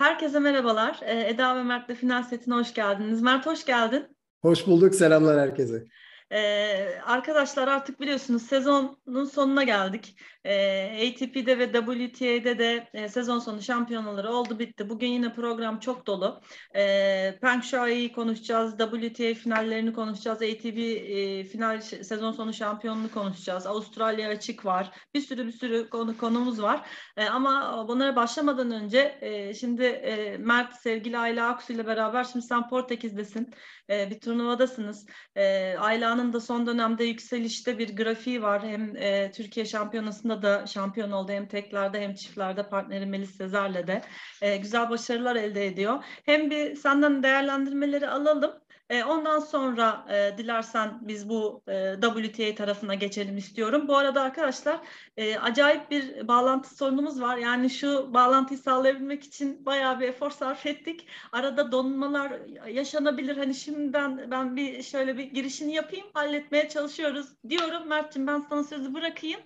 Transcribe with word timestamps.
Herkese 0.00 0.38
merhabalar. 0.38 1.00
Ee, 1.02 1.28
Eda 1.28 1.56
ve 1.56 1.62
Mert'le 1.62 1.94
final 1.94 2.22
setine 2.22 2.54
hoş 2.54 2.74
geldiniz. 2.74 3.22
Mert 3.22 3.46
hoş 3.46 3.64
geldin. 3.64 4.16
Hoş 4.42 4.66
bulduk. 4.66 4.94
Selamlar 4.94 5.40
herkese. 5.40 5.84
Ee, 6.32 7.00
arkadaşlar 7.06 7.68
artık 7.68 8.00
biliyorsunuz 8.00 8.42
sezonun 8.42 9.24
sonuna 9.24 9.62
geldik. 9.62 10.16
Ee, 10.44 11.08
ATP'de 11.08 11.58
ve 11.58 11.72
WTA'de 11.72 12.58
de 12.58 12.88
e, 12.94 13.08
sezon 13.08 13.38
sonu 13.38 13.62
şampiyonaları 13.62 14.32
oldu 14.32 14.58
bitti. 14.58 14.88
Bugün 14.88 15.08
yine 15.08 15.32
program 15.34 15.80
çok 15.80 16.06
dolu. 16.06 16.40
Ee, 16.76 17.38
Peng 17.42 17.62
Shuai'yi 17.62 18.12
konuşacağız, 18.12 18.76
WTA 18.78 19.34
finallerini 19.34 19.92
konuşacağız, 19.92 20.42
ATP 20.42 20.78
e, 20.78 21.44
final 21.44 21.80
sezon 21.80 22.32
sonu 22.32 22.52
şampiyonunu 22.52 23.10
konuşacağız. 23.10 23.66
Avustralya 23.66 24.28
açık 24.28 24.64
var. 24.64 24.90
Bir 25.14 25.20
sürü 25.20 25.46
bir 25.46 25.52
sürü 25.52 25.90
konu 25.90 26.18
konumuz 26.18 26.62
var. 26.62 26.88
Ee, 27.16 27.24
ama 27.24 27.84
bunlara 27.88 28.16
başlamadan 28.16 28.70
önce 28.70 29.18
e, 29.20 29.54
şimdi 29.54 29.84
e, 29.84 30.38
Mert 30.38 30.74
sevgili 30.74 31.18
Ayla 31.18 31.48
Aksu 31.48 31.72
ile 31.72 31.86
beraber 31.86 32.24
şimdi 32.24 32.46
sen 32.46 32.68
Portekiz'desin. 32.68 33.54
E, 33.90 34.10
bir 34.10 34.20
turnuvadasınız. 34.20 35.06
E, 35.36 35.74
Ayla'nın 35.78 36.19
da 36.32 36.40
son 36.40 36.66
dönemde 36.66 37.04
yükselişte 37.04 37.78
bir 37.78 37.96
grafiği 37.96 38.42
var. 38.42 38.62
Hem 38.62 38.96
e, 38.96 39.30
Türkiye 39.32 39.66
şampiyonasında 39.66 40.42
da 40.42 40.66
şampiyon 40.66 41.10
oldu. 41.10 41.32
Hem 41.32 41.46
teklerde 41.46 42.00
hem 42.00 42.14
çiftlerde 42.14 42.68
partneri 42.68 43.06
Melis 43.06 43.36
Sezer'le 43.36 43.86
de 43.86 44.02
e, 44.42 44.56
güzel 44.56 44.90
başarılar 44.90 45.36
elde 45.36 45.66
ediyor. 45.66 46.04
Hem 46.26 46.50
bir 46.50 46.74
senden 46.76 47.22
değerlendirmeleri 47.22 48.08
alalım. 48.08 48.52
E, 48.90 49.04
ondan 49.04 49.38
sonra 49.40 50.06
e, 50.10 50.38
dilersen 50.38 50.98
biz 51.00 51.28
bu 51.28 51.62
e, 51.68 51.94
WTA 52.00 52.54
tarafına 52.54 52.94
geçelim 52.94 53.36
istiyorum. 53.36 53.88
Bu 53.88 53.96
arada 53.96 54.22
arkadaşlar 54.22 54.80
e, 55.16 55.38
acayip 55.38 55.90
bir 55.90 56.28
bağlantı 56.28 56.74
sorunumuz 56.76 57.20
var. 57.20 57.36
Yani 57.36 57.70
şu 57.70 58.14
bağlantıyı 58.14 58.58
sağlayabilmek 58.58 59.24
için 59.24 59.66
bayağı 59.66 60.00
bir 60.00 60.08
efor 60.08 60.30
sarf 60.30 60.66
ettik. 60.66 61.06
Arada 61.32 61.72
donmalar 61.72 62.32
yaşanabilir. 62.68 63.36
Hani 63.36 63.54
şimdiden 63.54 64.30
ben 64.30 64.56
bir 64.56 64.82
şöyle 64.82 65.18
bir 65.18 65.24
girişini 65.24 65.74
yapayım. 65.74 66.06
Halletmeye 66.14 66.68
çalışıyoruz 66.68 67.26
diyorum. 67.48 67.88
Mert'ciğim 67.88 68.26
ben 68.26 68.40
sana 68.40 68.64
sözü 68.64 68.94
bırakayım. 68.94 69.40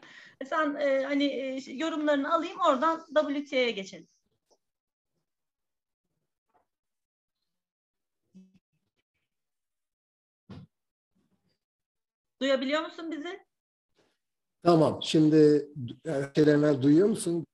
Sen 0.48 0.74
e, 0.74 1.04
hani 1.04 1.24
e, 1.24 1.72
yorumlarını 1.72 2.34
alayım 2.34 2.58
oradan 2.68 3.00
WTA'ya 3.14 3.70
geçelim. 3.70 4.13
Duyabiliyor 12.40 12.82
musun 12.82 13.10
bizi? 13.12 13.40
Tamam. 14.62 15.00
Şimdi 15.02 15.68
şeyler 16.36 16.82
duyuyor 16.82 17.08
musun? 17.08 17.46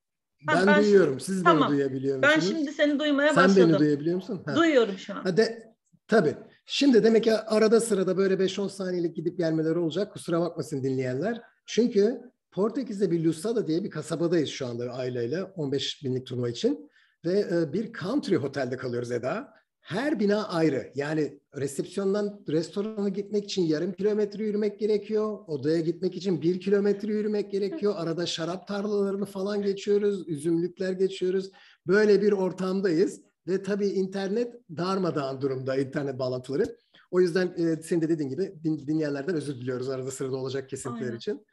Ben, 0.48 0.66
ben 0.66 0.82
duyuyorum. 0.84 1.20
Şimdi, 1.20 1.24
Siz 1.24 1.44
tamam. 1.44 1.68
beni 1.68 1.76
duyabiliyor 1.78 2.18
musunuz? 2.18 2.34
Ben 2.36 2.40
şimdi 2.40 2.72
seni 2.72 2.98
duymaya 2.98 3.34
Sen 3.34 3.36
başladım. 3.36 3.62
Sen 3.62 3.68
beni 3.68 3.78
duyabiliyor 3.78 4.16
musun? 4.16 4.42
Ha. 4.46 4.56
Duyuyorum 4.56 4.98
şu 4.98 5.14
an. 5.14 5.20
Hadi. 5.22 5.62
Tabii. 6.08 6.36
Şimdi 6.66 7.04
demek 7.04 7.24
ki 7.24 7.34
arada 7.34 7.80
sırada 7.80 8.16
böyle 8.16 8.34
5-10 8.34 8.68
saniyelik 8.68 9.16
gidip 9.16 9.38
gelmeleri 9.38 9.78
olacak. 9.78 10.12
Kusura 10.12 10.40
bakmasın 10.40 10.82
dinleyenler. 10.82 11.42
Çünkü 11.66 12.20
Portekiz'de 12.50 13.10
bir 13.10 13.24
Lusada 13.24 13.66
diye 13.66 13.84
bir 13.84 13.90
kasabadayız 13.90 14.48
şu 14.48 14.66
anda 14.66 14.92
aileyle 14.92 15.44
15 15.44 16.04
binlik 16.04 16.26
turnuva 16.26 16.48
için. 16.48 16.90
Ve 17.24 17.40
e, 17.40 17.72
bir 17.72 17.92
country 17.92 18.38
otelde 18.38 18.76
kalıyoruz 18.76 19.12
Eda. 19.12 19.54
Her 19.80 20.20
bina 20.20 20.48
ayrı. 20.48 20.92
Yani 20.94 21.40
resepsiyondan 21.56 22.40
restorana 22.48 23.08
gitmek 23.08 23.44
için 23.44 23.62
yarım 23.62 23.92
kilometre 23.92 24.44
yürümek 24.44 24.80
gerekiyor. 24.80 25.38
Odaya 25.46 25.80
gitmek 25.80 26.16
için 26.16 26.42
bir 26.42 26.60
kilometre 26.60 27.12
yürümek 27.12 27.50
gerekiyor. 27.50 27.94
Arada 27.96 28.26
şarap 28.26 28.68
tarlalarını 28.68 29.24
falan 29.24 29.62
geçiyoruz. 29.62 30.28
Üzümlükler 30.28 30.92
geçiyoruz. 30.92 31.50
Böyle 31.86 32.22
bir 32.22 32.32
ortamdayız. 32.32 33.20
Ve 33.46 33.62
tabii 33.62 33.86
internet 33.86 34.54
darmadağın 34.76 35.40
durumda 35.40 35.76
internet 35.76 36.18
bağlantıları. 36.18 36.76
O 37.10 37.20
yüzden 37.20 37.54
e, 37.56 37.82
senin 37.82 38.00
de 38.00 38.08
dediğin 38.08 38.28
gibi 38.28 38.54
din, 38.64 38.78
dinleyenlerden 38.86 39.34
özür 39.34 39.54
diliyoruz 39.54 39.88
arada 39.88 40.10
sırada 40.10 40.36
olacak 40.36 40.68
kesintiler 40.68 41.06
Aynen. 41.06 41.16
için. 41.16 41.46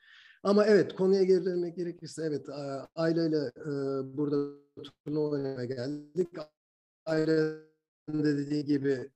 Ama 0.44 0.66
evet 0.66 0.96
konuya 0.96 1.24
geri 1.24 1.46
dönmek 1.46 1.75
gerekirse 1.75 2.24
evet 2.25 2.46
aileyle 2.96 3.38
e, 3.38 3.72
burada 4.18 4.59
turnuva 5.06 5.30
oynamaya 5.30 5.66
geldik. 5.66 6.28
Aile 7.06 7.66
de 8.07 8.38
dediği 8.38 8.66
gibi 8.66 9.09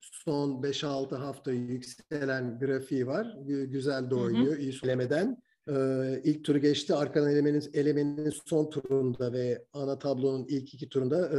son 0.00 0.62
5-6 0.62 1.16
hafta 1.16 1.52
yükselen 1.52 2.58
grafiği 2.58 3.06
var. 3.06 3.36
Güzel 3.46 4.10
de 4.10 4.14
oynuyor, 4.14 4.56
iyi 4.56 4.72
söylemeden. 4.72 5.42
Ee, 5.68 6.20
ilk 6.24 6.44
turu 6.44 6.58
geçti. 6.58 6.94
Arkadan 6.94 7.30
elemenin, 7.30 7.70
elemenin 7.72 8.32
son 8.46 8.70
turunda 8.70 9.32
ve 9.32 9.64
ana 9.72 9.98
tablonun 9.98 10.46
ilk 10.48 10.74
iki 10.74 10.88
turunda 10.88 11.28
e, 11.28 11.38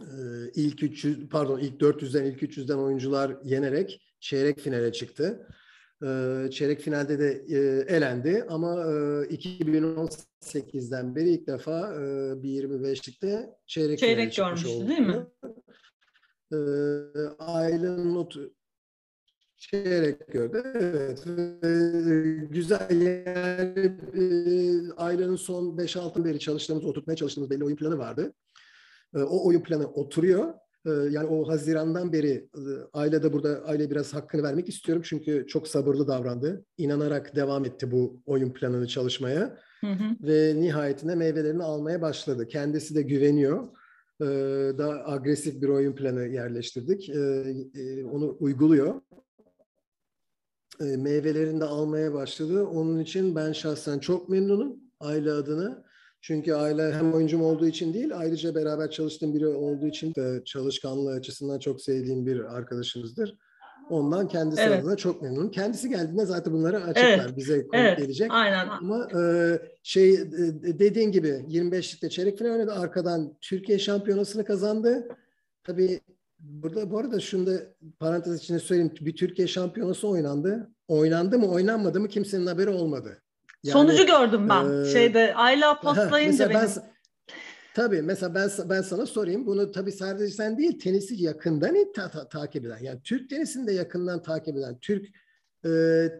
e, 0.00 0.50
ilk 0.54 0.82
300 0.82 1.28
pardon 1.28 1.58
ilk 1.58 1.80
400'den 1.80 2.24
ilk 2.24 2.42
300'den 2.42 2.78
oyuncular 2.78 3.36
yenerek 3.44 4.02
çeyrek 4.20 4.60
finale 4.60 4.92
çıktı. 4.92 5.48
Ee, 6.06 6.50
çeyrek 6.50 6.80
finalde 6.80 7.18
de 7.18 7.44
e, 7.48 7.58
elendi 7.96 8.46
ama 8.48 8.74
e, 8.74 9.24
2018'den 9.34 11.16
beri 11.16 11.30
ilk 11.30 11.46
defa 11.46 11.94
e, 11.94 11.98
bir 12.42 12.64
25'likte 12.64 13.50
çeyrek, 13.66 13.98
çeyrek 13.98 14.36
görmüştü 14.36 14.68
oldu. 14.68 14.88
değil 14.88 15.00
mi? 15.00 15.26
e, 16.52 16.56
ailenin 17.38 18.14
notu 18.14 18.54
çeyrek 19.56 20.28
gördü. 20.28 20.62
Evet. 20.74 21.26
E, 21.64 21.68
güzel 22.50 23.00
yani 23.00 23.98
e, 24.14 24.22
ailenin 24.96 25.36
son 25.36 25.76
5-6 25.76 26.24
beri 26.24 26.38
çalıştığımız, 26.38 26.84
oturtmaya 26.84 27.16
çalıştığımız 27.16 27.50
belli 27.50 27.64
oyun 27.64 27.76
planı 27.76 27.98
vardı. 27.98 28.32
E, 29.14 29.18
o 29.18 29.46
oyun 29.46 29.62
planı 29.62 29.86
oturuyor. 29.86 30.54
E, 30.86 30.90
yani 30.90 31.26
o 31.26 31.48
Haziran'dan 31.48 32.12
beri 32.12 32.48
aile 32.92 33.22
de 33.22 33.32
burada 33.32 33.62
aile 33.64 33.90
biraz 33.90 34.14
hakkını 34.14 34.42
vermek 34.42 34.68
istiyorum. 34.68 35.02
Çünkü 35.06 35.46
çok 35.48 35.68
sabırlı 35.68 36.08
davrandı. 36.08 36.64
İnanarak 36.78 37.36
devam 37.36 37.64
etti 37.64 37.90
bu 37.90 38.22
oyun 38.26 38.50
planını 38.50 38.86
çalışmaya. 38.86 39.58
Hı 39.80 39.86
hı. 39.92 40.04
Ve 40.20 40.54
nihayetinde 40.56 41.14
meyvelerini 41.14 41.62
almaya 41.62 42.02
başladı. 42.02 42.48
Kendisi 42.48 42.94
de 42.94 43.02
güveniyor 43.02 43.68
e, 44.20 44.26
daha 44.78 45.12
agresif 45.12 45.62
bir 45.62 45.68
oyun 45.68 45.94
planı 45.94 46.26
yerleştirdik. 46.26 47.08
E, 47.08 47.18
e, 47.74 48.04
onu 48.04 48.36
uyguluyor. 48.40 49.00
Meyvelerini 50.80 51.60
de 51.60 51.64
almaya 51.64 52.14
başladı. 52.14 52.66
Onun 52.66 52.98
için 52.98 53.34
ben 53.36 53.52
şahsen 53.52 53.98
çok 53.98 54.28
memnunum 54.28 54.76
aile 55.00 55.32
adına. 55.32 55.84
Çünkü 56.22 56.54
aile 56.54 56.92
hem 56.92 57.14
oyuncum 57.14 57.42
olduğu 57.42 57.66
için 57.66 57.94
değil, 57.94 58.10
ayrıca 58.18 58.54
beraber 58.54 58.90
çalıştığım 58.90 59.34
biri 59.34 59.46
olduğu 59.46 59.86
için 59.86 60.14
de 60.14 60.42
çalışkanlığı 60.44 61.12
açısından 61.12 61.58
çok 61.58 61.80
sevdiğim 61.80 62.26
bir 62.26 62.56
arkadaşımızdır. 62.56 63.38
Ondan 63.90 64.28
kendisi 64.28 64.62
evet. 64.62 64.80
adına 64.80 64.96
çok 64.96 65.22
memnunum. 65.22 65.50
Kendisi 65.50 65.88
geldiğinde 65.88 66.26
zaten 66.26 66.52
bunları 66.52 66.76
açıklar. 66.76 67.24
Evet. 67.26 67.36
Bize 67.36 67.54
konuk 67.54 67.74
evet. 67.74 67.98
gelecek. 67.98 68.30
Aynen. 68.30 68.68
Ama 68.68 69.08
e, 69.20 69.22
şey 69.82 70.14
e, 70.14 70.28
dediğin 70.78 71.12
gibi 71.12 71.28
25'likte 71.28 72.08
çeyrek 72.10 72.38
final 72.38 72.52
oynadı. 72.52 72.72
Arkadan 72.72 73.34
Türkiye 73.40 73.78
şampiyonasını 73.78 74.44
kazandı. 74.44 75.08
Tabii 75.64 76.00
burada 76.38 76.90
bu 76.90 76.98
arada 76.98 77.20
şunu 77.20 77.46
da 77.46 77.52
parantez 77.98 78.38
içinde 78.38 78.58
söyleyeyim. 78.58 78.92
Bir 79.00 79.16
Türkiye 79.16 79.48
şampiyonası 79.48 80.08
oynandı. 80.08 80.70
Oynandı 80.88 81.38
mı 81.38 81.50
oynanmadı 81.50 82.00
mı 82.00 82.08
kimsenin 82.08 82.46
haberi 82.46 82.70
olmadı. 82.70 83.22
Yani, 83.62 83.72
Sonucu 83.72 84.06
gördüm 84.06 84.48
ben. 84.48 84.82
E, 84.82 84.92
Şeyde 84.92 85.34
Ayla 85.34 85.80
postlayınca 85.82 86.50
benim. 86.50 86.60
Ben, 86.60 86.68
Tabii 87.74 88.02
mesela 88.02 88.34
ben 88.34 88.50
ben 88.68 88.82
sana 88.82 89.06
sorayım. 89.06 89.46
Bunu 89.46 89.72
tabii 89.72 89.92
sadece 89.92 90.32
sen 90.34 90.58
değil 90.58 90.78
tenisi 90.78 91.22
yakından 91.22 91.92
ta, 91.94 92.10
ta, 92.10 92.28
takip 92.28 92.64
eden. 92.64 92.78
Yani 92.82 93.00
Türk 93.04 93.30
tenisini 93.30 93.66
de 93.66 93.72
yakından 93.72 94.22
takip 94.22 94.56
eden. 94.56 94.78
Türk 94.78 95.06
e, 95.64 95.70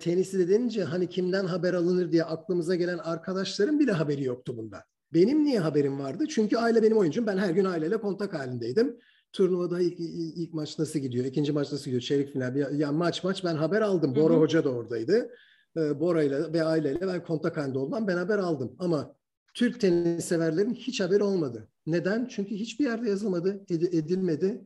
tenisi 0.01 0.39
de 0.39 0.49
denince 0.49 0.85
hani 0.85 1.09
kimden 1.09 1.47
haber 1.47 1.75
alınır 1.75 2.13
diye 2.13 2.25
aklımıza 2.25 2.75
gelen 2.75 2.99
arkadaşların 2.99 3.81
bile 3.81 3.93
haberi 3.93 4.25
yoktu 4.25 4.57
bunda. 4.57 4.85
Benim 5.15 5.45
niye 5.45 5.59
haberim 5.59 6.01
vardı? 6.01 6.25
Çünkü 6.29 6.57
aile 6.57 6.83
benim 6.83 6.97
oyuncum. 6.97 7.27
Ben 7.27 7.39
her 7.39 7.51
gün 7.51 7.65
aileyle 7.65 7.97
kontak 7.97 8.35
halindeydim. 8.35 8.97
Turnuvada 9.33 9.81
ilk, 9.81 10.01
ilk, 10.01 10.37
ilk 10.37 10.55
maç 10.55 10.79
nasıl 10.79 10.99
gidiyor? 10.99 11.25
İkinci 11.25 11.53
maç 11.53 11.73
nasıl 11.73 11.85
gidiyor? 11.85 12.03
Çeyrek 12.03 12.33
final. 12.33 12.57
Ya, 12.57 12.69
ya 12.73 12.93
maç 12.93 13.25
maç 13.25 13.45
ben 13.45 13.57
haber 13.57 13.81
aldım. 13.81 14.17
Bora 14.17 14.35
hı 14.35 14.37
hı. 14.37 14.41
Hoca 14.41 14.65
da 14.65 14.71
oradaydı. 14.71 15.31
E, 15.77 16.01
Bora 16.01 16.23
ile 16.23 16.53
ve 16.53 16.65
aileyle 16.65 17.07
ben 17.07 17.23
kontak 17.25 17.57
halinde 17.57 17.79
olmam. 17.79 18.09
Ben 18.09 18.17
haber 18.17 18.39
aldım. 18.39 18.77
Ama 18.79 19.17
Türk 19.55 19.81
tenis 19.81 20.25
severlerin 20.25 20.75
hiç 20.75 21.01
haberi 21.01 21.23
olmadı. 21.23 21.69
Neden? 21.87 22.27
Çünkü 22.27 22.55
hiçbir 22.55 22.85
yerde 22.85 23.09
yazılmadı, 23.09 23.65
ed- 23.69 23.97
edilmedi 23.97 24.65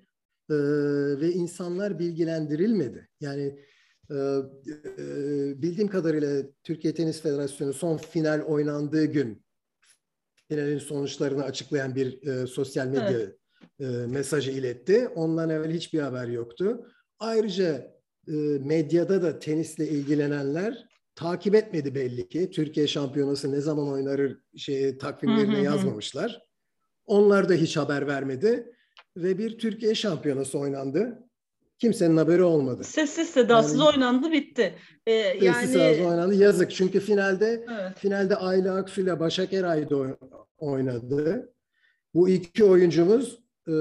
ee, 0.50 0.54
ve 1.20 1.32
insanlar 1.32 1.98
bilgilendirilmedi. 1.98 3.08
Yani 3.20 3.58
e, 4.10 4.14
e, 4.98 5.62
bildiğim 5.62 5.88
kadarıyla 5.88 6.42
Türkiye 6.62 6.94
Tenis 6.94 7.22
Federasyonu 7.22 7.72
son 7.72 7.96
final 7.96 8.40
oynandığı 8.40 9.04
gün 9.04 9.42
finalin 10.48 10.78
sonuçlarını 10.78 11.44
açıklayan 11.44 11.94
bir 11.94 12.26
e, 12.26 12.46
sosyal 12.46 12.86
medya 12.86 13.10
evet. 13.10 13.36
e, 13.80 13.84
mesajı 13.86 14.50
iletti. 14.50 15.08
Ondan 15.08 15.50
evvel 15.50 15.72
hiçbir 15.72 16.00
haber 16.00 16.28
yoktu. 16.28 16.86
Ayrıca 17.18 17.96
e, 18.28 18.32
medyada 18.60 19.22
da 19.22 19.38
tenisle 19.38 19.88
ilgilenenler 19.88 20.88
takip 21.16 21.54
etmedi 21.54 21.94
belli 21.94 22.28
ki. 22.28 22.50
Türkiye 22.50 22.86
şampiyonası 22.86 23.52
ne 23.52 23.60
zaman 23.60 23.88
oynarır 23.88 24.38
şey 24.56 24.98
takvimlerine 24.98 25.62
yazmamışlar. 25.62 26.42
Onlar 27.06 27.48
da 27.48 27.54
hiç 27.54 27.76
haber 27.76 28.06
vermedi 28.06 28.72
ve 29.16 29.38
bir 29.38 29.58
Türkiye 29.58 29.94
şampiyonası 29.94 30.58
oynandı. 30.58 31.22
Kimsenin 31.78 32.16
haberi 32.16 32.42
olmadı. 32.42 32.84
Sessiz 32.84 33.28
sedasız 33.28 33.78
yani, 33.78 33.88
oynandı 33.88 34.32
bitti. 34.32 34.74
Ee, 35.06 35.22
sessiz 35.22 35.42
yani... 35.42 35.66
sedasız 35.66 36.06
oynandı. 36.06 36.34
Yazık 36.34 36.70
çünkü 36.70 37.00
finalde 37.00 37.64
evet. 37.70 37.98
finalde 37.98 38.36
Ayla 38.36 38.76
Aksu 38.76 39.00
ile 39.00 39.20
Başak 39.20 39.52
Eray 39.52 39.90
da 39.90 40.16
oynadı. 40.58 41.52
Bu 42.14 42.28
iki 42.28 42.64
oyuncumuz 42.64 43.45
e, 43.66 43.72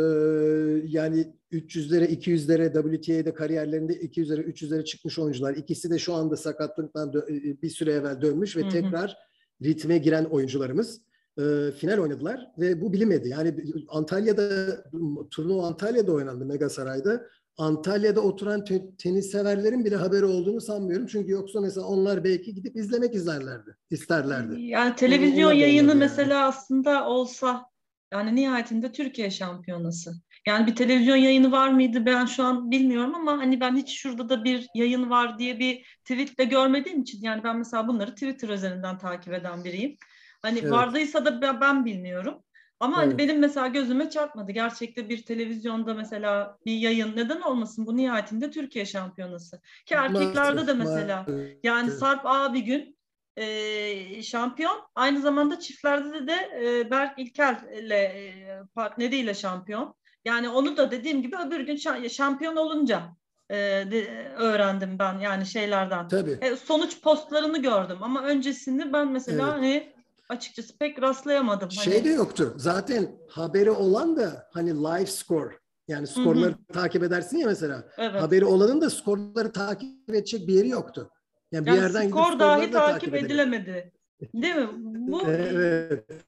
yani 0.88 1.34
300'lere 1.52 2.06
200'lere 2.06 2.74
WTA'de 2.74 3.34
kariyerlerinde 3.34 3.94
200'lere 3.94 4.42
300'lere 4.42 4.84
çıkmış 4.84 5.20
oyuncular. 5.20 5.56
İkisi 5.56 5.90
de 5.90 6.00
şu 6.00 6.14
anda 6.14 6.38
sakatlıktan 6.38 7.10
e, 7.10 7.62
bir 7.62 7.70
süre 7.70 7.92
evvel 7.92 8.22
dönmüş 8.22 8.58
ve 8.58 8.62
hı 8.62 8.66
hı. 8.66 8.70
tekrar 8.70 9.18
ritme 9.64 9.98
giren 9.98 10.26
oyuncularımız 10.26 11.02
e, 11.40 11.72
final 11.72 11.98
oynadılar 11.98 12.48
ve 12.60 12.82
bu 12.82 12.94
bilinmedi. 12.94 13.30
Yani 13.30 13.56
Antalya'da 13.90 14.84
turnuva 15.32 15.68
Antalya'da 15.68 16.12
oynandı 16.12 16.46
Mega 16.46 16.70
Saray'da. 16.70 17.22
Antalya'da 17.58 18.22
oturan 18.22 18.64
te- 18.64 18.96
tenis 18.98 19.32
severlerin 19.32 19.86
bile 19.86 19.96
haberi 19.96 20.26
olduğunu 20.26 20.62
sanmıyorum. 20.62 21.08
Çünkü 21.08 21.32
yoksa 21.32 21.62
mesela 21.62 21.88
onlar 21.88 22.24
belki 22.24 22.54
gidip 22.54 22.76
izlemek 22.76 23.16
izlerlerdi, 23.16 23.78
isterlerdi. 23.90 24.62
Yani 24.62 24.96
televizyon 24.96 25.52
yayını 25.52 25.90
yani. 25.90 26.00
mesela 26.00 26.48
aslında 26.48 27.08
olsa 27.08 27.66
yani 28.14 28.36
nihayetinde 28.36 28.92
Türkiye 28.92 29.32
şampiyonası. 29.32 30.14
Yani 30.48 30.68
bir 30.68 30.76
televizyon 30.76 31.16
yayını 31.16 31.52
var 31.52 31.70
mıydı 31.70 32.06
ben 32.06 32.26
şu 32.26 32.44
an 32.44 32.72
bilmiyorum 32.72 33.16
ama 33.16 33.32
hani 33.32 33.60
ben 33.60 33.76
hiç 33.76 34.00
şurada 34.00 34.30
da 34.30 34.44
bir 34.44 34.68
yayın 34.76 35.10
var 35.10 35.40
diye 35.40 35.60
bir 35.60 36.00
tweetle 36.04 36.44
görmediğim 36.44 37.02
için 37.02 37.22
yani 37.22 37.44
ben 37.44 37.58
mesela 37.58 37.88
bunları 37.88 38.12
Twitter 38.14 38.50
üzerinden 38.50 38.98
takip 38.98 39.34
eden 39.34 39.64
biriyim. 39.64 39.98
Hani 40.42 40.60
evet. 40.60 40.72
vardıysa 40.72 41.26
da 41.26 41.62
ben 41.62 41.86
bilmiyorum. 41.86 42.42
Ama 42.80 42.98
hani 42.98 43.04
evet. 43.04 43.20
hani 43.20 43.30
benim 43.30 43.42
mesela 43.42 43.68
gözüme 43.68 44.10
çarpmadı. 44.10 44.52
Gerçekte 44.52 45.10
bir 45.10 45.26
televizyonda 45.26 45.94
mesela 45.94 46.58
bir 46.66 46.78
yayın 46.78 47.16
neden 47.16 47.42
olmasın? 47.42 47.86
Bu 47.88 47.98
nihayetinde 47.98 48.52
Türkiye 48.52 48.86
şampiyonası. 48.86 49.62
Ki 49.86 49.96
erkeklerde 49.96 50.68
de 50.68 50.74
mesela 50.74 51.26
yani 51.64 51.92
Sarp 51.92 52.26
A 52.26 52.54
bir 52.54 52.60
gün 52.60 52.95
e, 53.38 54.22
şampiyon. 54.24 54.82
Aynı 54.96 55.22
zamanda 55.22 55.60
çiftlerde 55.60 56.28
de 56.28 56.34
e, 56.62 56.92
Berk 56.92 57.20
İlker 57.20 57.56
ile 57.84 57.96
e, 57.96 58.60
partneriyle 58.76 59.34
şampiyon. 59.34 59.96
Yani 60.26 60.50
onu 60.50 60.78
da 60.78 60.92
dediğim 60.92 61.22
gibi 61.22 61.36
öbür 61.48 61.60
gün 61.60 62.08
şampiyon 62.08 62.56
olunca 62.56 63.16
e, 63.50 63.56
de, 63.56 64.28
öğrendim 64.38 65.00
ben 65.00 65.20
yani 65.20 65.46
şeylerden. 65.46 66.08
Tabii. 66.08 66.38
E, 66.42 66.56
sonuç 66.56 67.02
postlarını 67.02 67.62
gördüm 67.62 67.98
ama 68.02 68.24
öncesinde 68.24 68.94
ben 68.94 69.12
mesela 69.12 69.44
evet. 69.44 69.54
hani 69.54 69.94
açıkçası 70.30 70.78
pek 70.78 71.02
rastlayamadım. 71.02 71.72
Şey 71.72 71.94
hani... 71.94 72.04
de 72.04 72.10
yoktu. 72.10 72.54
Zaten 72.58 73.12
haberi 73.30 73.72
olan 73.72 74.18
da 74.18 74.50
hani 74.54 74.70
live 74.70 75.06
score 75.06 75.60
yani 75.88 76.08
skorları 76.08 76.52
Hı-hı. 76.52 76.74
takip 76.74 77.04
edersin 77.04 77.38
ya 77.38 77.48
mesela. 77.48 77.84
Evet. 77.98 78.22
Haberi 78.22 78.46
olanın 78.46 78.82
da 78.82 78.90
skorları 78.90 79.52
takip 79.52 80.10
edecek 80.10 80.48
bir 80.48 80.54
yeri 80.54 80.70
yoktu. 80.70 81.12
Yani, 81.52 81.70
yani 81.70 81.78
bir 81.78 81.82
yerden 81.82 82.10
skor 82.10 82.40
dahi 82.40 82.72
takip, 82.72 82.74
takip 82.74 83.16
edilemedi. 83.16 83.92
Değil 84.34 84.56
mi? 84.56 84.70
Bu 84.78 85.22
evet. 85.28 86.06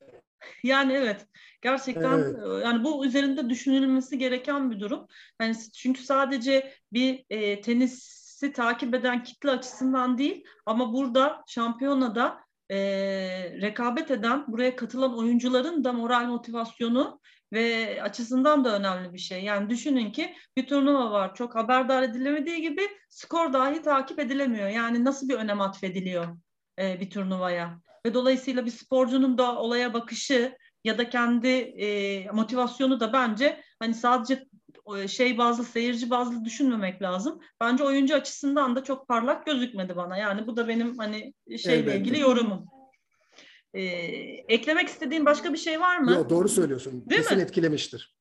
Yani 0.63 0.93
evet 0.93 1.27
gerçekten 1.61 2.19
evet. 2.19 2.35
E, 2.35 2.65
yani 2.67 2.83
bu 2.83 3.05
üzerinde 3.05 3.49
düşünülmesi 3.49 4.17
gereken 4.17 4.71
bir 4.71 4.79
durum. 4.79 5.07
Yani 5.41 5.55
çünkü 5.73 6.03
sadece 6.03 6.73
bir 6.93 7.25
e, 7.29 7.61
tenisi 7.61 8.51
takip 8.51 8.95
eden 8.95 9.23
kitle 9.23 9.51
açısından 9.51 10.17
değil 10.17 10.43
ama 10.65 10.93
burada 10.93 11.43
şampiyonada 11.47 12.39
e, 12.69 12.77
rekabet 13.61 14.11
eden 14.11 14.45
buraya 14.47 14.75
katılan 14.75 15.17
oyuncuların 15.17 15.83
da 15.83 15.93
moral 15.93 16.25
motivasyonu 16.25 17.19
ve 17.53 17.99
açısından 18.03 18.65
da 18.65 18.75
önemli 18.75 19.13
bir 19.13 19.19
şey. 19.19 19.43
Yani 19.43 19.69
düşünün 19.69 20.11
ki 20.11 20.35
bir 20.57 20.67
turnuva 20.67 21.11
var 21.11 21.35
çok 21.35 21.55
haberdar 21.55 22.03
edilemediği 22.03 22.61
gibi 22.61 22.81
skor 23.09 23.53
dahi 23.53 23.81
takip 23.81 24.19
edilemiyor. 24.19 24.69
Yani 24.69 25.05
nasıl 25.05 25.29
bir 25.29 25.35
önem 25.35 25.61
atfediliyor 25.61 26.37
e, 26.79 26.99
bir 26.99 27.09
turnuvaya 27.09 27.81
ve 28.05 28.13
dolayısıyla 28.13 28.65
bir 28.65 28.71
sporcunun 28.71 29.37
da 29.37 29.55
olaya 29.55 29.93
bakışı 29.93 30.57
ya 30.83 30.97
da 30.97 31.09
kendi 31.09 31.47
e, 31.47 32.31
motivasyonu 32.31 32.99
da 32.99 33.13
bence 33.13 33.61
hani 33.79 33.93
sadece 33.93 34.45
şey 35.07 35.37
bazlı 35.37 35.63
seyirci 35.63 36.09
bazlı 36.09 36.45
düşünmemek 36.45 37.01
lazım. 37.01 37.39
Bence 37.61 37.83
oyuncu 37.83 38.15
açısından 38.15 38.75
da 38.75 38.83
çok 38.83 39.07
parlak 39.07 39.45
gözükmedi 39.45 39.95
bana. 39.95 40.17
Yani 40.17 40.47
bu 40.47 40.57
da 40.57 40.67
benim 40.67 40.97
hani 40.97 41.33
şeyle 41.63 41.91
evet. 41.91 42.01
ilgili 42.01 42.19
yorumum. 42.19 42.65
Ee, 43.77 43.83
eklemek 44.47 44.87
istediğin 44.87 45.25
başka 45.25 45.53
bir 45.53 45.57
şey 45.57 45.79
var 45.79 45.97
mı? 45.97 46.11
Yok 46.11 46.29
doğru 46.29 46.49
söylüyorsun. 46.49 47.05
Değil 47.09 47.21
Kesin 47.21 47.37
mi? 47.37 47.43
etkilemiştir. 47.43 48.17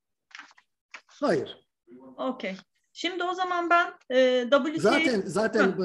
Hayır. 1.07 1.67
Okey. 2.17 2.55
Şimdi 2.93 3.23
o 3.23 3.33
zaman 3.33 3.69
ben 3.69 3.93
e, 4.09 4.49
WTA... 4.49 4.81
Zaten 4.81 5.21
zaten 5.25 5.77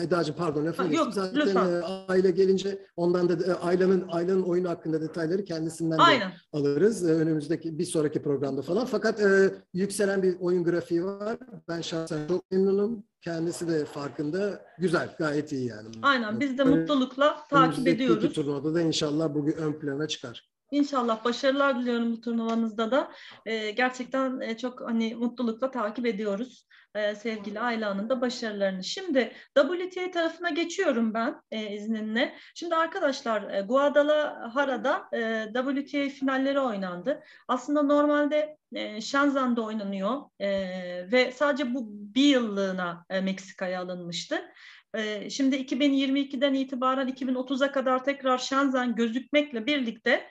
Eda'cığım 0.00 0.36
pardon 0.36 0.66
lafını 0.66 0.86
ha, 0.86 0.94
yok, 0.94 1.14
Zaten 1.14 1.40
lütfen. 1.40 1.68
E, 1.68 1.80
aile 2.08 2.30
gelince 2.30 2.86
ondan 2.96 3.28
da 3.28 3.52
e, 3.52 3.54
Ayla'nın 3.54 4.08
Ayla'nın 4.08 4.42
oyunu 4.42 4.68
hakkında 4.68 5.00
detayları 5.00 5.44
kendisinden 5.44 5.98
de 5.98 6.02
Aynen. 6.02 6.32
alırız. 6.52 7.10
E, 7.10 7.12
önümüzdeki 7.12 7.78
bir 7.78 7.84
sonraki 7.84 8.22
programda 8.22 8.62
falan. 8.62 8.86
Fakat 8.86 9.20
e, 9.20 9.54
yükselen 9.74 10.22
bir 10.22 10.36
oyun 10.40 10.64
grafiği 10.64 11.04
var. 11.04 11.38
Ben 11.68 11.80
şahsen 11.80 12.28
çok 12.28 12.50
memnunum. 12.50 13.04
Kendisi 13.20 13.68
de 13.68 13.84
farkında. 13.84 14.64
Güzel, 14.78 15.08
gayet 15.18 15.52
iyi 15.52 15.66
yani. 15.66 15.88
Aynen 16.02 16.40
biz 16.40 16.58
de 16.58 16.64
mutlulukla 16.64 17.36
takip 17.50 17.88
ediyoruz. 17.88 18.32
Turnuvada 18.32 18.74
da 18.74 18.80
inşallah 18.80 19.34
bugün 19.34 19.52
ön 19.52 19.72
plana 19.72 20.08
çıkar. 20.08 20.52
İnşallah 20.70 21.24
başarılar 21.24 21.80
diliyorum 21.80 22.12
bu 22.12 22.20
turnuvanızda 22.20 22.90
da. 22.90 23.12
Ee, 23.46 23.70
gerçekten 23.70 24.40
e, 24.40 24.56
çok 24.56 24.80
hani 24.80 25.14
mutlulukla 25.14 25.70
takip 25.70 26.06
ediyoruz 26.06 26.66
e, 26.94 27.14
sevgili 27.14 27.60
Ayla'nın 27.60 28.08
da 28.08 28.20
başarılarını. 28.20 28.84
Şimdi 28.84 29.32
WTA 29.54 30.10
tarafına 30.10 30.50
geçiyorum 30.50 31.14
ben 31.14 31.42
e, 31.50 31.74
izninle. 31.74 32.34
Şimdi 32.54 32.74
arkadaşlar 32.74 33.50
e, 33.50 33.60
Guadalajara'da 33.60 35.08
e, 35.12 35.44
WTA 35.54 36.08
finalleri 36.08 36.60
oynandı. 36.60 37.22
Aslında 37.48 37.82
normalde 37.82 38.56
e, 38.74 39.00
Shenzhen'de 39.00 39.60
oynanıyor 39.60 40.22
e, 40.40 40.48
ve 41.12 41.32
sadece 41.32 41.74
bu 41.74 41.88
bir 41.92 42.28
yıllığına 42.28 43.06
e, 43.10 43.20
Meksika'ya 43.20 43.80
alınmıştı. 43.80 44.42
E, 44.94 45.30
şimdi 45.30 45.56
2022'den 45.56 46.54
itibaren 46.54 47.08
2030'a 47.08 47.72
kadar 47.72 48.04
tekrar 48.04 48.38
Shenzhen 48.38 48.94
gözükmekle 48.94 49.66
birlikte 49.66 50.30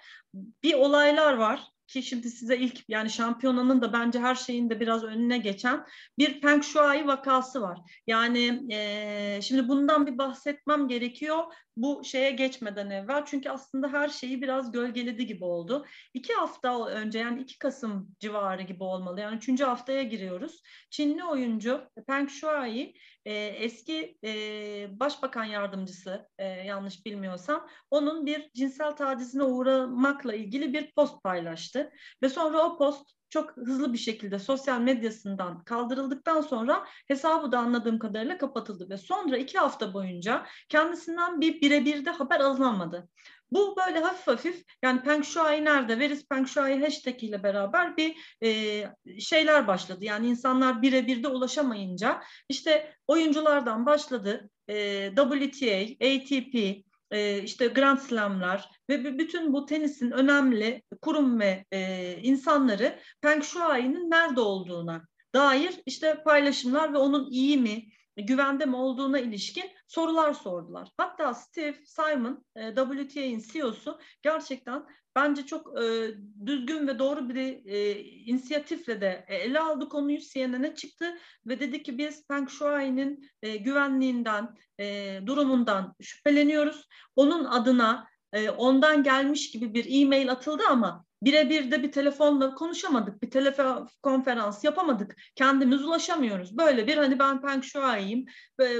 bir 0.63 0.73
olaylar 0.73 1.33
var 1.33 1.71
ki 1.91 2.03
şimdi 2.03 2.29
size 2.29 2.57
ilk 2.57 2.89
yani 2.89 3.09
şampiyonanın 3.09 3.81
da 3.81 3.93
bence 3.93 4.19
her 4.19 4.35
şeyin 4.35 4.69
de 4.69 4.79
biraz 4.79 5.03
önüne 5.03 5.37
geçen 5.37 5.85
bir 6.17 6.41
Peng 6.41 6.63
Shuai 6.63 7.07
vakası 7.07 7.61
var. 7.61 7.79
Yani 8.07 8.73
e, 8.73 9.39
şimdi 9.41 9.67
bundan 9.67 10.07
bir 10.07 10.17
bahsetmem 10.17 10.87
gerekiyor 10.87 11.43
bu 11.77 12.01
şeye 12.03 12.31
geçmeden 12.31 12.89
evvel. 12.89 13.25
Çünkü 13.25 13.49
aslında 13.49 13.93
her 13.93 14.09
şeyi 14.09 14.41
biraz 14.41 14.71
gölgeledi 14.71 15.25
gibi 15.25 15.45
oldu. 15.45 15.85
İki 16.13 16.33
hafta 16.33 16.85
önce 16.85 17.19
yani 17.19 17.41
2 17.41 17.59
Kasım 17.59 18.15
civarı 18.19 18.61
gibi 18.61 18.83
olmalı. 18.83 19.19
Yani 19.19 19.37
üçüncü 19.37 19.63
haftaya 19.63 20.03
giriyoruz. 20.03 20.61
Çinli 20.89 21.23
oyuncu 21.23 21.81
Peng 22.07 22.29
Shuai 22.29 22.93
e, 23.25 23.33
eski 23.33 24.17
e, 24.23 24.99
başbakan 24.99 25.43
yardımcısı 25.45 26.29
e, 26.37 26.45
yanlış 26.45 27.05
bilmiyorsam 27.05 27.67
onun 27.91 28.25
bir 28.25 28.51
cinsel 28.53 28.91
tacizine 28.91 29.43
uğramakla 29.43 30.33
ilgili 30.33 30.73
bir 30.73 30.91
post 30.91 31.23
paylaştı. 31.23 31.91
Ve 32.23 32.29
sonra 32.29 32.65
o 32.65 32.77
post 32.77 33.20
çok 33.31 33.57
hızlı 33.57 33.93
bir 33.93 33.97
şekilde 33.97 34.39
sosyal 34.39 34.81
medyasından 34.81 35.63
kaldırıldıktan 35.63 36.41
sonra 36.41 36.85
hesabı 37.07 37.51
da 37.51 37.59
anladığım 37.59 37.99
kadarıyla 37.99 38.37
kapatıldı 38.37 38.89
ve 38.89 38.97
sonra 38.97 39.37
iki 39.37 39.57
hafta 39.57 39.93
boyunca 39.93 40.45
kendisinden 40.69 41.41
bir 41.41 41.61
birebir 41.61 42.05
de 42.05 42.09
haber 42.09 42.39
alınamadı. 42.39 43.09
Bu 43.51 43.75
böyle 43.77 43.99
hafif 43.99 44.27
hafif 44.27 44.63
yani 44.83 45.01
Peng 45.01 45.23
Shuai 45.23 45.65
nerede? 45.65 45.99
Veris 45.99 46.27
Peng 46.27 46.47
Shuai 46.47 46.81
hashtag 46.81 47.23
ile 47.23 47.43
beraber 47.43 47.97
bir 47.97 48.37
e, 48.43 49.19
şeyler 49.19 49.67
başladı. 49.67 50.05
Yani 50.05 50.27
insanlar 50.27 50.81
birebir 50.81 51.23
de 51.23 51.27
ulaşamayınca 51.27 52.21
işte 52.49 52.95
oyunculardan 53.07 53.85
başladı. 53.85 54.49
E, 54.67 55.09
WTA, 55.15 56.05
ATP, 56.05 56.83
e, 57.11 57.43
işte 57.43 57.67
Grand 57.67 57.99
Slam'lar 57.99 58.69
ve 58.89 59.17
bütün 59.17 59.53
bu 59.53 59.65
tenisin 59.65 60.11
önemli 60.11 60.83
kurum 61.01 61.39
ve 61.39 61.65
e, 61.71 62.15
insanları 62.21 62.99
Peng 63.21 63.43
Shuai'nin 63.43 64.11
nerede 64.11 64.41
olduğuna 64.41 65.07
dair 65.33 65.81
işte 65.85 66.23
paylaşımlar 66.23 66.93
ve 66.93 66.97
onun 66.97 67.31
iyi 67.31 67.57
mi, 67.57 67.83
güvende 68.17 68.65
mi 68.65 68.75
olduğuna 68.75 69.19
ilişkin 69.19 69.71
sorular 69.87 70.33
sordular. 70.33 70.89
Hatta 70.97 71.33
Steve 71.33 71.77
Simon, 71.85 72.45
e, 72.55 72.75
WTA'nin 72.75 73.39
CEO'su 73.39 73.99
gerçekten 74.21 74.85
bence 75.15 75.45
çok 75.45 75.83
e, 75.83 76.11
düzgün 76.45 76.87
ve 76.87 76.99
doğru 76.99 77.29
bir 77.29 77.65
e, 77.65 78.03
inisiyatifle 78.03 79.01
de 79.01 79.25
ele 79.27 79.59
aldı 79.59 79.89
konuyu 79.89 80.19
CNN'e 80.19 80.75
çıktı 80.75 81.17
ve 81.45 81.59
dedi 81.59 81.83
ki 81.83 81.97
biz 81.97 82.27
Peng 82.27 82.49
Shuai'nin 82.49 83.29
e, 83.41 83.57
güvenliğinden, 83.57 84.55
e, 84.79 85.19
durumundan 85.25 85.95
şüpheleniyoruz. 86.01 86.87
Onun 87.15 87.45
adına 87.45 88.07
e, 88.33 88.49
ondan 88.49 89.03
gelmiş 89.03 89.51
gibi 89.51 89.73
bir 89.73 90.01
e-mail 90.01 90.31
atıldı 90.31 90.63
ama 90.69 91.05
birebir 91.21 91.71
de 91.71 91.83
bir 91.83 91.91
telefonla 91.91 92.55
konuşamadık, 92.55 93.23
bir 93.23 93.31
telefon 93.31 93.89
konferans 94.03 94.63
yapamadık, 94.63 95.15
kendimiz 95.35 95.85
ulaşamıyoruz. 95.85 96.57
Böyle 96.57 96.87
bir 96.87 96.97
hani 96.97 97.19
ben 97.19 97.41
Peng 97.41 97.63
Shuai'yim 97.63 98.25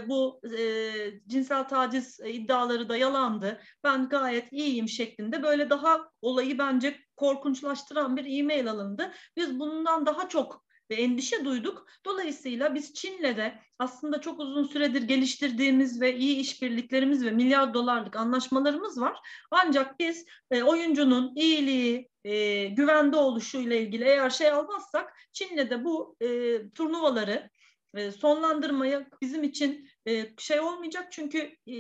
bu 0.08 0.42
e, 0.58 0.92
cinsel 1.28 1.68
taciz 1.68 2.20
iddiaları 2.26 2.90
da 2.90 2.98
yalandı, 2.98 3.62
ben 3.84 4.10
gayet 4.10 4.54
iyiyim 4.54 4.88
şeklinde 4.88 5.44
böyle 5.44 5.70
daha 5.70 6.10
olayı 6.22 6.58
bence 6.58 6.98
korkunçlaştıran 7.16 8.18
bir 8.18 8.40
e-mail 8.40 8.72
alındı. 8.72 9.12
Biz 9.38 9.60
bundan 9.60 10.06
daha 10.06 10.30
çok 10.30 10.71
ve 10.92 10.96
endişe 10.96 11.46
duyduk. 11.46 11.88
Dolayısıyla 12.06 12.76
biz 12.76 12.94
Çin'le 12.94 13.38
de 13.38 13.60
aslında 13.80 14.22
çok 14.22 14.40
uzun 14.40 14.64
süredir 14.64 15.02
geliştirdiğimiz 15.02 16.02
ve 16.02 16.16
iyi 16.16 16.36
işbirliklerimiz 16.36 17.26
ve 17.26 17.32
milyar 17.32 17.74
dolarlık 17.74 18.16
anlaşmalarımız 18.16 19.02
var. 19.02 19.18
Ancak 19.52 20.00
biz 20.00 20.26
e, 20.52 20.64
oyuncunun 20.64 21.36
iyiliği, 21.36 22.10
e, 22.24 22.66
güvende 22.66 23.16
oluşu 23.16 23.58
ile 23.58 23.82
ilgili 23.82 24.04
eğer 24.04 24.30
şey 24.30 24.52
almazsak 24.52 25.14
Çin'le 25.34 25.70
de 25.70 25.84
bu 25.84 26.16
e, 26.22 26.28
turnuvaları 26.70 27.50
e, 27.96 28.12
sonlandırmaya 28.12 29.08
bizim 29.22 29.44
için 29.44 29.90
e, 30.08 30.26
şey 30.38 30.60
olmayacak 30.60 31.12
çünkü 31.12 31.38
e, 31.68 31.76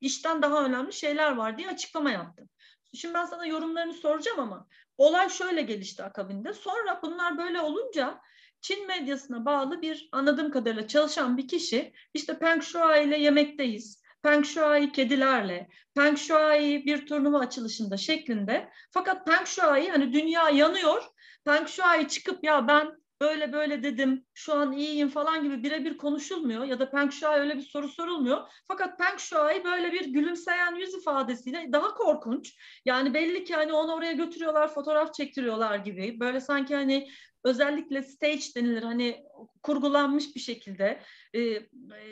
işten 0.00 0.42
daha 0.42 0.64
önemli 0.64 0.92
şeyler 0.92 1.36
var 1.36 1.58
diye 1.58 1.68
açıklama 1.68 2.10
yaptım. 2.10 2.48
Şimdi 2.94 3.14
ben 3.14 3.24
sana 3.24 3.46
yorumlarını 3.46 3.92
soracağım 3.92 4.40
ama 4.40 4.66
olay 4.98 5.28
şöyle 5.28 5.62
gelişti 5.62 6.02
akabinde. 6.02 6.52
Sonra 6.52 7.00
bunlar 7.02 7.38
böyle 7.38 7.60
olunca 7.60 8.20
Çin 8.62 8.86
medyasına 8.86 9.44
bağlı 9.44 9.82
bir 9.82 10.08
anladığım 10.12 10.50
kadarıyla 10.50 10.88
çalışan 10.88 11.36
bir 11.36 11.48
kişi 11.48 11.92
işte 12.14 12.38
Peng 12.38 12.62
Shuai 12.62 13.04
ile 13.04 13.18
yemekteyiz. 13.18 14.02
Peng 14.22 14.44
Shuai 14.44 14.92
kedilerle, 14.92 15.68
Peng 15.94 16.18
Shuai 16.18 16.82
bir 16.86 17.06
turnuva 17.06 17.38
açılışında 17.38 17.96
şeklinde. 17.96 18.68
Fakat 18.90 19.26
Peng 19.26 19.46
Shuai 19.46 19.90
hani 19.90 20.12
dünya 20.12 20.50
yanıyor. 20.50 21.02
Peng 21.44 21.68
Shuai 21.68 22.08
çıkıp 22.08 22.44
ya 22.44 22.68
ben 22.68 23.01
böyle 23.22 23.52
böyle 23.52 23.82
dedim, 23.82 24.24
şu 24.34 24.54
an 24.54 24.72
iyiyim 24.72 25.08
falan 25.08 25.42
gibi 25.42 25.62
birebir 25.62 25.96
konuşulmuyor 25.96 26.64
ya 26.64 26.78
da 26.78 26.90
Peng 26.90 27.12
Shuai 27.12 27.40
öyle 27.40 27.56
bir 27.56 27.62
soru 27.62 27.88
sorulmuyor. 27.88 28.48
Fakat 28.68 28.98
Peng 28.98 29.18
Shuai 29.18 29.64
böyle 29.64 29.92
bir 29.92 30.04
gülümseyen 30.04 30.74
yüz 30.74 30.94
ifadesiyle 30.94 31.72
daha 31.72 31.94
korkunç. 31.94 32.54
Yani 32.84 33.14
belli 33.14 33.44
ki 33.44 33.54
hani 33.54 33.72
onu 33.72 33.92
oraya 33.92 34.12
götürüyorlar, 34.12 34.74
fotoğraf 34.74 35.14
çektiriyorlar 35.14 35.76
gibi. 35.76 36.20
Böyle 36.20 36.40
sanki 36.40 36.74
hani 36.74 37.08
özellikle 37.44 38.02
stage 38.02 38.44
denilir 38.56 38.82
hani 38.82 39.24
kurgulanmış 39.62 40.34
bir 40.34 40.40
şekilde 40.40 41.02
e, 41.34 41.60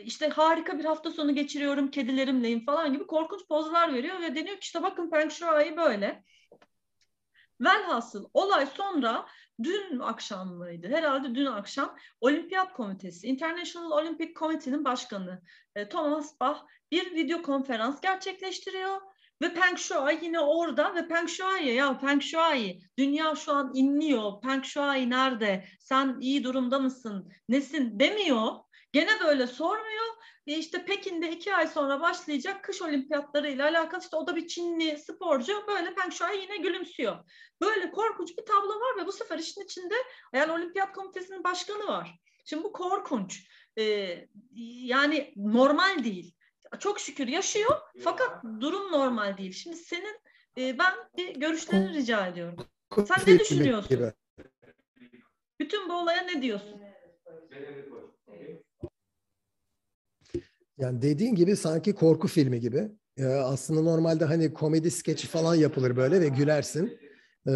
işte 0.05 0.29
harika 0.29 0.79
bir 0.79 0.85
hafta 0.85 1.11
sonu 1.11 1.35
geçiriyorum 1.35 1.91
kedilerimleyim 1.91 2.65
falan 2.65 2.93
gibi 2.93 3.07
korkunç 3.07 3.49
pozlar 3.49 3.95
veriyor 3.95 4.21
ve 4.21 4.35
deniyor 4.35 4.57
ki 4.57 4.63
işte 4.63 4.83
bakın 4.83 5.11
Peng 5.11 5.31
Shuai 5.31 5.77
böyle. 5.77 6.25
Velhasıl 7.61 8.31
olay 8.35 8.67
sonra 8.67 9.27
dün 9.63 9.99
akşam 9.99 10.49
mıydı? 10.49 10.89
Herhalde 10.89 11.35
dün 11.35 11.47
akşam 11.47 11.97
Olimpiyat 12.21 12.73
Komitesi, 12.73 13.27
International 13.27 13.91
Olympic 13.91 14.35
Committee'nin 14.35 14.85
başkanı 14.85 15.43
e, 15.75 15.89
Thomas 15.89 16.41
Bach 16.41 16.59
bir 16.93 17.15
video 17.15 17.43
konferans 17.43 18.01
gerçekleştiriyor 18.01 19.01
ve 19.43 19.55
Peng 19.55 19.79
Shuai 19.79 20.19
yine 20.25 20.41
orada 20.41 20.95
ve 20.95 21.09
Peng 21.09 21.29
Shuai'ye 21.29 21.75
ya 21.75 21.99
Peng 21.99 22.23
Shuai 22.23 22.81
dünya 22.99 23.35
şu 23.35 23.53
an 23.53 23.71
inliyor. 23.75 24.41
Peng 24.41 24.65
Shuai 24.65 25.11
nerede? 25.11 25.65
Sen 25.81 26.17
iyi 26.21 26.45
durumda 26.45 26.79
mısın? 26.79 27.33
Nesin? 27.49 28.01
demiyor. 28.01 28.53
Gene 28.93 29.11
böyle 29.25 29.47
sormuyor. 29.47 30.20
E 30.51 30.59
işte 30.59 30.85
Pekin'de 30.85 31.31
iki 31.31 31.55
ay 31.55 31.67
sonra 31.67 32.01
başlayacak 32.01 32.65
kış 32.65 32.83
olimpiyatları 32.83 33.51
ile 33.51 33.63
alakalı 33.63 34.01
işte 34.01 34.17
o 34.17 34.27
da 34.27 34.37
bir 34.37 34.47
Çinli 34.47 34.99
sporcu 34.99 35.65
böyle 35.69 35.95
Peng 35.95 36.13
Shuai 36.13 36.41
yine 36.41 36.57
gülümsüyor. 36.57 37.17
Böyle 37.61 37.91
korkunç 37.91 38.39
bir 38.39 38.47
tablo 38.47 38.81
var 38.81 39.03
ve 39.03 39.07
bu 39.07 39.13
sefer 39.13 39.39
işin 39.39 39.65
içinde 39.65 39.95
yani 40.33 40.53
olimpiyat 40.53 40.93
komitesinin 40.93 41.45
başkanı 41.45 41.87
var. 41.87 42.19
Şimdi 42.45 42.65
bu 42.65 42.73
korkunç. 42.73 43.47
Ee, 43.79 44.29
yani 44.85 45.33
normal 45.37 46.05
değil 46.05 46.35
çok 46.79 47.01
şükür 47.01 47.29
yaşıyor 47.29 47.81
fakat 48.05 48.45
durum 48.61 48.93
normal 48.93 49.39
değil. 49.39 49.53
Şimdi 49.53 49.77
senin 49.77 50.21
e, 50.59 50.79
ben 50.79 50.95
bir 51.17 51.35
görüşlerini 51.35 51.95
rica 51.95 52.27
ediyorum. 52.27 52.57
Sen 52.95 53.35
ne 53.35 53.39
düşünüyorsun? 53.39 54.13
Bütün 55.61 55.89
bu 55.89 55.93
olaya 55.93 56.23
ne 56.23 56.43
diyorsun? 56.43 56.81
Yani 60.81 61.03
dediğin 61.03 61.35
gibi 61.35 61.57
sanki 61.57 61.93
korku 61.93 62.29
filmi 62.29 62.61
gibi. 62.61 62.89
Ee, 63.17 63.25
aslında 63.25 63.83
normalde 63.83 64.25
hani 64.25 64.53
komedi 64.53 64.91
skeçi 64.91 65.29
falan 65.29 65.55
yapılır 65.55 65.97
böyle 65.97 66.21
ve 66.21 66.29
gülersin. 66.29 66.99
Ee, 67.47 67.53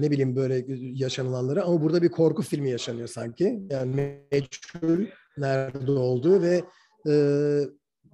ne 0.00 0.10
bileyim 0.10 0.36
böyle 0.36 0.64
yaşanılanları 0.78 1.64
ama 1.64 1.82
burada 1.82 2.02
bir 2.02 2.08
korku 2.08 2.42
filmi 2.42 2.70
yaşanıyor 2.70 3.08
sanki. 3.08 3.60
Yani 3.70 4.18
meçhul 4.32 5.06
nerede 5.38 5.90
olduğu 5.90 6.42
ve 6.42 6.64
e, 7.08 7.14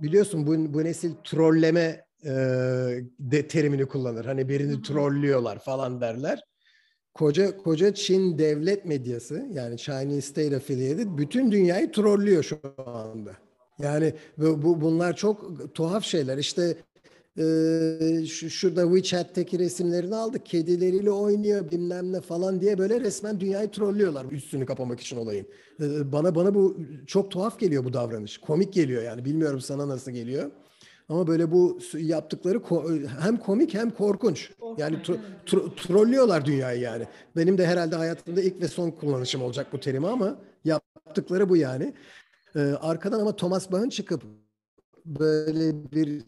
biliyorsun 0.02 0.46
bu, 0.46 0.74
bu 0.74 0.84
nesil 0.84 1.12
trolleme 1.24 2.04
e, 2.24 2.30
de 3.18 3.48
terimini 3.48 3.86
kullanır. 3.86 4.24
Hani 4.24 4.48
birini 4.48 4.82
trollüyorlar 4.82 5.58
falan 5.58 6.00
derler. 6.00 6.40
Koca 7.14 7.56
koca 7.56 7.94
Çin 7.94 8.38
devlet 8.38 8.84
medyası 8.84 9.46
yani 9.52 9.78
Chinese 9.78 10.20
State 10.20 10.56
Affiliated 10.56 11.06
bütün 11.18 11.52
dünyayı 11.52 11.92
trollüyor 11.92 12.42
şu 12.42 12.58
anda. 12.86 13.32
Yani 13.78 14.14
bu, 14.38 14.62
bu 14.62 14.80
bunlar 14.80 15.16
çok 15.16 15.50
tuhaf 15.74 16.04
şeyler. 16.04 16.38
İşte 16.38 16.76
e, 17.38 18.26
şu, 18.26 18.50
şurada 18.50 18.82
WeChat'teki 18.82 19.58
resimlerini 19.58 20.14
aldık. 20.16 20.46
Kedileriyle 20.46 21.10
oynuyor 21.10 21.70
bilmem 21.70 22.12
ne 22.12 22.20
falan 22.20 22.60
diye 22.60 22.78
böyle 22.78 23.00
resmen 23.00 23.40
dünyayı 23.40 23.70
trollüyorlar 23.70 24.26
üstünü 24.30 24.66
kapamak 24.66 25.00
için 25.00 25.16
olayın. 25.16 25.46
E, 25.80 26.12
bana 26.12 26.34
bana 26.34 26.54
bu 26.54 26.76
çok 27.06 27.30
tuhaf 27.30 27.58
geliyor 27.58 27.84
bu 27.84 27.92
davranış. 27.92 28.38
Komik 28.38 28.72
geliyor 28.72 29.02
yani. 29.02 29.24
Bilmiyorum 29.24 29.60
sana 29.60 29.88
nasıl 29.88 30.10
geliyor. 30.10 30.50
Ama 31.08 31.26
böyle 31.26 31.52
bu 31.52 31.78
yaptıkları 31.98 32.60
hem 33.20 33.36
komik 33.36 33.74
hem 33.74 33.90
korkunç. 33.90 34.50
Yani 34.78 34.96
tro- 34.96 35.18
tro- 35.46 35.74
trollüyorlar 35.76 36.44
dünyayı 36.44 36.80
yani. 36.80 37.04
Benim 37.36 37.58
de 37.58 37.66
herhalde 37.66 37.96
hayatımda 37.96 38.42
ilk 38.42 38.60
ve 38.60 38.68
son 38.68 38.90
kullanışım 38.90 39.42
olacak 39.42 39.66
bu 39.72 39.80
terimi 39.80 40.08
ama 40.08 40.38
yaptıkları 40.64 41.48
bu 41.48 41.56
yani. 41.56 41.94
Ee, 42.56 42.60
arkadan 42.60 43.20
ama 43.20 43.36
Thomas 43.36 43.72
Bach'ın 43.72 43.88
çıkıp 43.88 44.22
böyle 45.06 45.92
bir 45.92 46.22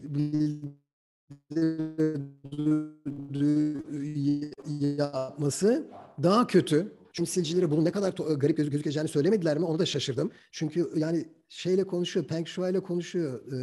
yapması 4.99 5.87
daha 6.23 6.47
kötü. 6.47 6.93
Çünkü 7.13 7.31
silcileri 7.31 7.71
bunun 7.71 7.85
ne 7.85 7.91
kadar 7.91 8.13
garip 8.13 8.57
göz 8.57 8.71
gözükeceğini 8.71 9.09
söylemediler 9.09 9.59
mi 9.59 9.65
onu 9.65 9.79
da 9.79 9.87
şaşırdım. 9.87 10.31
Çünkü 10.53 10.91
yani 10.97 11.25
şeyle 11.49 11.85
konuşuyor, 11.85 12.27
Peng 12.27 12.47
Shuai 12.47 12.71
ile 12.71 12.81
konuşuyor. 12.81 13.41
Ee, 13.47 13.57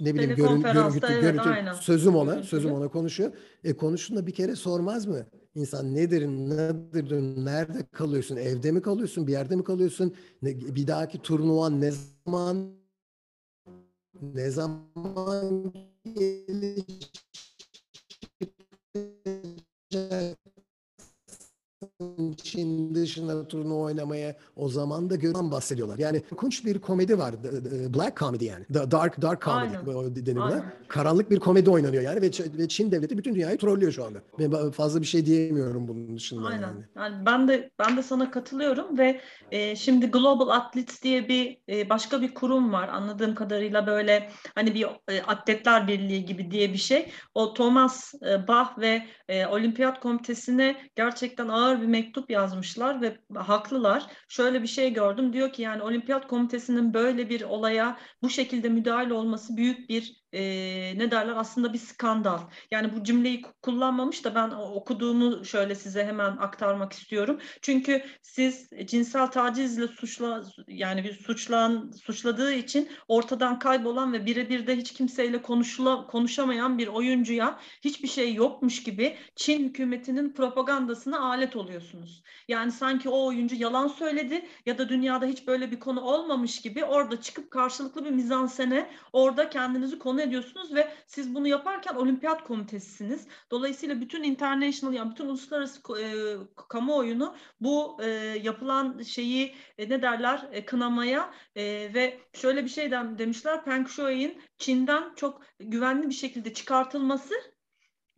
ne 0.00 0.14
bileyim 0.14 0.36
görün, 0.36 0.62
görüntü, 0.62 1.06
evet, 1.10 1.22
görüntü 1.22 1.48
aynen. 1.48 1.72
sözüm 1.72 2.16
ona, 2.16 2.42
sözüm 2.42 2.72
ona 2.72 2.88
konuşuyor. 2.88 3.32
E 3.64 3.76
konuştuğunda 3.76 4.26
bir 4.26 4.32
kere 4.32 4.56
sormaz 4.56 5.06
mı? 5.06 5.26
İnsan 5.56 5.94
nedir, 5.94 6.26
nedir, 6.26 7.12
nerede 7.44 7.86
kalıyorsun, 7.92 8.36
evde 8.36 8.72
mi 8.72 8.82
kalıyorsun, 8.82 9.26
bir 9.26 9.32
yerde 9.32 9.56
mi 9.56 9.64
kalıyorsun, 9.64 10.14
ne, 10.42 10.60
bir 10.60 10.86
dahaki 10.86 11.22
turnuvan 11.22 11.80
ne 11.80 11.90
zaman, 12.26 12.72
ne 14.22 14.50
zaman 14.50 15.72
Çin 22.36 22.94
dışında 22.94 23.48
turnu 23.48 23.80
oynamaya 23.80 24.36
o 24.56 24.68
zaman 24.68 25.10
da 25.10 25.16
görünen 25.16 25.50
bahsediyorlar. 25.50 25.98
Yani 25.98 26.22
korkunç 26.30 26.64
bir 26.64 26.78
komedi 26.78 27.18
var. 27.18 27.34
Black 27.94 28.16
comedy 28.18 28.44
yani. 28.44 28.64
Dark 28.74 29.22
dark 29.22 29.42
comedy 29.42 30.26
deniyor. 30.26 30.62
Karanlık 30.88 31.30
bir 31.30 31.40
komedi 31.40 31.70
oynanıyor 31.70 32.02
yani 32.02 32.22
ve, 32.22 32.30
ve 32.58 32.68
Çin 32.68 32.90
devleti 32.90 33.18
bütün 33.18 33.34
dünyayı 33.34 33.58
trollüyor 33.58 33.92
şu 33.92 34.04
anda. 34.04 34.18
Ben 34.38 34.70
fazla 34.70 35.00
bir 35.00 35.06
şey 35.06 35.26
diyemiyorum 35.26 35.88
bunun 35.88 36.16
dışında 36.16 36.48
Aynen. 36.48 36.62
yani. 36.62 36.84
yani 36.96 37.26
ben 37.26 37.48
de 37.48 37.70
ben 37.78 37.96
de 37.96 38.02
sana 38.02 38.30
katılıyorum 38.30 38.98
ve 38.98 39.20
e, 39.50 39.76
şimdi 39.76 40.06
Global 40.06 40.48
Athletes 40.48 41.02
diye 41.02 41.28
bir 41.28 41.58
e, 41.68 41.88
başka 41.90 42.22
bir 42.22 42.34
kurum 42.34 42.72
var. 42.72 42.88
Anladığım 42.88 43.34
kadarıyla 43.34 43.86
böyle 43.86 44.30
hani 44.54 44.74
bir 44.74 44.86
e, 45.08 45.22
atletler 45.22 45.88
birliği 45.88 46.24
gibi 46.24 46.50
diye 46.50 46.72
bir 46.72 46.78
şey. 46.78 47.10
O 47.34 47.54
Thomas 47.54 48.14
e, 48.14 48.48
Bach 48.48 48.78
ve 48.78 49.02
e, 49.28 49.46
Olimpiyat 49.46 50.00
Komitesi'ne 50.00 50.76
gerçekten 50.96 51.48
ağır 51.48 51.82
bir 51.82 51.85
bir 51.86 51.90
mektup 51.90 52.30
yazmışlar 52.30 53.02
ve 53.02 53.18
haklılar. 53.34 54.06
Şöyle 54.28 54.62
bir 54.62 54.68
şey 54.68 54.92
gördüm. 54.92 55.32
Diyor 55.32 55.52
ki 55.52 55.62
yani 55.62 55.82
olimpiyat 55.82 56.28
komitesinin 56.28 56.94
böyle 56.94 57.28
bir 57.28 57.42
olaya 57.42 57.98
bu 58.22 58.30
şekilde 58.30 58.68
müdahale 58.68 59.14
olması 59.14 59.56
büyük 59.56 59.88
bir 59.88 60.26
e, 60.32 60.42
ne 60.98 61.10
derler 61.10 61.34
aslında 61.36 61.72
bir 61.72 61.78
skandal. 61.78 62.40
Yani 62.70 62.96
bu 62.96 63.04
cümleyi 63.04 63.42
kullanmamış 63.62 64.24
da 64.24 64.34
ben 64.34 64.50
okuduğunu 64.50 65.44
şöyle 65.44 65.74
size 65.74 66.04
hemen 66.04 66.36
aktarmak 66.36 66.92
istiyorum. 66.92 67.40
Çünkü 67.62 68.02
siz 68.22 68.70
cinsel 68.84 69.26
tacizle 69.26 69.88
suçla 69.88 70.42
yani 70.68 71.04
bir 71.04 71.12
suçlan 71.12 71.90
suçladığı 72.02 72.52
için 72.52 72.88
ortadan 73.08 73.58
kaybolan 73.58 74.12
ve 74.12 74.26
birebir 74.26 74.66
de 74.66 74.76
hiç 74.76 74.92
kimseyle 74.92 75.42
konuşula, 75.42 76.06
konuşamayan 76.06 76.78
bir 76.78 76.88
oyuncuya 76.88 77.58
hiçbir 77.84 78.08
şey 78.08 78.34
yokmuş 78.34 78.82
gibi 78.82 79.16
Çin 79.36 79.64
hükümetinin 79.64 80.32
propagandasına 80.32 81.20
alet 81.20 81.56
oluyorsunuz. 81.76 82.22
Yani 82.48 82.72
sanki 82.72 83.08
o 83.08 83.26
oyuncu 83.26 83.56
yalan 83.56 83.88
söyledi 83.88 84.46
ya 84.66 84.78
da 84.78 84.88
dünyada 84.88 85.26
hiç 85.26 85.46
böyle 85.46 85.70
bir 85.70 85.80
konu 85.80 86.00
olmamış 86.00 86.60
gibi 86.60 86.84
orada 86.84 87.20
çıkıp 87.20 87.50
karşılıklı 87.50 88.04
bir 88.04 88.10
mizansene 88.10 88.90
orada 89.12 89.50
kendinizi 89.50 89.98
konu 89.98 90.22
ediyorsunuz 90.22 90.74
ve 90.74 90.92
siz 91.06 91.34
bunu 91.34 91.48
yaparken 91.48 91.94
olimpiyat 91.94 92.44
komitesisiniz. 92.44 93.28
Dolayısıyla 93.50 94.00
bütün 94.00 94.22
international 94.22 94.94
yani 94.94 95.10
bütün 95.10 95.26
uluslararası 95.26 95.80
e, 96.00 96.06
kamuoyunu 96.68 97.36
bu 97.60 97.98
e, 98.02 98.06
yapılan 98.42 99.02
şeyi 99.02 99.54
e, 99.78 99.88
ne 99.88 100.02
derler 100.02 100.48
e, 100.52 100.64
kınamaya 100.64 101.34
e, 101.56 101.64
ve 101.94 102.20
şöyle 102.32 102.64
bir 102.64 102.70
şey 102.70 102.90
demişler 102.90 103.64
Peng 103.64 103.88
Shuai'nin 103.88 104.42
Çin'den 104.58 105.14
çok 105.14 105.42
güvenli 105.60 106.08
bir 106.08 106.14
şekilde 106.14 106.54
çıkartılması 106.54 107.34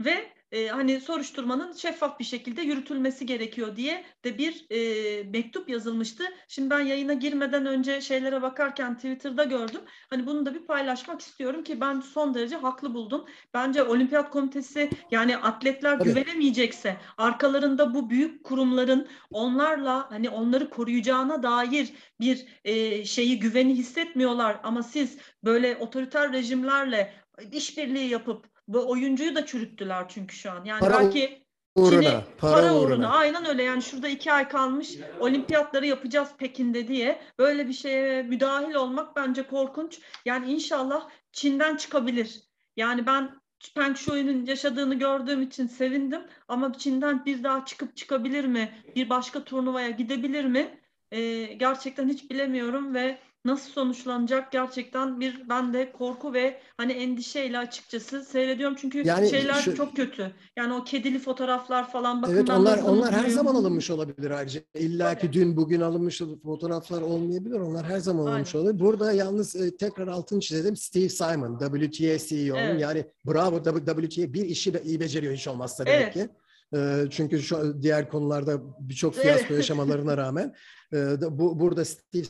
ve 0.01 0.38
e, 0.53 0.69
hani 0.69 1.01
soruşturmanın 1.01 1.73
şeffaf 1.73 2.19
bir 2.19 2.25
şekilde 2.25 2.63
yürütülmesi 2.63 3.27
gerekiyor 3.27 3.77
diye 3.77 4.05
de 4.25 4.39
bir 4.39 4.67
e, 4.71 5.23
mektup 5.23 5.69
yazılmıştı. 5.69 6.25
Şimdi 6.49 6.71
ben 6.71 6.81
yayına 6.81 7.13
girmeden 7.13 7.67
önce 7.67 8.01
şeylere 8.01 8.43
bakarken 8.43 8.95
Twitter'da 8.95 9.45
gördüm. 9.45 9.81
Hani 10.11 10.27
bunu 10.27 10.47
da 10.47 10.55
bir 10.55 10.67
paylaşmak 10.67 11.21
istiyorum 11.21 11.65
ki 11.65 11.81
ben 11.81 12.01
son 12.01 12.35
derece 12.35 12.57
haklı 12.57 12.95
buldum. 12.95 13.25
Bence 13.55 13.83
Olimpiyat 13.83 14.31
Komitesi 14.31 14.91
yani 15.11 15.37
atletler 15.37 15.99
Tabii. 15.99 16.09
güvenemeyecekse 16.09 16.97
arkalarında 17.19 17.95
bu 17.95 18.11
büyük 18.11 18.45
kurumların 18.45 19.09
onlarla 19.31 20.11
hani 20.11 20.31
onları 20.31 20.71
koruyacağına 20.71 21.43
dair 21.43 21.93
bir 22.21 22.47
e, 22.65 23.05
şeyi 23.05 23.39
güveni 23.39 23.75
hissetmiyorlar 23.75 24.61
ama 24.63 24.83
siz 24.83 25.19
böyle 25.45 25.77
otoriter 25.77 26.33
rejimlerle 26.33 27.13
işbirliği 27.53 28.09
yapıp 28.09 28.58
bu 28.69 28.91
oyuncuyu 28.91 29.35
da 29.35 29.47
çürüttüler 29.47 30.09
çünkü 30.09 30.37
şu 30.37 30.51
an. 30.51 30.65
Yani 30.65 30.81
para 30.81 30.99
belki 30.99 31.43
uğruna, 31.75 32.03
Çin'i, 32.03 32.25
para, 32.39 32.53
para 32.55 32.75
uğruna. 32.75 32.95
uğruna. 32.95 33.11
Aynen 33.11 33.47
öyle 33.47 33.63
yani 33.63 33.83
şurada 33.83 34.09
iki 34.09 34.33
ay 34.33 34.49
kalmış 34.49 34.97
olimpiyatları 35.21 35.87
yapacağız 35.87 36.29
Pekin'de 36.39 36.89
diye 36.89 37.21
böyle 37.39 37.69
bir 37.69 37.73
şeye 37.73 38.23
müdahil 38.23 38.75
olmak 38.75 39.17
bence 39.17 39.43
korkunç. 39.43 40.01
Yani 40.25 40.53
inşallah 40.53 41.09
Çin'den 41.33 41.77
çıkabilir. 41.77 42.41
Yani 42.77 43.07
ben 43.07 43.41
Peng 43.75 43.97
Shui'nin 43.97 44.47
yaşadığını 44.47 44.95
gördüğüm 44.95 45.43
için 45.43 45.67
sevindim 45.67 46.21
ama 46.49 46.73
Çin'den 46.79 47.25
bir 47.25 47.45
daha 47.45 47.65
çıkıp 47.65 47.97
çıkabilir 47.97 48.45
mi? 48.45 48.75
Bir 48.97 49.09
başka 49.09 49.45
turnuvaya 49.45 49.91
gidebilir 49.91 50.45
mi? 50.45 50.81
Ee, 51.13 51.43
gerçekten 51.45 52.09
hiç 52.09 52.31
bilemiyorum 52.31 52.95
ve 52.95 53.19
nasıl 53.45 53.71
sonuçlanacak 53.71 54.53
gerçekten 54.53 55.21
bir 55.21 55.49
ben 55.49 55.73
de 55.73 55.93
korku 55.93 56.33
ve 56.35 56.61
hani 56.77 56.93
endişeyle 56.93 57.59
açıkçası 57.59 58.25
seyrediyorum 58.25 58.77
çünkü 58.81 59.03
yani 59.07 59.31
şeyler 59.31 59.55
şu, 59.55 59.75
çok 59.75 59.97
kötü. 59.97 60.33
Yani 60.57 60.75
o 60.75 60.85
kedili 60.85 61.19
fotoğraflar 61.19 61.91
falan 61.91 62.23
bakın 62.23 62.35
Evet 62.35 62.51
onlar 62.51 62.79
onlar 62.79 63.13
her 63.13 63.29
zaman 63.29 63.55
alınmış 63.55 63.91
olabilir 63.91 64.31
ayrıca. 64.31 64.61
İlla 64.75 65.19
ki 65.19 65.33
dün 65.33 65.57
bugün 65.57 65.81
alınmış 65.81 66.23
fotoğraflar 66.43 67.03
olmayabilir. 67.03 67.61
Onlar 67.61 67.87
her 67.87 67.99
zaman 67.99 68.27
alınmış 68.27 68.55
Aynen. 68.55 68.65
olabilir. 68.65 68.85
Burada 68.85 69.13
yalnız 69.13 69.57
e, 69.57 69.77
tekrar 69.77 70.09
altını 70.09 70.41
çizelim. 70.41 70.77
Steve 70.77 71.09
Simon 71.09 71.59
WTA 71.59 72.19
CEO'nun 72.19 72.61
evet. 72.61 72.81
yani 72.81 73.05
bravo 73.27 73.65
WTA 73.65 74.33
bir 74.33 74.45
işi 74.45 74.73
iyi 74.85 75.01
beceriyor 75.01 75.35
hiç 75.35 75.49
olmazsa 75.49 75.87
demek 75.87 76.03
evet. 76.03 76.13
ki. 76.15 76.29
E, 76.75 77.05
çünkü 77.11 77.43
şu 77.43 77.83
diğer 77.83 78.11
konularda 78.11 78.61
birçok 78.81 79.15
fiyasko 79.15 79.55
yaşamalarına 79.55 80.17
rağmen 80.17 80.55
e, 80.93 81.21
bu 81.39 81.61
burada 81.61 81.85
Steve 81.85 82.25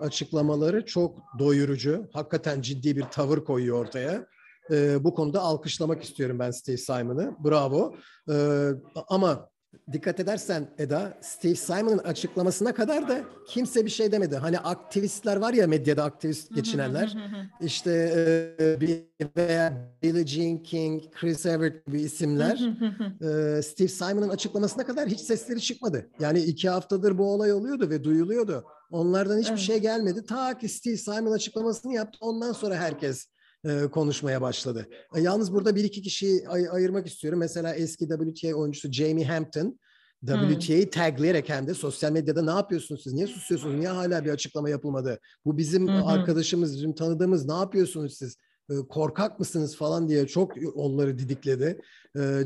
açıklamaları 0.00 0.86
çok 0.86 1.18
doyurucu. 1.38 2.08
Hakikaten 2.12 2.60
ciddi 2.60 2.96
bir 2.96 3.02
tavır 3.02 3.44
koyuyor 3.44 3.78
ortaya. 3.78 4.26
Ee, 4.70 5.04
bu 5.04 5.14
konuda 5.14 5.40
alkışlamak 5.40 6.02
istiyorum 6.02 6.38
ben 6.38 6.50
Steve 6.50 6.76
Simon'ı. 6.76 7.36
Bravo. 7.44 7.94
Ee, 8.30 8.70
ama 9.08 9.50
dikkat 9.92 10.20
edersen 10.20 10.66
Eda, 10.78 11.18
Steve 11.20 11.54
Simon'ın 11.54 11.98
açıklamasına 11.98 12.74
kadar 12.74 13.08
da 13.08 13.20
kimse 13.46 13.84
bir 13.84 13.90
şey 13.90 14.12
demedi. 14.12 14.36
Hani 14.36 14.58
aktivistler 14.58 15.36
var 15.36 15.52
ya 15.52 15.66
medyada 15.66 16.04
aktivist 16.04 16.54
geçinenler. 16.54 17.16
işte 17.60 17.90
e, 18.60 18.80
veya 19.36 19.90
Billie 20.02 20.26
Jean 20.26 20.58
King, 20.62 21.02
Chris 21.12 21.46
Evert 21.46 21.86
gibi 21.86 22.00
isimler. 22.00 22.60
e, 23.58 23.62
Steve 23.62 23.88
Simon'ın 23.88 24.28
açıklamasına 24.28 24.86
kadar 24.86 25.08
hiç 25.08 25.20
sesleri 25.20 25.60
çıkmadı. 25.60 26.10
Yani 26.20 26.40
iki 26.40 26.68
haftadır 26.68 27.18
bu 27.18 27.32
olay 27.32 27.52
oluyordu 27.52 27.90
ve 27.90 28.04
duyuluyordu. 28.04 28.64
Onlardan 28.90 29.38
hiçbir 29.38 29.50
evet. 29.50 29.60
şey 29.60 29.78
gelmedi. 29.78 30.26
Ta 30.26 30.58
ki 30.58 30.68
Steve 30.68 30.96
Simon 30.96 31.32
açıklamasını 31.32 31.94
yaptı. 31.94 32.18
Ondan 32.20 32.52
sonra 32.52 32.76
herkes 32.76 33.26
e, 33.64 33.86
konuşmaya 33.86 34.40
başladı. 34.40 34.88
E, 35.16 35.20
yalnız 35.20 35.52
burada 35.52 35.76
bir 35.76 35.84
iki 35.84 36.02
kişiyi 36.02 36.48
ay- 36.48 36.68
ayırmak 36.70 37.06
istiyorum. 37.06 37.38
Mesela 37.38 37.74
eski 37.74 38.08
WTA 38.08 38.54
oyuncusu 38.54 38.92
Jamie 38.92 39.24
Hampton 39.24 39.78
WTA'yı 40.26 40.84
hmm. 40.84 40.90
tagleyerek 40.90 41.48
hem 41.48 41.66
de 41.66 41.74
sosyal 41.74 42.12
medyada 42.12 42.42
ne 42.42 42.50
yapıyorsunuz 42.50 43.02
siz? 43.02 43.12
Niye 43.12 43.26
susuyorsunuz? 43.26 43.74
Niye 43.74 43.88
hala 43.88 44.24
bir 44.24 44.30
açıklama 44.30 44.70
yapılmadı? 44.70 45.18
Bu 45.44 45.58
bizim 45.58 45.88
hmm. 45.88 46.06
arkadaşımız, 46.06 46.76
bizim 46.76 46.94
tanıdığımız 46.94 47.46
ne 47.46 47.54
yapıyorsunuz 47.54 48.16
siz? 48.18 48.36
E, 48.70 48.74
korkak 48.88 49.38
mısınız 49.38 49.76
falan 49.76 50.08
diye 50.08 50.26
çok 50.26 50.52
onları 50.74 51.18
didikledi. 51.18 51.80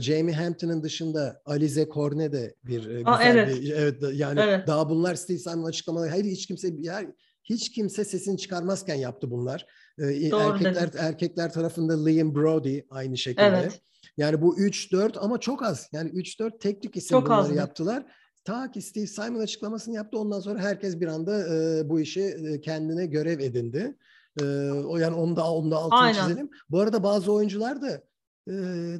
Jamie 0.00 0.34
Hampton'ın 0.34 0.82
dışında 0.82 1.40
Alize 1.44 1.88
Corne 1.94 2.32
de 2.32 2.54
bir 2.64 2.82
güzel 2.82 3.02
Aa, 3.06 3.22
evet. 3.22 3.62
bir 3.62 3.70
evet 3.70 4.02
yani 4.12 4.40
evet. 4.40 4.66
daha 4.66 4.88
bunlar 4.90 5.14
Steve 5.14 5.38
Simon 5.38 5.64
açıklamaları 5.64 6.10
hayır 6.10 6.24
hiç 6.24 6.46
kimse 6.46 6.68
yer 6.78 7.06
hiç 7.44 7.72
kimse 7.72 8.04
sesini 8.04 8.38
çıkarmazken 8.38 8.94
yaptı 8.94 9.30
bunlar. 9.30 9.66
Doğru 10.00 10.54
erkekler 10.54 10.88
dedin. 10.88 10.98
erkekler 10.98 11.52
tarafında 11.52 12.04
Liam 12.04 12.34
Brody 12.34 12.80
aynı 12.90 13.16
şekilde. 13.16 13.46
Evet. 13.46 13.80
Yani 14.16 14.42
bu 14.42 14.58
3-4 14.58 15.18
ama 15.18 15.40
çok 15.40 15.62
az. 15.62 15.88
Yani 15.92 16.10
3-4 16.10 16.58
teknik 16.58 16.96
isim 16.96 17.18
çok 17.18 17.26
bunları 17.26 17.40
az 17.40 17.56
yaptılar. 17.56 18.06
Ta 18.44 18.70
ki 18.70 18.82
Steve 18.82 19.06
Simon 19.06 19.40
açıklamasını 19.40 19.94
yaptı. 19.94 20.18
Ondan 20.18 20.40
sonra 20.40 20.58
herkes 20.58 21.00
bir 21.00 21.06
anda 21.06 21.54
e, 21.54 21.88
bu 21.88 22.00
işi 22.00 22.22
e, 22.22 22.60
kendine 22.60 23.06
görev 23.06 23.38
edindi. 23.38 23.96
E, 24.40 24.44
o 24.70 24.96
yani 24.96 25.16
onu 25.16 25.36
da, 25.36 25.52
onu 25.52 25.70
da 25.70 25.76
altını 25.76 25.98
Aynen. 25.98 26.22
çizelim. 26.22 26.50
Bu 26.70 26.80
arada 26.80 27.02
bazı 27.02 27.32
oyuncular 27.32 27.82
da 27.82 28.02
e, 28.50 28.54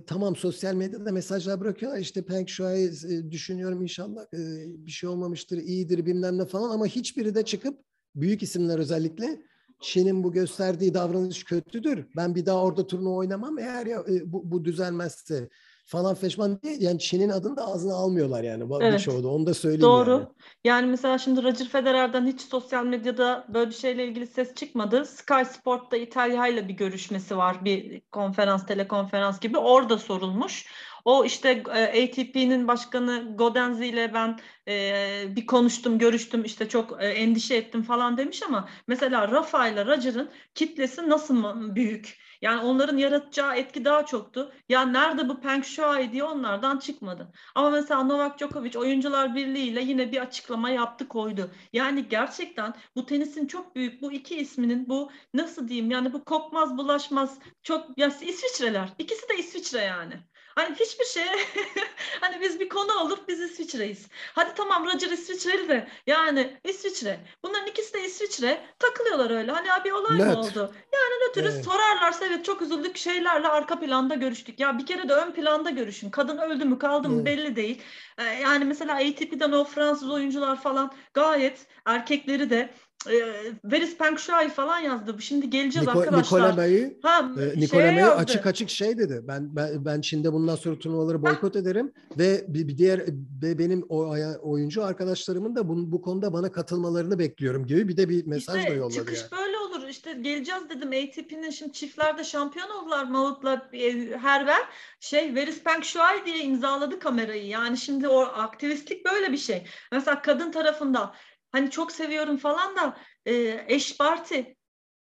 tamam 0.06 0.36
sosyal 0.36 0.74
medyada 0.74 1.12
mesajlar 1.12 1.60
bırakıyorlar. 1.60 2.00
İşte 2.00 2.22
Peng 2.22 2.48
Shuai 2.48 2.84
e, 2.84 3.30
düşünüyorum 3.30 3.82
inşallah 3.82 4.22
e, 4.22 4.38
bir 4.86 4.90
şey 4.90 5.08
olmamıştır, 5.08 5.58
iyidir 5.58 6.06
bilmem 6.06 6.38
ne 6.38 6.44
falan 6.44 6.70
ama 6.70 6.86
hiçbiri 6.86 7.34
de 7.34 7.44
çıkıp 7.44 7.78
büyük 8.14 8.42
isimler 8.42 8.78
özellikle 8.78 9.42
Çin'in 9.84 10.24
bu 10.24 10.32
gösterdiği 10.32 10.94
davranış 10.94 11.44
kötüdür. 11.44 12.06
Ben 12.16 12.34
bir 12.34 12.46
daha 12.46 12.62
orada 12.62 12.86
turnuva 12.86 13.14
oynamam 13.14 13.58
eğer 13.58 13.86
ya, 13.86 13.98
e, 14.00 14.32
bu, 14.32 14.50
bu 14.50 14.64
düzelmezse 14.64 15.48
falan 15.86 16.14
feşman 16.14 16.62
diye 16.62 16.76
yani 16.80 16.98
Çin'in 16.98 17.28
adını 17.28 17.56
da 17.56 17.66
ağzına 17.66 17.94
almıyorlar 17.94 18.42
yani 18.42 18.64
evet. 18.80 18.92
birçoğu 18.98 19.22
da 19.22 19.28
onu 19.28 19.46
da 19.46 19.54
söyleyeyim 19.54 19.82
Doğru. 19.82 20.10
yani. 20.10 20.26
Yani 20.64 20.86
mesela 20.86 21.18
şimdi 21.18 21.42
Roger 21.42 21.68
Federer'den 21.68 22.26
hiç 22.26 22.40
sosyal 22.40 22.84
medyada 22.84 23.46
böyle 23.48 23.70
bir 23.70 23.74
şeyle 23.74 24.06
ilgili 24.06 24.26
ses 24.26 24.54
çıkmadı. 24.54 25.04
Sky 25.04 25.42
Sport'ta 25.52 25.96
İtalya 25.96 26.46
ile 26.46 26.68
bir 26.68 26.74
görüşmesi 26.74 27.36
var. 27.36 27.64
Bir 27.64 28.00
konferans, 28.00 28.66
telekonferans 28.66 29.40
gibi. 29.40 29.58
Orada 29.58 29.98
sorulmuş. 29.98 30.66
O 31.04 31.24
işte 31.24 31.62
e, 31.74 32.04
ATP'nin 32.04 32.68
başkanı 32.68 33.36
Godenzi 33.36 33.86
ile 33.86 34.14
ben 34.14 34.40
e, 34.68 35.36
bir 35.36 35.46
konuştum, 35.46 35.98
görüştüm 35.98 36.44
işte 36.44 36.68
çok 36.68 37.02
e, 37.02 37.06
endişe 37.06 37.54
ettim 37.56 37.82
falan 37.82 38.16
demiş 38.16 38.42
ama 38.42 38.68
mesela 38.86 39.28
Rafa 39.28 39.68
ile 39.68 39.86
Roger'ın 39.86 40.30
kitlesi 40.54 41.08
nasıl 41.08 41.44
büyük? 41.74 42.18
Yani 42.42 42.60
onların 42.60 42.96
yaratacağı 42.96 43.56
etki 43.56 43.84
daha 43.84 44.06
çoktu. 44.06 44.52
Ya 44.68 44.82
nerede 44.86 45.28
bu 45.28 45.40
Peng 45.40 45.64
Shuai 45.64 46.12
diye 46.12 46.24
onlardan 46.24 46.78
çıkmadı. 46.78 47.32
Ama 47.54 47.70
mesela 47.70 48.02
Novak 48.02 48.38
Djokovic 48.38 48.78
Oyuncular 48.78 49.34
Birliği 49.34 49.68
ile 49.68 49.82
yine 49.82 50.12
bir 50.12 50.18
açıklama 50.22 50.70
yaptı 50.70 51.08
koydu. 51.08 51.50
Yani 51.72 52.08
gerçekten 52.08 52.74
bu 52.96 53.06
tenisin 53.06 53.46
çok 53.46 53.76
büyük 53.76 54.02
bu 54.02 54.12
iki 54.12 54.36
isminin 54.36 54.88
bu 54.88 55.10
nasıl 55.34 55.68
diyeyim 55.68 55.90
yani 55.90 56.12
bu 56.12 56.24
kokmaz 56.24 56.78
bulaşmaz 56.78 57.38
çok 57.62 57.98
ya 57.98 58.06
İsviçreler. 58.08 58.88
İkisi 58.98 59.28
de 59.28 59.36
İsviçre 59.38 59.80
yani. 59.80 60.14
Hani 60.54 60.74
hiçbir 60.74 61.04
şey 61.04 61.24
hani 62.20 62.40
biz 62.40 62.60
bir 62.60 62.68
konu 62.68 62.92
olur 63.00 63.18
biz 63.28 63.40
İsviçre'yiz. 63.40 64.08
Hadi 64.34 64.54
tamam 64.54 64.84
Roger 64.86 65.10
İsviçreli 65.10 65.68
de 65.68 65.88
yani 66.06 66.60
İsviçre. 66.64 67.20
Bunların 67.44 67.66
ikisi 67.66 67.94
de 67.94 68.04
İsviçre 68.04 68.66
takılıyorlar 68.78 69.30
öyle. 69.30 69.52
Hani 69.52 69.72
abi 69.72 69.92
olay 69.94 70.18
Net. 70.18 70.26
mı 70.26 70.38
oldu? 70.40 70.74
Yani 70.92 71.28
nötrüz 71.28 71.54
Evet. 71.54 71.64
sorarlarsa 71.64 72.26
evet 72.26 72.44
çok 72.44 72.62
üzüldük 72.62 72.96
şeylerle 72.96 73.48
arka 73.48 73.80
planda 73.80 74.14
görüştük. 74.14 74.60
Ya 74.60 74.78
bir 74.78 74.86
kere 74.86 75.08
de 75.08 75.12
ön 75.14 75.32
planda 75.32 75.70
görüşün. 75.70 76.10
Kadın 76.10 76.38
öldü 76.38 76.64
mü 76.64 76.78
kaldı 76.78 77.08
mı 77.08 77.22
Evet. 77.22 77.26
belli 77.26 77.56
değil. 77.56 77.82
Ee, 78.18 78.22
yani 78.24 78.64
mesela 78.64 78.94
ATP'den 78.94 79.52
o 79.52 79.64
Fransız 79.64 80.10
oyuncular 80.10 80.60
falan 80.62 80.92
gayet 81.14 81.66
erkekleri 81.86 82.50
de 82.50 82.74
e, 83.06 83.16
Veris 83.64 83.96
Shuai 84.18 84.48
falan 84.48 84.78
yazdı. 84.78 85.16
Şimdi 85.20 85.50
geleceğiz 85.50 85.88
Niko, 85.88 86.00
arkadaşlar. 86.00 86.38
Nikola 86.38 86.56
May'ı 86.56 86.98
ha, 87.02 87.30
e, 87.40 87.60
Nikola 87.60 87.82
yazdı. 87.82 88.14
açık 88.14 88.46
açık 88.46 88.70
şey 88.70 88.98
dedi. 88.98 89.20
Ben 89.28 89.56
ben, 89.56 89.84
ben 89.84 90.00
Çin'de 90.00 90.32
bundan 90.32 90.56
sonra 90.56 90.78
turnuvaları 90.78 91.22
boykot 91.22 91.56
ederim 91.56 91.92
ve 92.18 92.44
bir, 92.48 92.68
bir 92.68 92.78
diğer 92.78 93.00
ve 93.42 93.58
benim 93.58 93.86
o 93.88 94.16
oyuncu 94.42 94.84
arkadaşlarımın 94.84 95.56
da 95.56 95.68
bu, 95.68 95.92
bu 95.92 96.02
konuda 96.02 96.32
bana 96.32 96.52
katılmalarını 96.52 97.18
bekliyorum 97.18 97.66
gibi 97.66 97.88
bir 97.88 97.96
de 97.96 98.08
bir 98.08 98.26
mesaj 98.26 98.58
İşte 98.58 98.70
da 98.70 98.74
yolladı 98.74 98.94
çıkış 98.94 99.20
yani. 99.20 99.40
böyle 99.40 99.58
olur. 99.58 99.88
İşte 99.88 100.12
geleceğiz 100.12 100.62
dedim. 100.68 100.88
ATP'nin 100.88 101.50
şimdi 101.50 101.72
çiftlerde 101.72 102.24
şampiyon 102.24 102.68
oldular 102.68 103.04
Mahut'la 103.04 103.68
e, 103.72 104.16
Herver. 104.16 104.62
Şey 105.00 105.34
Veris 105.34 105.62
Shuai 105.82 106.26
diye 106.26 106.38
imzaladı 106.38 106.98
kamerayı. 106.98 107.46
Yani 107.46 107.76
şimdi 107.76 108.08
o 108.08 108.20
aktivistlik 108.20 109.04
böyle 109.04 109.32
bir 109.32 109.36
şey. 109.36 109.64
Mesela 109.92 110.22
kadın 110.22 110.52
tarafında 110.52 111.14
hani 111.54 111.70
çok 111.70 111.92
seviyorum 111.92 112.36
falan 112.36 112.76
da 112.76 112.96
e, 113.26 113.64
eş 113.68 113.96
parti 113.98 114.56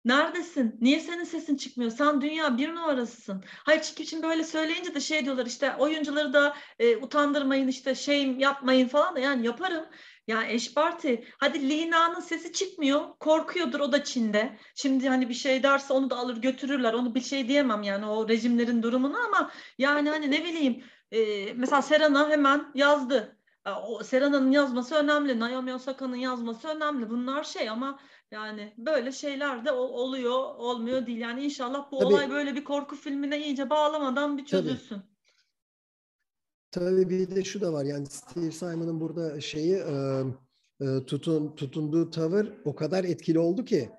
Neredesin? 0.05 0.79
Niye 0.81 1.01
senin 1.01 1.25
sesin 1.25 1.57
çıkmıyor? 1.57 1.91
Sen 1.91 2.21
dünya 2.21 2.59
bir 2.59 2.69
numarasısın. 2.69 3.45
Hayır 3.47 3.83
çünkü 3.83 4.07
şimdi 4.07 4.23
böyle 4.23 4.45
söyleyince 4.45 4.95
de 4.95 5.01
şey 5.01 5.25
diyorlar 5.25 5.47
işte 5.47 5.77
oyuncuları 5.79 6.33
da 6.33 6.57
e, 6.79 6.97
utandırmayın 6.97 7.69
işte 7.69 7.95
şey 7.95 8.33
yapmayın 8.33 8.89
falan 8.89 9.17
da 9.17 9.21
yani 9.21 9.47
yaparım. 9.47 9.85
Ya 10.27 10.47
eş 10.47 10.75
parti. 10.75 11.25
Hadi 11.39 11.69
Lina'nın 11.69 12.21
sesi 12.21 12.53
çıkmıyor. 12.53 13.01
Korkuyordur 13.21 13.81
o 13.81 13.93
da 13.93 14.05
Çin'de. 14.05 14.59
Şimdi 14.75 15.09
hani 15.09 15.29
bir 15.29 15.35
şey 15.35 15.63
derse 15.63 15.93
onu 15.93 16.11
da 16.11 16.17
alır 16.17 16.37
götürürler. 16.37 16.93
Onu 16.93 17.15
bir 17.15 17.21
şey 17.21 17.49
diyemem 17.49 17.83
yani 17.83 18.07
o 18.07 18.29
rejimlerin 18.29 18.83
durumunu 18.83 19.19
ama 19.27 19.51
yani 19.79 20.11
hani 20.11 20.31
ne 20.31 20.45
bileyim 20.45 20.85
e, 21.11 21.53
mesela 21.53 21.83
Serena 21.83 22.31
hemen 22.31 22.73
yazdı. 22.75 23.39
O 23.67 24.03
Serena'nın 24.05 24.51
yazması 24.51 24.95
önemli. 24.95 25.41
Naomi 25.41 25.75
Osaka'nın 25.75 26.17
yazması 26.17 26.69
önemli. 26.69 27.11
Bunlar 27.11 27.45
şey 27.45 27.69
ama 27.71 27.99
yani 28.31 28.75
böyle 28.79 29.13
şeyler 29.13 29.65
de 29.65 29.73
ol- 29.73 29.93
oluyor, 29.95 30.55
olmuyor 30.57 31.07
değil. 31.07 31.19
Yani 31.19 31.45
inşallah 31.45 31.93
bu 31.93 31.99
Tabii. 31.99 32.07
olay 32.15 32.31
böyle 32.31 32.55
bir 32.55 32.65
korku 32.65 32.97
filmine 32.97 33.47
iyice 33.47 33.71
bağlamadan 33.71 34.39
bir 34.39 34.47
Tabii. 34.47 34.63
çözülsün. 34.63 34.99
Tabii 36.71 37.11
bir 37.11 37.37
de 37.37 37.45
şu 37.45 37.61
da 37.61 37.73
var 37.73 37.85
yani 37.85 38.07
Steve 38.07 38.51
Simon'ın 38.51 39.01
burada 39.01 39.41
şeyi 39.41 39.75
e, 39.75 40.23
e, 40.81 41.05
tutun 41.07 41.55
tutunduğu 41.57 42.11
tavır 42.11 42.53
o 42.65 42.75
kadar 42.75 43.05
etkili 43.05 43.39
oldu 43.39 43.65
ki 43.65 43.91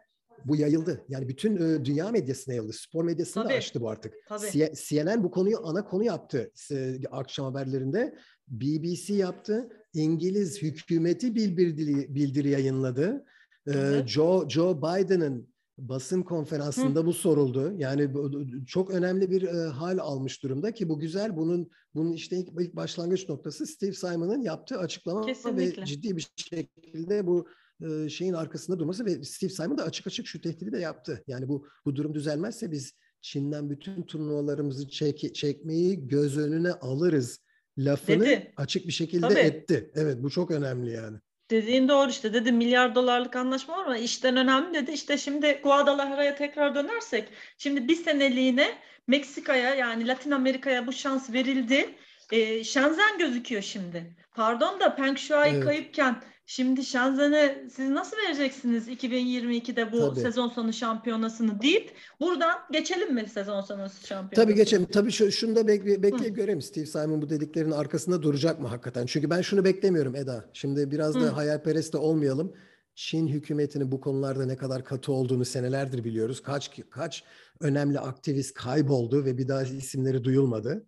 bu 0.46 0.56
yayıldı. 0.56 1.06
Yani 1.10 1.28
bütün 1.28 1.56
e, 1.56 1.86
dünya 1.86 2.12
medyasına 2.12 2.54
yayıldı. 2.56 2.74
Spor 2.74 3.04
medyasını 3.04 3.44
da 3.44 3.48
Tabii. 3.48 3.58
açtı 3.58 3.82
bu 3.82 3.90
artık. 3.90 4.14
Tabii. 4.28 4.52
C- 4.52 4.74
CNN 4.76 5.24
bu 5.24 5.32
konuyu 5.32 5.68
ana 5.68 5.86
konu 5.86 6.04
yaptı 6.04 6.52
e, 6.72 6.98
akşam 7.12 7.46
haberlerinde. 7.46 8.18
BBC 8.48 9.14
yaptı. 9.14 9.70
İngiliz 9.94 10.62
hükümeti 10.62 11.36
bildiri, 11.36 12.16
bildiri 12.16 12.50
yayınladı. 12.50 13.26
E, 13.68 13.72
Evet. 13.72 14.08
Joe 14.08 14.50
Joe 14.50 14.78
Biden'ın 14.78 15.54
basın 15.78 16.22
konferansında 16.22 17.06
bu 17.06 17.14
soruldu. 17.14 17.74
Yani 17.78 18.14
bu- 18.14 18.32
çok 18.68 18.92
önemli 18.92 19.32
bir 19.32 19.42
e, 19.42 19.68
hal 19.68 19.98
almış 19.98 20.44
durumda 20.44 20.72
ki 20.74 20.90
bu 20.90 21.00
güzel. 21.00 21.38
Bunun 21.38 21.70
bunun 21.96 22.12
işte 22.14 22.38
ilk, 22.38 22.50
ilk 22.62 22.76
başlangıç 22.76 23.30
noktası 23.30 23.68
Steve 23.68 23.94
Simon'ın 23.94 24.42
yaptığı 24.42 24.78
açıklama 24.78 25.26
Kesinlikle. 25.26 25.82
ve 25.82 25.86
ciddi 25.86 26.18
bir 26.18 26.28
şekilde 26.36 27.28
bu 27.28 27.48
e, 27.82 28.10
şeyin 28.10 28.34
arkasında 28.34 28.80
durması 28.80 29.06
ve 29.06 29.24
Steve 29.24 29.50
Simon 29.52 29.78
da 29.78 29.84
açık 29.84 30.08
açık 30.08 30.28
şu 30.28 30.42
tehdidi 30.42 30.72
de 30.72 30.80
yaptı. 30.80 31.24
Yani 31.28 31.48
bu 31.48 31.68
bu 31.86 31.96
durum 31.96 32.14
düzelmezse 32.14 32.72
biz 32.72 32.94
Çin'den 33.22 33.70
bütün 33.70 34.02
turnuvalarımızı 34.04 34.88
çek, 34.90 35.36
çekmeyi 35.36 36.08
göz 36.08 36.38
önüne 36.38 36.72
alırız 36.72 37.40
lafını 37.78 38.26
Dedi. 38.26 38.54
açık 38.58 38.88
bir 38.88 38.92
şekilde 38.94 39.28
Tabii. 39.28 39.40
etti. 39.40 39.92
Evet 39.96 40.18
bu 40.20 40.30
çok 40.30 40.52
önemli 40.52 40.92
yani. 40.92 41.18
Dediğin 41.52 41.88
doğru 41.88 42.10
işte 42.10 42.34
dedi 42.34 42.52
milyar 42.52 42.96
dolarlık 42.96 43.36
anlaşma 43.36 43.78
var 43.78 43.86
ama 43.86 43.98
işten 43.98 44.38
önemli 44.38 44.74
dedi. 44.74 44.92
İşte 44.92 45.18
şimdi 45.18 45.60
Guadalajara'ya 45.64 46.36
tekrar 46.36 46.76
dönersek 46.76 47.30
şimdi 47.58 47.88
bir 47.88 47.96
seneliğine 47.96 48.78
Meksika'ya 49.08 49.76
yani 49.76 50.08
Latin 50.08 50.32
Amerika'ya 50.32 50.88
bu 50.88 50.94
şans 50.94 51.34
verildi. 51.34 51.96
Ee, 52.32 52.64
Shenzhen 52.64 53.18
gözüküyor 53.18 53.62
şimdi. 53.62 54.16
Pardon 54.36 54.80
da 54.80 54.96
Peng 54.96 55.18
Shuai 55.18 55.50
Evet. 55.50 55.64
kayıpken 55.64 56.24
şimdi 56.46 56.84
Shenzhen'e 56.84 57.66
siz 57.70 57.90
nasıl 57.90 58.18
vereceksiniz 58.18 58.88
2022'de 58.88 59.92
bu 59.92 60.00
Tabii. 60.00 60.20
sezon 60.20 60.50
sonu 60.50 60.74
şampiyonasını 60.74 61.62
deyip 61.62 61.92
buradan 62.20 62.52
geçelim 62.72 63.14
mi 63.14 63.30
sezon 63.30 63.62
sonu 63.62 63.88
şampiyonasını? 63.90 64.36
Tabii 64.36 64.56
geçelim. 64.56 64.86
Tabii 64.86 65.12
şu, 65.12 65.32
şunu 65.32 65.56
da 65.56 65.68
bekle, 65.68 66.04
bekleyip 66.04 66.36
görelim. 66.36 66.62
Steve 66.62 66.86
Simon 66.86 67.22
bu 67.22 67.30
dediklerinin 67.30 67.72
arkasında 67.72 68.22
duracak 68.24 68.60
mı 68.60 68.68
hakikaten? 68.68 69.06
Çünkü 69.06 69.30
ben 69.30 69.42
şunu 69.42 69.66
beklemiyorum 69.66 70.16
Eda. 70.16 70.50
Şimdi 70.54 70.92
biraz 70.92 71.16
Hı. 71.16 71.22
da 71.22 71.38
hayalperest 71.38 71.94
de 71.94 71.98
olmayalım. 71.98 72.54
Çin 72.96 73.28
hükümetinin 73.28 73.92
bu 73.92 74.02
konularda 74.02 74.46
ne 74.46 74.58
kadar 74.58 74.84
katı 74.84 75.12
olduğunu 75.12 75.46
senelerdir 75.46 76.04
biliyoruz. 76.04 76.44
Kaç 76.44 76.72
kaç 76.90 77.24
önemli 77.60 78.00
aktivist 78.00 78.54
kayboldu 78.54 79.26
ve 79.26 79.38
bir 79.38 79.48
daha 79.48 79.64
isimleri 79.64 80.24
duyulmadı. 80.24 80.86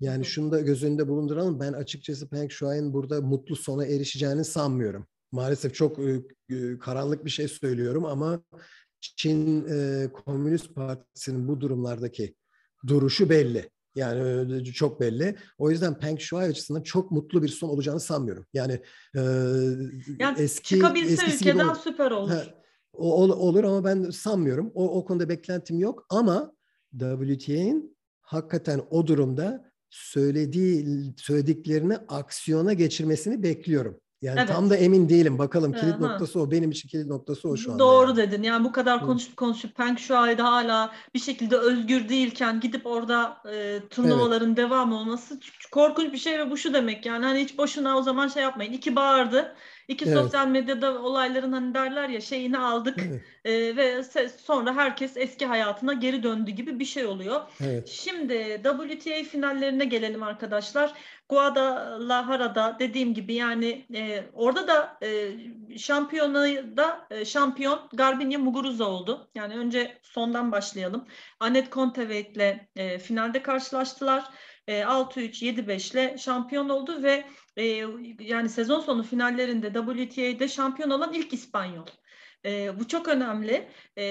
Yani 0.00 0.24
şunu 0.24 0.52
da 0.52 0.60
göz 0.60 0.84
önünde 0.84 1.08
bulunduralım. 1.08 1.60
Ben 1.60 1.72
açıkçası 1.72 2.28
Peng 2.28 2.50
Shuai'nin 2.50 2.92
burada 2.92 3.20
mutlu 3.20 3.56
sona 3.56 3.86
erişeceğini 3.86 4.44
sanmıyorum. 4.44 5.06
Maalesef 5.32 5.74
çok 5.74 5.98
e, 5.98 6.22
e, 6.50 6.78
karanlık 6.78 7.24
bir 7.24 7.30
şey 7.30 7.48
söylüyorum 7.48 8.04
ama 8.04 8.42
Çin 9.00 9.66
e, 9.68 10.08
Komünist 10.12 10.74
Partisi'nin 10.74 11.48
bu 11.48 11.60
durumlardaki 11.60 12.34
duruşu 12.86 13.30
belli. 13.30 13.70
Yani 13.94 14.64
çok 14.72 15.00
belli. 15.00 15.36
O 15.58 15.70
yüzden 15.70 15.98
Peng 15.98 16.20
Shuai 16.20 16.48
açısından 16.48 16.82
çok 16.82 17.10
mutlu 17.10 17.42
bir 17.42 17.48
son 17.48 17.68
olacağını 17.68 18.00
sanmıyorum. 18.00 18.46
Yani, 18.54 18.72
e, 19.16 19.20
Yani 20.18 20.38
eski 20.38 20.74
çıkabilse 20.76 21.26
ülkeden 21.34 21.68
ol- 21.68 21.74
süper 21.74 22.10
olur. 22.10 22.30
Ha, 22.30 22.44
o, 22.92 23.14
ol- 23.22 23.30
olur 23.30 23.64
ama 23.64 23.84
ben 23.84 24.10
sanmıyorum. 24.10 24.70
O, 24.74 24.98
o 24.98 25.04
konuda 25.04 25.28
beklentim 25.28 25.78
yok 25.78 26.06
ama 26.08 26.52
WTA'nin 26.98 27.96
hakikaten 28.20 28.82
o 28.90 29.06
durumda 29.06 29.70
söylediği 29.94 30.86
söylediklerini 31.16 31.96
aksiyona 32.08 32.72
geçirmesini 32.72 33.42
bekliyorum. 33.42 34.00
Yani 34.22 34.38
Evet. 34.38 34.48
tam 34.48 34.70
da 34.70 34.76
emin 34.76 35.08
değilim. 35.08 35.38
Bakalım 35.38 35.72
kilit 35.72 35.94
Aha. 35.94 35.98
noktası 35.98 36.40
o. 36.40 36.50
Benim 36.50 36.70
için 36.70 36.88
kilit 36.88 37.06
noktası 37.06 37.48
o 37.48 37.56
şu 37.56 37.72
anda. 37.72 37.78
Doğru 37.78 38.08
yani. 38.08 38.16
dedin. 38.16 38.42
Yani 38.42 38.64
bu 38.64 38.72
kadar 38.72 39.00
konuşup 39.00 39.36
konuşup 39.36 39.74
Peng 39.76 39.98
Shuai'de 39.98 40.42
hala 40.42 40.92
bir 41.14 41.18
şekilde 41.18 41.56
özgür 41.56 42.08
değilken 42.08 42.60
gidip 42.60 42.86
orada 42.86 43.36
e, 43.52 43.80
turnuvaların 43.90 44.56
devam 44.56 44.92
olması 44.92 45.34
ç- 45.34 45.70
korkunç 45.70 46.12
bir 46.12 46.18
şey 46.18 46.38
ve 46.38 46.50
bu 46.50 46.56
şu 46.56 46.74
demek 46.74 47.06
yani 47.06 47.24
hani 47.24 47.40
hiç 47.40 47.58
boşuna 47.58 47.98
o 47.98 48.02
zaman 48.02 48.28
şey 48.28 48.42
yapmayın. 48.42 48.72
İki 48.72 48.96
bağırdı. 48.96 49.54
İki 49.88 50.04
Evet. 50.04 50.14
sosyal 50.18 50.48
medyada 50.48 51.02
olayların 51.02 51.52
hani 51.52 51.74
derler 51.74 52.08
ya 52.08 52.20
şeyini 52.20 52.58
aldık 52.58 52.98
Evet, 52.98 53.20
e, 53.44 53.76
ve 53.76 54.02
sonra 54.44 54.74
herkes 54.76 55.16
eski 55.16 55.46
hayatına 55.46 55.92
geri 55.92 56.22
döndü 56.22 56.50
gibi 56.50 56.78
bir 56.78 56.84
şey 56.84 57.06
oluyor. 57.06 57.40
evet. 57.60 57.88
Şimdi 57.88 58.60
WTA 58.64 59.24
finallerine 59.30 59.84
gelelim 59.84 60.22
arkadaşlar. 60.22 60.92
Guadalajara'da 61.28 62.76
dediğim 62.78 63.14
gibi 63.14 63.34
yani 63.34 63.86
e, 63.94 64.24
orada 64.32 64.68
da 64.68 64.98
e, 65.02 65.30
şampiyonada 65.78 67.06
e, 67.10 67.24
şampiyon 67.24 67.78
Garbiñe 67.94 68.36
Muguruza 68.36 68.84
oldu. 68.84 69.28
Yani 69.34 69.54
önce 69.54 69.98
sondan 70.02 70.52
başlayalım. 70.52 71.04
Anet 71.40 71.70
Kontaveit 71.70 72.36
ile 72.36 72.68
e, 72.76 72.98
finalde 72.98 73.42
karşılaştılar. 73.42 74.24
E, 74.68 74.84
6-3, 74.84 75.42
7-5 75.44 75.92
ile 75.92 76.18
şampiyon 76.18 76.68
oldu 76.68 77.02
ve 77.02 77.24
e, 77.56 77.62
yani 78.18 78.48
sezon 78.48 78.80
sonu 78.80 79.02
finallerinde 79.02 79.72
WTA'de 79.72 80.48
şampiyon 80.48 80.90
olan 80.90 81.12
ilk 81.12 81.32
İspanyol. 81.32 81.86
E, 82.44 82.80
bu 82.80 82.88
çok 82.88 83.08
önemli. 83.08 83.68
E, 83.96 84.04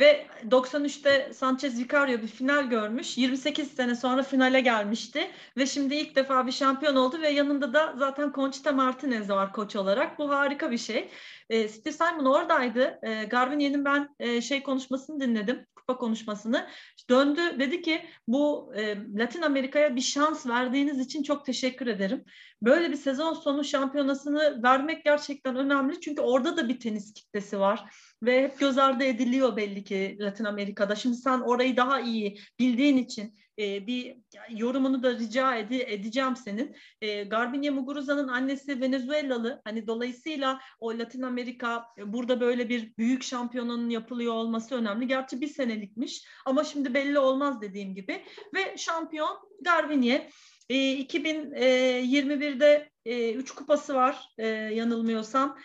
ve 0.00 0.26
93'te 0.50 1.32
Sanchez 1.32 1.78
Vicario 1.78 2.22
bir 2.22 2.26
final 2.26 2.64
görmüş. 2.70 3.18
28 3.18 3.68
sene 3.74 3.94
sonra 3.94 4.22
finale 4.22 4.60
gelmişti. 4.60 5.30
Ve 5.56 5.66
şimdi 5.66 5.94
ilk 5.94 6.16
defa 6.16 6.46
bir 6.46 6.52
şampiyon 6.52 6.96
oldu 6.96 7.20
ve 7.20 7.28
yanında 7.28 7.72
da 7.72 7.94
zaten 7.98 8.32
Conchita 8.34 8.72
Martinez 8.72 9.30
var 9.30 9.52
koç 9.52 9.76
olarak. 9.76 10.18
Bu 10.18 10.30
harika 10.30 10.70
bir 10.70 10.78
şey. 10.78 11.08
E, 11.50 11.68
Steve 11.68 11.94
Simon 11.94 12.24
oradaydı. 12.24 12.98
E, 13.02 13.08
Garbiñe'nin 13.08 13.84
ben 13.84 14.08
e, 14.18 14.40
şey 14.40 14.62
konuşmasını 14.62 15.20
dinledim. 15.20 15.66
Kupa 15.74 15.98
konuşmasını. 15.98 16.68
Döndü 17.10 17.40
dedi 17.58 17.82
ki 17.82 18.02
bu 18.28 18.72
e, 18.76 18.96
Latin 19.14 19.42
Amerika'ya 19.42 19.96
bir 19.96 20.00
şans 20.00 20.46
verdiğiniz 20.46 21.00
için 21.00 21.22
çok 21.22 21.44
teşekkür 21.46 21.86
ederim. 21.86 22.24
böyle 22.62 22.90
bir 22.90 22.96
sezon 22.96 23.34
sonu 23.34 23.64
şampiyonasını 23.64 24.62
vermek 24.62 25.04
gerçekten 25.04 25.56
önemli. 25.56 26.00
Çünkü 26.00 26.22
orada 26.22 26.56
da 26.56 26.68
bir 26.68 26.80
tenis 26.80 27.12
kitlesi 27.12 27.60
var 27.60 27.84
ve 28.22 28.42
hep 28.42 28.58
göz 28.58 28.78
ardı 28.78 29.04
ediliyor 29.04 29.56
belli 29.56 29.84
ki 29.84 30.16
Latin 30.20 30.44
Amerika'da. 30.44 30.94
Şimdi 30.94 31.16
sen 31.16 31.40
orayı 31.40 31.76
daha 31.76 32.00
iyi 32.00 32.38
bildiğin 32.58 32.96
için 32.96 33.34
e, 33.58 33.86
bir 33.86 34.16
yorumunu 34.50 35.02
da 35.02 35.18
rica 35.18 35.56
ede, 35.56 35.94
edeceğim 35.94 36.36
senin. 36.36 36.76
E, 37.00 37.22
Garbiñe 37.22 37.70
Muguruza'nın 37.70 38.28
annesi 38.28 38.80
Venezuelalı. 38.80 39.62
Hani 39.64 39.86
dolayısıyla 39.86 40.60
o 40.80 40.98
Latin 40.98 41.22
Amerika 41.22 41.84
e, 41.98 42.12
burada 42.12 42.40
böyle 42.40 42.68
bir 42.68 42.96
büyük 42.98 43.22
şampiyonanın 43.22 43.90
yapılıyor 43.90 44.34
olması 44.34 44.74
önemli. 44.74 45.06
Gerçi 45.06 45.40
bir 45.40 45.48
senelikmiş 45.48 46.24
ama 46.46 46.64
şimdi 46.64 46.94
belli 46.94 47.18
olmaz 47.18 47.62
dediğim 47.62 47.94
gibi. 47.94 48.24
Ve 48.54 48.76
şampiyon 48.76 49.38
Garbiñe. 49.64 50.30
E, 50.68 50.74
2021'de 50.74 52.90
e, 53.04 53.32
üç 53.32 53.50
kupası 53.50 53.94
var 53.94 54.28
e, 54.38 54.46
yanılmıyorsam. 54.46 55.58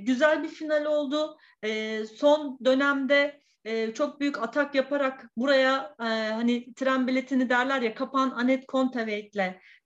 Güzel 0.00 0.42
bir 0.42 0.48
final 0.48 0.84
oldu. 0.84 1.38
Son 2.16 2.58
dönemde 2.64 3.41
e, 3.64 3.94
çok 3.94 4.20
büyük 4.20 4.42
atak 4.42 4.74
yaparak 4.74 5.30
buraya 5.36 5.94
e, 6.00 6.04
hani 6.32 6.74
tren 6.74 7.06
biletini 7.06 7.48
derler 7.48 7.82
ya 7.82 7.94
kapan 7.94 8.30
Anet 8.30 8.66
Kontaveit 8.66 9.36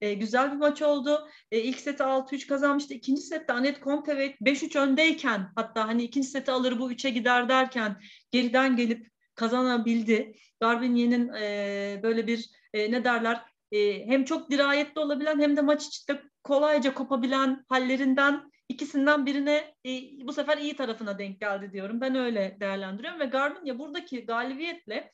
e, 0.01 0.15
güzel 0.15 0.53
bir 0.53 0.57
maç 0.57 0.83
oldu. 0.83 1.29
E, 1.51 1.61
ilk 1.61 1.81
seti 1.81 2.03
6-3 2.03 2.47
kazanmıştı. 2.47 2.95
İkinci 2.95 3.21
sette 3.23 3.53
Anet 3.53 3.81
Kontaveit 3.81 4.41
5-3 4.41 4.79
öndeyken 4.79 5.53
hatta 5.57 5.89
hani 5.89 6.03
ikinci 6.03 6.29
seti 6.29 6.51
alır 6.51 6.79
bu 6.79 6.93
3'e 6.93 7.11
gider 7.11 7.49
derken 7.49 7.97
geriden 8.31 8.77
gelip 8.77 9.07
kazanabildi. 9.35 10.35
Garbiñe'nin 10.61 11.33
e, 11.35 12.01
böyle 12.03 12.27
bir 12.27 12.51
e, 12.75 12.91
ne 12.93 13.05
derler 13.05 13.43
e, 13.73 14.07
hem 14.07 14.25
çok 14.25 14.51
dirayetli 14.51 15.01
olabilen 15.01 15.41
hem 15.41 15.57
de 15.57 15.61
maç 15.61 15.87
içinde 15.87 16.23
kolayca 16.45 16.95
kopabilen 16.95 17.65
hallerinden 17.69 18.51
ikisinden 18.69 19.27
birine 19.27 19.75
e, 19.87 19.91
bu 20.27 20.33
sefer 20.33 20.59
iyi 20.59 20.77
tarafına 20.77 21.19
denk 21.19 21.41
geldi 21.41 21.73
diyorum. 21.73 22.01
Ben 22.01 22.15
öyle 22.15 22.57
değerlendiriyorum 22.61 23.21
ve 23.21 23.25
Garbiñe 23.25 23.79
buradaki 23.79 24.27
galibiyetle 24.27 25.13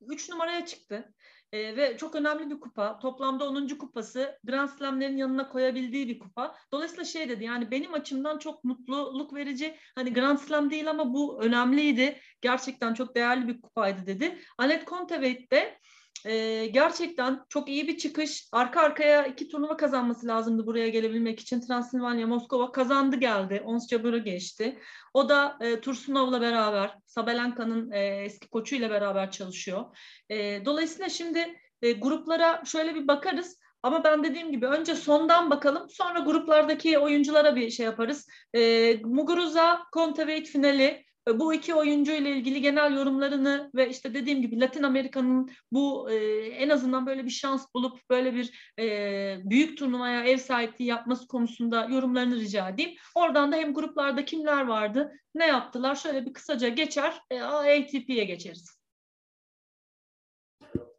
3 0.00 0.30
numaraya 0.30 0.66
çıktı. 0.66 1.14
E, 1.52 1.76
ve 1.76 1.96
çok 1.96 2.14
önemli 2.14 2.50
bir 2.50 2.60
kupa. 2.60 2.98
Toplamda 2.98 3.48
10. 3.48 3.68
kupası 3.68 4.38
Grand 4.44 4.68
Slam'lerin 4.68 5.16
yanına 5.16 5.48
koyabildiği 5.48 6.08
bir 6.08 6.18
kupa. 6.18 6.56
Dolayısıyla 6.72 7.04
şey 7.04 7.28
dedi 7.28 7.44
yani 7.44 7.70
benim 7.70 7.94
açımdan 7.94 8.38
çok 8.38 8.64
mutluluk 8.64 9.34
verici. 9.34 9.76
Hani 9.94 10.12
Grand 10.12 10.38
Slam 10.38 10.70
değil 10.70 10.90
ama 10.90 11.14
bu 11.14 11.42
önemliydi. 11.42 12.20
Gerçekten 12.40 12.94
çok 12.94 13.14
değerli 13.14 13.48
bir 13.48 13.60
kupaydı 13.60 14.06
dedi. 14.06 14.38
Anet 14.58 14.84
Kontaveit 14.84 15.52
de 15.52 15.78
e, 16.26 16.66
gerçekten 16.66 17.44
çok 17.48 17.68
iyi 17.68 17.88
bir 17.88 17.98
çıkış. 17.98 18.48
Arka 18.52 18.80
arkaya 18.80 19.26
iki 19.26 19.48
turnuva 19.48 19.76
kazanması 19.76 20.26
lazımdı 20.26 20.66
buraya 20.66 20.88
gelebilmek 20.88 21.40
için. 21.40 21.60
Transilvanya, 21.60 22.26
Moskova 22.26 22.72
kazandı 22.72 23.16
geldi. 23.16 23.62
Ons 23.64 23.88
Jabur'u 23.88 24.24
geçti. 24.24 24.78
O 25.14 25.28
da 25.28 25.58
e, 25.60 25.80
Tursunov'la 25.80 26.40
beraber, 26.40 26.98
Sabalenka'nın 27.06 27.90
e, 27.90 28.24
eski 28.24 28.48
koçuyla 28.48 28.90
beraber 28.90 29.30
çalışıyor. 29.30 29.84
E, 30.30 30.64
dolayısıyla 30.64 31.08
şimdi 31.08 31.58
e, 31.82 31.92
gruplara 31.92 32.62
şöyle 32.64 32.94
bir 32.94 33.08
bakarız. 33.08 33.60
Ama 33.82 34.04
ben 34.04 34.24
dediğim 34.24 34.52
gibi 34.52 34.66
önce 34.66 34.94
sondan 34.94 35.50
bakalım. 35.50 35.88
Sonra 35.90 36.18
gruplardaki 36.18 36.98
oyunculara 36.98 37.56
bir 37.56 37.70
şey 37.70 37.86
yaparız. 37.86 38.28
E, 38.54 38.94
Muguruza, 39.04 39.82
Kontaveit 39.92 40.48
finali. 40.48 41.04
Bu 41.28 41.54
iki 41.54 41.74
oyuncu 41.74 42.12
ile 42.12 42.30
ilgili 42.30 42.60
genel 42.60 42.96
yorumlarını 42.96 43.70
ve 43.74 43.88
işte 43.88 44.14
dediğim 44.14 44.42
gibi 44.42 44.60
Latin 44.60 44.82
Amerika'nın 44.82 45.50
bu 45.72 46.10
e, 46.10 46.16
en 46.46 46.68
azından 46.68 47.06
böyle 47.06 47.24
bir 47.24 47.30
şans 47.30 47.66
bulup 47.74 48.10
böyle 48.10 48.34
bir 48.34 48.72
e, 48.78 49.38
büyük 49.44 49.78
turnuvaya 49.78 50.24
ev 50.24 50.36
sahipliği 50.36 50.84
yapması 50.84 51.26
konusunda 51.26 51.84
yorumlarını 51.84 52.36
rica 52.36 52.68
edeyim. 52.68 52.90
Oradan 53.14 53.52
da 53.52 53.56
hem 53.56 53.74
gruplarda 53.74 54.24
kimler 54.24 54.66
vardı, 54.66 55.12
ne 55.34 55.46
yaptılar 55.46 55.94
şöyle 55.94 56.26
bir 56.26 56.32
kısaca 56.32 56.68
geçer, 56.68 57.22
e, 57.30 57.40
ATP'ye 57.40 58.24
geçeriz. 58.24 58.80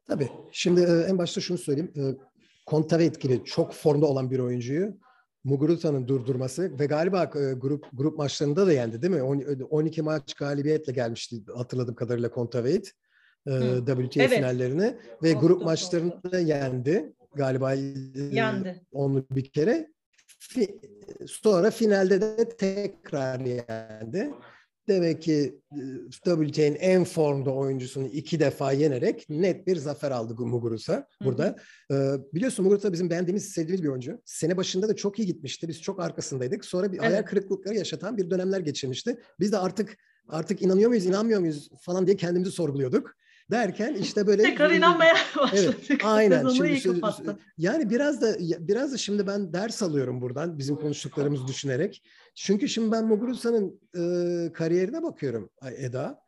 Tabii. 0.07 0.29
Şimdi 0.51 0.81
e, 0.81 1.09
en 1.09 1.17
başta 1.17 1.41
şunu 1.41 1.57
söyleyeyim. 1.57 1.93
E, 1.97 2.03
Kontaveit 2.65 3.21
gibi 3.21 3.41
çok 3.45 3.73
formda 3.73 4.05
olan 4.05 4.31
bir 4.31 4.39
oyuncuyu 4.39 4.97
Muguruta'nın 5.43 6.07
durdurması 6.07 6.79
ve 6.79 6.85
galiba 6.85 7.23
e, 7.23 7.53
grup 7.53 7.85
grup 7.93 8.17
maçlarında 8.17 8.67
da 8.67 8.73
yendi 8.73 9.01
değil 9.01 9.13
mi? 9.13 9.23
12 9.23 10.01
maç 10.01 10.33
galibiyetle 10.33 10.93
gelmişti 10.93 11.35
hatırladığım 11.55 11.95
kadarıyla 11.95 12.31
Kontaveit 12.31 12.91
e, 13.47 13.51
WTA 13.85 14.23
evet. 14.23 14.37
finallerine 14.37 14.97
ve 15.23 15.33
çok 15.33 15.41
grup 15.41 15.61
maçlarında 15.61 16.31
da 16.31 16.39
yendi 16.39 17.13
galiba 17.35 17.73
e, 17.73 17.79
yendi. 18.31 18.85
onu 18.91 19.25
bir 19.31 19.51
kere. 19.51 19.87
Fi, 20.39 20.79
sonra 21.27 21.71
finalde 21.71 22.21
de 22.21 22.49
tekrar 22.49 23.39
yendi. 23.39 24.33
Demek 24.91 25.21
ki 25.21 25.59
e, 25.71 25.81
WTA'nin 26.11 26.75
en 26.75 27.03
formda 27.03 27.51
oyuncusunu 27.51 28.07
iki 28.07 28.39
defa 28.39 28.71
yenerek 28.71 29.25
net 29.29 29.67
bir 29.67 29.75
zafer 29.75 30.11
aldı 30.11 30.45
Muguruza 30.45 31.07
burada. 31.23 31.55
Ee, 31.91 31.95
biliyorsun 32.33 32.65
Muguruza 32.65 32.93
bizim 32.93 33.09
beğendiğimiz, 33.09 33.49
sevdiğimiz 33.49 33.83
bir 33.83 33.87
oyuncu. 33.87 34.21
Sene 34.25 34.57
başında 34.57 34.89
da 34.89 34.95
çok 34.95 35.19
iyi 35.19 35.25
gitmişti. 35.25 35.67
Biz 35.67 35.81
çok 35.81 35.99
arkasındaydık. 35.99 36.65
Sonra 36.65 36.91
bir 36.91 36.97
evet. 36.97 37.09
hayal 37.09 37.23
kırıklıkları 37.23 37.75
yaşatan 37.75 38.17
bir 38.17 38.29
dönemler 38.29 38.59
geçirmişti. 38.59 39.17
Biz 39.39 39.51
de 39.51 39.57
artık 39.57 39.97
artık 40.27 40.61
inanıyor 40.61 40.89
muyuz, 40.89 41.05
inanmıyor 41.05 41.39
muyuz 41.39 41.69
falan 41.81 42.07
diye 42.07 42.17
kendimizi 42.17 42.51
sorguluyorduk 42.51 43.15
derken 43.51 43.93
işte 43.93 44.27
böyle 44.27 44.43
tekrar 44.43 44.71
inanmaya 44.71 45.13
başladık. 45.37 45.77
Evet, 45.89 46.01
aynen. 46.03 46.49
Şimdi, 46.49 47.37
yani 47.57 47.89
biraz 47.89 48.21
da 48.21 48.35
biraz 48.67 48.93
da 48.93 48.97
şimdi 48.97 49.27
ben 49.27 49.53
ders 49.53 49.83
alıyorum 49.83 50.21
buradan 50.21 50.57
bizim 50.57 50.75
konuştuklarımızı 50.75 51.47
düşünerek. 51.47 52.03
Çünkü 52.35 52.69
şimdi 52.69 52.91
ben 52.91 53.05
Muguruza'nın 53.05 53.79
e, 53.95 54.53
kariyerine 54.53 55.03
bakıyorum 55.03 55.49
Eda. 55.77 56.21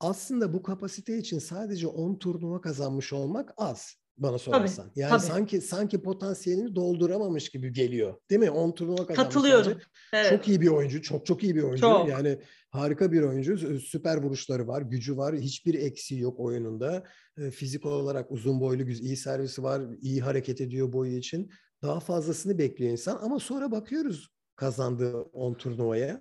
Aslında 0.00 0.52
bu 0.52 0.62
kapasite 0.62 1.18
için 1.18 1.38
sadece 1.38 1.86
10 1.86 2.18
turnuva 2.18 2.60
kazanmış 2.60 3.12
olmak 3.12 3.54
az 3.56 3.96
bana 4.18 4.38
sorarsan. 4.38 4.88
Tabii, 4.88 5.00
yani 5.00 5.10
tabii. 5.10 5.22
sanki 5.22 5.60
sanki 5.60 6.02
potansiyelini 6.02 6.74
dolduramamış 6.74 7.48
gibi 7.48 7.72
geliyor. 7.72 8.14
Değil 8.30 8.40
mi? 8.40 8.50
10 8.50 8.72
turnuva 8.72 8.96
kazanmış. 9.06 9.16
Katılıyorum. 9.16 9.78
Evet. 10.12 10.30
Çok 10.30 10.48
iyi 10.48 10.60
bir 10.60 10.68
oyuncu. 10.68 11.02
Çok 11.02 11.26
çok 11.26 11.44
iyi 11.44 11.56
bir 11.56 11.62
oyuncu. 11.62 11.80
Çok. 11.80 12.08
Yani 12.08 12.38
harika 12.70 13.12
bir 13.12 13.22
oyuncu. 13.22 13.80
Süper 13.80 14.16
vuruşları 14.16 14.68
var, 14.68 14.82
gücü 14.82 15.16
var. 15.16 15.36
Hiçbir 15.36 15.74
eksiği 15.74 16.20
yok 16.20 16.40
oyununda. 16.40 17.04
Fizik 17.52 17.86
olarak 17.86 18.32
uzun 18.32 18.60
boylu, 18.60 18.90
iyi 18.90 19.16
servisi 19.16 19.62
var. 19.62 19.82
iyi 20.00 20.20
hareket 20.20 20.60
ediyor 20.60 20.92
boyu 20.92 21.12
için. 21.16 21.50
Daha 21.82 22.00
fazlasını 22.00 22.58
bekliyor 22.58 22.92
insan 22.92 23.18
ama 23.22 23.38
sonra 23.38 23.70
bakıyoruz 23.70 24.28
kazandığı 24.56 25.20
10 25.20 25.54
turnuvaya. 25.54 26.20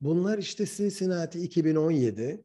Bunlar 0.00 0.38
işte 0.38 0.66
Cincinnati 0.66 1.40
2017, 1.40 2.44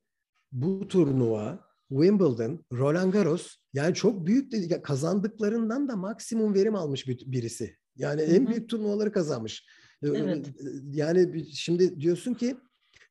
bu 0.52 0.88
turnuva, 0.88 1.69
Wimbledon, 1.90 2.66
Roland 2.72 3.14
Garros 3.14 3.56
yani 3.74 3.96
çok 3.96 4.28
büyük 4.28 4.84
kazandıklarından 4.84 5.88
da 5.88 5.96
maksimum 5.96 6.54
verim 6.54 6.76
almış 6.76 7.08
birisi. 7.08 7.76
Yani 7.96 8.22
en 8.22 8.48
büyük 8.48 8.70
turnuvaları 8.70 9.12
kazanmış. 9.12 9.68
Evet. 10.04 10.48
Yani 10.92 11.46
şimdi 11.54 12.02
diyorsun 12.02 12.34
ki 12.34 12.58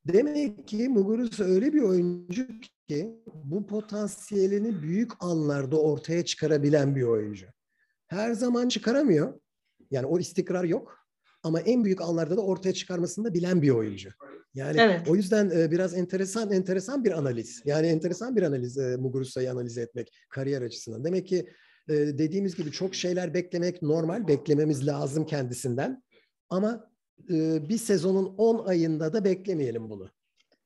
demek 0.06 0.68
ki 0.68 0.88
Muguruza 0.88 1.44
öyle 1.44 1.72
bir 1.72 1.82
oyuncu 1.82 2.46
ki 2.88 3.22
bu 3.44 3.66
potansiyelini 3.66 4.82
büyük 4.82 5.12
anlarda 5.20 5.80
ortaya 5.80 6.24
çıkarabilen 6.24 6.96
bir 6.96 7.02
oyuncu. 7.02 7.46
Her 8.06 8.32
zaman 8.32 8.68
çıkaramıyor. 8.68 9.40
Yani 9.90 10.06
o 10.06 10.18
istikrar 10.18 10.64
yok. 10.64 10.98
Ama 11.42 11.60
en 11.60 11.84
büyük 11.84 12.00
anlarda 12.00 12.36
da 12.36 12.40
ortaya 12.40 12.72
çıkarmasını 12.72 13.24
da 13.24 13.34
bilen 13.34 13.62
bir 13.62 13.70
oyuncu. 13.70 14.10
Yani 14.58 14.80
evet. 14.80 15.08
o 15.08 15.16
yüzden 15.16 15.50
e, 15.50 15.70
biraz 15.70 15.94
enteresan 15.94 16.52
enteresan 16.52 17.04
bir 17.04 17.18
analiz. 17.18 17.62
Yani 17.64 17.86
enteresan 17.86 18.36
bir 18.36 18.42
analiz 18.42 18.78
e, 18.78 18.96
Muguruza'yı 18.96 19.50
analiz 19.50 19.78
etmek 19.78 20.12
kariyer 20.28 20.62
açısından. 20.62 21.04
Demek 21.04 21.26
ki 21.26 21.48
e, 21.88 21.94
dediğimiz 21.94 22.56
gibi 22.56 22.72
çok 22.72 22.94
şeyler 22.94 23.34
beklemek 23.34 23.82
normal, 23.82 24.28
beklememiz 24.28 24.86
lazım 24.86 25.26
kendisinden. 25.26 26.02
Ama 26.50 26.90
e, 27.30 27.68
bir 27.68 27.78
sezonun 27.78 28.34
10 28.38 28.66
ayında 28.66 29.12
da 29.12 29.24
beklemeyelim 29.24 29.90
bunu. 29.90 30.10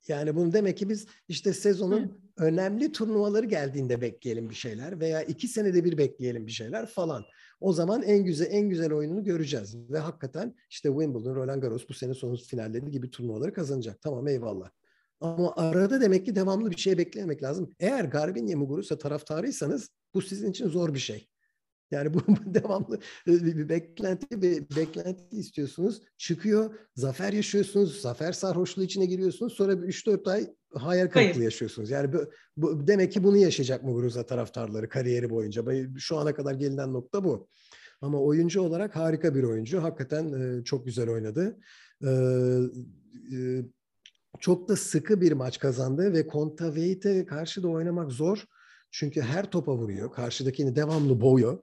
Yani 0.08 0.36
bunu 0.36 0.52
demek 0.52 0.78
ki 0.78 0.88
biz 0.88 1.06
işte 1.28 1.52
sezonun 1.52 2.02
Hı. 2.02 2.44
önemli 2.44 2.92
turnuvaları 2.92 3.46
geldiğinde 3.46 4.00
bekleyelim 4.00 4.50
bir 4.50 4.54
şeyler 4.54 5.00
veya 5.00 5.22
iki 5.22 5.48
senede 5.48 5.84
bir 5.84 5.98
bekleyelim 5.98 6.46
bir 6.46 6.52
şeyler 6.52 6.86
falan. 6.86 7.24
O 7.62 7.72
zaman 7.72 8.02
en 8.02 8.24
güzel 8.24 8.46
en 8.50 8.68
güzel 8.68 8.92
oyununu 8.92 9.24
göreceğiz 9.24 9.76
ve 9.90 9.98
hakikaten 9.98 10.54
işte 10.70 10.88
Wimbledon, 10.88 11.34
Roland 11.34 11.62
Garros 11.62 11.88
bu 11.88 11.94
sene 11.94 12.14
sonu 12.14 12.36
finalleri 12.36 12.90
gibi 12.90 13.10
turnuvaları 13.10 13.52
kazanacak. 13.52 14.02
Tamam 14.02 14.28
eyvallah. 14.28 14.70
Ama 15.20 15.52
arada 15.56 16.00
demek 16.00 16.26
ki 16.26 16.34
devamlı 16.34 16.70
bir 16.70 16.76
şey 16.76 16.98
beklemek 16.98 17.42
lazım. 17.42 17.70
Eğer 17.80 18.04
Garbiñe 18.04 18.54
Muguruza 18.54 18.98
taraftarıysanız 18.98 19.90
bu 20.14 20.22
sizin 20.22 20.50
için 20.50 20.68
zor 20.68 20.94
bir 20.94 20.98
şey. 20.98 21.28
Yani 21.92 22.14
bu 22.14 22.20
devamlı 22.54 22.98
e, 23.26 23.32
bir 23.32 23.68
beklenti 23.68 24.42
bir 24.42 24.76
beklenti 24.76 25.36
istiyorsunuz. 25.36 26.00
Çıkıyor, 26.18 26.74
zafer 26.94 27.32
yaşıyorsunuz, 27.32 28.00
zafer 28.00 28.32
sarhoşluğu 28.32 28.82
içine 28.82 29.06
giriyorsunuz. 29.06 29.52
Sonra 29.52 29.72
3-4 29.72 30.30
ay 30.30 30.46
hayal 30.74 31.08
kırıklığı 31.08 31.44
yaşıyorsunuz. 31.44 31.90
Yani 31.90 32.12
bu, 32.12 32.18
bu, 32.56 32.86
demek 32.86 33.12
ki 33.12 33.24
bunu 33.24 33.36
yaşayacak 33.36 33.84
Muguruza 33.84 34.26
taraftarları 34.26 34.88
kariyeri 34.88 35.30
boyunca. 35.30 35.62
Şu 35.98 36.16
ana 36.16 36.34
kadar 36.34 36.54
gelinen 36.54 36.92
nokta 36.92 37.24
bu. 37.24 37.48
Ama 38.00 38.20
oyuncu 38.20 38.62
olarak 38.62 38.96
harika 38.96 39.34
bir 39.34 39.42
oyuncu. 39.42 39.82
Hakikaten 39.82 40.32
e, 40.32 40.64
çok 40.64 40.86
güzel 40.86 41.10
oynadı. 41.10 41.58
E, 42.04 42.10
e, 43.32 43.62
çok 44.40 44.68
da 44.68 44.76
sıkı 44.76 45.20
bir 45.20 45.32
maç 45.32 45.58
kazandı 45.58 46.12
ve 46.12 46.26
Kontaveit'e 46.26 47.26
karşı 47.26 47.62
da 47.62 47.68
oynamak 47.68 48.12
zor. 48.12 48.44
Çünkü 48.90 49.20
her 49.20 49.50
topa 49.50 49.74
vuruyor. 49.74 50.12
Karşıdakini 50.12 50.76
devamlı 50.76 51.20
boğuyor. 51.20 51.58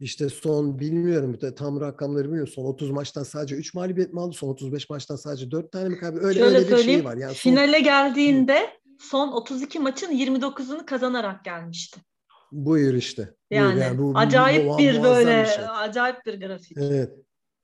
İşte 0.00 0.28
son 0.28 0.78
bilmiyorum 0.78 1.38
tam 1.56 1.80
rakamları 1.80 2.24
bilmiyorum. 2.24 2.52
Son 2.54 2.64
30 2.64 2.90
maçtan 2.90 3.22
sadece 3.22 3.54
3 3.54 3.74
mağlubiyet 3.74 4.12
mi 4.12 4.20
aldı? 4.20 4.36
Son 4.36 4.48
35 4.48 4.90
maçtan 4.90 5.16
sadece 5.16 5.50
4 5.50 5.72
tane 5.72 5.88
mi 5.88 5.98
kaybı? 5.98 6.18
Öyle, 6.20 6.38
Şöyle 6.38 6.58
öyle 6.58 6.76
bir 6.76 6.82
şey 6.82 7.04
var. 7.04 7.16
Yani 7.16 7.34
son... 7.34 7.50
Finale 7.50 7.80
geldiğinde 7.80 8.70
son 9.00 9.32
32 9.32 9.78
maçın 9.78 10.12
29'unu 10.12 10.86
kazanarak 10.86 11.44
gelmişti. 11.44 12.00
Buyur 12.52 12.94
işte. 12.94 13.34
Yani, 13.50 13.72
Buyur 13.72 13.82
yani 13.84 13.98
bu, 13.98 14.12
acayip 14.14 14.68
bu, 14.68 14.78
bir 14.78 15.02
böyle 15.02 15.46
şey. 15.46 15.64
acayip 15.68 16.26
bir 16.26 16.40
grafik. 16.40 16.78
Evet. 16.78 17.12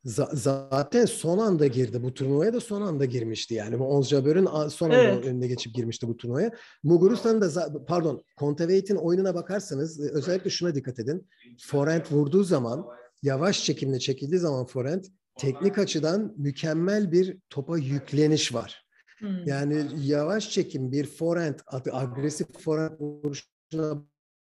Zaten 0.07 1.05
son 1.05 1.38
anda 1.38 1.66
girdi 1.66 2.03
bu 2.03 2.14
turnuvaya 2.14 2.53
da 2.53 2.61
son 2.61 2.83
anda 2.83 3.05
girmişti 3.05 3.55
yani. 3.55 3.77
Ons 3.77 4.09
Jabber'ın 4.09 4.69
son 4.69 4.90
anda 4.90 5.03
evet. 5.03 5.25
önüne 5.25 5.47
geçip 5.47 5.75
girmişti 5.75 6.09
bu 6.09 6.16
turnuvaya. 6.16 6.51
Mugurustan'ın 6.83 7.40
da 7.40 7.85
pardon 7.87 8.25
Conteveit'in 8.38 8.97
oyununa 8.97 9.35
bakarsanız 9.35 10.01
e, 10.01 10.11
özellikle 10.11 10.51
şuna 10.51 10.75
dikkat 10.75 10.99
edin. 10.99 11.29
Forehand 11.61 12.05
vurduğu 12.11 12.45
zaman 12.45 12.87
yavaş 13.23 13.64
çekimle 13.64 13.99
çekildiği 13.99 14.40
zaman 14.40 14.66
forehand 14.66 15.05
teknik 15.38 15.79
açıdan 15.79 16.35
mükemmel 16.37 17.12
bir 17.12 17.38
topa 17.51 17.79
yükleniş 17.79 18.55
var. 18.55 18.87
Hmm. 19.19 19.47
Yani 19.47 19.87
yavaş 19.97 20.51
çekim 20.51 20.92
bir 20.92 21.07
forehand 21.07 21.59
agresif 21.92 22.47
forehand 22.59 23.01
vuruşuna 23.01 24.05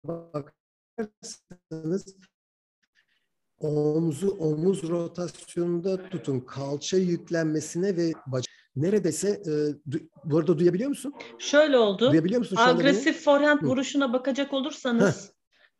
bakarsanız 0.03 2.15
omuzu 3.59 4.29
omuz 4.39 4.83
rotasyonunda 4.89 6.09
tutun 6.09 6.39
kalça 6.39 6.97
yüklenmesine 6.97 7.97
ve 7.97 8.11
bacak 8.27 8.55
neredeyse 8.75 9.29
e, 9.29 9.51
du, 9.91 9.97
bu 10.23 10.37
arada 10.37 10.57
duyabiliyor 10.57 10.89
musun? 10.89 11.13
Şöyle 11.39 11.77
oldu. 11.77 12.11
Duyabiliyor 12.11 12.39
musun? 12.39 12.55
Agresif 12.59 13.23
forehand 13.23 13.61
Hı. 13.61 13.65
vuruşuna 13.65 14.13
bakacak 14.13 14.53
olursanız 14.53 15.31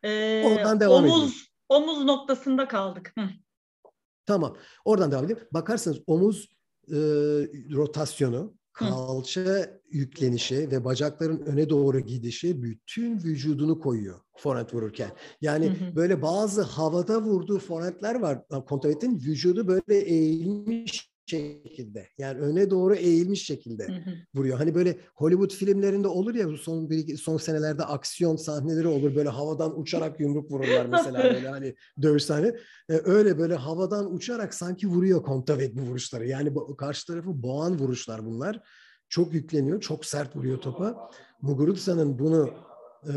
e, 0.04 0.44
Oradan 0.46 0.80
devam 0.80 1.04
omuz 1.04 1.18
edeyim. 1.18 1.34
omuz 1.70 2.06
noktasında 2.06 2.68
kaldık. 2.68 3.14
Hı. 3.18 3.26
Tamam. 4.26 4.58
Oradan 4.86 5.12
devam 5.12 5.26
edelim. 5.26 5.48
Bakarsanız 5.52 5.98
omuz 6.08 6.50
e, 6.88 6.96
rotasyonu 7.76 8.56
kalça 8.76 9.70
yüklenişi 9.90 10.72
ve 10.72 10.86
bacakların 10.86 11.40
öne 11.46 11.70
doğru 11.70 12.00
gidişi 12.00 12.64
bütün 12.64 13.18
vücudunu 13.18 13.80
koyuyor 13.80 14.20
forehand 14.38 14.74
vururken. 14.74 15.12
Yani 15.42 15.66
hı 15.66 15.86
hı. 15.86 15.96
böyle 15.96 16.22
bazı 16.22 16.62
havada 16.62 17.22
vurduğu 17.22 17.60
forehandler 17.60 18.16
var. 18.16 18.48
Kontavet'in 18.66 19.16
vücudu 19.16 19.68
böyle 19.68 20.00
eğilmiş 20.00 21.15
şekilde 21.26 22.08
yani 22.18 22.40
öne 22.40 22.70
doğru 22.70 22.96
eğilmiş 22.96 23.46
şekilde 23.46 23.88
hı 23.88 23.92
hı. 23.92 24.14
vuruyor. 24.36 24.58
Hani 24.58 24.76
böyle 24.76 25.00
Hollywood 25.16 25.52
filmlerinde 25.52 26.08
olur 26.08 26.36
ya 26.36 26.48
son 26.58 26.90
bir 26.90 27.18
son 27.18 27.38
senelerde 27.38 27.84
aksiyon 27.84 28.36
sahneleri 28.36 28.88
olur 28.88 29.16
böyle 29.16 29.30
havadan 29.30 29.80
uçarak 29.80 30.20
yumruk 30.20 30.52
vururlar 30.52 30.86
mesela 30.86 31.24
böyle 31.34 31.48
hani 31.48 31.76
dövüş 32.02 32.24
sahne. 32.24 32.48
Ee, 32.90 33.02
öyle 33.06 33.38
böyle 33.38 33.56
havadan 33.56 34.14
uçarak 34.14 34.54
sanki 34.54 34.88
vuruyor 34.88 35.24
Kontavet 35.24 35.76
bu 35.76 35.82
vuruşları. 35.82 36.28
Yani 36.28 36.54
karşı 36.78 37.08
tarafı 37.08 37.44
boğan 37.44 37.80
vuruşlar 37.80 38.26
bunlar. 38.26 38.62
Çok 39.10 39.34
yükleniyor, 39.34 39.82
çok 39.82 40.06
sert 40.06 40.36
vuruyor 40.36 40.58
topa. 40.58 41.10
Muguruza'nın 41.42 42.20
bunu 42.20 42.50
e, 43.08 43.14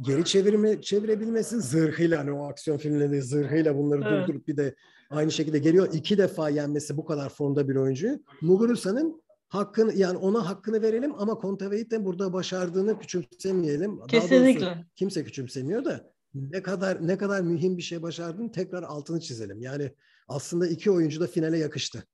geri 0.00 0.24
çevirme 0.24 0.80
çevirebilmesi 0.80 1.60
zırhıyla 1.60 2.18
hani 2.18 2.32
o 2.32 2.48
aksiyon 2.48 2.78
filmlerinde 2.78 3.20
zırhıyla 3.22 3.78
bunları 3.78 4.02
evet. 4.02 4.28
durdurup 4.28 4.48
bir 4.48 4.56
de 4.56 4.74
aynı 5.10 5.32
şekilde 5.32 5.58
geliyor. 5.58 5.88
iki 5.92 6.18
defa 6.18 6.48
yenmesi 6.48 6.96
bu 6.96 7.04
kadar 7.04 7.28
formda 7.28 7.68
bir 7.68 7.76
oyuncu. 7.76 8.20
Muguruza'nın 8.40 9.22
hakkını 9.48 9.94
yani 9.94 10.18
ona 10.18 10.48
hakkını 10.48 10.82
verelim 10.82 11.14
ama 11.18 11.34
Kontaveit 11.34 11.92
burada 11.92 12.32
başardığını 12.32 12.98
küçümsemeyelim. 12.98 14.06
Kesinlikle. 14.06 14.86
kimse 14.96 15.24
küçümsemiyor 15.24 15.84
da 15.84 16.12
ne 16.34 16.62
kadar 16.62 17.06
ne 17.06 17.18
kadar 17.18 17.40
mühim 17.40 17.76
bir 17.76 17.82
şey 17.82 18.02
başardığını 18.02 18.52
tekrar 18.52 18.82
altını 18.82 19.20
çizelim. 19.20 19.60
Yani 19.60 19.92
aslında 20.28 20.66
iki 20.66 20.90
oyuncu 20.90 21.20
da 21.20 21.26
finale 21.26 21.58
yakıştı. 21.58 22.04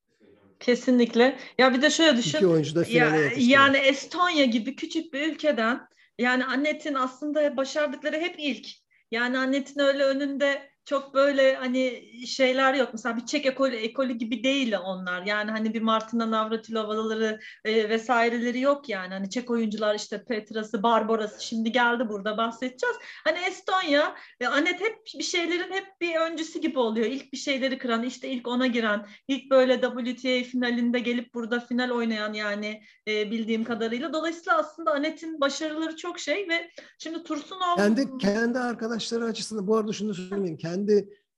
Kesinlikle. 0.60 1.38
Ya 1.58 1.74
bir 1.74 1.82
de 1.82 1.90
şöyle 1.90 2.16
düşün. 2.16 2.38
İki 2.38 2.46
oyuncu 2.46 2.74
da 2.74 2.84
finale 2.84 3.16
ya, 3.16 3.22
yakıştı. 3.22 3.50
Yani 3.50 3.76
Estonya 3.76 4.44
gibi 4.44 4.76
küçük 4.76 5.12
bir 5.12 5.32
ülkeden 5.32 5.80
yani 6.18 6.44
Annet'in 6.44 6.94
aslında 6.94 7.56
başardıkları 7.56 8.16
hep 8.16 8.34
ilk. 8.38 8.68
Yani 9.10 9.38
Annet'in 9.38 9.80
öyle 9.80 10.04
önünde 10.04 10.71
çok 10.84 11.14
böyle 11.14 11.54
hani 11.54 12.02
şeyler 12.26 12.74
yok. 12.74 12.88
Mesela 12.92 13.16
bir 13.16 13.26
Çek 13.26 13.46
ekolü, 13.46 13.76
ekolü 13.76 14.12
gibi 14.12 14.44
değil 14.44 14.74
onlar. 14.84 15.22
Yani 15.22 15.50
hani 15.50 15.74
bir 15.74 15.82
Martina 15.82 16.30
Navratilovaları 16.30 17.40
e, 17.64 17.88
vesaireleri 17.88 18.60
yok 18.60 18.88
yani. 18.88 19.14
Hani 19.14 19.30
Çek 19.30 19.50
oyuncular 19.50 19.94
işte 19.94 20.24
Petras'ı, 20.24 20.82
Barbaras'ı 20.82 21.44
şimdi 21.44 21.72
geldi 21.72 22.08
burada 22.08 22.36
bahsedeceğiz. 22.36 22.96
Hani 23.24 23.38
Estonya, 23.48 24.14
e, 24.40 24.46
Anet 24.46 24.80
hep 24.80 24.98
bir 25.18 25.24
şeylerin 25.24 25.72
hep 25.72 26.00
bir 26.00 26.14
öncüsü 26.14 26.60
gibi 26.60 26.78
oluyor. 26.78 27.06
İlk 27.06 27.32
bir 27.32 27.38
şeyleri 27.38 27.78
kıran, 27.78 28.02
işte 28.02 28.28
ilk 28.28 28.48
ona 28.48 28.66
giren, 28.66 29.06
ilk 29.28 29.50
böyle 29.50 29.80
WTA 29.80 30.50
finalinde 30.50 30.98
gelip 30.98 31.34
burada 31.34 31.60
final 31.60 31.90
oynayan 31.90 32.32
yani 32.32 32.82
e, 33.08 33.30
bildiğim 33.30 33.64
kadarıyla. 33.64 34.12
Dolayısıyla 34.12 34.58
aslında 34.58 34.92
Anet'in 34.92 35.40
başarıları 35.40 35.96
çok 35.96 36.18
şey 36.18 36.48
ve 36.48 36.70
şimdi 36.98 37.22
Tursunov... 37.22 37.76
Kendi, 37.76 38.18
kendi 38.18 38.58
arkadaşları 38.58 39.24
açısından 39.24 39.66
bu 39.66 39.76
arada 39.76 39.92
şunu 39.92 40.14
söyleyeyim 40.14 40.56
kendi 40.56 40.71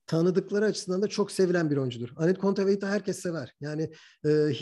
tanıdıkları 0.07 0.65
açısından 0.65 1.03
da 1.03 1.09
çok 1.09 1.31
sevilen 1.31 1.71
bir 1.71 1.77
oyuncudur. 1.77 2.09
Anet 2.17 2.39
Kontaveit'i 2.39 2.87
herkes 2.87 3.19
sever. 3.19 3.55
Yani 3.61 3.91
e, 4.25 4.53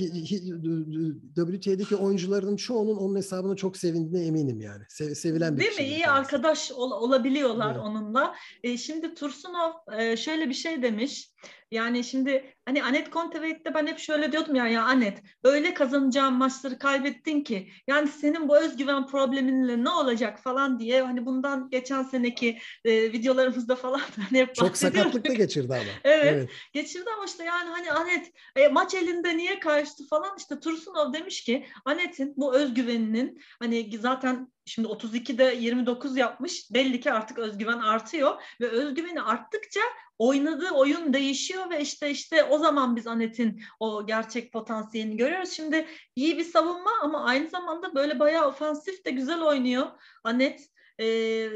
WTA'deki 1.35 1.97
oyuncuların 1.97 2.57
çoğunun 2.57 2.97
onun 2.97 3.17
hesabını 3.17 3.57
çok 3.57 3.77
sevindiğine 3.77 4.27
eminim 4.27 4.61
yani. 4.61 4.85
Sev, 4.89 5.15
sevilen 5.15 5.57
bir 5.57 5.61
Değil 5.61 5.77
mi? 5.77 5.85
İyi 5.85 6.09
arkadaş 6.09 6.73
ol, 6.73 6.91
olabiliyorlar 6.91 7.73
evet. 7.75 7.85
onunla. 7.85 8.35
E, 8.63 8.77
şimdi 8.77 9.15
Tursunov 9.15 9.73
e, 9.99 10.17
şöyle 10.17 10.49
bir 10.49 10.55
şey 10.55 10.83
demiş. 10.83 11.33
Yani 11.73 12.05
şimdi 12.05 12.55
hani 12.65 12.85
Anet 12.85 13.11
Konteveit'te 13.11 13.75
ben 13.75 13.87
hep 13.87 13.99
şöyle 13.99 14.33
diyordum 14.33 14.55
ya 14.55 14.69
ya 14.69 14.85
Anet 14.85 15.23
öyle 15.45 15.75
kazanacağın 15.75 16.35
maçları 16.35 16.79
kaybettin 16.79 17.41
ki 17.41 17.69
yani 17.87 18.09
senin 18.09 18.49
bu 18.49 18.59
özgüven 18.59 19.07
probleminle 19.07 19.85
ne 19.85 19.91
olacak 19.91 20.39
falan 20.39 20.79
diye 20.79 21.03
hani 21.03 21.27
bundan 21.27 21.71
geçen 21.71 22.03
seneki 22.03 22.59
e, 22.85 23.13
videolarımızda 23.13 23.77
falan 23.77 24.01
hani 24.29 24.41
hep 24.41 24.55
Çok 24.55 24.77
sakatlıkta 24.77 25.33
geçirdi 25.33 25.75
ama. 25.75 25.85
evet, 26.05 26.33
evet. 26.33 26.51
Geçirdi 26.73 27.11
ama 27.17 27.25
işte 27.25 27.45
yani 27.45 27.71
hani 27.71 27.93
Anet 27.93 28.33
e, 28.57 28.69
maç 28.69 28.95
elinde 28.95 29.37
niye 29.37 29.61
kaçtı 29.61 30.07
falan 30.07 30.31
işte 30.39 30.61
Tursunov 30.61 31.13
demiş 31.13 31.45
ki 31.45 31.67
Anet'in 31.85 32.35
bu 32.37 32.55
özgüveninin 32.55 33.43
hani 33.61 33.99
zaten 33.99 34.52
şimdi 34.66 34.88
32'de 34.88 35.57
29 35.61 36.16
yapmış 36.16 36.72
belli 36.72 37.01
ki 37.01 37.12
artık 37.12 37.38
özgüven 37.38 37.79
artıyor 37.79 38.42
ve 38.61 38.68
özgüveni 38.68 39.22
arttıkça 39.22 39.81
oynadığı 40.18 40.70
oyun 40.70 41.12
değişiyor 41.12 41.70
ve 41.70 41.81
işte 41.81 42.11
işte 42.11 42.44
o 42.44 42.59
zaman 42.59 42.96
biz 42.96 43.07
Anet'in 43.07 43.62
o 43.81 44.07
gerçek 44.07 44.53
potansiyelini 44.53 45.16
görüyoruz. 45.16 45.51
Şimdi 45.51 45.87
iyi 46.16 46.38
bir 46.38 46.44
savunma 46.44 46.90
ama 47.03 47.25
aynı 47.25 47.48
zamanda 47.48 47.94
böyle 47.94 48.18
bayağı 48.18 48.48
ofansif 48.48 49.05
de 49.05 49.11
güzel 49.11 49.42
oynuyor 49.42 49.87
Anet. 50.25 50.72
Ee, 51.03 51.51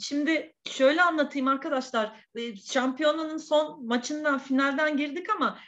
şimdi 0.00 0.54
şöyle 0.64 1.02
anlatayım 1.02 1.48
arkadaşlar. 1.48 2.26
Ee, 2.34 2.56
şampiyonanın 2.56 3.36
son 3.36 3.86
maçından 3.86 4.38
finalden 4.38 4.96
girdik 4.96 5.30
ama 5.30 5.58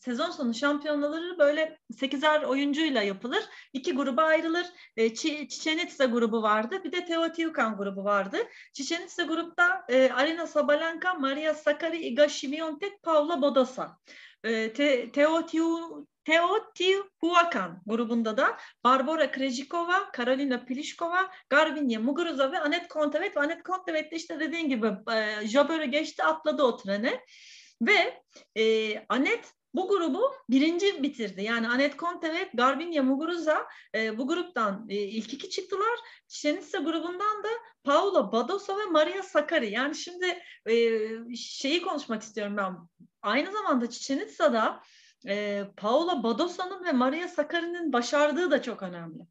sezon 0.00 0.30
sonu 0.30 0.54
şampiyonaları 0.54 1.38
böyle 1.38 1.78
8'er 1.90 2.44
oyuncuyla 2.44 3.02
yapılır. 3.02 3.44
İki 3.72 3.94
gruba 3.94 4.22
ayrılır. 4.22 4.66
Ee, 4.96 5.14
Çiçenitsa 5.14 6.04
grubu 6.04 6.42
vardı. 6.42 6.84
Bir 6.84 6.92
de 6.92 7.04
Teotihuacan 7.04 7.76
grubu 7.76 8.04
vardı. 8.04 8.36
Çiçenitsa 8.72 9.22
grupta 9.22 9.84
e, 9.88 10.10
Arina 10.10 10.46
Sabalenka, 10.46 11.14
Maria 11.14 11.54
Sakkari, 11.54 11.98
Iga 11.98 12.28
Świątek, 12.28 13.02
Paula 13.02 13.42
Bodosa. 13.42 13.98
E, 14.44 14.72
Te, 14.72 15.10
Teotihuacan 16.26 17.82
grubunda 17.86 18.36
da 18.36 18.56
Barbara 18.84 19.30
Krejcikova, 19.30 20.10
Karolina 20.12 20.64
Pliskova, 20.64 21.30
Garbinya 21.50 22.00
Muguruza 22.00 22.52
ve 22.52 22.60
Anet 22.60 22.88
Kontavet 22.88 23.36
ve 23.36 23.40
Anet 23.40 23.62
Kontavet 23.62 24.12
de 24.12 24.16
işte 24.16 24.40
dediğin 24.40 24.68
gibi 24.68 24.86
e, 24.86 25.46
Jabber'ı 25.46 25.84
geçti 25.84 26.24
atladı 26.24 26.62
o 26.62 26.76
trene. 26.76 27.20
Ve 27.82 28.22
e, 28.58 28.98
Anet 29.08 29.52
bu 29.74 29.88
grubu 29.88 30.32
birinci 30.50 31.02
bitirdi. 31.02 31.42
Yani 31.42 31.68
Anet 31.68 31.98
Conte 31.98 32.32
ve 32.32 32.50
Garbinya 32.54 33.02
Muguruza 33.02 33.66
e, 33.94 34.18
bu 34.18 34.28
gruptan 34.28 34.86
e, 34.88 34.94
ilk 34.94 35.32
iki 35.32 35.50
çıktılar. 35.50 35.98
Şenitsa 36.28 36.78
grubundan 36.78 37.44
da 37.44 37.48
Paula 37.84 38.32
Badosa 38.32 38.78
ve 38.78 38.84
Maria 38.84 39.22
Sakkari. 39.22 39.72
Yani 39.72 39.94
şimdi 39.94 40.42
e, 40.68 41.36
şeyi 41.36 41.82
konuşmak 41.82 42.22
istiyorum 42.22 42.56
ben. 42.56 42.76
Aynı 43.22 43.52
zamanda 43.52 43.90
Çiçenitsa'da 43.90 44.82
e, 45.28 45.64
Paula 45.76 46.22
Badosa'nın 46.22 46.84
ve 46.84 46.92
Maria 46.92 47.28
Sakkari'nin 47.28 47.92
başardığı 47.92 48.50
da 48.50 48.62
çok 48.62 48.82
önemli. 48.82 49.22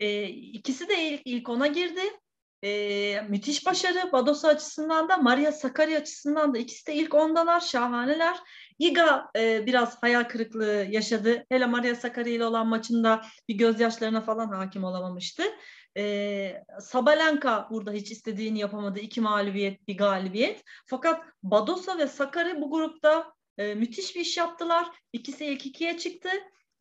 E, 0.00 0.28
ikisi 0.28 0.88
de 0.88 1.02
ilk, 1.08 1.22
ilk 1.24 1.48
ona 1.48 1.66
girdi. 1.66 2.00
E, 2.64 3.20
müthiş 3.28 3.66
başarı 3.66 4.12
Badosa 4.12 4.48
açısından 4.48 5.08
da 5.08 5.16
Maria 5.16 5.52
Sakkari 5.52 5.98
açısından 5.98 6.54
da 6.54 6.58
ikisi 6.58 6.86
de 6.86 6.94
ilk 6.94 7.14
ondalar 7.14 7.60
şahaneler. 7.60 8.36
Iga 8.78 9.30
e, 9.36 9.66
biraz 9.66 10.02
hayal 10.02 10.24
kırıklığı 10.24 10.86
yaşadı. 10.90 11.44
Hele 11.48 11.66
Maria 11.66 11.94
Sakkari 11.94 12.30
ile 12.30 12.44
olan 12.44 12.66
maçında 12.66 13.24
bir 13.48 13.54
gözyaşlarına 13.54 14.20
falan 14.20 14.48
hakim 14.48 14.84
olamamıştı. 14.84 15.42
E, 15.96 16.64
Sabalenka 16.80 17.68
burada 17.70 17.92
hiç 17.92 18.10
istediğini 18.10 18.58
yapamadı. 18.58 19.00
İki 19.00 19.20
mağlubiyet, 19.20 19.88
bir 19.88 19.96
galibiyet. 19.96 20.62
Fakat 20.86 21.24
Badosa 21.42 21.98
ve 21.98 22.06
Sakkari 22.06 22.60
bu 22.60 22.70
grupta 22.70 23.34
müthiş 23.58 24.16
bir 24.16 24.20
iş 24.20 24.36
yaptılar. 24.36 24.90
İkisi 25.12 25.46
ilk 25.46 25.66
ikiye 25.66 25.98
çıktı. 25.98 26.30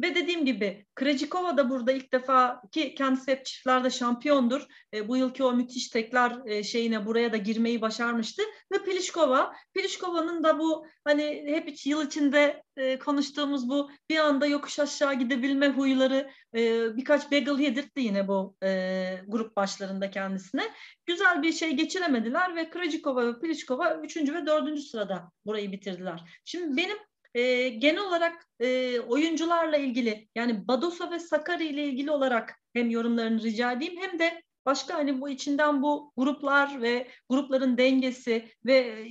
Ve 0.03 0.15
dediğim 0.15 0.45
gibi 0.45 0.85
Krejcikova 0.95 1.57
da 1.57 1.69
burada 1.69 1.91
ilk 1.91 2.13
defa 2.13 2.61
ki 2.71 2.95
kendisi 2.95 3.31
hep 3.31 3.45
çiftlerde 3.45 3.89
şampiyondur. 3.89 4.67
E, 4.93 5.07
bu 5.07 5.17
yılki 5.17 5.43
o 5.43 5.53
müthiş 5.53 5.89
tekrar 5.89 6.45
e, 6.45 6.63
şeyine 6.63 7.05
buraya 7.05 7.33
da 7.33 7.37
girmeyi 7.37 7.81
başarmıştı. 7.81 8.43
Ve 8.71 8.83
Pliskova. 8.83 9.53
Pliskovanın 9.73 10.43
da 10.43 10.59
bu 10.59 10.85
hani 11.03 11.43
hep 11.47 11.85
yıl 11.85 12.07
içinde 12.07 12.63
e, 12.77 12.99
konuştuğumuz 12.99 13.69
bu 13.69 13.91
bir 14.09 14.17
anda 14.17 14.45
yokuş 14.45 14.79
aşağı 14.79 15.13
gidebilme 15.13 15.69
huyları 15.69 16.29
e, 16.55 16.95
birkaç 16.97 17.31
bagel 17.31 17.59
yedirtti 17.59 18.01
yine 18.01 18.27
bu 18.27 18.55
e, 18.63 19.19
grup 19.27 19.55
başlarında 19.55 20.11
kendisine. 20.11 20.63
Güzel 21.05 21.41
bir 21.43 21.51
şey 21.51 21.71
geçiremediler 21.71 22.55
ve 22.55 22.69
Krejcikova 22.69 23.27
ve 23.27 23.39
Pliskova 23.39 23.95
3. 23.95 24.17
ve 24.17 24.45
4. 24.45 24.79
sırada 24.79 25.31
burayı 25.45 25.71
bitirdiler. 25.71 26.41
Şimdi 26.45 26.77
benim 26.77 26.97
e, 27.33 27.69
genel 27.69 28.01
olarak 28.01 28.47
e, 28.59 28.99
oyuncularla 28.99 29.77
ilgili 29.77 30.27
yani 30.35 30.67
Badosa 30.67 31.11
ve 31.11 31.19
Sakari 31.19 31.65
ile 31.65 31.83
ilgili 31.83 32.11
olarak 32.11 32.59
hem 32.73 32.89
yorumlarını 32.89 33.43
rica 33.43 33.71
edeyim 33.71 34.01
hem 34.01 34.19
de 34.19 34.43
başka 34.65 34.95
hani 34.95 35.21
bu 35.21 35.29
içinden 35.29 35.81
bu 35.81 36.13
gruplar 36.17 36.81
ve 36.81 37.07
grupların 37.29 37.77
dengesi 37.77 38.49
ve 38.65 38.77
e, 38.77 39.07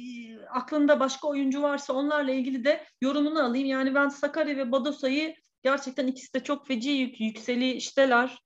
aklında 0.46 1.00
başka 1.00 1.28
oyuncu 1.28 1.62
varsa 1.62 1.92
onlarla 1.92 2.32
ilgili 2.32 2.64
de 2.64 2.84
yorumunu 3.00 3.42
alayım. 3.42 3.68
Yani 3.68 3.94
ben 3.94 4.08
Sakari 4.08 4.56
ve 4.56 4.72
Badosa'yı 4.72 5.34
gerçekten 5.62 6.06
ikisi 6.06 6.34
de 6.34 6.40
çok 6.40 6.66
feci 6.66 6.90
yük, 6.90 7.20
yükseli 7.20 7.72
işteler, 7.72 8.38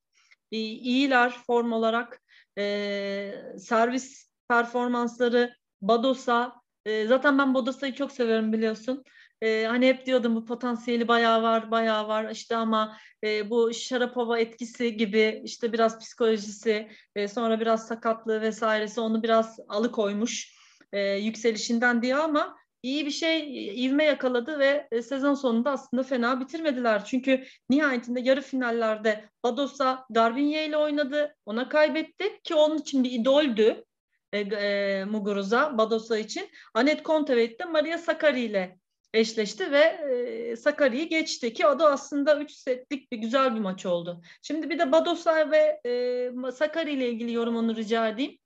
e, 0.53 0.59
iyiler 0.59 1.31
form 1.47 1.73
olarak. 1.73 2.23
E, 2.59 3.35
servis 3.59 4.31
performansları 4.49 5.55
Badosa, 5.83 6.61
e, 6.85 7.07
zaten 7.07 7.39
ben 7.39 7.55
Badosa'yı 7.55 7.95
çok 7.95 8.13
severim 8.13 8.53
biliyorsun. 8.53 9.05
E, 9.43 9.65
hani 9.69 9.87
hep 9.87 10.07
diyordum 10.07 10.37
bu 10.37 10.45
potansiyeli 10.45 11.09
bayağı 11.09 11.43
var, 11.43 11.71
bayağı 11.71 12.09
var 12.09 12.31
işte 12.31 12.57
ama 12.57 12.97
e, 13.25 13.51
bu 13.51 13.75
Sharapova 13.75 14.39
etkisi 14.39 14.97
gibi 14.97 15.41
işte 15.45 15.73
biraz 15.73 15.99
psikolojisi, 15.99 16.89
e, 17.17 17.29
sonra 17.29 17.61
biraz 17.61 17.87
sakatlığı 17.87 18.41
vesairesi 18.41 19.01
onu 19.01 19.23
biraz 19.23 19.59
alıkoymuş 19.69 20.57
e, 20.93 21.01
yükselişinden 21.01 22.03
diye 22.03 22.17
ama 22.17 22.57
iyi 22.83 23.07
bir 23.07 23.11
şey 23.11 23.85
ivme 23.85 24.05
yakaladı 24.05 24.59
ve 24.59 24.89
e, 24.91 25.03
sezon 25.03 25.35
sonunda 25.35 25.71
aslında 25.71 26.03
fena 26.03 26.41
bitirmediler. 26.41 27.05
Çünkü 27.05 27.45
nihayetinde 27.71 28.21
yarı 28.21 28.43
finallerde 28.43 29.29
Badosa 29.45 30.07
Darwinye 30.15 30.67
ile 30.67 30.77
oynadı. 30.77 31.37
Ona 31.47 31.69
kaybetti 31.69 32.41
ki 32.45 32.55
onun 32.55 32.79
için 32.79 33.05
bir 33.05 33.11
idoldü 33.11 33.85
e, 34.33 34.39
e, 34.39 35.05
Muguruza 35.05 35.79
Badosa 35.79 36.19
için. 36.19 36.49
Anet 36.75 37.03
Kontaveit 37.03 37.61
de 37.61 37.65
Maria 37.65 37.99
Sakkari 37.99 38.41
ile 38.41 38.79
eşleşti 39.15 39.73
ve 39.73 39.81
e, 39.81 40.57
Sakarya'yı 40.57 41.09
geçti 41.09 41.53
ki 41.53 41.67
o 41.67 41.79
da 41.79 41.93
aslında 41.93 42.41
3 42.41 42.51
setlik 42.51 43.13
bir 43.13 43.19
güzel 43.19 43.55
bir 43.55 43.61
maç 43.61 43.87
oldu. 43.87 44.23
Şimdi 44.43 44.71
bir 44.71 44.79
de 44.79 44.93
Badosa 44.93 45.51
ve 45.51 45.81
e, 45.87 46.53
Sakarya 46.53 46.93
ile 46.93 47.11
ilgili 47.11 47.33
yorumunu 47.33 47.77
rica 47.77 48.09
edeyim. 48.09 48.39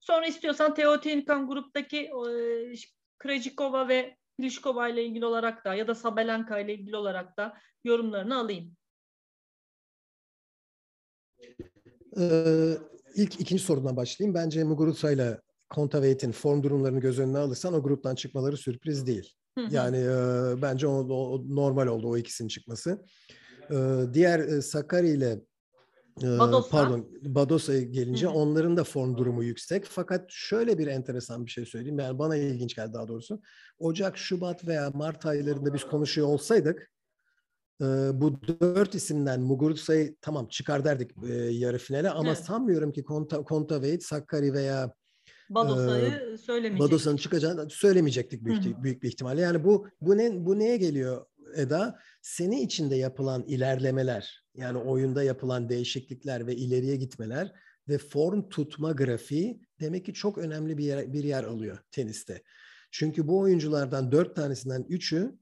Sonra 0.00 0.26
istiyorsan 0.26 0.74
Teotihuacan 0.74 1.46
gruptaki 1.46 2.10
e, 3.26 3.88
ve 3.88 4.16
Pliskova 4.38 4.88
ile 4.88 5.04
ilgili 5.04 5.26
olarak 5.26 5.64
da 5.64 5.74
ya 5.74 5.88
da 5.88 5.94
Sabalenka 5.94 6.58
ile 6.58 6.74
ilgili 6.74 6.96
olarak 6.96 7.36
da 7.36 7.56
yorumlarını 7.84 8.38
alayım. 8.38 8.76
Ee, 12.18 12.78
ilk 13.16 13.40
ikinci 13.40 13.62
sorundan 13.62 13.96
başlayayım. 13.96 14.34
Bence 14.34 14.64
Muguruza 14.64 15.12
ile 15.12 15.40
Kontaveit'in 15.70 16.32
form 16.32 16.62
durumlarını 16.62 17.00
göz 17.00 17.18
önüne 17.18 17.38
alırsan 17.38 17.74
o 17.74 17.82
gruptan 17.82 18.14
çıkmaları 18.14 18.56
sürpriz 18.56 19.06
değil. 19.06 19.34
Yani 19.70 19.96
e, 19.96 20.62
bence 20.62 20.86
o, 20.86 20.92
o 21.08 21.42
normal 21.48 21.86
oldu 21.86 22.08
o 22.08 22.16
ikisinin 22.16 22.48
çıkması. 22.48 23.04
E, 23.70 23.76
diğer 24.12 24.38
e, 24.38 24.62
Sakari 24.62 25.08
ile 25.08 25.40
e, 26.22 26.38
Badosa. 26.38 26.70
pardon 26.70 27.08
Badosa'ya 27.22 27.82
gelince 27.82 28.28
onların 28.28 28.76
da 28.76 28.84
form 28.84 29.16
durumu 29.16 29.44
yüksek. 29.44 29.84
Fakat 29.84 30.24
şöyle 30.28 30.78
bir 30.78 30.86
enteresan 30.86 31.46
bir 31.46 31.50
şey 31.50 31.66
söyleyeyim. 31.66 31.98
Yani 31.98 32.18
bana 32.18 32.36
ilginç 32.36 32.74
geldi 32.74 32.92
daha 32.94 33.08
doğrusu. 33.08 33.40
Ocak, 33.78 34.18
Şubat 34.18 34.66
veya 34.66 34.90
Mart 34.90 35.26
aylarında 35.26 35.74
biz 35.74 35.84
konuşuyor 35.84 36.28
olsaydık 36.28 36.90
e, 37.80 37.84
bu 38.14 38.42
dört 38.42 38.94
isimden 38.94 39.40
Muguruza'yı 39.40 40.16
tamam 40.20 40.48
çıkar 40.48 40.84
derdik 40.84 41.10
e, 41.28 41.34
yarı 41.34 41.78
finale 41.78 42.10
ama 42.10 42.28
evet. 42.28 42.44
sanmıyorum 42.44 42.92
ki 42.92 43.04
Konta, 43.04 43.42
Kontaveit, 43.42 44.04
Sakari 44.04 44.52
veya 44.52 44.92
Badosa'yı 45.50 46.38
söylemeyecektik. 46.38 46.80
Badosa'nın 46.80 47.16
çıkacağını 47.16 47.70
söylemeyecektik 47.70 48.44
büyük, 48.44 48.64
Hı-hı. 48.64 48.82
büyük 48.82 49.02
bir 49.02 49.08
ihtimalle. 49.08 49.40
Yani 49.40 49.64
bu 49.64 49.88
bu 50.00 50.16
ne 50.16 50.46
bu 50.46 50.58
neye 50.58 50.76
geliyor 50.76 51.26
Eda? 51.56 51.98
Seni 52.22 52.62
içinde 52.62 52.96
yapılan 52.96 53.42
ilerlemeler, 53.42 54.44
yani 54.54 54.78
oyunda 54.78 55.22
yapılan 55.22 55.68
değişiklikler 55.68 56.46
ve 56.46 56.56
ileriye 56.56 56.96
gitmeler 56.96 57.52
ve 57.88 57.98
form 57.98 58.48
tutma 58.48 58.92
grafiği 58.92 59.60
demek 59.80 60.04
ki 60.06 60.14
çok 60.14 60.38
önemli 60.38 60.78
bir 60.78 60.84
yer, 60.84 61.12
bir 61.12 61.24
yer 61.24 61.44
alıyor 61.44 61.78
teniste. 61.90 62.42
Çünkü 62.90 63.28
bu 63.28 63.38
oyunculardan 63.38 64.12
dört 64.12 64.36
tanesinden 64.36 64.86
üçü 64.88 65.38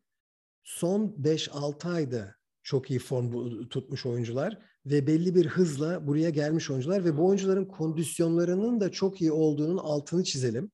son 0.62 1.16
5-6 1.22 1.88
ayda 1.88 2.34
çok 2.62 2.90
iyi 2.90 2.98
form 2.98 3.68
tutmuş 3.68 4.06
oyuncular 4.06 4.58
ve 4.86 5.06
belli 5.06 5.34
bir 5.34 5.46
hızla 5.46 6.06
buraya 6.06 6.30
gelmiş 6.30 6.70
oyuncular 6.70 7.04
ve 7.04 7.16
bu 7.16 7.26
oyuncuların 7.26 7.64
kondisyonlarının 7.64 8.80
da 8.80 8.92
çok 8.92 9.20
iyi 9.20 9.32
olduğunun 9.32 9.78
altını 9.78 10.24
çizelim. 10.24 10.70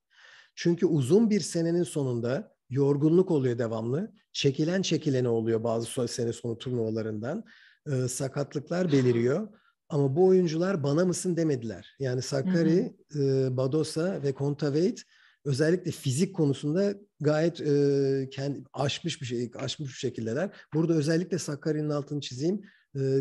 Çünkü 0.55 0.87
uzun 0.87 1.31
bir 1.31 1.41
senenin 1.41 1.83
sonunda 1.83 2.55
yorgunluk 2.71 3.31
oluyor 3.31 3.59
devamlı. 3.59 4.13
Çekilen 4.33 4.83
çekilene 4.83 5.29
oluyor 5.29 5.65
bazı 5.65 6.09
sene 6.09 6.33
sonu 6.33 6.59
turnuvalarından. 6.59 7.45
Ee, 7.87 8.09
sakatlıklar 8.09 8.93
beliriyor. 8.93 9.49
Ama 9.89 10.17
bu 10.17 10.27
oyuncular 10.27 10.83
bana 10.83 11.05
mısın 11.05 11.37
demediler. 11.37 11.97
Yani 11.99 12.23
Sakari, 12.23 12.97
e, 13.15 13.57
Badosa 13.57 14.23
ve 14.23 14.33
Kontaveit 14.33 15.03
özellikle 15.45 15.91
fizik 15.91 16.35
konusunda 16.37 16.95
gayet 17.21 17.61
e, 17.61 18.29
kendi 18.31 18.65
aşmış 18.73 19.21
bir 19.21 19.27
şey, 19.27 19.51
aşmış 19.55 19.89
bir 19.89 19.95
şekildeler. 19.95 20.51
Burada 20.75 20.93
özellikle 20.95 21.39
Sakkari'nin 21.39 21.91
altını 21.91 22.21
çizeyim. 22.21 22.61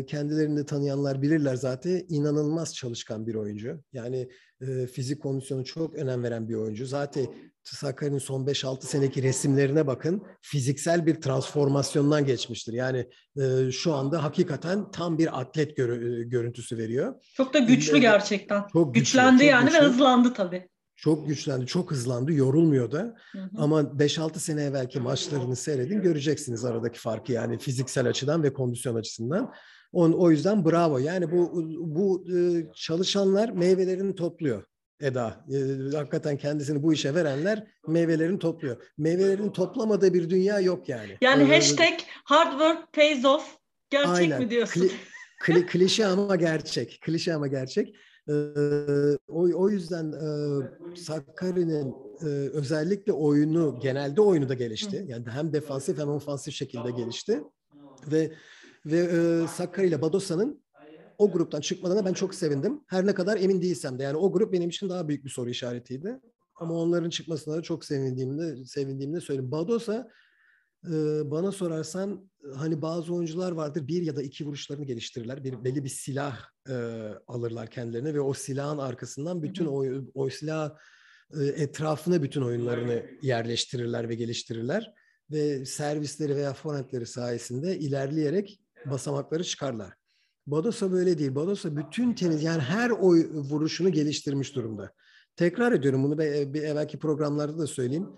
Kendilerini 0.06 0.66
tanıyanlar 0.66 1.22
bilirler 1.22 1.54
zaten. 1.54 2.04
inanılmaz 2.08 2.74
çalışkan 2.74 3.26
bir 3.26 3.34
oyuncu. 3.34 3.82
Yani 3.92 4.28
e, 4.60 4.86
fizik 4.86 5.22
kondisyonu 5.22 5.64
çok 5.64 5.94
önem 5.94 6.22
veren 6.22 6.48
bir 6.48 6.54
oyuncu. 6.54 6.86
Zaten 6.86 7.26
Sakkari'nin 7.62 8.18
son 8.18 8.46
5-6 8.46 8.82
seneki 8.86 9.22
resimlerine 9.22 9.86
bakın. 9.86 10.22
Fiziksel 10.42 11.06
bir 11.06 11.20
transformasyondan 11.20 12.24
geçmiştir. 12.24 12.72
Yani 12.72 13.06
e, 13.40 13.70
şu 13.72 13.94
anda 13.94 14.22
hakikaten 14.24 14.90
tam 14.90 15.18
bir 15.18 15.40
atlet 15.40 15.76
görü, 15.76 16.28
görüntüsü 16.28 16.78
veriyor. 16.78 17.14
Çok 17.36 17.54
da 17.54 17.58
güçlü 17.58 17.98
gerçekten. 17.98 18.64
Çok 18.72 18.94
güçlü, 18.94 19.04
Güçlendi 19.04 19.38
çok 19.42 19.48
yani 19.50 19.64
güçlü. 19.64 19.78
ve 19.78 19.82
hızlandı 19.82 20.34
tabii 20.34 20.68
çok 21.00 21.28
güçlendi, 21.28 21.66
çok 21.66 21.90
hızlandı, 21.90 22.32
yorulmuyor 22.32 22.92
da. 22.92 23.16
Hı 23.32 23.38
hı. 23.38 23.50
Ama 23.56 23.80
5-6 23.80 24.38
sene 24.38 24.62
evvelki 24.62 25.00
maçlarını 25.00 25.56
seyredin 25.56 26.02
göreceksiniz 26.02 26.64
aradaki 26.64 26.98
farkı 26.98 27.32
yani 27.32 27.58
fiziksel 27.58 28.08
açıdan 28.08 28.42
ve 28.42 28.52
kondisyon 28.52 28.94
açısından. 28.94 29.52
On, 29.92 30.12
o 30.12 30.30
yüzden 30.30 30.64
bravo. 30.64 30.98
Yani 30.98 31.32
bu 31.32 31.52
bu 31.80 32.24
e, 32.32 32.66
çalışanlar 32.74 33.48
meyvelerini 33.48 34.14
topluyor. 34.14 34.64
Eda. 35.00 35.44
E, 35.52 35.56
hakikaten 35.96 36.36
kendisini 36.36 36.82
bu 36.82 36.92
işe 36.92 37.14
verenler 37.14 37.66
meyvelerini 37.88 38.38
topluyor. 38.38 38.82
Meyvelerini 38.98 39.52
toplamadığı 39.52 40.14
bir 40.14 40.30
dünya 40.30 40.60
yok 40.60 40.88
yani. 40.88 41.18
Yani 41.20 41.42
ee, 41.42 41.54
hashtag 41.54 42.00
hard 42.24 42.50
work 42.50 42.92
pays 42.92 43.24
off. 43.24 43.56
Gerçek 43.90 44.14
aynen. 44.14 44.42
mi 44.42 44.50
diyorsun? 44.50 44.80
Kli, 44.80 44.90
kli, 45.40 45.66
klişe 45.66 46.06
ama 46.06 46.36
gerçek. 46.36 46.98
Klişe 47.00 47.34
ama 47.34 47.46
gerçek. 47.46 47.94
Ee, 48.28 48.32
o, 49.28 49.40
o 49.54 49.68
yüzden 49.70 50.12
e, 50.12 50.26
Sakarya'nın 50.94 51.96
e, 52.20 52.24
özellikle 52.26 53.12
oyunu, 53.12 53.78
genelde 53.78 54.20
oyunu 54.20 54.48
da 54.48 54.54
gelişti. 54.54 55.04
Yani 55.08 55.24
hem 55.28 55.52
defansif 55.52 55.98
hem 55.98 56.08
ofansif 56.08 56.54
şekilde 56.54 56.90
gelişti. 56.90 57.44
Ve 58.06 58.32
ve 58.86 58.98
e, 59.44 59.48
Sakarya 59.48 59.88
ile 59.88 60.02
Badosa'nın 60.02 60.62
o 61.18 61.32
gruptan 61.32 61.60
çıkmalarına 61.60 62.04
ben 62.04 62.12
çok 62.12 62.34
sevindim. 62.34 62.80
Her 62.86 63.06
ne 63.06 63.14
kadar 63.14 63.36
emin 63.36 63.62
değilsem 63.62 63.98
de. 63.98 64.02
Yani 64.02 64.16
o 64.16 64.32
grup 64.32 64.52
benim 64.52 64.68
için 64.68 64.88
daha 64.88 65.08
büyük 65.08 65.24
bir 65.24 65.30
soru 65.30 65.50
işaretiydi. 65.50 66.20
Ama 66.54 66.74
onların 66.74 67.10
çıkmasına 67.10 67.56
da 67.56 67.62
çok 67.62 67.84
sevindiğimde, 67.84 68.64
sevindiğimde 68.64 69.20
söyleyeyim. 69.20 69.50
Badosa 69.52 70.08
bana 71.24 71.52
sorarsan 71.52 72.30
hani 72.54 72.82
bazı 72.82 73.14
oyuncular 73.14 73.52
vardır 73.52 73.88
bir 73.88 74.02
ya 74.02 74.16
da 74.16 74.22
iki 74.22 74.46
vuruşlarını 74.46 74.84
geliştirirler. 74.84 75.44
Bir 75.44 75.64
belli 75.64 75.84
bir 75.84 75.88
silah 75.88 76.38
e, 76.68 76.74
alırlar 77.26 77.70
kendilerine 77.70 78.14
ve 78.14 78.20
o 78.20 78.34
silahın 78.34 78.78
arkasından 78.78 79.42
bütün 79.42 79.66
o, 79.66 79.84
o 80.14 80.30
silah 80.30 80.76
e, 81.40 81.44
etrafına 81.44 82.22
bütün 82.22 82.42
oyunlarını 82.42 83.06
yerleştirirler 83.22 84.08
ve 84.08 84.14
geliştirirler 84.14 84.94
ve 85.30 85.66
servisleri 85.66 86.36
veya 86.36 86.54
forentleri 86.54 87.06
sayesinde 87.06 87.78
ilerleyerek 87.78 88.60
basamakları 88.86 89.44
çıkarlar. 89.44 89.92
Badosa 90.46 90.92
böyle 90.92 91.18
değil. 91.18 91.34
Badosa 91.34 91.76
bütün 91.76 92.14
teniz 92.14 92.42
yani 92.42 92.62
her 92.62 92.90
oy 92.90 93.28
vuruşunu 93.32 93.92
geliştirmiş 93.92 94.54
durumda. 94.54 94.92
Tekrar 95.36 95.72
ediyorum 95.72 96.04
bunu 96.04 96.18
bir 96.18 96.62
evvelki 96.62 96.98
programlarda 96.98 97.58
da 97.58 97.66
söyleyeyim. 97.66 98.08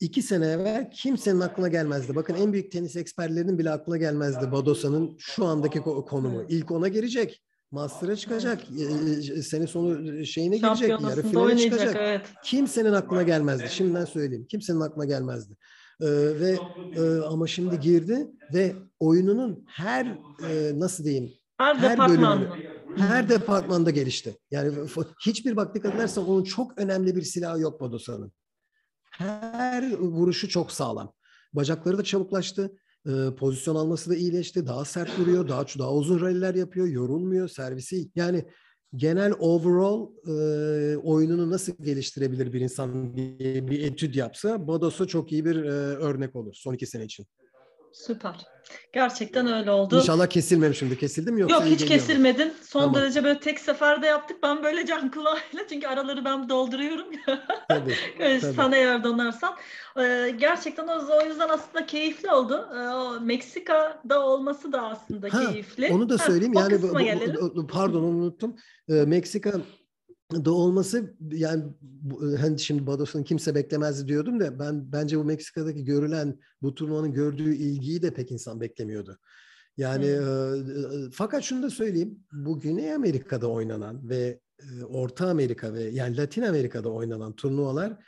İki 0.00 0.22
sene 0.22 0.46
evvel 0.46 0.90
kimsenin 0.90 1.40
aklına 1.40 1.68
gelmezdi. 1.68 2.16
Bakın 2.16 2.34
en 2.34 2.52
büyük 2.52 2.72
tenis 2.72 2.96
eksperlerinin 2.96 3.58
bile 3.58 3.70
aklına 3.70 3.96
gelmezdi 3.96 4.52
Badosa'nın 4.52 5.16
şu 5.18 5.44
andaki 5.44 5.80
konumu. 5.80 6.44
İlk 6.48 6.70
ona 6.70 6.88
girecek. 6.88 7.42
Master'a 7.70 8.16
çıkacak. 8.16 8.60
Evet. 8.80 9.44
Sene 9.46 9.66
sonu 9.66 10.24
şeyine 10.24 10.56
girecek. 10.56 10.88
Yarı 10.90 11.22
finale 11.22 11.58
çıkacak. 11.58 11.96
Evet. 11.98 12.26
Kimsenin 12.44 12.92
aklına 12.92 13.22
gelmezdi. 13.22 13.68
Şimdiden 13.70 14.04
söyleyeyim. 14.04 14.46
Kimsenin 14.50 14.80
aklına 14.80 15.04
gelmezdi. 15.04 15.56
Ee, 16.00 16.06
ve 16.40 16.58
e, 16.96 17.20
ama 17.20 17.46
şimdi 17.46 17.80
girdi 17.80 18.26
ve 18.54 18.74
oyununun 19.00 19.64
her 19.68 20.06
e, 20.50 20.72
nasıl 20.74 21.04
diyeyim 21.04 21.32
her, 21.58 21.74
her 21.74 21.98
bölümünü 21.98 22.48
her 22.96 23.28
departmanda 23.28 23.90
gelişti. 23.90 24.36
Yani 24.50 24.72
hiçbir 25.26 25.56
bak 25.56 25.74
dikkat 25.74 25.94
edersen 25.94 26.22
onun 26.22 26.44
çok 26.44 26.78
önemli 26.78 27.16
bir 27.16 27.22
silahı 27.22 27.60
yok 27.60 27.80
Badosa'nın. 27.80 28.32
Her 29.18 29.92
vuruşu 29.98 30.48
çok 30.48 30.72
sağlam. 30.72 31.12
Bacakları 31.52 31.98
da 31.98 32.04
çabuklaştı. 32.04 32.76
E, 33.06 33.34
pozisyon 33.38 33.74
alması 33.74 34.10
da 34.10 34.14
iyileşti. 34.16 34.66
Daha 34.66 34.84
sert 34.84 35.18
vuruyor. 35.18 35.48
Daha 35.48 35.64
daha 35.78 35.94
uzun 35.94 36.20
ralliler 36.20 36.54
yapıyor. 36.54 36.86
Yorulmuyor. 36.86 37.48
Servisi 37.48 38.10
yani 38.14 38.44
genel 38.96 39.32
overall 39.38 40.08
e, 40.28 40.96
oyununu 40.96 41.50
nasıl 41.50 41.72
geliştirebilir 41.80 42.52
bir 42.52 42.60
insan 42.60 43.16
diye 43.16 43.68
bir 43.68 43.80
etüt 43.80 44.16
yapsa 44.16 44.66
Bodosa 44.66 45.06
çok 45.06 45.32
iyi 45.32 45.44
bir 45.44 45.56
e, 45.56 45.70
örnek 45.70 46.36
olur 46.36 46.54
son 46.54 46.74
iki 46.74 46.86
sene 46.86 47.04
için. 47.04 47.26
Süper. 47.96 48.46
Gerçekten 48.92 49.52
öyle 49.52 49.70
oldu. 49.70 49.96
İnşallah 49.96 50.26
kesilmem 50.26 50.74
şimdi. 50.74 50.98
Kesildi 50.98 51.32
mi 51.32 51.40
yoksa 51.40 51.56
Yok 51.56 51.64
hiç 51.64 51.84
kesilmedin. 51.84 52.52
Son 52.62 52.80
tamam. 52.80 52.94
derece 52.94 53.24
böyle 53.24 53.40
tek 53.40 53.60
seferde 53.60 54.06
yaptık. 54.06 54.36
Ben 54.42 54.62
böyle 54.62 54.86
can 54.86 55.10
kulağıyla 55.14 55.68
çünkü 55.68 55.86
araları 55.86 56.24
ben 56.24 56.48
dolduruyorum. 56.48 57.06
Tabii, 57.68 57.94
tabii. 58.18 58.40
Sana 58.56 58.76
eğer 58.76 59.04
donarsan. 59.04 59.54
Ee, 59.98 60.34
gerçekten 60.38 60.86
o, 60.88 61.26
yüzden 61.28 61.48
aslında 61.48 61.86
keyifli 61.86 62.30
oldu. 62.30 62.68
Ee, 62.74 63.24
Meksika'da 63.24 64.26
olması 64.26 64.72
da 64.72 64.82
aslında 64.82 65.28
ha, 65.30 65.52
keyifli. 65.52 65.88
Onu 65.92 66.08
da 66.08 66.18
söyleyeyim. 66.18 66.54
Ha, 66.54 66.68
yani 67.02 67.34
bu, 67.34 67.56
bu, 67.56 67.66
pardon 67.66 68.02
onu 68.02 68.16
unuttum. 68.16 68.56
Ee, 68.88 68.92
Meksika 68.92 69.52
da 70.32 70.52
olması 70.52 71.16
yani 71.32 71.64
hani 72.40 72.58
şimdi 72.58 72.86
Bados'un 72.86 73.22
kimse 73.22 73.54
beklemezdi 73.54 74.08
diyordum 74.08 74.40
da 74.40 74.58
ben 74.58 74.92
bence 74.92 75.18
bu 75.18 75.24
Meksika'daki 75.24 75.84
görülen 75.84 76.38
bu 76.62 76.74
turnuvanın 76.74 77.12
gördüğü 77.12 77.54
ilgiyi 77.54 78.02
de 78.02 78.14
pek 78.14 78.32
insan 78.32 78.60
beklemiyordu. 78.60 79.18
Yani 79.76 80.06
hmm. 80.06 81.06
e, 81.06 81.10
fakat 81.12 81.42
şunu 81.42 81.62
da 81.62 81.70
söyleyeyim. 81.70 82.18
Bu 82.32 82.60
Güney 82.60 82.94
Amerika'da 82.94 83.48
oynanan 83.48 84.08
ve 84.08 84.40
e, 84.58 84.84
Orta 84.84 85.28
Amerika 85.28 85.74
ve 85.74 85.82
yani 85.82 86.16
Latin 86.16 86.42
Amerika'da 86.42 86.88
oynanan 86.88 87.36
turnuvalar 87.36 88.04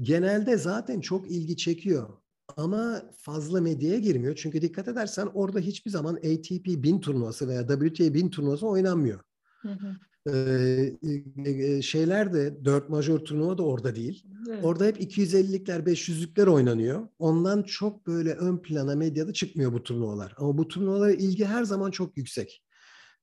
genelde 0.00 0.56
zaten 0.56 1.00
çok 1.00 1.30
ilgi 1.30 1.56
çekiyor. 1.56 2.08
Ama 2.56 3.02
fazla 3.18 3.60
medyaya 3.60 3.98
girmiyor. 3.98 4.34
Çünkü 4.36 4.62
dikkat 4.62 4.88
edersen 4.88 5.28
orada 5.34 5.60
hiçbir 5.60 5.90
zaman 5.90 6.14
ATP 6.14 6.66
1000 6.66 7.00
turnuvası 7.00 7.48
veya 7.48 7.66
WTA 7.66 8.14
1000 8.14 8.30
turnuvası 8.30 8.66
oynanmıyor. 8.66 9.20
Hı 9.62 9.68
hı. 9.68 9.96
Ee, 10.26 11.82
şeyler 11.82 12.32
de 12.32 12.64
dört 12.64 12.88
major 12.88 13.18
turnuva 13.18 13.58
da 13.58 13.62
orada 13.62 13.94
değil. 13.96 14.24
Evet. 14.48 14.64
Orada 14.64 14.84
hep 14.84 15.00
250'likler, 15.00 15.86
500'lükler 15.86 16.48
oynanıyor. 16.48 17.08
Ondan 17.18 17.62
çok 17.62 18.06
böyle 18.06 18.32
ön 18.32 18.58
plana 18.58 18.94
medyada 18.94 19.32
çıkmıyor 19.32 19.72
bu 19.72 19.82
turnuvalar. 19.82 20.34
Ama 20.36 20.58
bu 20.58 20.68
turnuvalara 20.68 21.12
ilgi 21.12 21.44
her 21.44 21.64
zaman 21.64 21.90
çok 21.90 22.16
yüksek. 22.16 22.62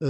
Ee, 0.01 0.07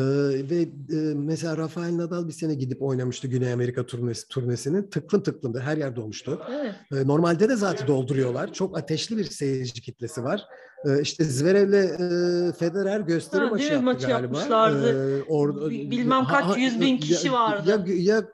ve 0.50 0.62
e, 0.92 0.96
mesela 1.16 1.58
Rafael 1.58 1.98
Nadal 1.98 2.28
bir 2.28 2.34
sene 2.34 2.56
gidip 2.56 2.82
oynamıştı 2.82 3.28
Güney 3.28 3.54
Amerika 3.54 3.86
turnesi, 3.86 4.28
turnesini. 4.28 4.90
Tıklım 4.90 5.24
tıklımdı. 5.24 5.60
Her 5.60 5.78
yer 5.78 5.96
dolmuştu. 5.96 6.42
Evet. 6.52 6.76
Ee, 6.92 7.08
normalde 7.08 7.50
de 7.50 7.56
zaten 7.56 7.88
dolduruyorlar. 7.88 8.54
Çok 8.54 8.78
ateşli 8.78 9.18
bir 9.18 9.24
seyirci 9.24 9.82
kitlesi 9.82 10.24
var. 10.24 10.46
Ee, 10.86 11.02
işte 11.02 11.24
Zverev'le 11.24 11.74
e, 11.74 12.54
Federer 12.54 13.00
gösteri 13.00 13.42
ha, 13.42 13.50
maçı 13.50 13.64
yaptı 13.64 13.82
maçı 13.82 14.08
galiba. 14.08 14.38
Yapmışlardı. 14.38 15.20
Ee, 15.20 15.24
or, 15.24 15.70
Bilmem 15.70 16.26
kaç 16.26 16.46
ha, 16.46 16.58
yüz 16.58 16.82
bin 16.82 16.98
kişi 16.98 17.28
ya, 17.28 17.34
vardı. 17.34 17.70
Ya, 17.88 17.96
ya 17.96 18.28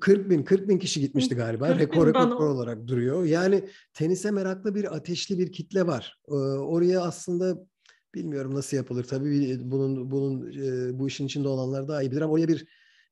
40 0.00 0.30
bin, 0.30 0.42
40 0.42 0.68
bin 0.68 0.78
kişi 0.78 1.00
gitmişti 1.00 1.34
galiba. 1.34 1.78
Rekor 1.78 2.06
rekor 2.06 2.46
olarak 2.46 2.86
duruyor. 2.86 3.24
Yani 3.24 3.68
tenise 3.92 4.30
meraklı 4.30 4.74
bir 4.74 4.96
ateşli 4.96 5.38
bir 5.38 5.52
kitle 5.52 5.86
var. 5.86 6.18
Ee, 6.28 6.32
oraya 6.34 7.00
aslında 7.00 7.66
bilmiyorum 8.14 8.54
nasıl 8.54 8.76
yapılır. 8.76 9.04
Tabii 9.04 9.58
bunun 9.70 10.10
bunun 10.10 10.52
e, 10.52 10.98
bu 10.98 11.08
işin 11.08 11.26
içinde 11.26 11.48
olanlar 11.48 11.88
daha 11.88 12.02
iyi 12.02 12.10
bilir 12.10 12.20
ama 12.20 12.32
oraya 12.32 12.48
bir 12.48 12.66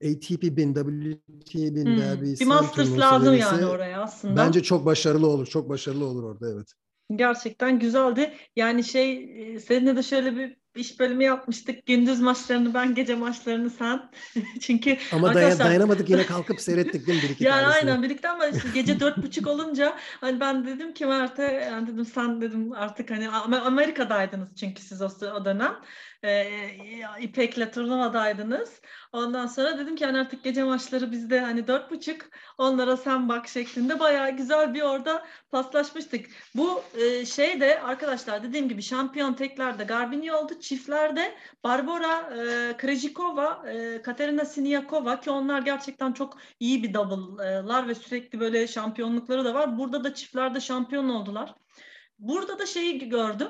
ATP 0.05 0.43
1000, 0.43 0.75
WTA 0.75 1.59
1000 1.59 1.85
hmm. 1.85 2.01
veya 2.01 2.23
bir, 2.23 2.41
bir 2.41 2.47
Masters 2.47 2.99
lazım 2.99 3.35
yani 3.35 3.67
oraya 3.67 4.03
aslında. 4.03 4.37
Bence 4.37 4.63
çok 4.63 4.87
başarılı 4.87 5.27
olur. 5.27 5.47
Çok 5.47 5.69
başarılı 5.69 6.05
olur 6.05 6.23
orada 6.23 6.51
evet. 6.51 6.73
Gerçekten 7.17 7.79
güzeldi. 7.79 8.35
Yani 8.57 8.85
şey 8.85 9.13
e, 9.55 9.61
seninle 9.61 9.97
de 9.97 10.03
şöyle 10.03 10.37
bir 10.37 10.57
iş 10.77 11.01
bölümü 11.01 11.25
yapmıştık. 11.25 11.87
Gündüz 11.87 12.21
maçlarını 12.21 12.75
ben, 12.75 12.95
gece 12.95 13.15
maçlarını 13.15 13.71
sen. 13.71 14.11
Çünkü 14.61 14.97
ama 15.13 15.29
arkadaşlar... 15.29 15.67
dayanamadık 15.67 16.11
yine 16.11 16.27
kalkıp 16.27 16.61
seyrettik 16.61 17.07
değil 17.07 17.23
mi 17.23 17.29
bir 17.29 17.35
iki 17.35 17.45
Yani 17.45 17.63
tanesini. 17.63 17.91
aynen 17.91 18.03
birlikte 18.03 18.29
ama 18.29 18.47
işte 18.47 18.69
gece 18.75 19.01
dört 19.01 19.17
buçuk 19.17 19.47
olunca 19.47 19.97
hani 20.21 20.41
ben 20.41 20.67
dedim 20.67 20.95
ki 20.95 21.07
Mert'e 21.07 21.69
yani 21.71 21.87
dedim 21.87 22.05
sen 22.05 22.41
dedim 22.41 22.73
artık 22.73 23.11
hani 23.11 23.29
Amerika'daydınız 23.59 24.49
çünkü 24.61 24.83
siz 24.83 25.03
o, 25.03 25.09
o 25.35 25.45
dönem. 25.45 25.75
Ee, 26.25 26.71
İpek'le 27.21 27.73
turnuvadaydınız. 27.73 28.81
Ondan 29.13 29.47
sonra 29.47 29.79
dedim 29.79 29.97
ki 29.97 30.05
yani 30.05 30.19
artık 30.19 30.45
gece 30.45 30.65
maçları 30.65 31.13
bizde 31.13 31.41
hani 31.41 31.67
dört 31.67 31.91
buçuk 31.91 32.21
onlara 32.59 32.97
sen 32.97 33.29
bak 33.29 33.49
şeklinde 33.49 34.01
bayağı 34.01 34.31
güzel 34.31 34.75
bir 34.75 34.83
orada 34.83 35.27
paslaşmıştık. 35.51 36.27
Bu 36.55 36.83
e, 37.01 37.27
şey 37.27 37.61
de 37.61 37.83
arkadaşlar 37.83 38.43
dediğim 38.43 38.69
gibi 38.69 38.83
şampiyon 38.83 39.35
teklerde 39.35 39.85
Garbini 39.85 40.33
oldu. 40.35 40.61
Çiftlerde 40.61 41.35
Barbara 41.65 42.21
e, 42.21 42.77
Krejcikova, 42.77 43.69
e, 43.69 44.03
Katerina 44.03 44.45
Siniakova 44.45 45.21
ki 45.21 45.31
onlar 45.31 45.63
gerçekten 45.63 46.13
çok 46.13 46.39
iyi 46.61 46.83
bir 46.83 46.95
double'lar 46.95 47.89
ve 47.89 47.95
sürekli 47.95 48.41
böyle 48.41 48.67
şampiyonlukları 48.67 49.45
da 49.45 49.55
var. 49.55 49.79
Burada 49.79 50.05
da 50.05 50.15
çiftlerde 50.15 50.61
şampiyon 50.61 51.09
oldular. 51.09 51.55
Burada 52.19 52.59
da 52.59 52.67
şeyi 52.67 53.09
gördüm. 53.09 53.49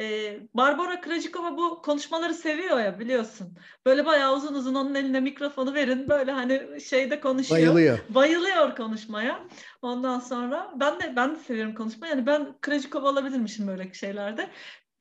Ee, 0.00 0.40
Barbara 0.54 1.00
Krajikova 1.00 1.56
bu 1.56 1.82
konuşmaları 1.82 2.34
seviyor 2.34 2.80
ya 2.80 2.98
biliyorsun. 2.98 3.58
Böyle 3.86 4.06
bayağı 4.06 4.36
uzun 4.36 4.54
uzun 4.54 4.74
onun 4.74 4.94
eline 4.94 5.20
mikrofonu 5.20 5.74
verin. 5.74 6.08
Böyle 6.08 6.32
hani 6.32 6.80
şeyde 6.80 7.20
konuşuyor. 7.20 7.60
Bayılıyor. 7.60 7.98
Bayılıyor 8.08 8.76
konuşmaya. 8.76 9.40
Ondan 9.82 10.20
sonra 10.20 10.72
ben 10.76 11.00
de 11.00 11.16
ben 11.16 11.34
de 11.34 11.38
seviyorum 11.38 11.74
konuşmayı. 11.74 12.12
Yani 12.12 12.26
ben 12.26 12.54
Krajikova 12.60 13.08
olabilirmişim 13.08 13.66
böyle 13.66 13.92
şeylerde. 13.92 14.50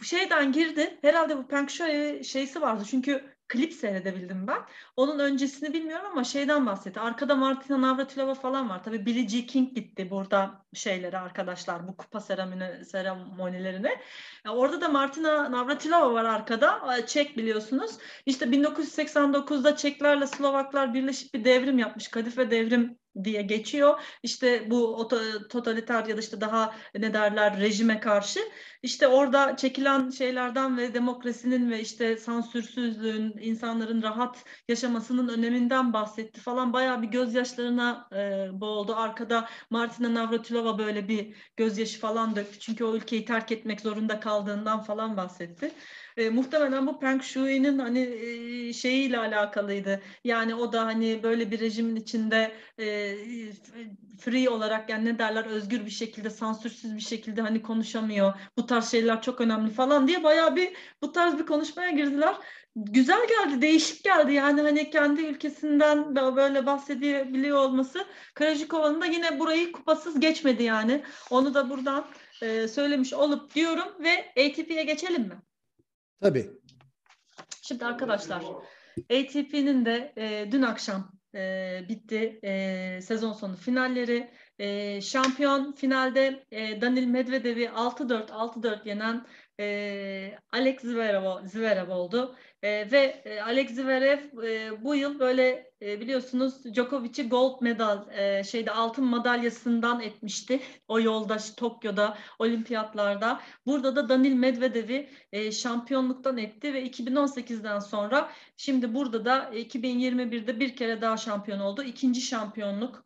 Bu 0.01 0.05
şeyden 0.05 0.51
girdi. 0.51 0.97
Herhalde 1.01 1.37
bu 1.37 1.47
Peng 1.47 1.69
Shui 1.69 2.21
şeysi 2.25 2.61
vardı. 2.61 2.83
Çünkü 2.89 3.30
klip 3.51 3.73
seyredebildim 3.73 4.47
ben. 4.47 4.59
Onun 4.95 5.19
öncesini 5.19 5.73
bilmiyorum 5.73 6.05
ama 6.11 6.23
şeyden 6.23 6.65
bahsetti. 6.65 6.99
Arkada 6.99 7.35
Martina 7.35 7.81
Navratilova 7.81 8.33
falan 8.33 8.69
var. 8.69 8.83
Tabii 8.83 9.05
Billie 9.05 9.27
Jean 9.27 9.45
King 9.45 9.75
gitti 9.75 10.09
burada 10.09 10.65
şeyleri 10.73 11.17
arkadaşlar 11.17 11.87
bu 11.87 11.97
kupa 11.97 12.19
seramine, 12.19 12.85
seremonilerine. 12.85 14.01
Orada 14.49 14.81
da 14.81 14.89
Martina 14.89 15.51
Navratilova 15.51 16.13
var 16.13 16.25
arkada. 16.25 17.05
Çek 17.07 17.37
biliyorsunuz. 17.37 17.97
İşte 18.25 18.45
1989'da 18.45 19.75
Çeklerle 19.75 20.27
Slovaklar 20.27 20.93
birleşip 20.93 21.33
bir 21.33 21.43
devrim 21.43 21.79
yapmış. 21.79 22.07
Kadife 22.07 22.51
devrim 22.51 23.00
diye 23.23 23.41
geçiyor. 23.41 23.99
İşte 24.23 24.71
bu 24.71 25.07
totaliter 25.49 26.05
ya 26.05 26.17
da 26.17 26.19
işte 26.19 26.41
daha 26.41 26.75
ne 26.95 27.13
derler 27.13 27.59
rejime 27.59 27.99
karşı. 27.99 28.39
İşte 28.83 29.07
orada 29.07 29.55
çekilen 29.55 30.09
şeylerden 30.09 30.77
ve 30.77 30.93
demokrasinin 30.93 31.71
ve 31.71 31.81
işte 31.81 32.17
sansürsüzlüğün, 32.17 33.37
insanların 33.41 34.01
rahat 34.01 34.45
yaşamasının 34.67 35.27
öneminden 35.27 35.93
bahsetti 35.93 36.41
falan. 36.41 36.73
Bayağı 36.73 37.01
bir 37.01 37.07
gözyaşlarına 37.07 38.09
e, 38.13 38.47
boğuldu. 38.61 38.95
Arkada 38.95 39.49
Martina 39.69 40.13
Navratilova 40.13 40.77
böyle 40.77 41.07
bir 41.07 41.35
gözyaşı 41.57 41.99
falan 41.99 42.35
döktü. 42.35 42.59
Çünkü 42.59 42.83
o 42.83 42.95
ülkeyi 42.95 43.25
terk 43.25 43.51
etmek 43.51 43.81
zorunda 43.81 44.19
kaldığından 44.19 44.81
falan 44.83 45.17
bahsetti. 45.17 45.71
E, 46.17 46.29
muhtemelen 46.29 46.87
bu 46.87 46.99
Peng 46.99 47.23
Shui'nin 47.23 47.79
hani 47.79 47.99
e, 47.99 48.73
şeyiyle 48.73 49.17
alakalıydı. 49.17 50.01
Yani 50.23 50.55
o 50.55 50.73
da 50.73 50.85
hani 50.85 51.23
böyle 51.23 51.51
bir 51.51 51.59
rejimin 51.59 51.95
içinde 51.95 52.51
e, 52.79 53.15
free 54.19 54.49
olarak 54.49 54.89
yani 54.89 55.05
ne 55.05 55.19
derler 55.19 55.45
özgür 55.45 55.85
bir 55.85 55.91
şekilde 55.91 56.29
sansürsüz 56.29 56.95
bir 56.95 57.01
şekilde 57.01 57.41
hani 57.41 57.61
konuşamıyor. 57.61 58.33
Bu 58.57 58.65
tarz 58.65 58.91
şeyler 58.91 59.21
çok 59.21 59.41
önemli 59.41 59.69
falan 59.69 60.07
diye 60.07 60.23
bayağı 60.23 60.55
bir 60.55 60.73
bu 61.01 61.11
tarz 61.11 61.39
bir 61.39 61.45
konuşmaya 61.45 61.91
girdiler 61.91 62.35
güzel 62.75 63.27
geldi, 63.27 63.61
değişik 63.61 64.03
geldi. 64.03 64.33
Yani 64.33 64.61
hani 64.61 64.89
kendi 64.89 65.21
ülkesinden 65.21 66.15
böyle 66.15 66.65
bahsedebiliyor 66.65 67.57
olması. 67.57 68.07
Krajikova'nın 68.35 69.01
da 69.01 69.05
yine 69.05 69.39
burayı 69.39 69.71
kupasız 69.71 70.19
geçmedi 70.19 70.63
yani. 70.63 71.03
Onu 71.29 71.53
da 71.53 71.69
buradan 71.69 72.07
e, 72.41 72.67
söylemiş 72.67 73.13
olup 73.13 73.55
diyorum 73.55 73.87
ve 73.99 74.19
ATP'ye 74.29 74.83
geçelim 74.83 75.21
mi? 75.21 75.41
Tabii. 76.21 76.49
Şimdi 77.61 77.85
arkadaşlar 77.85 78.43
ATP'nin 78.97 79.85
de 79.85 80.13
e, 80.17 80.51
dün 80.51 80.61
akşam 80.61 81.11
e, 81.35 81.79
bitti 81.89 82.39
e, 82.43 83.01
sezon 83.01 83.33
sonu 83.33 83.55
finalleri. 83.55 84.31
E, 84.59 85.01
şampiyon 85.01 85.71
finalde 85.71 86.45
e, 86.51 86.81
Danil 86.81 87.05
Medvedev'i 87.05 87.63
6-4 87.65 88.27
6-4 88.27 88.87
yenen 88.87 89.25
e, 89.61 90.37
Alex 90.51 90.81
Zverev, 90.81 91.47
Zverev 91.47 91.89
oldu. 91.89 92.35
E, 92.63 92.91
ve 92.91 93.21
e, 93.25 93.41
Alex 93.41 93.71
Zverev 93.71 94.43
e, 94.43 94.83
bu 94.83 94.95
yıl 94.95 95.19
böyle 95.19 95.71
e, 95.81 96.01
biliyorsunuz 96.01 96.65
Djokovic'i 96.75 97.29
gold 97.29 97.61
medal 97.61 98.09
e, 98.09 98.43
şeyde 98.43 98.71
altın 98.71 99.05
madalyasından 99.05 100.01
etmişti. 100.01 100.59
O 100.87 100.99
yolda 100.99 101.37
Tokyo'da 101.57 102.17
olimpiyatlarda. 102.39 103.41
Burada 103.65 103.95
da 103.95 104.09
Danil 104.09 104.33
Medvedev'i 104.33 105.09
e, 105.31 105.51
şampiyonluktan 105.51 106.37
etti 106.37 106.73
ve 106.73 106.85
2018'den 106.87 107.79
sonra 107.79 108.31
şimdi 108.57 108.93
burada 108.93 109.25
da 109.25 109.49
2021'de 109.53 110.59
bir 110.59 110.75
kere 110.75 111.01
daha 111.01 111.17
şampiyon 111.17 111.59
oldu. 111.59 111.83
İkinci 111.83 112.21
şampiyonluk. 112.21 113.05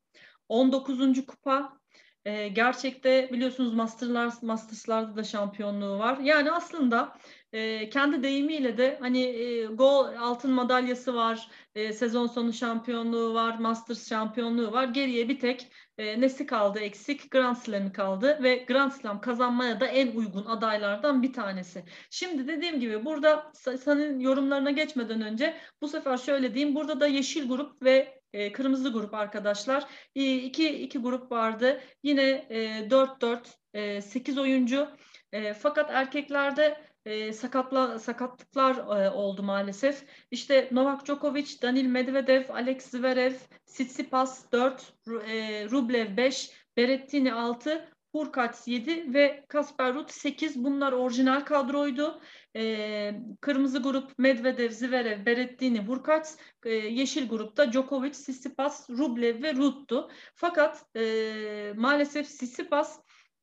19. 0.49 1.26
kupa 1.26 1.80
e, 2.26 2.48
gerçekte 2.48 3.30
biliyorsunuz 3.34 3.74
Masterlar, 3.74 4.34
Masters'larda 4.42 5.16
da 5.16 5.24
şampiyonluğu 5.24 6.00
var. 6.00 6.18
Yani 6.18 6.52
aslında 6.52 7.18
e, 7.54 7.90
kendi 7.90 8.24
deyimiyle 8.24 8.78
de 8.78 8.98
hani 9.02 9.22
e, 9.22 9.66
gol 9.66 10.06
altın 10.06 10.52
madalyası 10.52 11.16
var, 11.16 11.48
e, 11.76 11.94
sezon 11.94 12.28
sonu 12.28 12.54
şampiyonluğu 12.54 13.34
var, 13.34 13.60
Masters 13.60 14.10
şampiyonluğu 14.10 14.72
var. 14.72 14.84
Geriye 14.88 15.30
bir 15.30 15.40
tek 15.40 15.72
e, 15.98 16.22
nesi 16.22 16.46
kaldı 16.46 16.80
eksik? 16.80 17.32
Grand 17.32 17.56
Slam'i 17.56 17.92
kaldı 17.92 18.40
ve 18.44 18.56
Grand 18.56 18.92
Slam 18.92 19.22
kazanmaya 19.22 19.80
da 19.80 19.86
en 19.88 20.16
uygun 20.16 20.46
adaylardan 20.46 21.24
bir 21.24 21.34
tanesi. 21.34 21.84
Şimdi 22.10 22.48
dediğim 22.48 22.80
gibi 22.80 23.06
burada 23.06 23.52
senin 23.78 24.20
yorumlarına 24.20 24.72
geçmeden 24.72 25.22
önce 25.22 25.58
bu 25.82 25.88
sefer 25.88 26.18
şöyle 26.18 26.54
diyeyim. 26.54 26.76
Burada 26.76 27.00
da 27.00 27.08
yeşil 27.08 27.48
grup 27.48 27.84
ve 27.84 28.22
e, 28.36 28.52
kırmızı 28.52 28.90
grup 28.94 29.14
arkadaşlar. 29.14 29.84
E, 30.16 30.36
iki, 30.36 30.70
iki 30.70 31.00
grup 31.00 31.32
vardı. 31.32 31.82
Yine 32.04 32.46
e, 32.50 32.88
4-4, 32.90 33.40
e, 33.74 34.02
8 34.02 34.38
oyuncu. 34.38 34.88
E, 35.32 35.54
fakat 35.54 35.92
erkeklerde 35.92 36.78
e, 37.06 37.34
sakatla, 37.34 38.00
sakatlıklar 38.00 38.76
e, 38.76 39.10
oldu 39.10 39.44
maalesef. 39.44 40.06
İşte 40.32 40.70
Novak 40.72 41.06
Djokovic, 41.06 41.62
Danil 41.62 41.86
Medvedev, 41.86 42.50
Alex 42.50 42.90
Zverev, 42.90 43.34
Tsitsipas 43.66 44.52
4, 44.52 44.94
e, 45.28 45.66
Rublev 45.70 46.18
5, 46.18 46.52
Berrettini 46.78 47.34
6, 47.34 47.88
Hurkacz 48.12 48.68
7 48.68 49.14
ve 49.14 49.46
Kasper 49.48 49.94
Ruud 49.94 50.10
8. 50.10 50.64
Bunlar 50.64 50.92
orijinal 50.92 51.42
kadroydu. 51.42 52.22
E, 52.56 53.22
kırmızı 53.41 53.82
grup 53.82 54.20
Medvedev, 54.20 54.70
Zverev, 54.70 55.26
Berrettini, 55.26 55.80
Hurkacz. 55.80 56.38
E, 56.66 56.70
yeşil 56.74 57.30
grupta 57.30 57.72
Djokovic, 57.72 58.12
Tsitsipas, 58.12 58.89
Rublev 58.89 59.43
ve 59.43 59.53
Ruud'tu. 59.53 60.10
Fakat 60.36 60.86
e, 60.95 61.74
maalesef 61.76 62.28
Tsitsipas 62.28 62.99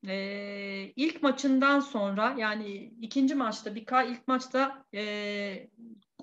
e, 0.07 0.15
ilk 0.95 1.23
maçından 1.23 1.79
sonra 1.79 2.35
yani 2.37 2.93
ikinci 3.01 3.35
maçta 3.35 3.75
bir 3.75 4.11
ilk 4.11 4.27
maçta 4.27 4.85
e, 4.93 5.69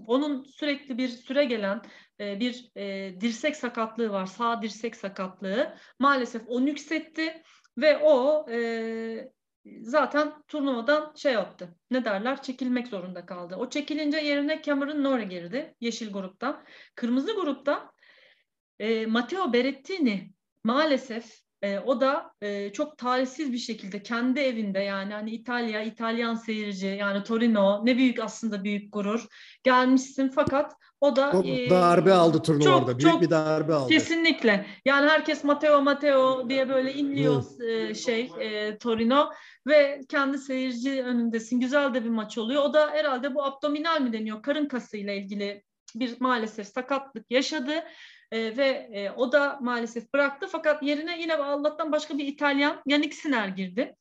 onun 0.07 0.43
sürekli 0.43 0.99
bir 0.99 1.09
süre 1.09 1.45
gelen 1.45 1.82
e, 2.20 2.41
bir 2.41 2.70
e, 2.76 3.14
dirsek 3.20 3.57
sakatlığı 3.57 4.11
var. 4.11 4.26
Sağ 4.26 4.62
dirsek 4.62 4.97
sakatlığı. 4.97 5.76
Maalesef 5.99 6.43
onu 6.47 6.68
yükseltti 6.68 7.43
ve 7.78 7.99
o 7.99 8.47
e, 8.51 9.30
zaten 9.83 10.33
turnuvadan 10.49 11.13
şey 11.17 11.33
yaptı. 11.33 11.75
Ne 11.91 12.05
derler? 12.05 12.43
Çekilmek 12.43 12.87
zorunda 12.87 13.27
kaldı. 13.27 13.57
O 13.57 13.71
çekilince 13.71 14.19
yerine 14.19 14.63
Cameron 14.63 15.05
Norrie 15.05 15.25
girdi 15.25 15.75
yeşil 15.81 16.13
grupta. 16.13 16.65
Kırmızı 16.95 17.35
grupta 17.35 17.93
e, 18.79 19.07
Matteo 19.07 19.53
Berrettini 19.53 20.33
maalesef 20.65 21.41
e, 21.63 21.79
o 21.79 22.01
da 22.01 22.33
e, 22.43 22.73
çok 22.73 22.99
talihsiz 22.99 23.53
bir 23.53 23.59
şekilde 23.59 24.03
kendi 24.03 24.41
evinde 24.41 24.79
yani 24.79 25.13
hani 25.13 25.31
İtalya, 25.31 25.83
İtalyan 25.83 26.35
seyirci 26.35 26.87
yani 26.87 27.25
Torino 27.25 27.87
ne 27.87 27.97
büyük 27.97 28.19
aslında 28.19 28.65
büyük 28.65 28.93
gurur 28.93 29.27
gelmişsin 29.63 30.29
fakat 30.29 30.75
o 31.01 31.16
da 31.16 31.32
çok 31.32 31.46
e, 31.46 31.70
darbe 31.70 32.12
aldı 32.12 32.42
turnuvada. 32.42 32.70
Çok, 32.70 32.98
büyük 32.98 33.12
çok, 33.12 33.22
bir 33.22 33.30
darbe 33.30 33.74
aldı. 33.74 33.88
Kesinlikle. 33.88 34.66
Yani 34.84 35.11
herkes 35.11 35.44
Matteo 35.44 35.82
Matteo 35.82 36.48
diye 36.48 36.68
böyle 36.68 36.94
inliyor 36.94 37.61
e, 37.68 37.94
şey 37.94 38.32
e, 38.40 38.78
Torino 38.78 39.30
ve 39.66 40.01
kendi 40.09 40.38
seyirci 40.38 41.03
önündesin. 41.05 41.61
Güzel 41.61 41.94
de 41.94 42.05
bir 42.05 42.11
maç 42.11 42.38
oluyor. 42.38 42.62
O 42.62 42.74
da 42.74 42.90
herhalde 42.90 43.34
bu 43.34 43.44
abdominal 43.44 44.01
mi 44.01 44.12
deniyor? 44.12 44.42
Karın 44.42 44.66
kası 44.66 44.96
ile 44.96 45.16
ilgili 45.16 45.62
bir 45.94 46.20
maalesef 46.20 46.66
sakatlık 46.66 47.30
yaşadı 47.30 47.84
e, 48.32 48.57
ve 48.57 48.90
e, 48.92 49.11
o 49.11 49.32
da 49.32 49.59
maalesef 49.61 50.14
bıraktı. 50.14 50.46
Fakat 50.53 50.82
yerine 50.82 51.20
yine 51.20 51.34
Allah'tan 51.34 51.92
başka 51.92 52.18
bir 52.18 52.26
İtalyan 52.26 52.82
Yannick 52.86 53.16
Sinner 53.16 53.48
girdi. 53.48 53.96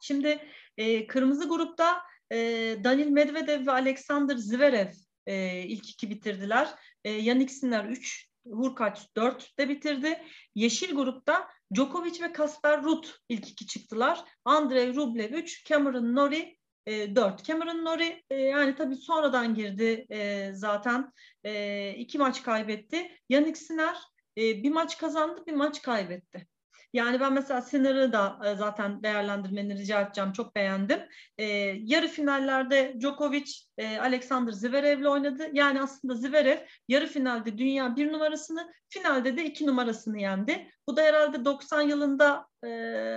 Şimdi 0.00 0.38
e, 0.76 1.06
kırmızı 1.06 1.48
grupta 1.48 2.02
e, 2.32 2.36
Danil 2.84 3.08
Medvedev 3.08 3.66
ve 3.66 3.70
Alexander 3.70 4.36
Zverev 4.36 4.88
e, 5.26 5.62
ilk 5.62 5.90
iki 5.90 6.10
bitirdiler. 6.10 6.74
E, 7.04 7.10
Yannick 7.10 7.52
Sinner 7.52 7.84
3, 7.84 8.28
Hurkaç 8.46 9.16
4 9.16 9.58
de 9.58 9.68
bitirdi. 9.68 10.22
Yeşil 10.54 10.94
grupta 10.94 11.48
Djokovic 11.74 12.22
ve 12.22 12.32
Kasper 12.32 12.82
Ruud 12.82 13.04
ilk 13.28 13.48
iki 13.48 13.66
çıktılar. 13.66 14.24
Andrei 14.44 14.94
Rublev 14.94 15.32
3, 15.32 15.66
Cameron 15.66 16.14
Norrie 16.14 16.56
e, 16.86 17.16
4. 17.16 17.44
Cameron 17.44 17.84
Norrie 17.84 18.22
e, 18.30 18.34
yani 18.34 18.74
tabii 18.74 18.96
sonradan 18.96 19.54
girdi 19.54 20.06
e, 20.10 20.50
zaten. 20.52 21.12
E, 21.44 21.94
iki 21.98 22.18
maç 22.18 22.42
kaybetti. 22.42 23.18
Yannick 23.28 23.58
Sinner 23.58 23.96
e, 24.38 24.62
bir 24.62 24.70
maç 24.70 24.98
kazandı, 24.98 25.42
bir 25.46 25.52
maç 25.52 25.82
kaybetti. 25.82 26.46
Yani 26.94 27.20
ben 27.20 27.32
mesela 27.32 27.60
Sinner'ı 27.62 28.12
da 28.12 28.38
e, 28.44 28.54
zaten 28.54 29.02
değerlendirmeni 29.02 29.78
rica 29.78 30.00
edeceğim. 30.00 30.32
Çok 30.32 30.56
beğendim. 30.56 31.00
E, 31.38 31.44
yarı 31.82 32.08
finallerde 32.08 32.94
Djokovic, 33.00 33.52
e, 33.78 33.98
Alexander 33.98 34.52
Zverev'le 34.52 35.06
oynadı. 35.06 35.50
Yani 35.52 35.82
aslında 35.82 36.14
Zverev 36.14 36.58
yarı 36.88 37.06
finalde 37.06 37.58
dünya 37.58 37.96
bir 37.96 38.12
numarasını, 38.12 38.72
finalde 38.88 39.36
de 39.36 39.44
iki 39.44 39.66
numarasını 39.66 40.20
yendi. 40.20 40.68
Bu 40.88 40.96
da 40.96 41.02
herhalde 41.02 41.44
90 41.44 41.80
yılında 41.80 42.46
e, 42.64 42.68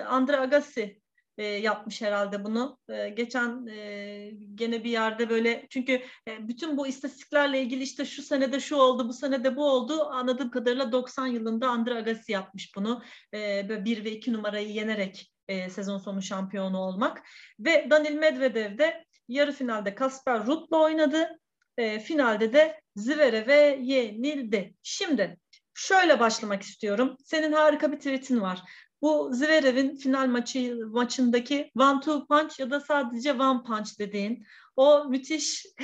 Andre 0.07 0.37
Agassi 0.37 1.01
e, 1.37 1.45
yapmış 1.45 2.01
herhalde 2.01 2.43
bunu. 2.43 2.79
E, 2.89 3.09
geçen 3.09 3.67
e, 3.67 4.31
gene 4.55 4.83
bir 4.83 4.89
yerde 4.89 5.29
böyle 5.29 5.67
çünkü 5.69 6.01
e, 6.27 6.47
bütün 6.47 6.77
bu 6.77 6.87
istatistiklerle 6.87 7.61
ilgili 7.61 7.83
işte 7.83 8.05
şu 8.05 8.21
senede 8.21 8.59
şu 8.59 8.75
oldu, 8.75 9.09
bu 9.09 9.13
senede 9.13 9.55
bu 9.55 9.65
oldu. 9.65 10.03
Anladığım 10.03 10.51
kadarıyla 10.51 10.91
90 10.91 11.27
yılında 11.27 11.69
Andre 11.69 11.93
Agassi 11.95 12.31
yapmış 12.31 12.75
bunu. 12.75 13.03
E, 13.33 13.69
böyle 13.69 13.85
bir 13.85 14.05
ve 14.05 14.11
iki 14.11 14.33
numarayı 14.33 14.69
yenerek 14.69 15.31
e, 15.47 15.69
sezon 15.69 15.97
sonu 15.97 16.21
şampiyonu 16.21 16.77
olmak. 16.77 17.23
Ve 17.59 17.87
Danil 17.89 18.15
Medvedev 18.15 18.77
de 18.77 19.05
yarı 19.27 19.51
finalde 19.51 19.95
Kasper 19.95 20.45
Ruud'la 20.45 20.77
oynadı. 20.77 21.39
E, 21.77 21.99
finalde 21.99 22.53
de 22.53 22.81
Zverev'e 22.95 23.79
yenildi. 23.81 24.75
Şimdi 24.83 25.37
şöyle 25.73 26.19
başlamak 26.19 26.61
istiyorum. 26.61 27.17
Senin 27.23 27.51
harika 27.51 27.91
bir 27.91 27.97
tweetin 27.97 28.41
var. 28.41 28.61
Bu 29.01 29.29
Zverev'in 29.33 29.95
final 29.95 30.27
maçı 30.27 30.77
maçındaki 30.91 31.71
one 31.79 31.99
two 31.99 32.25
punch 32.27 32.59
ya 32.59 32.71
da 32.71 32.79
sadece 32.79 33.33
one 33.33 33.63
punch 33.63 33.99
dediğin 33.99 34.45
o 34.75 35.05
müthiş 35.09 35.65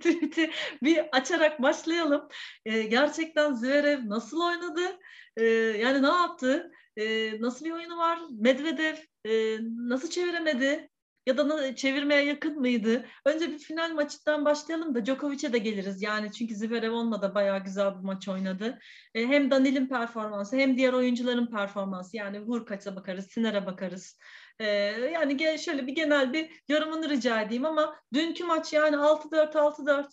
tweet'i 0.00 0.50
bir 0.82 1.04
açarak 1.12 1.62
başlayalım. 1.62 2.28
Ee, 2.64 2.82
gerçekten 2.82 3.52
Zverev 3.52 4.08
nasıl 4.08 4.40
oynadı? 4.40 4.98
Ee, 5.36 5.44
yani 5.80 6.02
ne 6.02 6.06
yaptı? 6.06 6.72
Ee, 6.96 7.40
nasıl 7.40 7.64
bir 7.64 7.70
oyunu 7.70 7.96
var? 7.96 8.18
Medvedev 8.30 8.96
e, 9.26 9.58
nasıl 9.62 10.10
çeviremedi? 10.10 10.90
Ya 11.26 11.38
da 11.38 11.74
çevirmeye 11.76 12.24
yakın 12.24 12.60
mıydı? 12.60 13.04
Önce 13.24 13.50
bir 13.50 13.58
final 13.58 13.90
maçından 13.90 14.44
başlayalım 14.44 14.94
da 14.94 15.06
Djokovic'e 15.06 15.52
de 15.52 15.58
geliriz. 15.58 16.02
Yani 16.02 16.32
çünkü 16.32 16.56
Zverev 16.56 16.92
onunla 16.92 17.22
da 17.22 17.34
bayağı 17.34 17.64
güzel 17.64 17.98
bir 17.98 18.04
maç 18.04 18.28
oynadı. 18.28 18.78
E, 19.14 19.26
hem 19.26 19.50
Danil'in 19.50 19.86
performansı 19.86 20.56
hem 20.56 20.76
diğer 20.76 20.92
oyuncuların 20.92 21.46
performansı. 21.46 22.16
Yani 22.16 22.38
Hurkaç'a 22.38 22.96
bakarız, 22.96 23.26
Sinner'e 23.26 23.66
bakarız. 23.66 24.18
Ee, 24.58 24.66
yani 25.12 25.58
şöyle 25.58 25.86
bir 25.86 25.94
genel 25.94 26.32
bir 26.32 26.62
yorumunu 26.68 27.08
rica 27.08 27.40
edeyim 27.40 27.64
ama 27.64 27.96
dünkü 28.14 28.44
maç 28.44 28.72
yani 28.72 28.96
6-4 28.96 29.52
6-4 29.52 30.04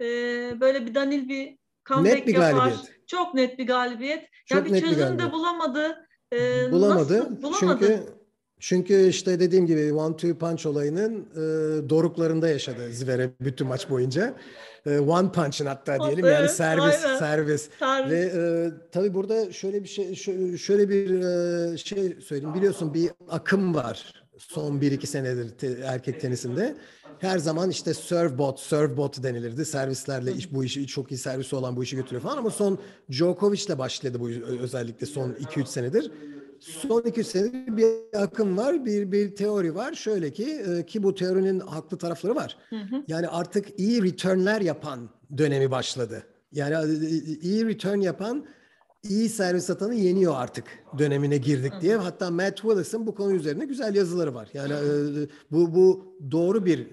ee, 0.00 0.60
böyle 0.60 0.86
bir 0.86 0.94
Danil 0.94 1.28
bir 1.28 1.58
comeback 1.88 2.16
net 2.16 2.26
bir 2.26 2.34
yapar. 2.34 2.52
Galibiyet. 2.52 3.06
Çok 3.06 3.34
net 3.34 3.58
bir 3.58 3.66
galibiyet. 3.66 4.28
Çok 4.46 4.58
yani 4.58 4.74
bir 4.74 4.80
çözüm 4.80 5.18
de 5.18 5.32
bulamadı. 5.32 6.08
Ee, 6.32 6.72
bulamadı. 6.72 7.18
Nasıl? 7.18 7.42
Bulamadı. 7.42 7.86
Çünkü 7.86 8.15
çünkü 8.60 9.08
işte 9.08 9.40
dediğim 9.40 9.66
gibi 9.66 9.92
one 9.92 10.16
two 10.16 10.38
punch 10.38 10.66
olayının 10.66 11.26
e, 11.32 11.38
doruklarında 11.88 12.48
yaşadı 12.48 12.92
Zverev 12.92 13.30
bütün 13.40 13.66
maç 13.66 13.90
boyunca. 13.90 14.34
E, 14.86 14.98
one 14.98 15.32
punch'ın 15.32 15.66
hatta 15.66 15.98
diyelim 16.06 16.24
evet, 16.24 16.38
yani 16.38 16.48
servis 16.48 17.04
aynen. 17.04 17.18
servis. 17.18 17.68
servis. 17.78 18.10
Ve 18.10 18.18
e, 18.18 18.70
tabii 18.92 19.14
burada 19.14 19.52
şöyle 19.52 19.82
bir 19.82 19.88
şey 19.88 20.14
şöyle 20.56 20.88
bir 20.88 21.20
e, 21.20 21.78
şey 21.78 22.16
söyleyeyim. 22.20 22.54
Biliyorsun 22.54 22.94
bir 22.94 23.10
akım 23.28 23.74
var 23.74 24.26
son 24.38 24.80
1-2 24.80 25.06
senedir 25.06 25.48
te, 25.48 25.78
erkek 25.84 26.20
tenisinde. 26.20 26.76
Her 27.18 27.38
zaman 27.38 27.70
işte 27.70 27.94
serve 27.94 28.38
bot, 28.38 28.60
serve 28.60 28.96
bot 28.96 29.22
denilirdi. 29.22 29.64
Servislerle 29.64 30.32
iş, 30.32 30.52
bu 30.52 30.64
işi 30.64 30.86
çok 30.86 31.12
iyi 31.12 31.18
servisi 31.18 31.56
olan 31.56 31.76
bu 31.76 31.82
işi 31.84 31.96
götürüyor 31.96 32.22
falan 32.22 32.36
ama 32.36 32.50
son 32.50 32.78
Djokovic'le 33.10 33.78
başladı 33.78 34.20
bu 34.20 34.28
özellikle 34.62 35.06
son 35.06 35.32
2-3 35.32 35.66
senedir 35.66 36.10
son 36.60 37.02
iki 37.02 37.24
senedir 37.24 37.76
bir 37.76 37.88
akım 38.18 38.56
var, 38.56 38.84
bir 38.84 39.12
bir 39.12 39.34
teori 39.34 39.74
var. 39.74 39.94
Şöyle 39.94 40.32
ki 40.32 40.44
e, 40.44 40.86
ki 40.86 41.02
bu 41.02 41.14
teorinin 41.14 41.60
haklı 41.60 41.98
tarafları 41.98 42.34
var. 42.34 42.56
Hı 42.70 42.76
hı. 42.76 43.04
Yani 43.08 43.28
artık 43.28 43.80
iyi 43.80 44.02
returnler 44.02 44.60
yapan 44.60 45.10
dönemi 45.38 45.70
başladı. 45.70 46.22
Yani 46.52 46.74
e, 46.74 47.08
iyi 47.40 47.66
return 47.66 48.00
yapan 48.00 48.46
iyi 49.10 49.28
servis 49.28 49.70
atanı 49.70 49.94
yeniyor 49.94 50.34
artık 50.36 50.64
dönemine 50.98 51.36
girdik 51.38 51.72
diye. 51.80 51.96
Hatta 51.96 52.30
Matt 52.30 52.56
Willis'ın 52.56 53.06
bu 53.06 53.14
konu 53.14 53.32
üzerine 53.32 53.64
güzel 53.64 53.94
yazıları 53.94 54.34
var. 54.34 54.48
Yani 54.54 54.72
e, 54.72 55.28
bu 55.52 55.74
bu 55.74 56.14
doğru 56.30 56.64
bir 56.64 56.78
e, 56.78 56.86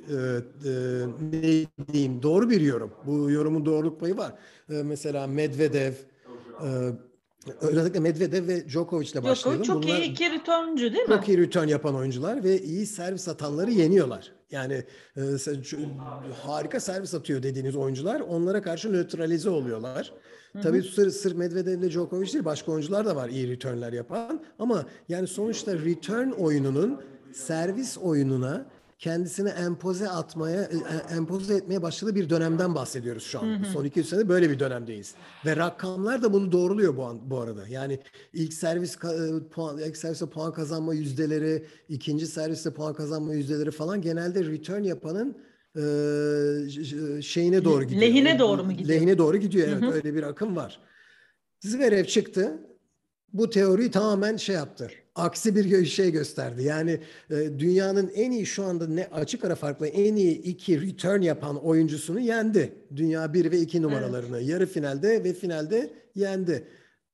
e, 0.65 1.05
ne 1.31 1.93
diyeyim 1.93 2.23
doğru 2.23 2.49
bir 2.49 2.61
yorum. 2.61 2.91
Bu 3.05 3.31
yorumun 3.31 3.65
doğruluk 3.65 3.99
payı 3.99 4.17
var. 4.17 4.33
E, 4.69 4.83
mesela 4.83 5.27
Medvedev 5.27 5.93
e, 6.65 6.69
Özellikle 7.61 7.99
Medvedev 7.99 8.47
ve 8.47 8.69
Djokovic 8.69 9.11
ile 9.11 9.23
başlayalım. 9.23 9.63
Çok 9.63 9.83
Bunlar 9.83 9.97
iyi 9.97 10.11
iki 10.11 10.31
returncu 10.31 10.93
değil 10.93 11.09
mi? 11.09 11.15
Çok 11.15 11.29
iyi 11.29 11.37
return 11.37 11.67
yapan 11.67 11.95
oyuncular 11.95 12.43
ve 12.43 12.61
iyi 12.61 12.85
servis 12.85 13.27
atanları 13.27 13.71
yeniyorlar. 13.71 14.31
Yani 14.51 14.83
e, 15.17 15.21
harika 16.43 16.79
servis 16.79 17.13
atıyor 17.13 17.43
dediğiniz 17.43 17.75
oyuncular 17.75 18.19
onlara 18.19 18.61
karşı 18.61 18.93
nötralize 18.93 19.49
oluyorlar. 19.49 20.13
Hı 20.53 20.59
hı. 20.59 20.63
Tabii 20.63 20.83
sırf, 20.83 21.13
sırf 21.13 21.37
Medvedev 21.37 21.79
ile 21.79 21.91
Djokovic 21.91 22.33
değil 22.33 22.45
başka 22.45 22.71
oyuncular 22.71 23.05
da 23.05 23.15
var 23.15 23.29
iyi 23.29 23.49
returnler 23.49 23.93
yapan. 23.93 24.41
Ama 24.59 24.85
yani 25.09 25.27
sonuçta 25.27 25.73
return 25.73 26.31
oyununun 26.31 27.01
servis 27.33 27.97
oyununa 27.97 28.65
kendisini 29.03 29.49
empoze 29.49 30.09
atmaya, 30.09 30.61
e, 30.61 30.75
e, 31.11 31.15
empoze 31.15 31.55
etmeye 31.55 31.81
başladığı 31.81 32.15
bir 32.15 32.29
dönemden 32.29 32.75
bahsediyoruz 32.75 33.23
şu 33.23 33.39
an. 33.39 33.43
Hı 33.43 33.55
hı. 33.55 33.65
Son 33.65 33.85
iki 33.85 34.03
sene 34.03 34.29
böyle 34.29 34.49
bir 34.49 34.59
dönemdeyiz. 34.59 35.15
Ve 35.45 35.55
rakamlar 35.55 36.21
da 36.21 36.33
bunu 36.33 36.51
doğruluyor 36.51 36.97
bu, 36.97 37.03
an, 37.03 37.19
bu 37.29 37.39
arada. 37.39 37.67
Yani 37.67 37.99
ilk 38.33 38.53
servis 38.53 38.95
e, 38.95 39.49
puan, 39.51 39.77
ilk 39.77 39.97
serviste 39.97 40.25
puan 40.25 40.53
kazanma 40.53 40.93
yüzdeleri, 40.93 41.65
ikinci 41.89 42.27
serviste 42.27 42.73
puan 42.73 42.93
kazanma 42.93 43.33
yüzdeleri 43.33 43.71
falan 43.71 44.01
genelde 44.01 44.45
return 44.45 44.83
yapanın 44.83 45.37
e, 45.75 45.81
şeyine 47.21 47.63
doğru 47.63 47.83
gidiyor. 47.83 48.01
Lehine 48.01 48.39
doğru 48.39 48.63
mu 48.63 48.71
gidiyor? 48.71 48.89
Lehine 48.89 49.17
doğru 49.17 49.37
gidiyor 49.37 49.67
evet. 49.67 49.81
Hı 49.81 49.87
hı. 49.87 49.91
Öyle 49.91 50.15
bir 50.15 50.23
akım 50.23 50.55
var. 50.55 50.79
Zverev 51.59 52.05
çıktı. 52.05 52.57
Bu 53.33 53.49
teoriyi 53.49 53.91
tamamen 53.91 54.37
şey 54.37 54.55
yaptı 54.55 54.89
aksi 55.15 55.55
bir 55.55 55.85
şey 55.85 56.11
gösterdi. 56.11 56.63
Yani 56.63 56.99
e, 57.29 57.59
dünyanın 57.59 58.11
en 58.15 58.31
iyi 58.31 58.45
şu 58.45 58.63
anda 58.63 58.87
ne 58.87 59.07
açık 59.07 59.45
ara 59.45 59.55
farklı 59.55 59.87
en 59.87 60.15
iyi 60.15 60.41
iki 60.41 60.81
return 60.81 61.21
yapan 61.21 61.65
oyuncusunu 61.65 62.19
yendi. 62.19 62.73
Dünya 62.95 63.33
1 63.33 63.51
ve 63.51 63.59
2 63.59 63.81
numaralarını 63.81 64.37
evet. 64.37 64.49
yarı 64.49 64.65
finalde 64.65 65.23
ve 65.23 65.33
finalde 65.33 65.89
yendi. 66.15 66.67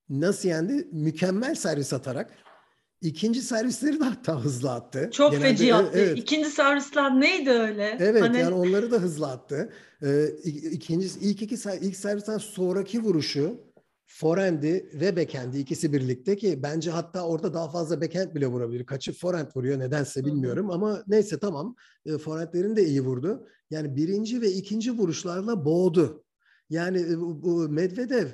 Nasıl 0.10 0.50
yendi? 0.50 0.88
Mükemmel 0.92 1.56
servis 1.56 1.94
atarak. 1.94 2.30
İkinci 3.02 3.42
servisleri 3.42 4.00
de 4.00 4.04
hatta 4.04 4.44
hızlı 4.44 4.72
attı. 4.72 5.10
Çok 5.14 5.32
Genelde, 5.32 5.50
feci 5.50 5.76
attı. 5.76 6.00
Evet. 6.00 6.18
İkinci 6.18 6.50
servisler 6.50 7.20
neydi 7.20 7.50
öyle? 7.50 7.98
Evet 8.00 8.22
hani... 8.22 8.40
yani 8.40 8.56
onları 8.56 8.92
da 8.92 8.98
hızlı 8.98 9.28
attı. 9.28 9.74
Ee, 10.04 10.26
ikinci, 10.72 11.08
ilk 11.22 11.42
iki 11.42 11.56
ilk 11.82 11.96
servisten 11.96 12.38
sonraki 12.38 13.04
vuruşu 13.04 13.62
forehand'i 14.10 14.90
ve 14.94 15.16
backhand'i 15.16 15.60
ikisi 15.60 15.94
birlikte 15.94 16.38
ki 16.38 16.64
bence 16.64 16.92
hatta 16.92 17.28
orada 17.28 17.54
daha 17.54 17.70
fazla 17.70 18.02
backhand 18.02 18.36
bile 18.36 18.48
vurabilir. 18.48 18.86
Kaçı 18.86 19.14
forehand 19.14 19.48
vuruyor 19.56 19.80
nedense 19.80 20.26
bilmiyorum 20.26 20.66
Hı-hı. 20.66 20.76
ama 20.76 21.04
neyse 21.08 21.40
tamam. 21.40 21.76
E, 22.06 22.18
forehand'lerini 22.18 22.76
de 22.76 22.86
iyi 22.86 23.02
vurdu. 23.02 23.48
Yani 23.72 23.96
birinci 23.96 24.42
ve 24.42 24.52
ikinci 24.52 24.92
vuruşlarla 24.92 25.66
boğdu. 25.66 26.24
Yani 26.70 27.00
e, 27.00 27.20
bu 27.20 27.70
Medvedev 27.70 28.28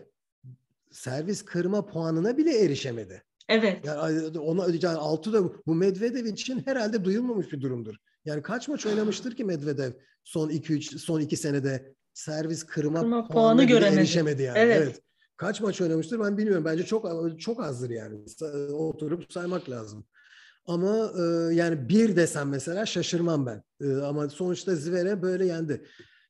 servis 0.91 1.45
kırma 1.45 1.85
puanına 1.85 2.37
bile 2.37 2.63
erişemedi. 2.63 3.23
Evet. 3.49 3.85
Yani 3.85 4.39
ona 4.39 4.65
yani 4.81 4.97
altı 4.97 5.33
da 5.33 5.65
bu 5.65 5.75
Medvedev 5.75 6.25
için 6.25 6.61
herhalde 6.65 7.05
duyulmamış 7.05 7.51
bir 7.51 7.61
durumdur. 7.61 7.95
Yani 8.25 8.41
kaç 8.41 8.67
maç 8.67 8.85
oynamıştır 8.85 9.35
ki 9.35 9.43
Medvedev 9.43 9.91
son 10.23 10.49
2 10.49 10.73
3 10.73 10.99
son 10.99 11.19
2 11.19 11.37
senede 11.37 11.93
servis 12.13 12.63
kırma, 12.63 12.99
kırma 12.99 13.27
puanı, 13.27 13.33
puanı 13.33 13.63
göremedi. 13.63 13.99
erişemedi 13.99 14.43
yani. 14.43 14.57
Evet. 14.59 14.81
evet. 14.83 15.01
Kaç 15.37 15.61
maç 15.61 15.81
oynamıştır 15.81 16.19
ben 16.19 16.37
bilmiyorum. 16.37 16.65
Bence 16.65 16.85
çok 16.85 17.31
çok 17.39 17.63
azdır 17.63 17.89
yani. 17.89 18.19
Oturup 18.73 19.33
saymak 19.33 19.69
lazım. 19.69 20.05
Ama 20.67 21.11
e, 21.19 21.53
yani 21.55 21.89
bir 21.89 22.15
desem 22.15 22.49
mesela 22.49 22.85
şaşırmam 22.85 23.45
ben. 23.45 23.63
E, 23.81 23.95
ama 23.95 24.29
sonuçta 24.29 24.75
Zverev 24.75 25.21
böyle 25.21 25.45
yendi. 25.45 25.85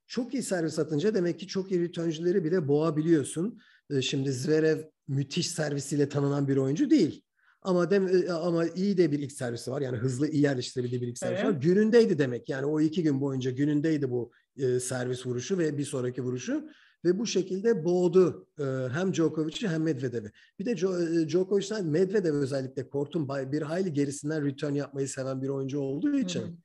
Çok 0.08 0.34
iyi 0.34 0.44
servis 0.44 0.80
atınca 0.80 1.14
demek 1.14 1.40
ki 1.40 1.48
çok 1.48 1.72
iyi 1.72 1.82
returncüleri 1.82 2.44
bile 2.44 2.68
boğabiliyorsun. 2.68 3.60
E, 3.90 4.02
şimdi 4.02 4.32
Zverev 4.32 4.84
müthiş 5.08 5.50
servisiyle 5.50 6.10
tanınan 6.10 6.48
bir 6.48 6.58
oyuncu 6.58 6.90
değil. 6.90 7.22
Ama 7.62 7.92
dem, 7.92 8.08
e, 8.08 8.32
ama 8.32 8.66
iyi 8.66 8.98
de 8.98 9.12
bir 9.12 9.20
ilk 9.20 9.32
servisi 9.32 9.72
var. 9.72 9.82
Yani 9.82 9.98
hızlı 9.98 10.28
iyi 10.28 10.44
yerleştirebildiği 10.44 11.02
bir 11.02 11.08
ilk 11.08 11.18
servisi 11.18 11.44
evet. 11.44 11.56
var. 11.56 11.62
Günündeydi 11.62 12.18
demek. 12.18 12.50
Yani 12.50 12.66
o 12.66 12.82
iki 12.82 13.04
gün 13.04 13.22
boyunca 13.22 13.52
günündeydi 13.52 14.10
bu 14.10 14.32
e, 14.58 14.80
servis 14.80 15.26
vuruşu 15.26 15.58
ve 15.58 15.78
bir 15.78 15.86
sonraki 15.86 16.22
vuruşu 16.22 16.70
ve 17.06 17.20
bu 17.20 17.26
şekilde 17.26 17.86
boğdu 17.86 18.48
e, 18.60 18.64
hem 18.92 19.14
Djokovic'i 19.14 19.68
hem 19.68 19.84
Medvedev'i. 19.84 20.32
Bir 20.60 20.66
de 20.66 20.72
e, 20.72 21.30
Djokovic'den 21.30 21.86
Medvedev 21.86 22.34
özellikle 22.34 22.90
kortun 22.90 23.30
bir 23.30 23.62
hayli 23.62 23.94
gerisinden 23.94 24.46
return 24.46 24.74
yapmayı 24.74 25.08
seven 25.08 25.42
bir 25.42 25.50
oyuncu 25.50 25.80
olduğu 25.80 26.16
için 26.16 26.42
hmm. 26.42 26.58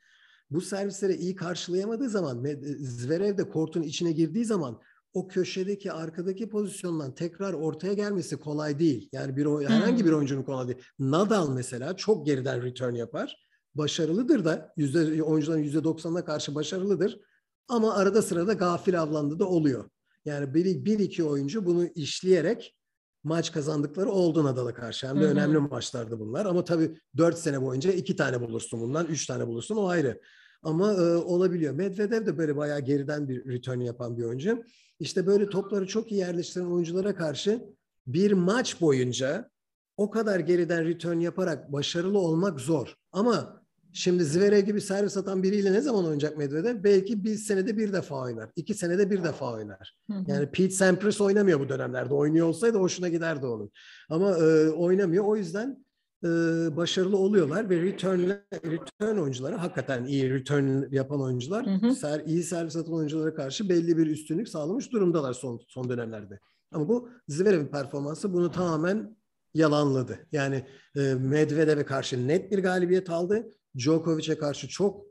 bu 0.50 0.60
servisleri 0.60 1.14
iyi 1.14 1.34
karşılayamadığı 1.34 2.08
zaman 2.08 2.44
Zverev 2.80 3.38
de 3.38 3.48
kortun 3.48 3.82
içine 3.82 4.12
girdiği 4.12 4.44
zaman 4.44 4.80
o 5.14 5.28
köşedeki 5.28 5.92
arkadaki 5.92 6.48
pozisyondan 6.48 7.14
tekrar 7.14 7.52
ortaya 7.52 7.92
gelmesi 7.92 8.36
kolay 8.36 8.78
değil. 8.78 9.08
Yani 9.12 9.36
bir 9.36 9.46
herhangi 9.46 10.04
bir 10.04 10.12
oyuncunun 10.12 10.42
kolay 10.42 10.68
değil. 10.68 10.78
Nadal 10.98 11.50
mesela 11.50 11.96
çok 11.96 12.26
geriden 12.26 12.62
return 12.62 12.94
yapar. 12.94 13.46
Başarılıdır 13.74 14.44
da 14.44 14.72
yüzde 14.76 15.22
oyuncuların 15.22 15.62
yüzde 15.62 15.84
doksanına 15.84 16.24
karşı 16.24 16.54
başarılıdır. 16.54 17.20
Ama 17.68 17.94
arada 17.94 18.22
sırada 18.22 18.52
gafil 18.52 19.02
avlandı 19.02 19.38
da 19.38 19.48
oluyor. 19.48 19.90
Yani 20.24 20.54
bir, 20.54 20.84
bir 20.84 20.98
iki 20.98 21.24
oyuncu 21.24 21.66
bunu 21.66 21.86
işleyerek 21.86 22.76
maç 23.24 23.52
kazandıkları 23.52 24.10
oldu 24.10 24.44
Nadal'a 24.44 24.74
karşı. 24.74 25.08
Hem 25.08 25.16
de 25.16 25.20
Hı-hı. 25.20 25.30
önemli 25.30 25.58
maçlardı 25.58 26.20
bunlar. 26.20 26.46
Ama 26.46 26.64
tabii 26.64 26.96
dört 27.16 27.38
sene 27.38 27.62
boyunca 27.62 27.92
iki 27.92 28.16
tane 28.16 28.40
bulursun 28.40 28.80
bundan, 28.80 29.06
üç 29.06 29.26
tane 29.26 29.46
bulursun 29.46 29.76
o 29.76 29.88
ayrı. 29.88 30.20
Ama 30.62 30.92
e, 30.92 31.16
olabiliyor. 31.16 31.74
Medvedev 31.74 32.26
de 32.26 32.38
böyle 32.38 32.56
bayağı 32.56 32.80
geriden 32.80 33.28
bir 33.28 33.48
return 33.48 33.80
yapan 33.80 34.16
bir 34.18 34.24
oyuncu. 34.24 34.64
İşte 35.00 35.26
böyle 35.26 35.48
topları 35.48 35.86
çok 35.86 36.12
iyi 36.12 36.18
yerleştiren 36.18 36.66
oyunculara 36.66 37.14
karşı 37.14 37.64
bir 38.06 38.32
maç 38.32 38.80
boyunca 38.80 39.50
o 39.96 40.10
kadar 40.10 40.40
geriden 40.40 40.84
return 40.84 41.20
yaparak 41.20 41.72
başarılı 41.72 42.18
olmak 42.18 42.60
zor. 42.60 42.94
Ama 43.12 43.59
Şimdi 43.92 44.24
Zverev 44.24 44.60
gibi 44.60 44.80
servis 44.80 45.16
atan 45.16 45.42
biriyle 45.42 45.72
ne 45.72 45.80
zaman 45.80 46.04
oynayacak 46.04 46.38
Medvedev? 46.38 46.84
Belki 46.84 47.24
bir 47.24 47.34
senede 47.34 47.76
bir 47.76 47.92
defa 47.92 48.22
oynar. 48.22 48.50
iki 48.56 48.74
senede 48.74 49.10
bir 49.10 49.24
defa 49.24 49.52
oynar. 49.52 49.96
Yani 50.26 50.50
Pete 50.50 50.70
Sampras 50.70 51.20
oynamıyor 51.20 51.60
bu 51.60 51.68
dönemlerde. 51.68 52.14
Oynuyor 52.14 52.46
olsaydı 52.46 52.78
hoşuna 52.78 53.08
giderdi 53.08 53.46
onun. 53.46 53.70
Ama 54.08 54.30
e, 54.30 54.68
oynamıyor. 54.68 55.24
O 55.24 55.36
yüzden 55.36 55.84
e, 56.24 56.28
başarılı 56.76 57.16
oluyorlar 57.16 57.70
ve 57.70 57.82
return, 57.82 58.20
return 58.52 59.16
oyuncuları 59.16 59.56
hakikaten 59.56 60.04
iyi 60.04 60.30
return 60.30 60.92
yapan 60.92 61.22
oyuncular 61.22 61.66
hı 61.66 61.86
hı. 61.86 61.94
Ser, 61.94 62.22
iyi 62.26 62.42
servis 62.42 62.76
atan 62.76 62.94
oyunculara 62.94 63.34
karşı 63.34 63.68
belli 63.68 63.96
bir 63.96 64.06
üstünlük 64.06 64.48
sağlamış 64.48 64.92
durumdalar 64.92 65.32
son, 65.32 65.60
son 65.68 65.88
dönemlerde. 65.88 66.40
Ama 66.72 66.88
bu 66.88 67.08
Zverev'in 67.28 67.66
performansı 67.66 68.32
bunu 68.32 68.50
tamamen 68.50 69.16
yalanladı. 69.54 70.18
Yani 70.32 70.64
e, 70.96 71.14
Medvedev'e 71.14 71.84
karşı 71.84 72.28
net 72.28 72.52
bir 72.52 72.58
galibiyet 72.58 73.10
aldı. 73.10 73.50
Djokovic'e 73.78 74.38
karşı 74.38 74.68
çok 74.68 75.04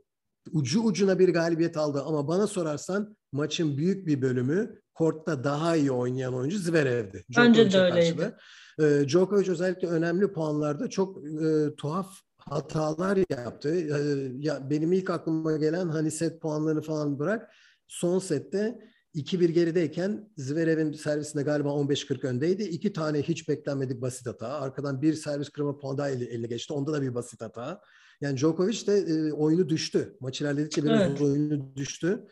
ucu 0.52 0.82
ucuna 0.82 1.18
bir 1.18 1.28
galibiyet 1.28 1.76
aldı 1.76 2.02
ama 2.02 2.28
bana 2.28 2.46
sorarsan 2.46 3.16
maçın 3.32 3.76
büyük 3.76 4.06
bir 4.06 4.22
bölümü 4.22 4.80
kortta 4.94 5.44
daha 5.44 5.76
iyi 5.76 5.92
oynayan 5.92 6.34
oyuncu 6.34 6.58
Zverev'di. 6.58 7.24
Bence 7.36 7.72
de 7.72 7.78
öyleydi. 7.78 8.36
E, 8.78 9.08
Djokovic 9.08 9.50
özellikle 9.50 9.88
önemli 9.88 10.32
puanlarda 10.32 10.90
çok 10.90 11.18
e, 11.24 11.74
tuhaf 11.76 12.06
hatalar 12.40 13.18
yaptı. 13.30 13.74
Ee, 13.74 14.32
ya 14.38 14.70
benim 14.70 14.92
ilk 14.92 15.10
aklıma 15.10 15.56
gelen 15.56 15.88
hani 15.88 16.10
set 16.10 16.40
puanlarını 16.40 16.82
falan 16.82 17.18
bırak. 17.18 17.54
Son 17.88 18.18
sette 18.18 18.78
2-1 19.14 19.46
gerideyken 19.46 20.30
Zverev'in 20.36 20.92
servisinde 20.92 21.42
galiba 21.42 21.68
15-40 21.68 22.26
öndeydi. 22.26 22.62
İki 22.62 22.92
tane 22.92 23.22
hiç 23.22 23.48
beklenmedik 23.48 24.02
basit 24.02 24.26
hata. 24.26 24.48
Arkadan 24.48 25.02
bir 25.02 25.14
servis 25.14 25.48
kırma 25.48 25.78
puan 25.78 25.98
daha 25.98 26.08
eline 26.08 26.46
geçti. 26.46 26.72
Onda 26.72 26.92
da 26.92 27.02
bir 27.02 27.14
basit 27.14 27.40
hata. 27.40 27.80
Yani 28.20 28.36
Djokovic 28.36 28.86
de 28.86 28.94
e, 28.94 29.32
oyunu 29.32 29.68
düştü. 29.68 30.16
Maç 30.20 30.40
ilerledikçe 30.40 30.84
biraz 30.84 31.00
evet. 31.00 31.20
oyunu 31.20 31.76
düştü. 31.76 32.26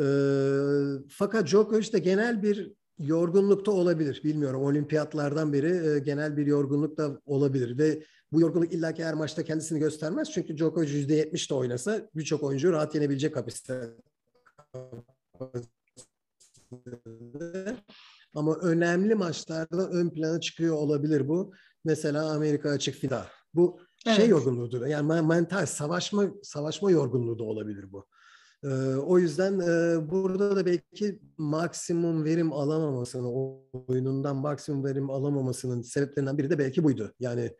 E, 0.00 0.06
fakat 1.08 1.46
Djokovic 1.46 1.92
de 1.92 1.98
genel 1.98 2.42
bir 2.42 2.72
yorgunlukta 2.98 3.70
olabilir. 3.70 4.20
Bilmiyorum. 4.24 4.62
Olimpiyatlardan 4.62 5.52
beri 5.52 5.88
e, 5.88 5.98
genel 5.98 6.36
bir 6.36 6.46
yorgunluk 6.46 6.96
da 6.96 7.20
olabilir 7.26 7.78
ve 7.78 8.02
bu 8.32 8.40
yorgunluk 8.40 8.72
illaki 8.72 9.04
her 9.04 9.14
maçta 9.14 9.44
kendisini 9.44 9.78
göstermez. 9.78 10.30
Çünkü 10.30 10.56
Djokovic 10.56 10.88
%70 10.88 11.50
de 11.50 11.54
oynasa 11.54 12.08
birçok 12.14 12.42
oyuncu 12.42 12.72
rahat 12.72 12.94
yenebilecek 12.94 13.34
kapasite. 13.34 13.90
Ama 18.34 18.54
önemli 18.54 19.14
maçlarda 19.14 19.90
ön 19.90 20.10
plana 20.10 20.40
çıkıyor 20.40 20.74
olabilir 20.74 21.28
bu. 21.28 21.52
Mesela 21.84 22.30
Amerika 22.30 22.70
açık 22.70 22.94
fida. 22.94 23.26
Bu 23.54 23.80
evet. 24.06 24.16
şey 24.16 24.28
yorgunluğudur. 24.28 24.86
Yani 24.86 25.26
mental 25.26 25.66
savaşma 25.66 26.24
savaşma 26.42 26.90
yorgunluğu 26.90 27.38
da 27.38 27.44
olabilir 27.44 27.92
bu. 27.92 28.06
Ee, 28.64 28.68
o 28.94 29.18
yüzden 29.18 29.60
e, 29.60 30.10
burada 30.10 30.56
da 30.56 30.66
belki 30.66 31.20
maksimum 31.38 32.24
verim 32.24 32.52
alamamasının, 32.52 33.60
oyunundan 33.88 34.36
maksimum 34.36 34.84
verim 34.84 35.10
alamamasının 35.10 35.82
sebeplerinden 35.82 36.38
biri 36.38 36.50
de 36.50 36.58
belki 36.58 36.84
buydu. 36.84 37.14
Yani 37.20 37.50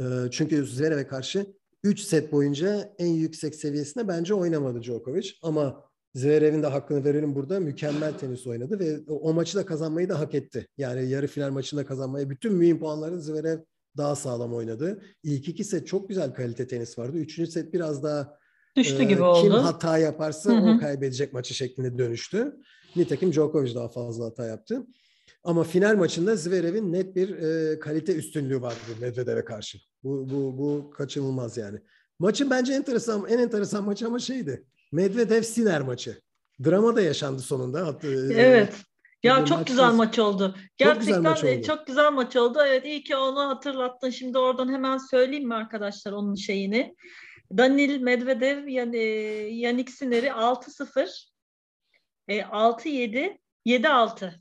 e, 0.00 0.04
çünkü 0.30 0.66
Zverev'e 0.66 1.06
karşı 1.06 1.46
3 1.82 2.00
set 2.00 2.32
boyunca 2.32 2.94
en 2.98 3.06
yüksek 3.06 3.54
seviyesinde 3.54 4.08
bence 4.08 4.34
oynamadı 4.34 4.82
Djokovic. 4.82 5.30
Ama 5.42 5.84
Zverev'in 6.14 6.62
de 6.62 6.66
hakkını 6.66 7.04
verelim 7.04 7.34
burada. 7.34 7.60
Mükemmel 7.60 8.18
tenis 8.18 8.46
oynadı 8.46 8.78
ve 8.78 8.98
o 9.08 9.32
maçı 9.32 9.58
da 9.58 9.66
kazanmayı 9.66 10.08
da 10.08 10.18
hak 10.18 10.34
etti. 10.34 10.68
Yani 10.78 11.08
yarı 11.08 11.26
final 11.26 11.50
maçında 11.50 11.86
kazanmayı 11.86 12.30
bütün 12.30 12.52
mühim 12.52 12.78
puanları 12.78 13.20
Zverev 13.20 13.58
daha 13.96 14.16
sağlam 14.16 14.54
oynadı. 14.54 15.02
İlk 15.22 15.48
iki 15.48 15.64
set 15.64 15.86
çok 15.86 16.08
güzel 16.08 16.34
kalite 16.34 16.66
tenis 16.66 16.98
vardı. 16.98 17.18
Üçüncü 17.18 17.50
set 17.50 17.74
biraz 17.74 18.02
daha 18.02 18.38
Düştü 18.76 19.02
e, 19.02 19.04
gibi 19.04 19.22
oldu. 19.22 19.42
Kim 19.42 19.50
hata 19.50 19.98
yaparsa 19.98 20.52
Hı-hı. 20.52 20.76
o 20.76 20.80
kaybedecek 20.80 21.32
maçı 21.32 21.54
şeklinde 21.54 21.98
dönüştü. 21.98 22.56
Nitekim 22.96 23.32
Djokovic 23.32 23.74
daha 23.74 23.88
fazla 23.88 24.24
hata 24.24 24.46
yaptı. 24.46 24.86
Ama 25.44 25.64
final 25.64 25.96
maçında 25.96 26.36
Zverev'in 26.36 26.92
net 26.92 27.16
bir 27.16 27.38
e, 27.38 27.78
kalite 27.78 28.14
üstünlüğü 28.14 28.62
vardı 28.62 28.76
Medvedev'e 29.00 29.44
karşı. 29.44 29.78
Bu, 30.02 30.30
bu, 30.30 30.58
bu 30.58 30.90
kaçınılmaz 30.90 31.56
yani. 31.56 31.78
Maçın 32.18 32.50
bence 32.50 32.72
enteresan, 32.72 33.26
en 33.28 33.38
enteresan 33.38 33.84
maç 33.84 34.02
ama 34.02 34.18
şeydi. 34.18 34.64
Medvedev-Siner 34.92 35.82
maçı. 35.82 36.20
Drama 36.64 36.96
da 36.96 37.00
yaşandı 37.00 37.42
sonunda. 37.42 37.98
E, 38.02 38.08
evet. 38.34 38.72
Ya 39.24 39.44
çok 39.44 39.66
güzel 39.66 39.92
maç 39.92 40.18
oldu. 40.18 40.56
Gerçekten 40.76 40.94
çok 40.94 41.06
güzel 41.06 41.20
maç 41.20 41.44
oldu. 41.44 41.62
çok 41.66 41.86
güzel 41.86 42.12
maç 42.12 42.36
oldu. 42.36 42.58
Evet 42.66 42.86
iyi 42.86 43.04
ki 43.04 43.16
onu 43.16 43.48
hatırlattın. 43.48 44.10
Şimdi 44.10 44.38
oradan 44.38 44.72
hemen 44.72 44.98
söyleyeyim 44.98 45.48
mi 45.48 45.54
arkadaşlar 45.54 46.12
onun 46.12 46.34
şeyini. 46.34 46.94
Danil 47.56 48.00
Medvedev 48.00 48.68
yani 48.68 48.98
Yannick 49.52 49.92
Sinner'i 49.92 50.26
6-0 50.26 51.30
e, 52.28 52.40
6-7 52.40 53.38
7-6. 53.66 54.32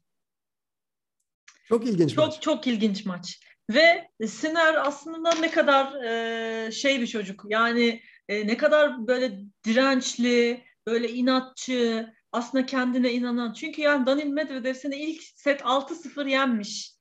Çok 1.68 1.86
ilginç 1.86 2.16
çok, 2.16 2.28
maç. 2.28 2.42
Çok 2.42 2.68
ilginç 2.68 3.06
maç. 3.06 3.40
Ve 3.70 4.10
Sinner 4.28 4.88
aslında 4.88 5.32
ne 5.36 5.52
kadar 5.52 6.04
e, 6.04 6.72
şey 6.72 7.02
bir 7.02 7.08
çocuk. 7.08 7.44
Yani 7.48 8.02
e, 8.30 8.48
ne 8.48 8.58
kadar 8.58 9.08
böyle 9.08 9.40
dirençli, 9.66 10.64
böyle 10.88 11.10
inatçı, 11.10 12.14
aslında 12.34 12.66
kendine 12.66 13.12
inanan. 13.12 13.54
Çünkü 13.54 13.82
yani 13.82 14.06
Danil 14.06 14.28
Medvedev 14.28 14.74
seni 14.74 14.96
ilk 14.96 15.24
set 15.24 15.62
6-0 15.62 16.30
yenmiş. 16.30 16.94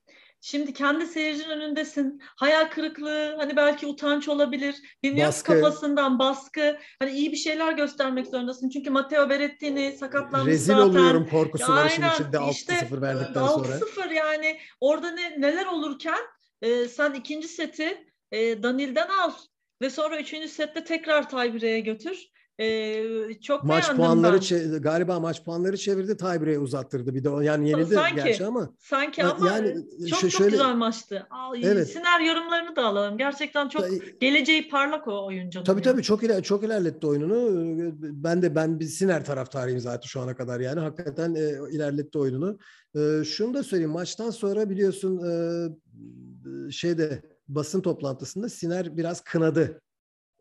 Şimdi 0.44 0.72
kendi 0.72 1.06
seyircinin 1.06 1.50
önündesin. 1.50 2.20
Hayal 2.36 2.70
kırıklığı, 2.70 3.36
hani 3.38 3.56
belki 3.56 3.86
utanç 3.86 4.28
olabilir. 4.28 4.74
Bilmiyorum 5.02 5.28
baskı. 5.28 5.60
kafasından 5.60 6.18
baskı. 6.18 6.78
Hani 6.98 7.10
iyi 7.10 7.32
bir 7.32 7.36
şeyler 7.36 7.72
göstermek 7.72 8.26
zorundasın. 8.26 8.68
Çünkü 8.68 8.90
Matteo 8.90 9.28
Berrettini 9.28 9.96
sakatlanmış 9.98 10.52
Rezil 10.52 10.66
zaten. 10.66 10.88
oluyorum 10.88 11.28
korkusu 11.30 11.72
var 11.72 11.88
şimdi 11.88 12.08
içinde 12.14 12.36
6-0 12.36 12.50
işte, 12.50 12.88
verdikten 12.92 13.42
6-0 13.42 13.48
sonra. 13.48 13.66
6-0 13.66 14.14
yani 14.14 14.58
orada 14.80 15.10
ne, 15.10 15.40
neler 15.40 15.66
olurken 15.66 16.20
e, 16.62 16.88
sen 16.88 17.14
ikinci 17.14 17.48
seti 17.48 18.06
e, 18.32 18.62
Danil'den 18.62 19.08
al. 19.08 19.32
Ve 19.82 19.90
sonra 19.90 20.20
üçüncü 20.20 20.48
sette 20.48 20.84
tekrar 20.84 21.28
tiebreak'e 21.28 21.80
götür. 21.80 22.31
Ee, 22.60 23.34
çok 23.42 23.64
maç 23.64 23.96
puanları 23.96 24.40
ben. 24.50 24.82
galiba 24.82 25.20
maç 25.20 25.44
puanları 25.44 25.76
çevirdi 25.76 26.16
tiebreak'e 26.16 26.58
uzattırdı 26.58 27.14
bir 27.14 27.24
de 27.24 27.44
yani 27.44 27.70
yenildi 27.70 27.94
sanki, 27.94 28.14
gerçi 28.14 28.46
ama 28.46 28.74
sanki 28.78 29.24
ama 29.24 29.48
yani 29.48 29.76
çok 30.10 30.18
şöyle, 30.18 30.30
çok 30.30 30.50
güzel 30.50 30.74
maçtı. 30.74 31.26
Evet. 31.62 31.88
Siner 31.88 32.20
yorumlarını 32.20 32.76
da 32.76 32.84
alalım. 32.84 33.18
Gerçekten 33.18 33.68
çok 33.68 33.84
geleceği 34.20 34.68
parlak 34.68 35.08
o 35.08 35.26
oyuncu. 35.26 35.64
Tabii 35.64 35.82
tabii 35.82 36.02
çok 36.02 36.22
iler 36.22 36.42
çok 36.42 36.64
ilerletti 36.64 37.06
oyununu. 37.06 37.68
Ben 38.02 38.42
de 38.42 38.54
ben 38.54 38.80
bir 38.80 38.86
Siner 38.86 39.24
taraftarıyım 39.24 39.80
zaten 39.80 40.06
şu 40.06 40.20
ana 40.20 40.36
kadar 40.36 40.60
yani 40.60 40.80
hakikaten 40.80 41.34
e, 41.34 41.70
ilerletti 41.70 42.18
oyununu. 42.18 42.58
E, 42.96 43.24
şunu 43.24 43.54
da 43.54 43.62
söyleyeyim 43.62 43.92
maçtan 43.92 44.30
sonra 44.30 44.70
biliyorsun 44.70 45.18
e, 45.18 45.32
şeyde 46.72 47.22
basın 47.48 47.80
toplantısında 47.80 48.48
Siner 48.48 48.96
biraz 48.96 49.20
kınadı 49.20 49.82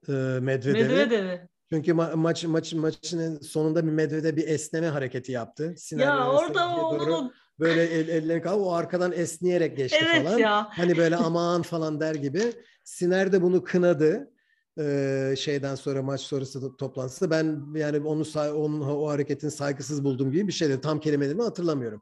e, 0.07 0.11
Medvedev'i. 0.41 0.83
Medvedev'i. 0.83 1.50
Çünkü 1.73 1.91
ma- 1.91 2.15
maç 2.15 2.43
maç 2.43 2.73
maçının 2.73 3.39
sonunda 3.39 3.85
bir 3.85 3.91
Medvedev 3.91 4.35
bir 4.35 4.47
esneme 4.47 4.87
hareketi 4.87 5.31
yaptı. 5.31 5.73
Sinan 5.77 6.17
ya 6.17 6.31
orada 6.31 6.75
onu 6.75 7.33
böyle 7.59 7.83
el, 7.83 8.07
ellerini 8.07 8.41
kal 8.41 8.59
o 8.59 8.71
arkadan 8.71 9.11
esneyerek 9.11 9.77
geçti 9.77 9.97
evet 10.01 10.23
falan. 10.23 10.37
Ya. 10.37 10.67
Hani 10.71 10.97
böyle 10.97 11.15
aman 11.15 11.61
falan 11.61 11.99
der 11.99 12.15
gibi. 12.15 12.53
Siner 12.83 13.31
de 13.31 13.41
bunu 13.41 13.63
kınadı. 13.63 14.31
Ee, 14.79 15.33
şeyden 15.37 15.75
sonra 15.75 16.01
maç 16.01 16.21
sonrası 16.21 16.77
toplantısı 16.77 17.29
ben 17.31 17.65
yani 17.75 17.99
onu 17.99 18.23
onun 18.35 18.81
o 18.81 19.07
hareketin 19.07 19.49
saygısız 19.49 20.03
bulduğum 20.03 20.31
gibi 20.31 20.47
bir 20.47 20.53
şeydi. 20.53 20.81
Tam 20.81 20.99
kelimelerini 20.99 21.41
hatırlamıyorum. 21.41 22.01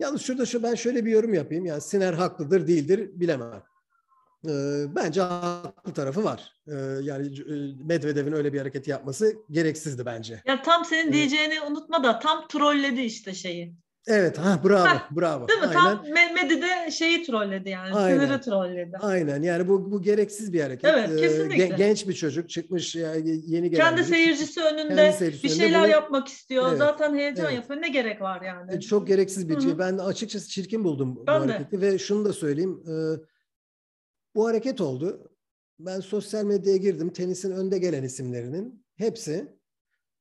Yalnız 0.00 0.22
şurada 0.22 0.46
şu 0.46 0.62
ben 0.62 0.74
şöyle 0.74 1.04
bir 1.04 1.10
yorum 1.10 1.34
yapayım. 1.34 1.64
Yani 1.66 1.80
Siner 1.80 2.12
haklıdır, 2.12 2.66
değildir 2.66 3.10
bilemem. 3.14 3.62
E, 4.46 4.84
bence 4.96 5.20
haklı 5.20 5.92
tarafı 5.92 6.24
var. 6.24 6.52
E, 6.66 6.74
yani 7.02 7.30
Medvedev'in 7.84 8.32
öyle 8.32 8.52
bir 8.52 8.58
hareketi 8.58 8.90
yapması 8.90 9.36
gereksizdi 9.50 10.06
bence. 10.06 10.42
Ya 10.46 10.62
tam 10.62 10.84
senin 10.84 11.12
diyeceğini 11.12 11.54
ee, 11.54 11.60
unutma 11.60 12.04
da 12.04 12.18
tam 12.18 12.48
trolledi 12.48 13.00
işte 13.00 13.34
şeyi. 13.34 13.74
Evet, 14.06 14.38
ha 14.38 14.60
bravo, 14.64 14.86
ha, 14.86 15.08
bravo. 15.16 15.48
Değil 15.48 15.60
mi? 15.60 15.66
Aynen. 15.66 15.80
Tam 15.82 16.08
Mehmet'i 16.12 16.62
de 16.62 16.90
şeyi 16.90 17.22
trolledi 17.22 17.70
yani. 17.70 17.94
Aynen. 17.94 18.18
Sınırı 18.18 18.40
trolledi. 18.40 18.96
Aynen. 19.00 19.42
Yani 19.42 19.68
bu 19.68 19.92
bu 19.92 20.02
gereksiz 20.02 20.52
bir 20.52 20.60
hareket. 20.60 20.84
Evet, 20.84 21.20
kesinlikle. 21.20 21.64
Ee, 21.64 21.66
genç 21.66 22.08
bir 22.08 22.14
çocuk 22.14 22.50
çıkmış 22.50 22.94
yani 22.94 23.40
yeni 23.46 23.70
gelen. 23.70 23.84
Kendi 23.84 24.04
seyircisi 24.04 24.60
önünde 24.60 24.94
kendi 24.96 25.16
seyircisi 25.16 25.44
bir 25.44 25.48
şeyler 25.48 25.82
bunu... 25.82 25.90
yapmak 25.90 26.28
istiyor. 26.28 26.68
Evet, 26.68 26.78
Zaten 26.78 27.14
heyecan 27.16 27.46
evet. 27.46 27.56
yapıyor. 27.56 27.82
Ne 27.82 27.88
gerek 27.88 28.20
var 28.20 28.42
yani? 28.42 28.80
Çok 28.80 29.06
gereksiz 29.06 29.48
bir 29.48 29.60
şey. 29.60 29.78
Ben 29.78 29.98
açıkçası 29.98 30.48
çirkin 30.48 30.84
buldum 30.84 31.18
ben 31.26 31.42
bu 31.42 31.48
de. 31.48 31.52
hareketi 31.52 31.80
ve 31.80 31.98
şunu 31.98 32.24
da 32.24 32.32
söyleyeyim. 32.32 32.82
E, 32.88 32.92
bu 34.38 34.48
hareket 34.48 34.80
oldu. 34.80 35.30
Ben 35.78 36.00
sosyal 36.00 36.44
medyaya 36.44 36.76
girdim. 36.76 37.12
Tenisin 37.12 37.50
önde 37.50 37.78
gelen 37.78 38.02
isimlerinin 38.02 38.84
hepsi 38.96 39.58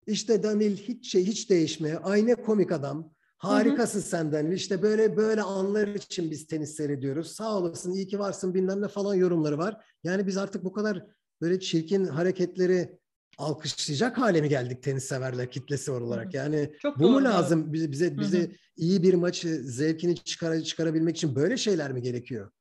işte 0.08 0.44
Danil 0.44 0.78
hiç 0.78 1.12
şey 1.12 1.26
hiç 1.26 1.50
değişme. 1.50 1.98
Aynı 1.98 2.36
komik 2.36 2.72
adam. 2.72 3.14
Harikasın 3.38 4.00
sen 4.00 4.32
Danil. 4.32 4.52
İşte 4.52 4.82
böyle 4.82 5.18
böyle 5.18 5.42
anlar 5.42 5.88
için 5.88 6.32
biz 6.32 6.48
tenis 6.48 6.76
seyrediyoruz. 6.76 7.32
Sağ 7.32 7.58
olasın, 7.58 7.92
iyi 7.92 8.08
ki 8.08 8.20
varsın 8.20 8.54
bilmem 8.54 8.82
ne 8.82 8.88
falan 8.88 9.16
yorumları 9.16 9.58
var. 9.58 9.86
Yani 10.04 10.28
biz 10.28 10.38
artık 10.38 10.64
bu 10.64 10.72
kadar 10.72 11.06
böyle 11.42 11.60
çirkin 11.60 12.06
hareketleri 12.06 13.00
alkışlayacak 13.38 14.18
hale 14.18 14.42
mi 14.42 14.50
geldik 14.50 14.84
tenis 14.84 15.04
severler 15.04 15.52
kitlesi 15.52 15.92
olarak? 15.92 16.34
Yani 16.34 16.72
Çok 16.82 17.00
bu 17.00 17.10
mu 17.10 17.24
lazım 17.24 17.74
bize 17.74 17.92
bize 17.92 18.18
bize 18.18 18.52
iyi 18.76 19.04
bir 19.04 19.14
maçı 19.14 19.64
zevkini 19.64 20.16
çıkar 20.16 20.62
çıkarabilmek 20.62 21.18
için 21.18 21.36
böyle 21.36 21.58
şeyler 21.58 21.92
mi 21.92 22.02
gerekiyor? 22.02 22.52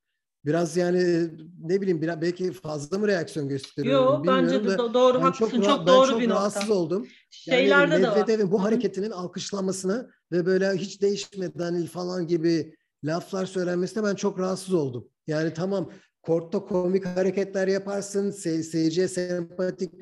Biraz 0.47 0.77
yani 0.77 1.31
ne 1.63 1.81
bileyim 1.81 2.03
biraz 2.03 2.21
belki 2.21 2.53
fazla 2.53 2.99
mı 2.99 3.09
reaksiyon 3.09 3.49
gösteriyor? 3.49 4.03
Yok 4.03 4.27
bence 4.27 4.65
de 4.65 4.79
da, 4.79 4.95
doğru 4.95 5.23
haklısın 5.23 5.61
çok, 5.61 5.65
çok 5.65 5.87
doğru 5.87 6.11
çok 6.11 6.21
bir 6.21 6.29
nokta. 6.29 6.41
rahatsız 6.41 6.71
oldum. 6.71 7.07
Şeylerde 7.31 7.95
yani 7.95 8.07
Medvedev'in 8.07 8.51
bu 8.53 8.63
hareketinin 8.63 9.11
alkışlanmasına 9.11 10.11
ve 10.33 10.47
böyle 10.47 10.71
hiç 10.71 11.03
değişmedi 11.03 11.59
Danil 11.59 11.87
falan 11.87 12.27
gibi 12.27 12.75
laflar 13.05 13.47
söylenmesine 13.47 14.05
ben 14.05 14.15
çok 14.15 14.39
rahatsız 14.39 14.75
oldum. 14.75 15.09
Yani 15.27 15.55
tamam 15.55 15.91
kortta 16.23 16.59
komik 16.59 17.07
hareketler 17.07 17.69
yaparsın, 17.69 18.31
sey 18.31 18.63
seyirciye 18.63 19.09
sempatik 19.09 20.01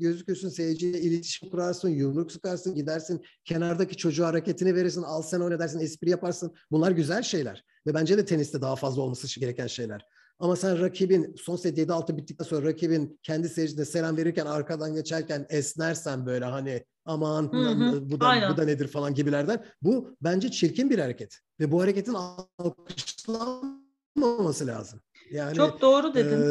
gözükürsün, 0.00 0.48
seyirciye 0.48 0.92
iletişim 0.92 1.50
kurarsın, 1.50 1.88
yumruk 1.88 2.32
sıkarsın, 2.32 2.74
gidersin 2.74 3.24
kenardaki 3.44 3.96
çocuğu 3.96 4.24
hareketini 4.24 4.74
verirsin, 4.74 5.02
al 5.02 5.22
sen 5.22 5.40
oyna 5.40 5.58
dersin, 5.58 5.80
espri 5.80 6.10
yaparsın. 6.10 6.54
Bunlar 6.70 6.90
güzel 6.90 7.22
şeyler 7.22 7.64
ve 7.86 7.94
bence 7.94 8.18
de 8.18 8.24
teniste 8.24 8.60
daha 8.60 8.76
fazla 8.76 9.02
olması 9.02 9.40
gereken 9.40 9.66
şeyler. 9.66 10.06
Ama 10.38 10.56
sen 10.56 10.80
rakibin 10.80 11.34
son 11.38 11.56
set 11.56 11.78
7-6 11.78 12.16
bittikten 12.16 12.44
sonra 12.44 12.66
rakibin 12.66 13.18
kendi 13.22 13.48
seyircisine 13.48 13.84
selam 13.84 14.16
verirken 14.16 14.46
arkadan 14.46 14.94
geçerken 14.94 15.46
esnersen 15.48 16.26
böyle 16.26 16.44
hani 16.44 16.84
aman 17.04 17.52
Hı 17.52 17.68
hı, 17.68 18.10
bu 18.10 18.20
da 18.20 18.26
aynen. 18.26 18.52
bu 18.52 18.56
da 18.56 18.64
nedir 18.64 18.88
falan 18.88 19.14
gibilerden. 19.14 19.64
Bu 19.82 20.16
bence 20.20 20.50
çirkin 20.50 20.90
bir 20.90 20.98
hareket 20.98 21.38
ve 21.60 21.72
bu 21.72 21.82
hareketin 21.82 22.14
alkışlanmaması 22.14 24.66
lazım. 24.66 25.00
Yani 25.30 25.56
Çok 25.56 25.80
doğru 25.80 26.14
dedin. 26.14 26.42
e, 26.42 26.46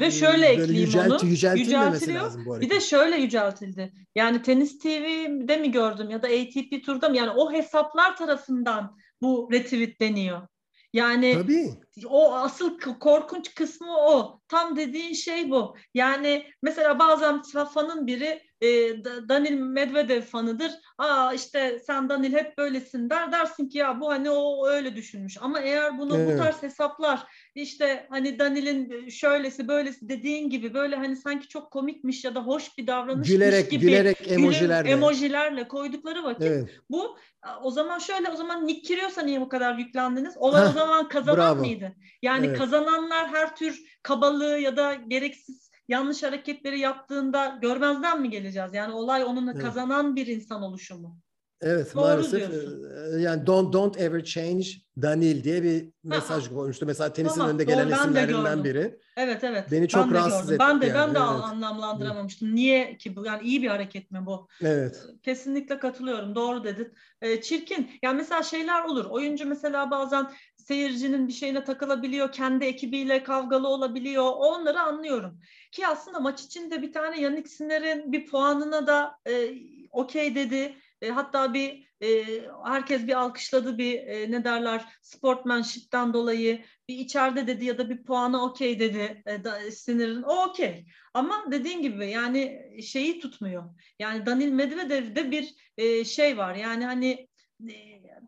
Ve 0.00 0.10
şöyle 0.10 0.46
ekleyeyim 0.46 0.90
yücelt- 0.90 1.22
onu. 1.22 1.28
Yüceltilmemesi 1.30 2.14
lazım 2.14 2.42
bu 2.46 2.50
Bir 2.50 2.54
hareket. 2.54 2.70
de 2.70 2.80
şöyle 2.80 3.16
yüceltildi. 3.16 3.92
Yani 4.14 4.42
Tenis 4.42 4.78
TV'de 4.78 5.56
mi 5.56 5.70
gördüm 5.70 6.10
ya 6.10 6.22
da 6.22 6.26
ATP 6.26 6.82
Tur'da 6.86 7.08
mı? 7.08 7.16
Yani 7.16 7.30
o 7.30 7.52
hesaplar 7.52 8.16
tarafından 8.16 8.96
bu 9.24 9.48
retweetleniyor. 9.52 10.48
Yani 10.92 11.34
Tabii. 11.34 11.70
o 12.06 12.34
asıl 12.34 12.78
korkunç 12.78 13.54
kısmı 13.54 13.96
o. 13.98 14.40
Tam 14.48 14.76
dediğin 14.76 15.12
şey 15.12 15.50
bu. 15.50 15.76
Yani 15.94 16.46
mesela 16.62 16.98
bazen 16.98 17.42
fanın 17.74 18.06
biri 18.06 18.42
e, 18.60 18.68
Da- 19.04 19.28
Danil 19.28 19.52
Medvedev 19.52 20.22
fanıdır. 20.22 20.72
Aa 20.98 21.32
işte 21.32 21.78
sen 21.86 22.08
Danil 22.08 22.32
hep 22.32 22.58
böylesin 22.58 23.10
der. 23.10 23.32
Dersin 23.32 23.68
ki 23.68 23.78
ya 23.78 24.00
bu 24.00 24.08
hani 24.10 24.30
o 24.30 24.66
öyle 24.66 24.96
düşünmüş. 24.96 25.36
Ama 25.40 25.60
eğer 25.60 25.98
bunu 25.98 26.16
Evet. 26.16 26.32
bu 26.38 26.42
tarz 26.42 26.62
hesaplar 26.62 27.26
işte 27.54 28.06
hani 28.10 28.38
Danil'in 28.38 29.08
şöylesi 29.08 29.68
böylesi 29.68 30.08
dediğin 30.08 30.50
gibi 30.50 30.74
böyle 30.74 30.96
hani 30.96 31.16
sanki 31.16 31.48
çok 31.48 31.70
komikmiş 31.70 32.24
ya 32.24 32.34
da 32.34 32.40
hoş 32.40 32.78
bir 32.78 32.86
davranışmış 32.86 33.28
Gülerek 33.28 33.70
gibi 33.70 33.86
gülerek 33.86 34.32
emojilerle. 34.32 34.90
emojilerle 34.90 35.68
koydukları 35.68 36.24
vakit 36.24 36.42
Evet. 36.42 36.80
bu 36.90 37.18
o 37.62 37.70
zaman 37.70 37.98
şöyle 37.98 38.30
o 38.30 38.36
zaman 38.36 38.66
Nick 38.66 38.82
Kyrgios'a 38.82 39.22
niye 39.22 39.40
bu 39.40 39.48
kadar 39.48 39.78
yüklendiniz? 39.78 40.36
Olay 40.36 40.62
o 40.64 40.68
Heh, 40.68 40.72
zaman 40.72 41.08
kazanan 41.08 41.36
bravo. 41.36 41.60
mıydı? 41.60 41.92
Yani 42.22 42.46
Evet. 42.46 42.58
kazananlar 42.58 43.28
her 43.28 43.56
tür 43.56 43.98
kabalığı 44.02 44.58
ya 44.58 44.76
da 44.76 44.94
gereksiz 44.94 45.70
yanlış 45.88 46.22
hareketleri 46.22 46.78
yaptığında 46.80 47.58
görmezden 47.62 48.20
mi 48.20 48.30
geleceğiz? 48.30 48.74
Yani 48.74 48.92
olay 48.92 49.24
onunla 49.24 49.52
Evet. 49.52 49.62
kazanan 49.62 50.16
bir 50.16 50.26
insan 50.26 50.62
oluşumu. 50.62 51.18
Evet 51.64 51.94
Doğru 51.94 52.04
maalesef 52.04 52.50
diyorsun. 52.50 52.84
e, 53.18 53.22
yani 53.22 53.46
don't 53.46 53.72
don't 53.72 54.00
ever 54.00 54.24
change 54.24 54.66
Danil 55.02 55.44
diye 55.44 55.62
bir 55.62 55.90
mesaj 56.04 56.48
koymuştu. 56.48 56.86
Mesela 56.86 57.12
tenisin 57.12 57.40
Tamam, 57.40 57.58
doğru, 57.58 57.66
gelen 57.66 57.90
de 57.90 57.94
isimlerinden 57.94 58.64
biri. 58.64 58.98
Evet 59.16 59.44
evet. 59.44 59.70
Beni 59.70 59.88
çok 59.88 60.06
ben 60.06 60.14
rahatsız 60.14 60.46
gördüm. 60.46 60.58
Ben 60.58 60.80
de 60.80 60.86
etti 60.86 60.94
ben 60.94 61.00
yani, 61.00 61.14
de 61.14 61.18
evet. 61.18 61.44
anlamlandıramamıştım. 61.44 62.54
Niye 62.54 62.96
ki 62.96 63.16
bu? 63.16 63.26
Yani 63.26 63.42
iyi 63.42 63.62
bir 63.62 63.68
hareket 63.68 64.10
mi 64.10 64.26
bu? 64.26 64.48
Evet. 64.62 65.02
Kesinlikle 65.22 65.78
katılıyorum. 65.78 66.34
Doğru 66.34 66.64
dedin. 66.64 66.92
Ee, 67.22 67.40
çirkin. 67.40 67.90
Yani 68.02 68.16
mesela 68.16 68.42
şeyler 68.42 68.84
olur. 68.84 69.04
Oyuncu 69.04 69.46
mesela 69.46 69.90
bazen 69.90 70.30
seyircinin 70.56 71.28
bir 71.28 71.32
şeyine 71.32 71.64
takılabiliyor. 71.64 72.32
Kendi 72.32 72.64
ekibiyle 72.64 73.22
kavgalı 73.22 73.68
olabiliyor. 73.68 74.32
Onları 74.36 74.80
anlıyorum. 74.80 75.40
Ki 75.72 75.86
aslında 75.86 76.20
maç 76.20 76.42
içinde 76.42 76.82
bir 76.82 76.92
tane 76.92 77.20
Yannick 77.20 77.48
Sinner'in 77.50 78.12
bir 78.12 78.26
puanına 78.26 78.86
da 78.86 79.18
e, 79.28 79.54
okey 79.92 80.34
dedi. 80.34 80.74
E, 81.04 81.10
hatta 81.10 81.54
bir 81.54 81.88
e, 82.02 82.24
herkes 82.64 83.06
bir 83.06 83.20
alkışladı 83.20 83.78
bir 83.78 83.98
e, 83.98 84.30
ne 84.30 84.44
derler 84.44 84.84
sportmanship'ten 85.02 86.12
dolayı 86.14 86.64
bir 86.88 86.98
içeride 86.98 87.46
dedi 87.46 87.64
ya 87.64 87.78
da 87.78 87.90
bir 87.90 88.04
puana 88.04 88.44
okey 88.44 88.80
dedi 88.80 89.22
e, 89.26 89.44
da, 89.44 89.70
Sinner'in 89.70 90.22
o 90.22 90.44
okey. 90.46 90.86
Ama 91.14 91.44
dediğin 91.50 91.82
gibi 91.82 92.10
yani 92.10 92.70
şeyi 92.82 93.20
tutmuyor. 93.20 93.64
Yani 93.98 94.26
Danil 94.26 94.52
Medvedev'de 94.52 95.30
bir 95.30 95.54
e, 95.78 96.04
şey 96.04 96.38
var. 96.38 96.54
Yani 96.54 96.84
hani 96.84 97.28
e, 97.68 97.74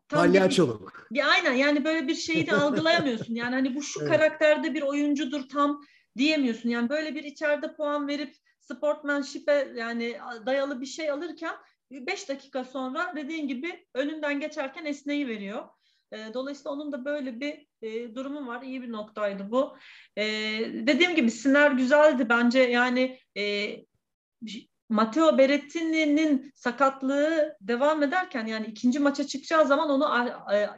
tam 0.08 0.24
bir- 0.24 0.38
Palyaçoluk. 0.38 1.06
bir, 1.10 1.30
aynen 1.30 1.52
yani 1.52 1.84
böyle 1.84 2.08
bir 2.08 2.14
şeyi 2.14 2.46
de 2.46 2.52
algılayamıyorsun. 2.56 3.34
Yani 3.34 3.54
hani 3.54 3.74
bu 3.74 3.82
şu 3.82 4.00
Evet. 4.00 4.12
karakterde 4.12 4.74
bir 4.74 4.82
oyuncudur 4.82 5.48
tam 5.48 5.84
diyemiyorsun. 6.16 6.68
Yani 6.68 6.88
böyle 6.88 7.14
bir 7.14 7.24
içeride 7.24 7.74
puan 7.74 8.08
verip 8.08 8.34
sportmanship'e 8.60 9.72
yani 9.76 10.18
dayalı 10.46 10.80
bir 10.80 10.86
şey 10.86 11.10
alırken 11.10 11.54
5 11.90 12.28
dakika 12.28 12.64
sonra 12.64 13.12
dediğin 13.16 13.48
gibi 13.48 13.86
önünden 13.94 14.40
geçerken 14.40 14.84
esneyi 14.84 15.28
veriyor. 15.28 15.68
E, 16.12 16.34
Dolayısıyla 16.34 16.70
onun 16.70 16.92
da 16.92 17.04
böyle 17.04 17.40
bir 17.40 17.66
e, 17.82 18.14
durumu 18.14 18.46
var. 18.46 18.62
İyi 18.62 18.82
bir 18.82 18.92
noktaydı 18.92 19.50
bu. 19.50 19.76
E, 20.16 20.24
dediğim 20.86 21.14
gibi 21.14 21.30
Sinner 21.30 21.70
güzeldi 21.70 22.28
bence. 22.28 22.60
Yani 22.60 23.18
e, 23.36 23.76
Matteo 24.88 25.38
Berrettini'nin 25.38 26.52
sakatlığı 26.54 27.56
devam 27.60 28.02
ederken 28.02 28.46
yani 28.46 28.66
ikinci 28.66 28.98
maça 28.98 29.26
çıkacağı 29.26 29.66
zaman 29.66 29.90
onu 29.90 30.08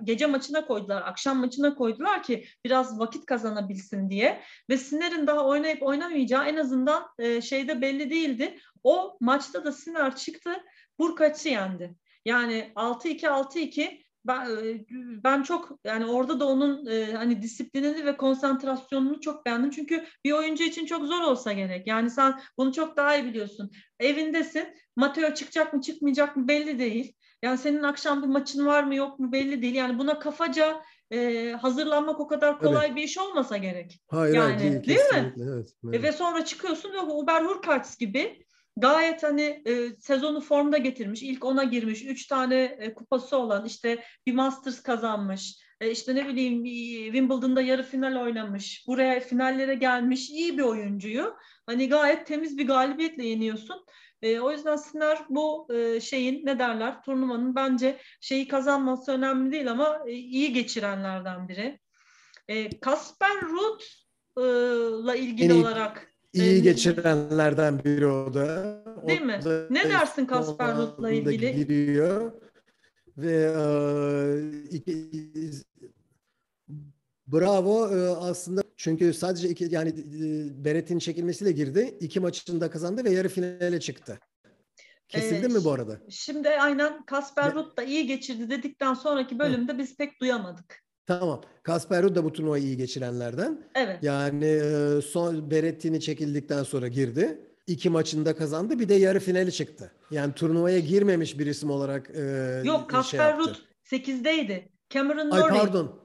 gece 0.04 0.26
maçına 0.26 0.66
koydular, 0.66 1.02
akşam 1.02 1.38
maçına 1.38 1.74
koydular 1.74 2.22
ki 2.22 2.44
biraz 2.64 2.98
vakit 2.98 3.26
kazanabilsin 3.26 4.10
diye. 4.10 4.42
Ve 4.70 4.78
Sinner'in 4.78 5.26
daha 5.26 5.46
oynayıp 5.46 5.82
oynamayacağı 5.82 6.44
en 6.44 6.56
azından 6.56 7.06
e, 7.18 7.40
şeyde 7.40 7.80
belli 7.80 8.10
değildi. 8.10 8.58
O 8.82 9.18
maçta 9.20 9.64
da 9.64 9.72
Sinner 9.72 10.16
çıktı, 10.16 10.50
Hurkaç'ı 11.00 11.48
yendi. 11.48 11.94
Yani 12.24 12.72
6-2 12.76 13.26
6-2 13.28 14.02
ben, 14.26 14.50
e, 14.50 14.84
ben 15.24 15.42
çok 15.42 15.70
yani 15.84 16.06
orada 16.06 16.40
da 16.40 16.46
onun 16.46 16.86
e, 16.86 17.12
hani 17.12 17.42
disiplinini 17.42 18.04
ve 18.06 18.16
konsantrasyonunu 18.16 19.20
çok 19.20 19.46
beğendim. 19.46 19.70
Çünkü 19.70 20.04
bir 20.24 20.32
oyuncu 20.32 20.64
için 20.64 20.86
çok 20.86 21.06
zor 21.06 21.20
olsa 21.22 21.52
gerek. 21.52 21.86
Yani 21.86 22.10
sen 22.10 22.40
bunu 22.58 22.72
çok 22.72 22.96
daha 22.96 23.16
iyi 23.16 23.24
biliyorsun. 23.24 23.70
Evindesin. 24.00 24.68
Mateo 24.96 25.34
çıkacak 25.34 25.74
mı 25.74 25.80
çıkmayacak 25.80 26.36
mı 26.36 26.48
belli 26.48 26.78
değil. 26.78 27.12
Yani 27.42 27.58
senin 27.58 27.82
akşam 27.82 28.22
bir 28.22 28.26
maçın 28.28 28.66
var 28.66 28.82
mı 28.84 28.94
yok 28.94 29.18
mu 29.18 29.32
belli 29.32 29.62
değil. 29.62 29.74
Yani 29.74 29.98
buna 29.98 30.18
kafaca 30.18 30.82
e, 31.10 31.50
hazırlanmak 31.52 32.20
o 32.20 32.26
kadar 32.28 32.58
kolay 32.58 32.96
bir 32.96 33.02
iş 33.02 33.18
olmasa 33.18 33.56
gerek. 33.56 34.00
Hayır 34.08 34.34
Yani, 34.34 34.44
hayır 34.44 34.58
değil, 34.60 34.72
değil 34.72 34.98
mi? 34.98 35.04
kesinlikle. 35.12 35.44
Evet, 35.52 35.68
E, 35.68 35.88
evet. 35.88 36.02
ve 36.02 36.12
sonra 36.12 36.44
çıkıyorsun 36.44 36.92
ve 36.92 37.00
Uber 37.00 37.42
Hurkacz 37.42 37.96
gibi 37.98 38.46
gayet 38.80 39.22
hani 39.22 39.62
e, 39.66 39.90
sezonu 40.00 40.40
formda 40.40 40.78
getirmiş. 40.78 41.22
İlk 41.22 41.44
ona 41.44 41.64
girmiş. 41.64 42.04
Üç 42.04 42.26
tane 42.26 42.62
e, 42.62 42.94
kupası 42.94 43.36
olan 43.36 43.64
işte 43.64 44.04
bir 44.26 44.32
Masters 44.34 44.82
kazanmış. 44.82 45.68
E, 45.80 45.90
işte 45.90 46.14
ne 46.14 46.28
bileyim 46.28 46.64
bir 46.64 47.04
Wimbledon'da 47.04 47.62
yarı 47.62 47.82
final 47.82 48.22
oynamış. 48.22 48.84
Buraya 48.86 49.20
finallere 49.20 49.74
gelmiş 49.74 50.30
iyi 50.30 50.58
bir 50.58 50.62
oyuncuyu. 50.62 51.36
Hani 51.66 51.88
gayet 51.88 52.26
temiz 52.26 52.58
bir 52.58 52.66
galibiyetle 52.66 53.26
yeniyorsun. 53.26 53.84
E, 54.22 54.40
o 54.40 54.52
yüzden 54.52 54.76
Sinner 54.76 55.18
bu 55.28 55.68
e, 55.74 56.00
şeyin 56.00 56.46
ne 56.46 56.58
derler 56.58 57.02
turnuvanın 57.02 57.54
bence 57.54 57.98
şeyi 58.20 58.48
kazanması 58.48 59.12
önemli 59.12 59.52
değil 59.52 59.70
ama 59.70 60.02
e, 60.06 60.12
iyi 60.12 60.52
geçirenlerden 60.52 61.48
biri. 61.48 61.80
E, 62.48 62.80
Kasper 62.80 63.40
Ruud 63.42 63.80
e, 64.36 64.42
la 65.06 65.14
ilgili 65.14 65.52
En 65.52 65.60
olarak 65.60 66.07
İyi 66.32 66.56
e, 66.56 66.58
geçirenlerden 66.58 67.84
biri 67.84 68.06
o 68.06 68.34
da. 68.34 68.82
O 69.04 69.08
Değil 69.08 69.20
mi? 69.20 69.40
da 69.44 69.66
Ne 69.70 69.90
dersin 69.90 70.26
Kasper 70.26 70.68
anda 70.68 71.10
ilgili? 71.10 71.54
Giriyor 71.54 72.32
ve 73.18 73.32
e, 73.32 74.68
iki, 74.70 75.10
bravo 77.26 77.88
e, 77.96 78.08
aslında 78.08 78.62
çünkü 78.76 79.12
sadece 79.14 79.48
iki 79.48 79.68
yani 79.70 79.88
e, 79.88 80.64
Beret'in 80.64 80.98
çekilmesiyle 80.98 81.52
girdi. 81.52 81.98
İki 82.00 82.20
maçını 82.20 82.60
da 82.60 82.70
kazandı 82.70 83.04
ve 83.04 83.10
yarı 83.10 83.28
finale 83.28 83.80
çıktı. 83.80 84.18
Kesildi 85.08 85.46
Ee, 85.46 85.48
mi 85.48 85.64
bu 85.64 85.72
arada? 85.72 86.00
Şimdi 86.10 86.48
aynen 86.48 87.04
Kasper 87.04 87.54
Ruud 87.54 87.76
da 87.76 87.82
iyi 87.82 88.06
geçirdi 88.06 88.50
dedikten 88.50 88.94
sonraki 88.94 89.38
bölümde 89.38 89.78
biz 89.78 89.96
pek 89.96 90.20
duyamadık. 90.20 90.87
Tamam. 91.08 91.40
Kasper 91.62 92.02
Ruud 92.02 92.16
da 92.16 92.24
bu 92.24 92.32
turnuvayı 92.32 92.64
iyi 92.64 92.76
geçirenlerden. 92.76 93.60
Evet. 93.74 93.98
Yani 94.02 94.44
e, 94.44 95.00
son 95.02 95.50
Berettin'i 95.50 96.00
çekildikten 96.00 96.62
sonra 96.62 96.88
girdi. 96.88 97.40
İki 97.66 97.90
maçını 97.90 98.26
da 98.26 98.36
kazandı. 98.36 98.78
Bir 98.78 98.88
de 98.88 98.94
yarı 98.94 99.20
finali 99.20 99.52
çıktı. 99.52 99.92
Yani 100.10 100.32
turnuvaya 100.32 100.78
girmemiş 100.78 101.38
bir 101.38 101.46
isim 101.46 101.70
olarak 101.70 102.10
e, 102.14 102.22
Yok 102.64 102.80
şey 102.80 102.86
Kasper. 102.88 103.38
Ruud 103.38 103.54
8'deydi. 103.84 104.62
Cameron 104.90 105.30
Ay 105.30 105.40
Norrie. 105.40 105.58
pardon. 105.58 106.00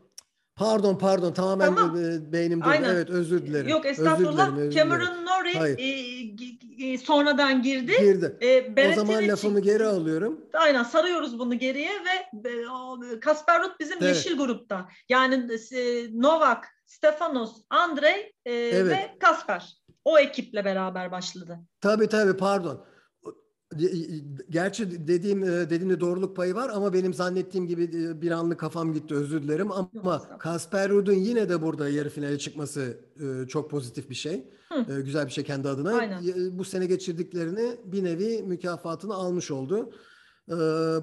Pardon 0.55 0.97
pardon 0.97 1.33
tamamen 1.33 1.75
Tamam. 1.75 1.97
e, 1.97 2.31
beynim 2.33 2.59
durdu. 2.59 2.69
Aynen. 2.69 2.89
Evet 2.89 3.09
özür 3.09 3.41
dilerim. 3.45 3.67
Yok 3.69 3.85
Özür 3.85 3.91
estağfurullah. 3.91 4.31
dilerim, 4.47 4.57
özür 4.57 4.71
dilerim. 4.71 4.89
Cameron 4.89 5.25
Norrie 5.25 5.81
e, 5.81 6.21
g- 6.21 6.97
sonradan 6.97 7.61
girdi. 7.61 7.91
Girdi. 7.99 8.37
E, 8.77 8.89
O 8.91 8.93
zaman 8.95 9.27
lafımı 9.27 9.55
çıktı. 9.55 9.71
geri 9.73 9.85
alıyorum. 9.85 10.41
Aynen 10.53 10.83
sarıyoruz 10.83 11.39
bunu 11.39 11.59
geriye 11.59 11.91
ve 11.91 12.49
e, 13.15 13.19
Kasper 13.19 13.61
Ruud 13.63 13.71
bizim 13.79 13.97
Evet. 14.01 14.15
yeşil 14.15 14.37
grupta. 14.37 14.89
Yani 15.09 15.35
e, 15.75 16.07
Novak, 16.21 16.67
Stefanos, 16.85 17.61
Andrei 17.69 18.33
e, 18.45 18.53
Evet. 18.53 18.91
ve 18.91 19.15
Kasper. 19.19 19.73
O 20.05 20.19
ekiple 20.19 20.65
beraber 20.65 21.11
başladı. 21.11 21.59
Tabii 21.81 22.07
tabii 22.09 22.37
pardon. 22.37 22.85
Gerçi 24.49 25.07
dediğim 25.07 25.43
e, 25.43 25.47
dediğimde 25.47 25.99
doğruluk 25.99 26.35
payı 26.35 26.55
var 26.55 26.69
ama 26.73 26.93
benim 26.93 27.13
zannettiğim 27.13 27.67
gibi 27.67 27.83
e, 27.83 28.21
bir 28.21 28.31
anlık 28.31 28.59
kafam 28.59 28.93
gitti 28.93 29.15
özür 29.15 29.43
dilerim 29.43 29.71
ama. 29.71 30.37
Kasper 30.39 30.89
Ruud'un 30.89 31.13
yine 31.13 31.49
de 31.49 31.61
burada 31.61 31.89
yarı 31.89 32.09
finale 32.09 32.37
çıkması 32.37 32.97
e, 33.19 33.47
çok 33.47 33.69
pozitif 33.69 34.09
bir 34.09 34.15
şey. 34.15 34.47
Hı. 34.69 35.01
Güzel 35.01 35.25
bir 35.25 35.31
şey 35.31 35.43
kendi 35.43 35.69
adına. 35.69 35.93
Aynen. 35.93 36.23
Bu 36.59 36.63
sene 36.63 36.85
geçirdiklerini 36.85 37.77
bir 37.85 38.03
nevi 38.03 38.43
mükafatını 38.43 39.13
almış 39.13 39.51
oldu. 39.51 39.89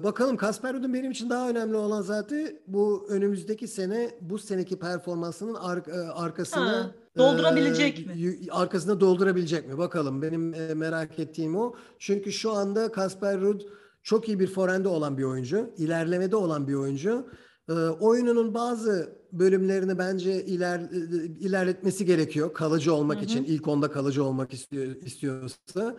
Bakalım 0.03 0.37
Kasper 0.37 0.73
Ruud'un 0.73 0.93
benim 0.93 1.11
için 1.11 1.29
daha 1.29 1.49
önemli 1.49 1.75
olan 1.75 2.01
zaten 2.01 2.59
bu 2.67 3.05
önümüzdeki 3.09 3.67
sene 3.67 4.11
bu 4.21 4.37
seneki 4.37 4.79
performansının 4.79 5.53
ar- 5.53 6.13
arkasını 6.13 6.63
Ha, 6.63 6.91
doldurabilecek 7.17 7.99
e, 7.99 8.03
mi? 8.03 8.35
Arkasını 8.51 8.99
doldurabilecek 8.99 9.67
mi? 9.67 9.77
Bakalım 9.77 10.21
benim 10.21 10.53
e, 10.53 10.73
merak 10.73 11.19
ettiğim 11.19 11.55
o. 11.55 11.75
Çünkü 11.99 12.31
şu 12.31 12.51
anda 12.51 12.91
Kasper 12.91 13.41
Ruud 13.41 13.61
çok 14.03 14.27
iyi 14.27 14.39
bir 14.39 14.47
forende 14.47 14.87
olan 14.87 15.17
bir 15.17 15.23
oyuncu. 15.23 15.69
ilerlemede 15.77 16.35
olan 16.35 16.67
bir 16.67 16.73
oyuncu. 16.73 17.27
E, 17.69 17.73
oyununun 17.73 18.53
bazı 18.53 19.21
bölümlerini 19.31 19.97
bence 19.97 20.45
iler, 20.45 20.79
e, 20.79 21.25
ilerletmesi 21.25 22.05
gerekiyor. 22.05 22.53
Kalıcı 22.53 22.93
olmak 22.93 23.17
Hı 23.17 23.21
hı. 23.21 23.25
için 23.25 23.43
ilk 23.43 23.67
onda 23.67 23.91
kalıcı 23.91 24.23
olmak 24.23 24.53
istiyor, 24.53 24.95
istiyorsa. 24.95 25.97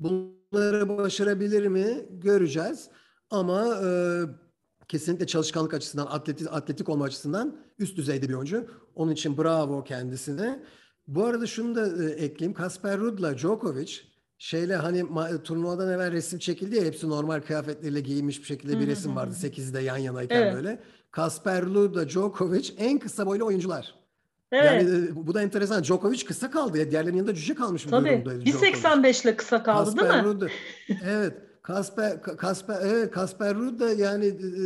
Bunları 0.00 0.98
başarabilir 0.98 1.66
mi 1.66 2.06
göreceğiz. 2.10 2.88
Ama 3.30 3.80
e, 3.84 3.90
kesinlikle 4.88 5.26
çalışkanlık 5.26 5.74
açısından, 5.74 6.06
atletik, 6.06 6.48
atletik 6.50 6.88
olma 6.88 7.04
açısından 7.04 7.56
üst 7.78 7.96
düzeyde 7.96 8.28
bir 8.28 8.34
oyuncu. 8.34 8.66
Onun 8.94 9.12
için 9.12 9.38
bravo 9.38 9.84
kendisine. 9.84 10.62
Bu 11.06 11.24
arada 11.24 11.46
şunu 11.46 11.74
da 11.74 12.04
e, 12.04 12.10
ekleyeyim. 12.10 12.54
Kasper 12.54 12.98
Ruud'la 12.98 13.38
Djokovic 13.38 13.92
şeyle 14.38 14.76
hani 14.76 15.00
ma- 15.00 15.42
turnuvadan 15.42 15.90
evvel 15.92 16.12
resim 16.12 16.38
çekildi 16.38 16.76
ya 16.76 16.84
hepsi 16.84 17.08
normal 17.08 17.40
kıyafetleriyle 17.40 18.00
giyinmiş 18.00 18.40
bir 18.40 18.44
şekilde 18.46 18.80
bir 18.80 18.86
resim 18.86 19.16
vardı. 19.16 19.30
hı. 19.30 19.38
Sekizde 19.38 19.78
de 19.78 19.82
yan 19.82 19.96
yanayken 19.96 20.42
Evet. 20.42 20.54
böyle. 20.54 20.82
Kasper 21.10 21.64
Ruud'la 21.64 22.08
Djokovic 22.08 22.70
en 22.78 22.98
kısa 22.98 23.26
boylu 23.26 23.44
oyuncular. 23.46 23.94
Evet. 24.52 24.64
Yani 24.86 25.06
e, 25.06 25.26
bu 25.26 25.34
da 25.34 25.42
enteresan. 25.42 25.82
Djokovic 25.82 26.24
kısa 26.24 26.50
kaldı 26.50 26.78
ya. 26.78 26.90
Diğerlerinin 26.90 27.16
yanında 27.18 27.34
cüce 27.34 27.54
kalmış 27.54 27.86
bir 27.86 27.90
Tabii. 27.90 28.08
durumda. 28.24 28.44
Djokovic. 28.44 28.72
1.85 28.72 29.22
ile 29.24 29.36
kısa 29.36 29.62
kaldı 29.62 29.86
değil 29.96 29.96
Kasper 30.08 30.24
mi? 30.24 30.28
Ruud 30.28 30.42
evet. 31.04 31.32
Kasper 31.62 32.10
Ka- 32.12 32.36
Kasper 32.36 32.78
evet 32.82 33.10
Kasper 33.10 33.54
Ruud 33.54 33.80
da 33.80 33.90
yani 33.92 34.26
e, 34.26 34.64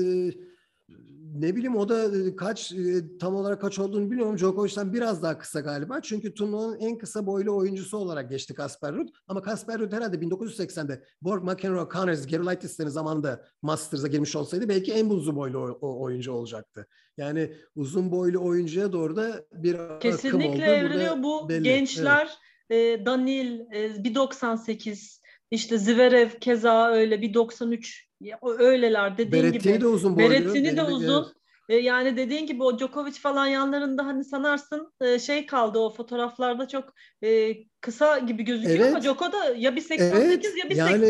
ne 1.34 1.56
bileyim 1.56 1.76
o 1.76 1.88
da 1.88 2.04
e, 2.18 2.36
kaç 2.36 2.72
e, 2.72 3.18
tam 3.18 3.34
olarak 3.34 3.60
kaç 3.60 3.78
olduğunu 3.78 4.10
bilmiyorum. 4.10 4.38
Djokovic'ten 4.38 4.92
biraz 4.92 5.22
daha 5.22 5.38
kısa 5.38 5.60
galiba. 5.60 6.00
Çünkü 6.00 6.34
turnuvanın 6.34 6.78
en 6.78 6.98
kısa 6.98 7.26
boylu 7.26 7.56
oyuncusu 7.56 7.96
olarak 7.96 8.30
geçti 8.30 8.54
Kasper 8.54 8.94
Ruud. 8.94 9.08
Ama 9.26 9.42
Kasper 9.42 9.78
Ruud 9.78 9.92
herhalde 9.92 10.16
1980'de 10.16 11.02
Borg 11.22 11.44
McEnroe, 11.44 11.88
Connors, 11.92 12.26
Gerulaitis'lerin 12.26 12.88
zamanında 12.90 13.44
Masters'a 13.62 14.08
girmiş 14.08 14.36
olsaydı 14.36 14.68
belki 14.68 14.92
en 14.92 15.10
uzun 15.10 15.36
boylu 15.36 15.78
oyuncu 15.80 16.32
olacaktı. 16.32 16.86
Yani 17.16 17.52
uzun 17.76 18.10
boylu 18.12 18.44
oyuncuya 18.44 18.92
doğru 18.92 19.16
da 19.16 19.44
bir 19.52 19.74
akım 19.74 19.86
oldu. 19.94 20.00
Kesinlikle 20.00 20.48
Burada 20.52 20.64
evriliyor 20.64 21.22
bu 21.22 21.48
belli. 21.48 21.62
gençler. 21.62 22.28
e, 22.70 23.06
Danil 23.06 23.60
e, 23.60 23.86
1.98 23.86 25.22
işte 25.50 25.78
Zverev 25.78 26.30
keza 26.40 26.90
öyle 26.90 27.14
1.93 27.14 28.11
Ya, 28.22 28.38
o- 28.40 28.58
öyleler 28.58 29.18
dediğin 29.18 29.44
Berettini 29.44 29.72
gibi. 29.72 29.80
de 29.80 29.86
uzun 29.86 30.16
boylu. 30.16 30.30
Berettini 30.30 30.76
de 30.76 30.82
uzun. 30.82 31.14
evet. 31.24 31.32
E, 31.68 31.76
yani 31.76 32.16
dediğin 32.16 32.46
gibi 32.46 32.62
o 32.62 32.78
Djokovic 32.78 33.12
falan 33.12 33.46
yanlarında 33.46 34.06
hani 34.06 34.24
sanarsın 34.24 34.92
e, 35.00 35.18
şey 35.18 35.46
kaldı 35.46 35.78
o 35.78 35.90
fotoğraflarda 35.94 36.68
çok 36.68 36.94
e, 37.22 37.54
kısa 37.80 38.18
gibi 38.18 38.42
gözüküyor 38.42 38.78
ama 38.80 38.88
Evet. 38.88 39.02
Djoko 39.02 39.32
da 39.32 39.44
ya 39.56 39.70
1.88 39.70 40.02
Evet, 40.02 40.44
ya 40.44 40.86
1.85. 40.86 40.92
yani 40.92 41.08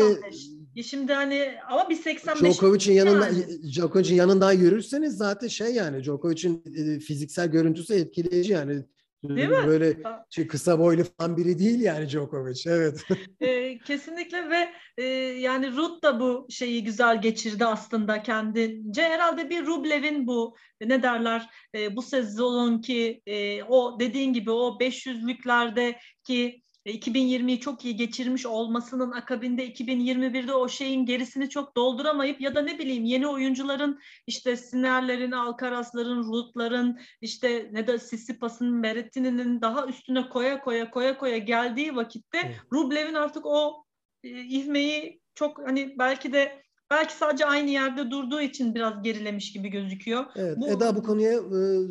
Ya 0.75 0.83
Şimdi 0.83 1.13
hani 1.13 1.51
ama 1.69 1.81
1.85 1.81 2.51
Djokovic'in 2.51 2.93
yanında 2.93 3.25
yani. 3.27 3.45
Djokovic'in 3.73 4.15
yanından 4.15 4.51
yürürseniz 4.51 5.17
zaten 5.17 5.47
şey 5.47 5.73
yani 5.73 6.03
Djokovic'in 6.03 6.63
e, 6.75 6.99
fiziksel 6.99 7.47
görüntüsü 7.47 7.93
etkileyici 7.93 8.53
yani. 8.53 8.85
Değil 9.23 9.49
mi? 9.49 9.67
Böyle 9.67 9.97
şey, 10.29 10.47
kısa 10.47 10.79
boylu 10.79 11.03
falan 11.17 11.37
biri 11.37 11.59
değil 11.59 11.79
yani 11.79 12.09
Djokovic. 12.09 12.63
Evet. 12.67 13.05
E, 13.41 13.79
kesinlikle 13.79 14.49
ve 14.49 14.69
e, 14.97 15.03
yani 15.39 15.75
Ruud 15.75 16.03
da 16.03 16.19
bu 16.19 16.47
şeyi 16.49 16.83
güzel 16.83 17.21
geçirdi 17.21 17.65
aslında 17.65 18.23
kendince. 18.23 19.01
Herhalde 19.01 19.49
bir 19.49 19.65
Rublev'in 19.65 20.27
bu 20.27 20.55
ne 20.81 21.03
derler 21.03 21.49
e, 21.75 21.95
bu 21.95 22.01
sezonki 22.01 23.21
e, 23.25 23.63
o 23.63 23.99
dediğin 23.99 24.33
gibi 24.33 24.51
o 24.51 24.77
500'lüklerdeki 24.79 26.47
e, 26.47 26.61
2020'yi 26.91 27.59
çok 27.59 27.85
iyi 27.85 27.95
geçirmiş 27.95 28.45
olmasının 28.45 29.11
akabinde 29.11 29.67
2021'de 29.67 30.53
o 30.53 30.69
şeyin 30.69 31.05
gerisini 31.05 31.49
çok 31.49 31.75
dolduramayıp 31.75 32.41
ya 32.41 32.55
da 32.55 32.61
ne 32.61 32.79
bileyim 32.79 33.03
yeni 33.03 33.27
oyuncuların 33.27 33.99
işte 34.27 34.57
Sinerlerin, 34.57 35.31
Alcaraz'ların, 35.31 36.23
Ruud'ların 36.23 36.99
işte 37.21 37.69
ne 37.71 37.87
de 37.87 37.99
Sissipas'ın, 37.99 38.83
Berrettini'nin 38.83 39.61
daha 39.61 39.85
üstüne 39.85 40.29
koya 40.29 40.59
koya 40.59 40.91
koya 40.91 41.17
koya 41.17 41.37
geldiği 41.37 41.95
vakitte 41.95 42.39
Evet. 42.45 42.55
Rublev'in 42.73 43.13
artık 43.13 43.45
o 43.45 43.85
e, 44.23 44.29
ivmeyi 44.29 45.21
çok 45.35 45.67
hani 45.67 45.95
belki 45.99 46.33
de 46.33 46.63
belki 46.91 47.13
sadece 47.13 47.45
aynı 47.45 47.69
yerde 47.69 48.11
durduğu 48.11 48.41
için 48.41 48.75
biraz 48.75 49.03
gerilemiş 49.03 49.53
gibi 49.53 49.69
gözüküyor. 49.69 50.25
Evet. 50.35 50.57
Bu- 50.57 50.67
Eda 50.67 50.95
bu 50.95 51.03
konuya 51.03 51.31
e, 51.33 51.39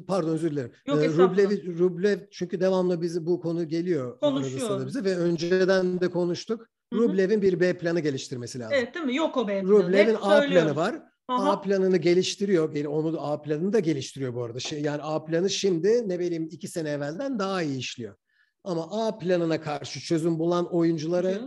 pardon 0.06 0.28
özür 0.28 0.50
dilerim. 0.50 0.72
Yok, 0.86 0.98
E. 1.04 1.08
Rublev, 1.08 1.78
Rublev 1.78 2.18
çünkü 2.30 2.60
devamlı 2.60 3.02
bizi 3.02 3.26
bu 3.26 3.40
konu 3.40 3.68
geliyor 3.68 4.20
Konuşuyor. 4.20 4.86
bize 4.86 5.04
ve 5.04 5.16
önceden 5.16 6.00
de 6.00 6.10
konuştuk. 6.10 6.66
Rublev'in 6.92 7.42
bir 7.42 7.60
B 7.60 7.78
planı 7.78 8.00
geliştirmesi 8.00 8.58
lazım. 8.58 8.76
Evet 8.78 8.94
değil 8.94 9.06
mi? 9.06 9.16
Yok 9.16 9.36
o 9.36 9.48
benim. 9.48 9.68
Rublev'in 9.68 10.16
A 10.20 10.40
planı 10.40 10.76
var. 10.76 11.02
Aha. 11.28 11.50
A 11.52 11.60
planını 11.60 11.96
geliştiriyor. 11.96 12.74
Gel- 12.74 12.86
Onu 12.86 13.20
A 13.26 13.42
planını 13.42 13.72
da 13.72 13.80
geliştiriyor 13.80 14.34
bu 14.34 14.44
arada. 14.44 14.60
Şey, 14.60 14.80
yani 14.82 15.02
A 15.02 15.24
planı 15.24 15.50
şimdi 15.50 16.08
ne 16.08 16.18
bileyim 16.18 16.48
iki 16.50 16.68
sene 16.68 16.88
evvelden 16.90 17.38
daha 17.38 17.62
iyi 17.62 17.78
işliyor. 17.78 18.14
Ama 18.64 19.06
A 19.06 19.18
planına 19.18 19.60
karşı 19.60 20.00
çözüm 20.00 20.38
bulan 20.38 20.74
oyunculara 20.74 21.40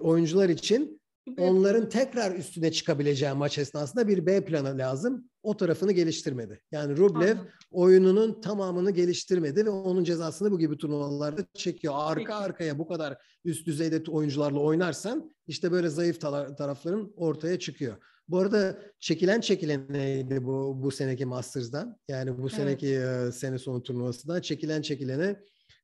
oyuncular 0.00 0.48
için 0.48 1.00
onların 1.38 1.88
tekrar 1.88 2.34
üstüne 2.34 2.72
çıkabileceği 2.72 3.32
maç 3.32 3.58
esnasında 3.58 4.08
bir 4.08 4.26
B 4.26 4.44
planı 4.44 4.78
lazım. 4.78 5.30
O 5.42 5.56
tarafını 5.56 5.92
geliştirmedi. 5.92 6.60
Yani 6.72 6.96
Rublev 6.96 7.36
Anladım. 7.36 7.48
oyununun 7.70 8.40
tamamını 8.40 8.90
geliştirmedi 8.90 9.66
ve 9.66 9.70
onun 9.70 10.04
cezasını 10.04 10.50
bu 10.50 10.58
gibi 10.58 10.76
turnuvalarda 10.76 11.44
çekiyor. 11.54 11.94
Arka 11.96 12.18
Peki. 12.18 12.34
arkaya 12.34 12.78
bu 12.78 12.88
kadar 12.88 13.16
üst 13.44 13.66
düzeyde 13.66 14.10
oyuncularla 14.10 14.60
oynarsan 14.60 15.34
işte 15.46 15.72
böyle 15.72 15.88
zayıf 15.88 16.20
tarafların 16.58 17.12
ortaya 17.16 17.58
çıkıyor. 17.58 17.96
Bu 18.28 18.38
arada 18.38 18.78
çekilen 19.00 19.40
çekilen 19.40 19.86
neydi 19.90 20.44
bu 20.44 20.82
bu 20.82 20.90
seneki 20.90 21.26
Masters'dan? 21.26 21.96
Yani 22.08 22.38
bu 22.42 22.48
seneki 22.48 22.88
e, 22.88 23.32
sene 23.32 23.58
sonu 23.58 23.82
turnuvasından 23.82 24.40
çekilen 24.40 24.82
çekilene 24.82 25.36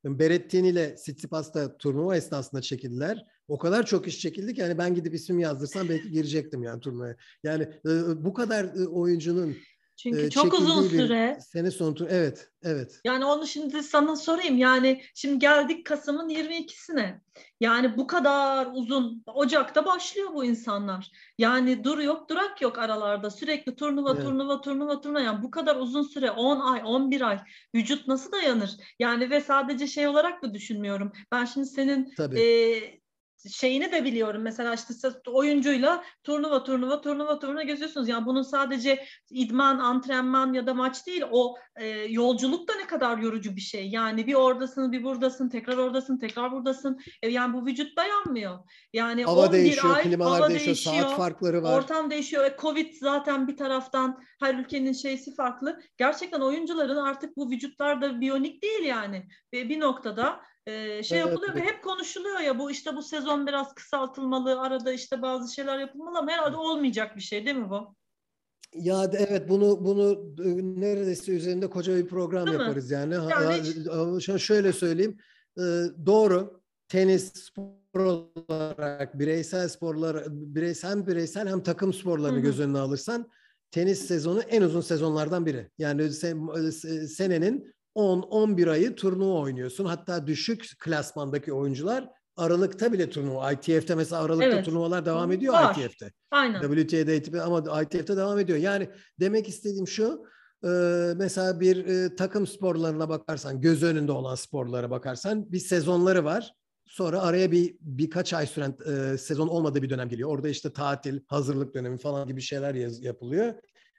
Berrettini 0.04 0.68
ile 0.68 0.94
Tsitsipas 0.94 1.54
da 1.54 1.76
turnuva 1.76 2.16
esnasında 2.16 2.60
çekildiler. 2.62 3.26
O 3.50 3.58
kadar 3.58 3.86
çok 3.86 4.08
iş 4.08 4.20
çekildi 4.20 4.54
ki 4.54 4.60
yani 4.60 4.78
ben 4.78 4.94
gidip 4.94 5.14
ismimi 5.14 5.42
yazdırsam 5.42 5.88
belki 5.88 6.10
girecektim 6.10 6.62
yani 6.62 6.80
turnuvaya. 6.80 7.16
Yani 7.42 7.62
e, 7.62 8.24
bu 8.24 8.34
kadar 8.34 8.64
e, 8.64 8.88
oyuncunun 8.88 9.56
Çünkü 9.96 10.26
e, 10.26 10.30
çok 10.30 10.54
uzun 10.54 10.88
süre. 10.88 11.38
Sene 11.40 11.70
sonu 11.70 11.94
tur- 11.94 12.06
evet 12.10 12.50
evet. 12.62 13.00
Yani 13.04 13.24
onu 13.24 13.46
şimdi 13.46 13.82
sana 13.82 14.16
sorayım. 14.16 14.58
Yani 14.58 15.02
şimdi 15.14 15.38
geldik 15.38 15.86
Kasım'ın 15.86 16.28
22'sine. 16.28 17.20
Yani 17.60 17.96
bu 17.96 18.06
kadar 18.06 18.68
uzun 18.74 19.22
Ocak'ta 19.26 19.86
başlıyor 19.86 20.28
bu 20.34 20.44
insanlar. 20.44 21.10
Yani 21.38 21.84
dur 21.84 21.98
yok 21.98 22.30
durak 22.30 22.62
yok 22.62 22.78
aralarda. 22.78 23.30
Sürekli 23.30 23.76
turnuva 23.76 24.12
Evet. 24.12 24.22
turnuva 24.22 24.60
turnuva 24.60 25.00
turnuva. 25.00 25.20
Yani 25.20 25.42
bu 25.42 25.50
kadar 25.50 25.76
uzun 25.76 26.02
süre 26.02 26.30
10 26.30 26.60
ay 26.60 26.82
11 26.84 27.20
ay 27.20 27.38
vücut 27.74 28.08
nasıl 28.08 28.32
dayanır? 28.32 28.70
Yani 28.98 29.30
ve 29.30 29.40
sadece 29.40 29.86
şey 29.86 30.06
olarak 30.06 30.42
da 30.42 30.54
düşünmüyorum. 30.54 31.12
Ben 31.32 31.44
şimdi 31.44 31.66
senin 31.66 32.14
Tabii. 32.16 32.40
e, 32.40 32.99
şeyini 33.48 33.92
de 33.92 34.04
biliyorum. 34.04 34.42
Mesela 34.42 34.74
işte 34.74 34.94
oyuncuyla 35.26 36.04
turnuva 36.24 36.64
turnuva 36.64 37.00
turnuva 37.00 37.38
turnuva 37.38 37.62
geziyorsunuz. 37.62 38.08
Yani 38.08 38.26
bunun 38.26 38.42
sadece 38.42 39.04
idman, 39.30 39.78
antrenman 39.78 40.52
ya 40.52 40.66
da 40.66 40.74
maç 40.74 41.06
değil. 41.06 41.22
O 41.30 41.56
e, 41.76 41.86
yolculuk 41.88 42.68
da 42.68 42.74
ne 42.74 42.86
kadar 42.86 43.18
yorucu 43.18 43.56
bir 43.56 43.60
şey. 43.60 43.88
Yani 43.88 44.26
bir 44.26 44.34
oradasın, 44.34 44.92
bir 44.92 45.04
buradasın, 45.04 45.48
tekrar 45.48 45.76
oradasın, 45.76 46.18
tekrar 46.18 46.52
buradasın. 46.52 47.00
E, 47.22 47.28
yani 47.28 47.54
bu 47.54 47.66
vücut 47.66 47.96
dayanmıyor. 47.96 48.58
Yani 48.92 49.24
Hava 49.24 49.46
11 49.46 49.52
değişiyor, 49.52 49.96
ay 49.96 50.02
klimalar 50.02 50.40
hava 50.40 50.48
değişiyor, 50.50 50.76
saat 50.76 51.16
farkları 51.16 51.62
var. 51.62 51.78
Ortam 51.78 52.10
değişiyor. 52.10 52.44
E, 52.44 52.56
Covid 52.60 52.94
zaten 53.00 53.48
bir 53.48 53.56
taraftan 53.56 54.22
her 54.40 54.54
ülkenin 54.54 54.92
şeysi 54.92 55.34
farklı. 55.34 55.80
Gerçekten 55.96 56.40
oyuncuların 56.40 56.96
artık 56.96 57.36
bu 57.36 57.50
vücutlar 57.50 58.02
da 58.02 58.20
biyonik 58.20 58.62
değil 58.62 58.82
yani. 58.82 59.28
Ve 59.52 59.68
bir 59.68 59.80
noktada 59.80 60.40
e, 60.66 61.02
şey 61.02 61.18
Evet. 61.20 61.30
yapılıyor 61.30 61.54
ve 61.54 61.60
hep 61.60 61.84
konuşuluyor 61.84 62.40
ya 62.40 62.58
bu 62.58 62.70
işte 62.70 62.96
bu 62.96 63.02
sezon 63.02 63.46
biraz 63.46 63.74
kısaltılmalı. 63.74 64.60
Arada 64.60 64.92
işte 64.92 65.22
bazı 65.22 65.54
şeyler 65.54 65.78
yapılmalı 65.78 66.18
ama 66.18 66.30
herhalde 66.32 66.56
olmayacak 66.56 67.16
bir 67.16 67.20
şey 67.22 67.46
değil 67.46 67.56
mi 67.56 67.70
bu? 67.70 67.94
Ya 68.74 69.10
evet 69.12 69.48
bunu 69.48 69.84
bunu 69.84 70.34
e, 70.44 70.80
neredeyse 70.80 71.32
üzerinde 71.32 71.70
koca 71.70 71.96
bir 71.96 72.06
program 72.08 72.46
Değil 72.46 72.56
mi? 72.56 72.62
yaparız 72.62 72.90
yani. 72.90 73.14
Ha- 73.14 73.30
Yani 73.30 73.44
ha- 73.44 73.52
hiç- 74.18 74.24
şu- 74.26 74.38
şöyle 74.38 74.72
söyleyeyim. 74.72 75.18
E, 75.58 75.62
Doğru. 76.06 76.60
Tenis 76.88 77.32
spor 77.32 78.04
olarak 78.48 79.18
bireysel 79.18 79.68
sporlar 79.68 80.24
bireysel 80.30 80.90
hem 80.90 81.06
bireysel 81.06 81.48
hem 81.48 81.62
takım 81.62 81.92
sporlarını 81.92 82.36
Hı 82.36 82.40
hı. 82.40 82.44
göz 82.44 82.60
önüne 82.60 82.78
alırsan 82.78 83.28
tenis 83.70 84.06
sezonu 84.06 84.40
en 84.40 84.62
uzun 84.62 84.80
sezonlardan 84.80 85.46
biri. 85.46 85.70
Yani 85.78 86.02
se- 86.02 86.68
se- 86.72 87.06
senenin 87.06 87.74
10-11 87.96 88.70
ayı 88.70 88.94
turnuva 88.94 89.38
oynuyorsun. 89.38 89.84
Hatta 89.84 90.26
düşük 90.26 90.78
klasmandaki 90.78 91.52
oyuncular 91.52 92.08
Aralık'ta 92.36 92.92
bile 92.92 93.10
turnuva. 93.10 93.52
ITF'te 93.52 93.94
mesela 93.94 94.22
Aralık'ta 94.22 94.46
evet. 94.46 94.64
turnuvalar 94.64 95.06
devam 95.06 95.32
ediyor 95.32 95.54
Var. 95.54 95.74
ITF'te. 95.74 96.12
Aynen. 96.30 96.60
WTA'de 96.60 97.42
ama 97.42 97.82
ITF'te 97.82 98.16
devam 98.16 98.38
ediyor. 98.38 98.58
Yani 98.58 98.90
demek 99.20 99.48
istediğim 99.48 99.88
şu 99.88 100.24
mesela 101.16 101.60
bir 101.60 102.16
takım 102.16 102.46
sporlarına 102.46 103.08
bakarsan 103.08 103.60
göz 103.60 103.82
önünde 103.82 104.12
olan 104.12 104.34
sporlara 104.34 104.90
bakarsan 104.90 105.52
bir 105.52 105.58
sezonları 105.58 106.24
var. 106.24 106.54
Sonra 106.86 107.22
araya 107.22 107.52
bir 107.52 107.76
birkaç 107.80 108.34
ay 108.34 108.46
süren 108.46 108.76
e, 108.86 109.18
sezon 109.18 109.48
olmadığı 109.48 109.82
bir 109.82 109.90
dönem 109.90 110.08
geliyor. 110.08 110.30
Orada 110.30 110.48
işte 110.48 110.72
tatil, 110.72 111.20
hazırlık 111.26 111.74
dönemi 111.74 111.98
falan 111.98 112.28
gibi 112.28 112.40
şeyler 112.40 112.74
yaz, 112.74 113.02
yapılıyor. 113.02 113.54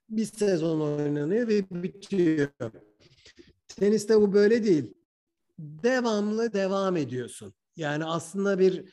Bir 0.09 0.25
sezon 0.25 0.81
oynanıyor 0.81 1.47
ve 1.47 1.69
bitiyor. 1.69 2.47
Teniste 3.75 4.21
bu 4.21 4.33
böyle 4.33 4.63
değil. 4.63 4.93
Devamlı 5.59 6.53
devam 6.53 6.97
ediyorsun. 6.97 7.53
Yani 7.75 8.05
aslında 8.05 8.59
bir 8.59 8.85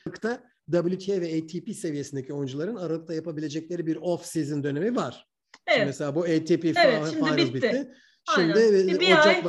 WTA 0.71 1.21
ve 1.21 1.37
ATP 1.37 1.75
seviyesindeki 1.75 2.33
oyuncuların 2.33 2.75
Aralık'ta 2.75 3.13
yapabilecekleri 3.13 3.87
bir 3.87 3.95
off-season 3.95 4.63
dönemi 4.63 4.95
var. 4.95 5.27
Evet. 5.67 5.77
Şimdi 5.77 5.85
mesela 5.85 6.15
bu 6.15 6.21
ATP 6.21 6.65
evet, 6.65 7.07
Finals 7.13 7.37
bitti. 7.37 7.53
bitti. 7.53 7.91
Şimdi 8.35 8.59
Aynen. 8.59 8.99
Bir 8.99 9.11
Ocak 9.11 9.27
ay... 9.27 9.43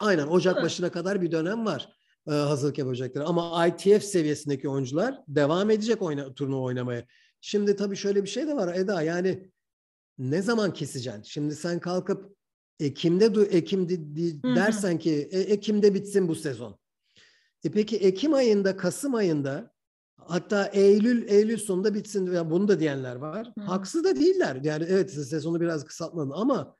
Aynen 0.00 0.26
Ocak 0.26 0.58
Hı. 0.58 0.62
başına 0.62 0.92
kadar 0.92 1.22
bir 1.22 1.32
dönem 1.32 1.66
var 1.66 1.88
e, 2.28 2.30
hazırlık 2.30 2.78
yapacakları. 2.78 3.24
Ama 3.24 3.66
ITF 3.66 4.04
seviyesindeki 4.04 4.68
oyuncular 4.68 5.20
devam 5.28 5.70
edecek 5.70 6.02
oyna, 6.02 6.34
turnuva 6.34 6.62
oynamaya. 6.62 7.06
Şimdi 7.40 7.76
tabii 7.76 7.96
şöyle 7.96 8.22
bir 8.22 8.28
şey 8.28 8.46
de 8.46 8.56
var 8.56 8.74
Eda 8.74 9.02
yani 9.02 9.50
ne 10.18 10.42
zaman 10.42 10.72
keseceksin? 10.72 11.22
Şimdi 11.22 11.56
sen 11.56 11.80
kalkıp 11.80 12.36
Ekim'de 12.80 13.56
Ekim'de 13.56 13.96
dersen 14.56 14.98
ki 14.98 15.28
e, 15.32 15.40
Ekim'de 15.40 15.94
bitsin 15.94 16.28
bu 16.28 16.34
sezon. 16.34 16.78
E 17.64 17.70
peki 17.70 17.96
Ekim 17.96 18.34
ayında, 18.34 18.76
Kasım 18.76 19.14
ayında 19.14 19.72
hatta 20.16 20.66
Eylül 20.66 21.28
Eylül 21.28 21.58
sonunda 21.58 21.94
bitsin 21.94 22.32
ya 22.32 22.50
bunu 22.50 22.68
da 22.68 22.80
diyenler 22.80 23.16
var. 23.16 23.52
Hı. 23.58 23.64
Haksız 23.64 24.04
da 24.04 24.16
değiller. 24.16 24.58
Yani 24.62 24.84
evet 24.88 25.10
sezonu 25.10 25.60
biraz 25.60 25.84
kısaltmadın 25.84 26.30
ama 26.30 26.76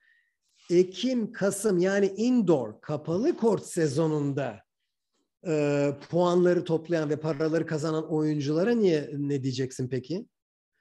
Ekim, 0.70 1.32
Kasım 1.32 1.78
yani 1.78 2.06
indoor 2.16 2.80
kapalı 2.80 3.36
kort 3.36 3.64
sezonunda 3.64 4.58
e, 5.46 5.90
puanları 6.10 6.64
toplayan 6.64 7.10
ve 7.10 7.16
paraları 7.16 7.66
kazanan 7.66 8.12
oyunculara 8.12 8.70
niye 8.70 9.10
ne 9.12 9.42
diyeceksin 9.42 9.88
peki? 9.88 10.26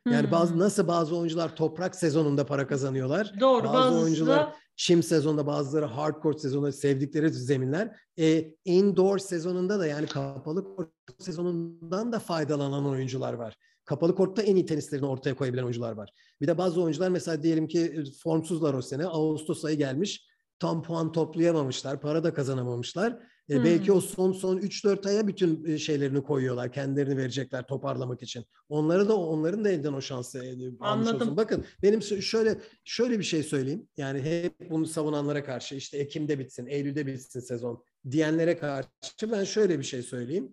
Yani 0.09 0.31
bazı 0.31 0.59
nasıl 0.59 0.87
bazı 0.87 1.17
oyuncular 1.17 1.55
toprak 1.55 1.95
sezonunda 1.95 2.45
para 2.45 2.67
kazanıyorlar. 2.67 3.33
Doğru. 3.39 3.63
Bazı, 3.63 3.73
bazı 3.73 3.99
oyuncular 3.99 4.53
da... 4.81 4.85
çim 4.85 5.03
sezonunda 5.03 5.47
bazıları 5.47 5.85
hardcore 5.85 6.37
sezonunda 6.37 6.71
sevdikleri 6.71 7.29
zeminler. 7.29 7.97
E, 8.19 8.55
indoor 8.65 9.17
sezonunda 9.17 9.79
da 9.79 9.87
yani 9.87 10.07
kapalı 10.07 10.75
kort 10.75 10.89
sezonundan 11.19 12.11
da 12.11 12.19
faydalanan 12.19 12.85
oyuncular 12.85 13.33
var. 13.33 13.57
Kapalı 13.85 14.15
kortta 14.15 14.41
en 14.41 14.55
iyi 14.55 14.65
tenislerini 14.65 15.05
ortaya 15.05 15.35
koyabilen 15.35 15.63
oyuncular 15.63 15.91
var. 15.91 16.09
Bir 16.41 16.47
de 16.47 16.57
bazı 16.57 16.81
oyuncular 16.81 17.09
mesela 17.09 17.43
diyelim 17.43 17.67
ki 17.67 17.79
e, 17.79 18.03
formsuzlar 18.23 18.73
o 18.73 18.81
sene. 18.81 19.05
Ağustos 19.05 19.65
ayı 19.65 19.77
gelmiş. 19.77 20.27
Tam 20.59 20.83
puan 20.83 21.11
toplayamamışlar. 21.11 22.01
Para 22.01 22.23
da 22.23 22.33
kazanamamışlar. 22.33 23.19
E, 23.51 23.55
hmm. 23.55 23.65
Belki 23.65 23.91
o 23.91 24.01
son 24.01 24.31
son 24.31 24.57
3-4 24.57 25.09
aya 25.09 25.27
bütün 25.27 25.65
e, 25.65 25.77
şeylerini 25.77 26.23
koyuyorlar. 26.23 26.71
Kendilerini 26.71 27.17
verecekler 27.17 27.67
toparlamak 27.67 28.21
için. 28.21 28.45
Onları 28.69 29.09
da 29.09 29.17
onların 29.17 29.65
da 29.65 29.69
elinden 29.69 29.93
o 29.93 30.01
şansı 30.01 30.45
e, 30.45 30.51
almış 30.51 30.77
Anladım. 30.79 31.21
olsun. 31.21 31.37
Bakın 31.37 31.65
benim 31.83 32.01
şöyle 32.01 32.57
şöyle 32.83 33.19
bir 33.19 33.23
şey 33.23 33.43
söyleyeyim. 33.43 33.87
Yani 33.97 34.21
hep 34.21 34.69
bunu 34.69 34.85
savunanlara 34.85 35.43
karşı 35.43 35.75
işte 35.75 35.97
Ekim'de 35.97 36.39
bitsin, 36.39 36.65
Eylül'de 36.65 37.07
bitsin 37.07 37.39
sezon 37.39 37.83
diyenlere 38.11 38.57
karşı 38.57 39.31
ben 39.31 39.43
şöyle 39.43 39.79
bir 39.79 39.83
şey 39.83 40.01
söyleyeyim. 40.01 40.51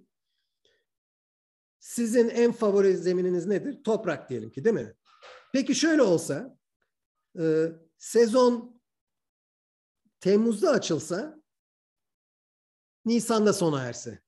Sizin 1.79 2.29
en 2.29 2.53
favori 2.53 2.97
zemininiz 2.97 3.47
nedir? 3.47 3.85
Toprak 3.85 4.31
diyelim 4.31 4.51
ki 4.51 4.65
değil 4.65 4.75
mi? 4.75 4.95
Peki 5.53 5.75
şöyle 5.75 6.03
olsa 6.03 6.59
e, 7.41 7.67
sezon 7.99 8.81
Temmuz'da 10.21 10.71
açılsa 10.71 11.38
Nisan'da 13.09 13.53
sona 13.53 13.85
erse. 13.85 14.19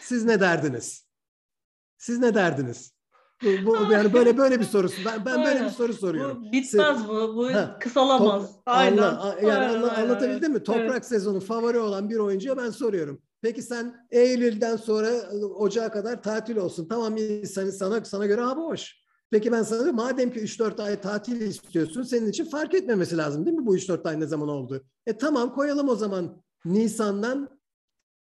Siz 0.00 0.24
ne 0.24 0.40
derdiniz? 0.40 1.06
Siz 1.98 2.18
ne 2.18 2.34
derdiniz? 2.34 2.92
Bu, 3.42 3.66
bu 3.66 3.76
yani 3.92 4.12
böyle 4.12 4.36
böyle 4.36 4.60
bir 4.60 4.64
sorusu. 4.64 5.04
Ben 5.04 5.24
ben 5.24 5.44
böyle 5.44 5.64
bir 5.64 5.70
soru 5.70 5.92
soruyorum. 5.92 6.44
Bu 6.44 6.52
bitmez 6.52 7.08
bu. 7.08 7.36
Bu 7.36 7.54
ha, 7.54 7.78
kısalamaz. 7.80 8.52
Top, 8.52 8.62
Aynen. 8.66 9.02
Anla, 9.02 9.36
yani 9.42 9.58
aynen, 9.58 9.74
anla, 9.74 9.96
anlatabildim 9.96 10.52
mi? 10.52 10.62
Toprak 10.62 10.90
evet. 10.90 11.06
sezonu 11.06 11.40
favori 11.40 11.78
olan 11.78 12.10
bir 12.10 12.16
oyuncuya 12.16 12.56
ben 12.56 12.70
soruyorum. 12.70 13.22
Peki 13.42 13.62
sen 13.62 14.06
Eylül'den 14.10 14.76
sonra 14.76 15.10
Ocağa 15.40 15.90
kadar 15.90 16.22
tatil 16.22 16.56
olsun. 16.56 16.88
Tamam 16.88 17.16
sana 17.46 17.72
sana 17.72 18.04
sana 18.04 18.26
göre 18.26 18.40
hava 18.40 18.62
hoş. 18.62 18.94
Peki 19.30 19.52
ben 19.52 19.62
sana 19.62 19.92
madem 19.92 20.30
ki 20.30 20.40
3-4 20.40 20.82
ay 20.82 21.00
tatil 21.00 21.40
istiyorsun 21.40 22.02
senin 22.02 22.26
için 22.26 22.44
fark 22.44 22.74
etmemesi 22.74 23.16
lazım 23.16 23.46
değil 23.46 23.56
mi 23.56 23.66
bu 23.66 23.76
3-4 23.76 24.08
ay 24.08 24.20
ne 24.20 24.26
zaman 24.26 24.48
oldu? 24.48 24.84
E 25.06 25.18
tamam 25.18 25.54
koyalım 25.54 25.88
o 25.88 25.94
zaman 25.94 26.42
Nisan'dan 26.64 27.57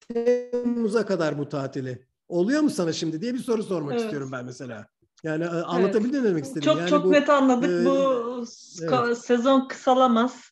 Temmuz'a 0.08 1.06
kadar 1.06 1.38
bu 1.38 1.48
tatili. 1.48 2.06
Oluyor 2.28 2.60
mu 2.60 2.70
sana 2.70 2.92
şimdi 2.92 3.20
diye 3.20 3.34
bir 3.34 3.38
soru 3.38 3.62
sormak 3.62 3.92
evet. 3.92 4.02
istiyorum 4.02 4.28
ben 4.32 4.44
mesela. 4.44 4.86
Yani 5.22 5.44
e, 5.44 5.46
anlatabildim 5.46 6.20
evet. 6.20 6.30
demek 6.30 6.44
istedim. 6.44 6.62
Çok 6.62 6.78
yani 6.78 6.90
çok 6.90 7.04
bu, 7.04 7.12
net 7.12 7.28
anladık. 7.28 7.70
E, 7.70 7.84
bu 7.84 8.44
evet. 8.82 9.18
sezon 9.18 9.68
kısalamaz. 9.68 10.50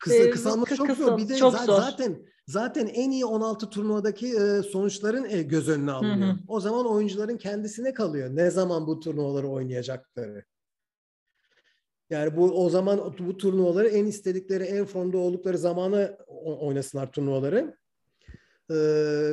Kısa, 0.00 0.16
ee, 0.16 0.30
kısalması 0.30 0.76
çok 0.76 0.90
zor. 0.90 1.18
Bir 1.18 1.28
de 1.28 1.36
çok 1.36 1.52
zaten, 1.52 1.66
zor. 1.66 1.82
zaten 1.82 2.26
zaten 2.46 2.86
en 2.86 3.10
iyi 3.10 3.24
16 3.24 3.70
turnuvadaki 3.70 4.26
e, 4.26 4.62
sonuçların 4.62 5.30
e, 5.30 5.42
göz 5.42 5.68
önüne 5.68 5.92
alınıyor. 5.92 6.28
Hı 6.28 6.32
hı. 6.32 6.38
O 6.48 6.60
zaman 6.60 6.86
oyuncuların 6.86 7.36
kendisine 7.36 7.94
kalıyor. 7.94 8.36
Ne 8.36 8.50
zaman 8.50 8.86
bu 8.86 9.00
turnuvaları 9.00 9.48
oynayacakları. 9.48 10.44
Yani 12.10 12.36
bu 12.36 12.64
o 12.64 12.70
zaman 12.70 13.14
bu 13.18 13.36
turnuvaları 13.36 13.88
en 13.88 14.06
istedikleri, 14.06 14.64
en 14.64 14.84
formda 14.84 15.18
oldukları 15.18 15.58
zamanı 15.58 16.18
oynasınlar 16.60 17.12
turnuvaları. 17.12 17.79
Ee, 18.70 18.74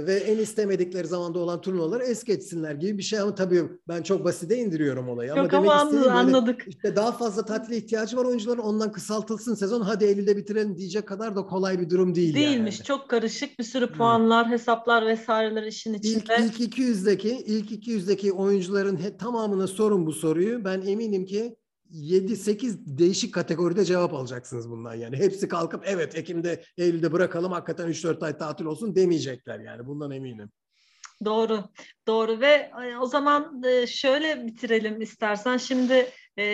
ve 0.06 0.16
en 0.16 0.38
istemedikleri 0.38 1.08
zamanda 1.08 1.40
olan 1.40 1.62
turnuvaları 1.62 2.04
es 2.04 2.24
geçsinler 2.24 2.76
gibi 2.76 2.98
bir 2.98 3.04
şey 3.04 3.20
ama 3.20 3.36
tabii 3.36 3.64
ben 3.88 4.02
çok 4.02 4.26
basite 4.26 4.58
indiriyorum 4.58 5.10
olayı. 5.10 5.30
Yok 5.30 5.54
ama, 5.54 5.74
ama 5.74 5.92
demek 5.92 6.08
anladık. 6.08 6.66
İşte 6.68 6.96
daha 6.96 7.12
fazla 7.12 7.46
tatile 7.46 7.78
ihtiyacı 7.78 8.18
var 8.18 8.26
oyuncuların 8.26 8.62
ondan 8.62 8.92
kısaltılsın 8.92 9.56
sezon 9.56 9.82
hadi 9.82 10.06
Eylül'de 10.06 10.38
bitirelim 10.38 10.78
diyecek 10.78 11.08
kadar 11.08 11.36
da 11.36 11.46
kolay 11.46 11.80
bir 11.80 11.90
durum 11.90 12.16
değil 12.16 12.36
Değilmiş. 12.36 12.80
Yani. 12.80 12.86
Çok 12.86 13.10
karışık 13.10 13.60
bir 13.60 13.64
sürü 13.64 13.88
puanlar, 13.94 14.46
hmm. 14.46 14.52
hesaplar 14.52 15.08
vesaireler 15.08 15.64
işin 15.64 15.94
içinde. 15.94 16.36
İlk, 16.40 16.60
ilk 16.60 16.78
200'deki 16.78 17.30
ilk 17.30 17.72
200'deki 17.72 18.32
oyuncuların 18.32 18.98
he, 18.98 19.18
tamamına 19.18 19.68
sorun 19.68 20.06
bu 20.06 20.14
soruyu. 20.14 20.66
Ben 20.66 20.82
eminim 20.82 21.26
ki 21.26 21.56
7-8 21.92 22.78
değişik 22.86 23.34
kategoride 23.34 23.86
cevap 23.86 24.14
alacaksınız 24.14 24.70
bundan 24.70 24.94
yani. 24.94 25.18
Hepsi 25.18 25.48
kalkıp 25.48 25.84
evet 25.86 26.18
Ekim'de, 26.18 26.64
Eylül'de 26.78 27.12
bırakalım 27.12 27.52
hakikaten 27.52 27.88
3-4 27.88 28.26
ay 28.26 28.38
tatil 28.38 28.66
olsun 28.66 28.96
demeyecekler 28.96 29.60
yani. 29.60 29.88
Bundan 29.88 30.12
eminim. 30.12 30.50
Doğru, 31.26 31.64
doğru 32.08 32.42
ve 32.42 32.72
o 33.02 33.06
zaman 33.06 33.64
e, 33.64 33.88
şöyle 33.88 34.46
bitirelim 34.46 35.02
istersen. 35.02 35.58
Şimdi 35.58 36.12
e, 36.40 36.46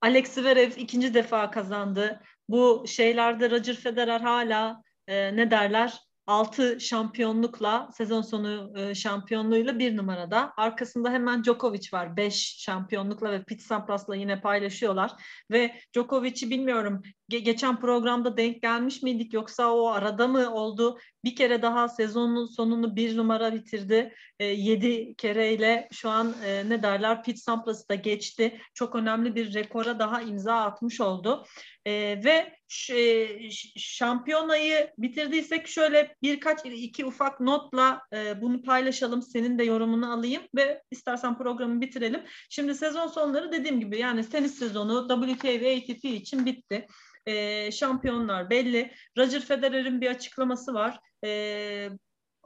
Alex 0.00 0.34
Zverev 0.34 0.70
ikinci 0.76 1.14
defa 1.14 1.50
kazandı. 1.50 2.20
Bu 2.48 2.84
şeylerde 2.86 3.50
Roger 3.50 3.76
Federer 3.76 4.20
hala 4.20 4.82
e, 5.08 5.36
ne 5.36 5.50
derler 5.50 5.98
6 6.26 6.80
şampiyonlukla 6.80 7.90
sezon 7.92 8.22
sonu 8.22 8.72
e, 8.76 8.94
şampiyonluğuyla 8.94 9.78
bir 9.78 9.96
numarada. 9.96 10.52
Arkasında 10.56 11.10
hemen 11.10 11.44
Djokovic 11.44 11.88
var 11.92 12.16
5 12.16 12.56
şampiyonlukla 12.58 13.32
ve 13.32 13.42
Pete 13.42 13.62
Sampras'la 13.62 14.16
yine 14.16 14.40
paylaşıyorlar. 14.40 15.12
Ve 15.50 15.80
Djokovic'i 15.94 16.50
bilmiyorum 16.50 17.02
ge- 17.30 17.38
geçen 17.38 17.80
programda 17.80 18.36
denk 18.36 18.62
gelmiş 18.62 19.02
miydik 19.02 19.32
yoksa 19.34 19.74
o 19.74 19.86
arada 19.86 20.28
mı 20.28 20.54
oldu? 20.54 20.98
Bir 21.24 21.36
kere 21.36 21.62
daha 21.62 21.88
sezonun 21.88 22.46
sonunu 22.46 22.96
bir 22.96 23.16
numara 23.16 23.54
bitirdi. 23.54 24.14
E, 24.38 24.44
7 24.44 25.14
kereyle 25.14 25.88
şu 25.92 26.10
an 26.10 26.34
e, 26.44 26.68
ne 26.68 26.82
derler 26.82 27.22
Pete 27.22 27.38
Sampras'ı 27.38 27.88
da 27.88 27.94
geçti. 27.94 28.60
Çok 28.74 28.94
önemli 28.94 29.34
bir 29.34 29.54
rekora 29.54 29.98
daha 29.98 30.22
imza 30.22 30.54
atmış 30.54 31.00
oldu. 31.00 31.44
E, 31.86 31.92
ve 32.24 32.56
e, 32.92 33.28
şampiyonayı 33.76 34.90
bitirdiysek 34.98 35.68
şöyle 35.68 36.14
birkaç 36.22 36.60
iki 36.66 37.04
ufak 37.04 37.40
notla 37.40 38.00
e, 38.14 38.40
bunu 38.40 38.62
paylaşalım. 38.62 39.22
Senin 39.22 39.58
de 39.58 39.64
yorumunu 39.64 40.12
alayım 40.12 40.42
ve 40.56 40.82
istersen 40.90 41.38
programı 41.38 41.80
bitirelim. 41.80 42.22
Şimdi 42.50 42.74
sezon 42.74 43.06
sonları 43.06 43.52
dediğim 43.52 43.80
gibi 43.80 43.98
yani 43.98 44.28
tenis 44.28 44.58
sezonu 44.58 45.08
WTA 45.08 45.48
ve 45.48 45.76
ATP 45.76 46.04
için 46.04 46.46
bitti. 46.46 46.86
E, 47.26 47.70
şampiyonlar 47.70 48.50
belli. 48.50 48.92
Roger 49.18 49.40
Federer'in 49.40 50.00
bir 50.00 50.10
açıklaması 50.10 50.74
var. 50.74 50.98
E, 51.24 51.90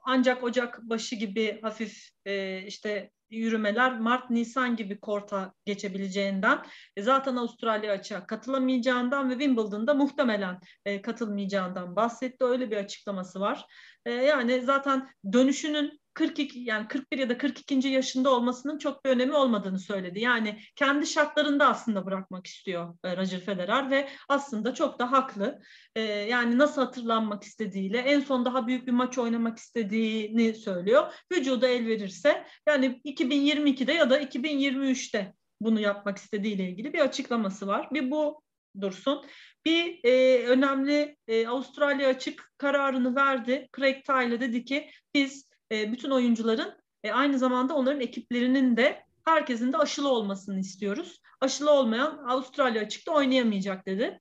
ancak 0.02 0.42
Ocak 0.44 0.82
başı 0.82 1.16
gibi 1.16 1.60
hafif 1.62 2.08
e, 2.26 2.62
işte 2.62 3.10
yürümeler 3.30 4.00
Mart-Nisan 4.00 4.76
gibi 4.76 5.00
korta 5.00 5.54
geçebileceğinden 5.64 6.58
e, 6.96 7.02
zaten 7.02 7.36
Avustralya 7.36 7.92
açığa 7.92 8.26
katılamayacağından 8.26 9.30
ve 9.30 9.32
Wimbledon'da 9.32 9.94
muhtemelen 9.94 10.60
e, 10.84 11.02
katılmayacağından 11.02 11.96
bahsetti. 11.96 12.44
Öyle 12.44 12.70
bir 12.70 12.76
açıklaması 12.76 13.40
var. 13.40 13.66
E, 14.06 14.10
yani 14.10 14.62
zaten 14.62 15.08
dönüşünün 15.32 16.00
42 16.18 16.58
yani 16.58 16.88
41 16.88 17.18
ya 17.18 17.28
da 17.28 17.38
42. 17.38 17.88
yaşında 17.88 18.30
olmasının 18.30 18.78
çok 18.78 19.04
bir 19.04 19.10
önemi 19.10 19.34
olmadığını 19.34 19.78
söyledi. 19.78 20.20
Yani 20.20 20.60
kendi 20.76 21.06
şartlarında 21.06 21.68
aslında 21.68 22.06
bırakmak 22.06 22.46
istiyor 22.46 22.94
e, 23.04 23.16
Roger 23.16 23.40
Federer 23.40 23.90
ve 23.90 24.08
aslında 24.28 24.74
çok 24.74 24.98
da 24.98 25.12
haklı. 25.12 25.60
E, 25.96 26.00
yani 26.02 26.58
nasıl 26.58 26.82
hatırlanmak 26.82 27.42
istediğiyle 27.42 27.98
en 27.98 28.20
son 28.20 28.44
daha 28.44 28.66
büyük 28.66 28.86
bir 28.86 28.92
maç 28.92 29.18
oynamak 29.18 29.58
istediğini 29.58 30.54
söylüyor. 30.54 31.12
Vücuda 31.32 31.68
el 31.68 31.86
verirse 31.86 32.46
yani 32.68 33.00
2022'de 33.04 33.92
ya 33.92 34.10
da 34.10 34.20
2023'te 34.20 35.34
bunu 35.60 35.80
yapmak 35.80 36.18
istediğiyle 36.18 36.68
ilgili 36.68 36.92
bir 36.92 37.00
açıklaması 37.00 37.66
var. 37.66 37.88
Bir 37.92 38.10
bu 38.10 38.42
dursun. 38.80 39.24
Bir 39.64 40.00
e, 40.04 40.46
önemli 40.46 41.16
e, 41.28 41.46
Avustralya 41.46 42.08
açık 42.08 42.52
kararını 42.58 43.16
verdi. 43.16 43.68
Craig 43.76 44.04
Tyler 44.04 44.40
dedi 44.40 44.64
ki 44.64 44.90
biz 45.14 45.47
e, 45.72 45.92
bütün 45.92 46.10
oyuncuların 46.10 46.74
e, 47.04 47.12
aynı 47.12 47.38
zamanda 47.38 47.74
onların 47.74 48.00
ekiplerinin 48.00 48.76
de 48.76 49.02
herkesin 49.24 49.72
de 49.72 49.76
aşılı 49.76 50.08
olmasını 50.08 50.58
istiyoruz. 50.58 51.20
Aşılı 51.40 51.70
olmayan 51.70 52.24
Avustralya 52.28 52.82
açıkta 52.82 53.12
oynayamayacak 53.12 53.86
dedi. 53.86 54.20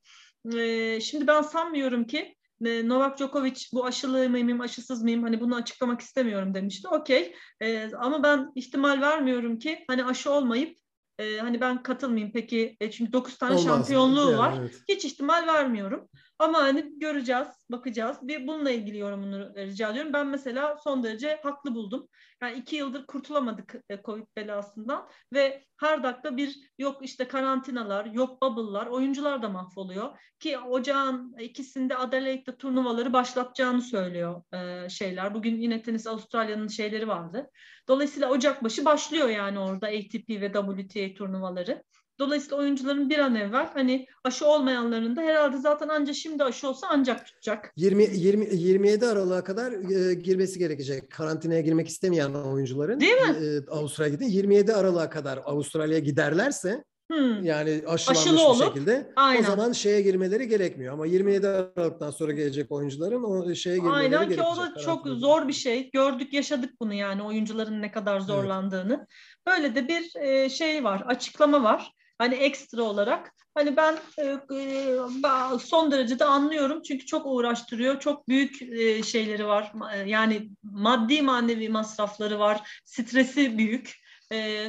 E, 0.58 1.02
şimdi 1.02 1.28
ben 1.28 1.42
sanmıyorum 1.42 2.08
ki 2.08 2.36
e, 2.66 2.88
Novak 2.88 3.18
Djokovic 3.18 3.62
bu 3.74 3.86
aşılı 3.86 4.30
mıyım, 4.30 4.62
aşısız 4.62 5.04
mıyım 5.04 5.24
hani 5.24 5.42
bunu 5.42 5.56
açıklamak 5.56 6.02
istemiyorum 6.02 6.54
demişti. 6.54 6.88
Okey 6.88 7.36
e, 7.62 7.92
ama 7.96 8.24
ben 8.24 8.52
ihtimal 8.56 9.02
vermiyorum 9.02 9.60
ki 9.60 9.86
hani 9.88 10.06
aşı 10.06 10.32
olmayıp 10.32 10.78
e, 11.20 11.38
hani 11.38 11.62
ben 11.62 11.84
katılmayayım 11.84 12.32
peki 12.34 12.78
e, 12.82 12.92
çünkü 12.92 13.14
9 13.14 13.38
tane 13.38 13.52
Olmaz. 13.52 13.66
şampiyonluğu 13.66 14.32
yani, 14.32 14.38
var. 14.38 14.54
Evet. 14.60 14.82
Hiç 14.90 15.06
ihtimal 15.06 15.48
vermiyorum. 15.48 16.10
Ama 16.40 16.60
hani 16.60 17.00
göreceğiz, 17.00 17.48
bakacağız. 17.70 18.18
Bir 18.22 18.48
bununla 18.48 18.72
ilgili 18.72 18.98
yorumunu 18.98 19.56
rica 19.56 19.90
ediyorum. 19.90 20.14
Ben 20.14 20.28
mesela 20.28 20.78
son 20.84 21.04
derece 21.04 21.40
haklı 21.44 21.76
buldum. 21.76 22.08
Yani 22.42 22.58
iki 22.58 22.76
yıldır 22.76 23.06
kurtulamadık 23.06 23.76
e, 23.90 24.02
Covid 24.02 24.26
belasından 24.38 25.10
ve 25.34 25.66
her 25.78 26.04
dakika 26.04 26.38
bir 26.38 26.58
yok 26.78 26.98
işte 27.02 27.28
karantinalar, 27.28 28.06
yok 28.06 28.42
bubble'lar, 28.42 28.88
oyuncular 28.88 29.42
da 29.42 29.50
mahvoluyor. 29.50 30.20
Ki 30.40 30.60
ocağın 30.60 31.36
ikisinde 31.40 31.98
Adelaide'de 31.98 32.58
turnuvaları 32.58 33.14
başlatacağını 33.14 33.82
söylüyor 33.82 34.44
e, 34.54 34.90
şeyler. 34.90 35.34
Bugün 35.34 35.58
yine 35.58 35.82
tenis 35.82 36.08
Avustralya'nın 36.08 36.68
şeyleri 36.68 37.08
vardı. 37.08 37.50
Dolayısıyla 37.88 38.30
Ocak 38.30 38.64
başı 38.64 38.86
başlıyor 38.86 39.30
yani 39.30 39.60
orada 39.60 39.88
ATP 39.88 40.30
ve 40.30 40.52
WTA 40.52 41.14
turnuvaları. 41.18 41.84
Dolayısıyla 42.20 42.58
oyuncuların 42.58 43.10
bir 43.10 43.20
an 43.20 43.36
evvel 43.36 43.70
hani 43.74 44.08
aşı 44.24 44.48
olmayanların 44.48 45.16
da 45.16 45.22
herhalde 45.22 45.58
zaten 45.58 45.88
ancak 45.88 46.16
şimdi 46.16 46.44
aşı 46.44 46.70
olsa 46.70 46.88
ancak 46.90 47.26
tutacak. 47.26 47.74
20, 47.76 48.04
20 48.14 48.56
27 48.56 49.06
Aralık'a 49.06 49.44
kadar 49.44 49.72
e, 49.72 50.14
girmesi 50.14 50.60
gerekecek. 50.60 51.12
Karantinaya 51.12 51.62
girmek 51.62 51.88
istemeyen 51.88 52.34
oyuncuların. 52.34 53.00
Değil 53.00 53.22
mi? 53.22 53.36
E, 53.46 53.72
Avustralya'da 53.72 54.24
27 54.24 54.74
Aralık'a 54.74 55.10
kadar 55.10 55.40
Avustralya'ya 55.46 56.00
giderlerse 56.00 56.84
Hmm. 57.12 57.44
Yani 57.44 57.84
aşılanmış 57.88 58.10
Aşılı 58.10 58.38
bir 58.38 58.44
olup, 58.44 58.66
şekilde. 58.66 59.14
Aynen. 59.16 59.42
O 59.42 59.46
zaman 59.46 59.72
şeye 59.72 60.02
girmeleri 60.02 60.48
gerekmiyor. 60.48 60.94
Ama 60.94 61.06
27 61.06 61.48
Aralık'tan 61.48 62.12
sonra 62.12 62.32
gelecek 62.32 62.72
oyuncuların 62.72 63.24
o 63.24 63.56
şeye 63.56 63.78
girmeleri 63.78 63.96
Aynen 63.96 64.12
gerekecek. 64.12 64.46
Aynen 64.46 64.56
ki 64.56 64.62
o 64.62 64.76
da 64.76 64.82
çok 64.82 65.08
zor 65.08 65.48
bir 65.48 65.54
şey. 65.54 65.92
Gördük 65.92 66.34
yaşadık 66.34 66.74
bunu 66.82 66.94
yani 66.94 67.24
oyuncuların 67.24 67.82
ne 67.82 67.92
kadar 67.92 68.20
zorlandığını. 68.20 68.94
Evet. 68.94 69.08
Böyle 69.48 69.76
de 69.76 69.88
bir 69.88 70.16
e, 70.22 70.50
şey 70.50 70.84
var, 70.84 71.04
açıklama 71.08 71.64
var. 71.64 71.94
Hani 72.18 72.36
ekstra 72.36 72.84
olarak. 72.84 73.34
Hani 73.56 73.78
ben 73.78 73.98
e, 74.18 74.24
e, 74.56 75.60
son 75.60 75.92
derecede 75.92 76.26
anlıyorum 76.26 76.82
çünkü 76.82 77.06
çok 77.06 77.26
uğraştırıyor. 77.26 78.00
Çok 78.00 78.28
büyük 78.28 78.62
e, 78.62 79.04
şeyleri 79.04 79.48
var. 79.48 79.74
Yani 80.06 80.50
maddi 80.64 81.22
manevi 81.22 81.70
masrafları 81.70 82.40
var. 82.40 82.82
Stresi 82.86 83.58
büyük. 83.58 84.08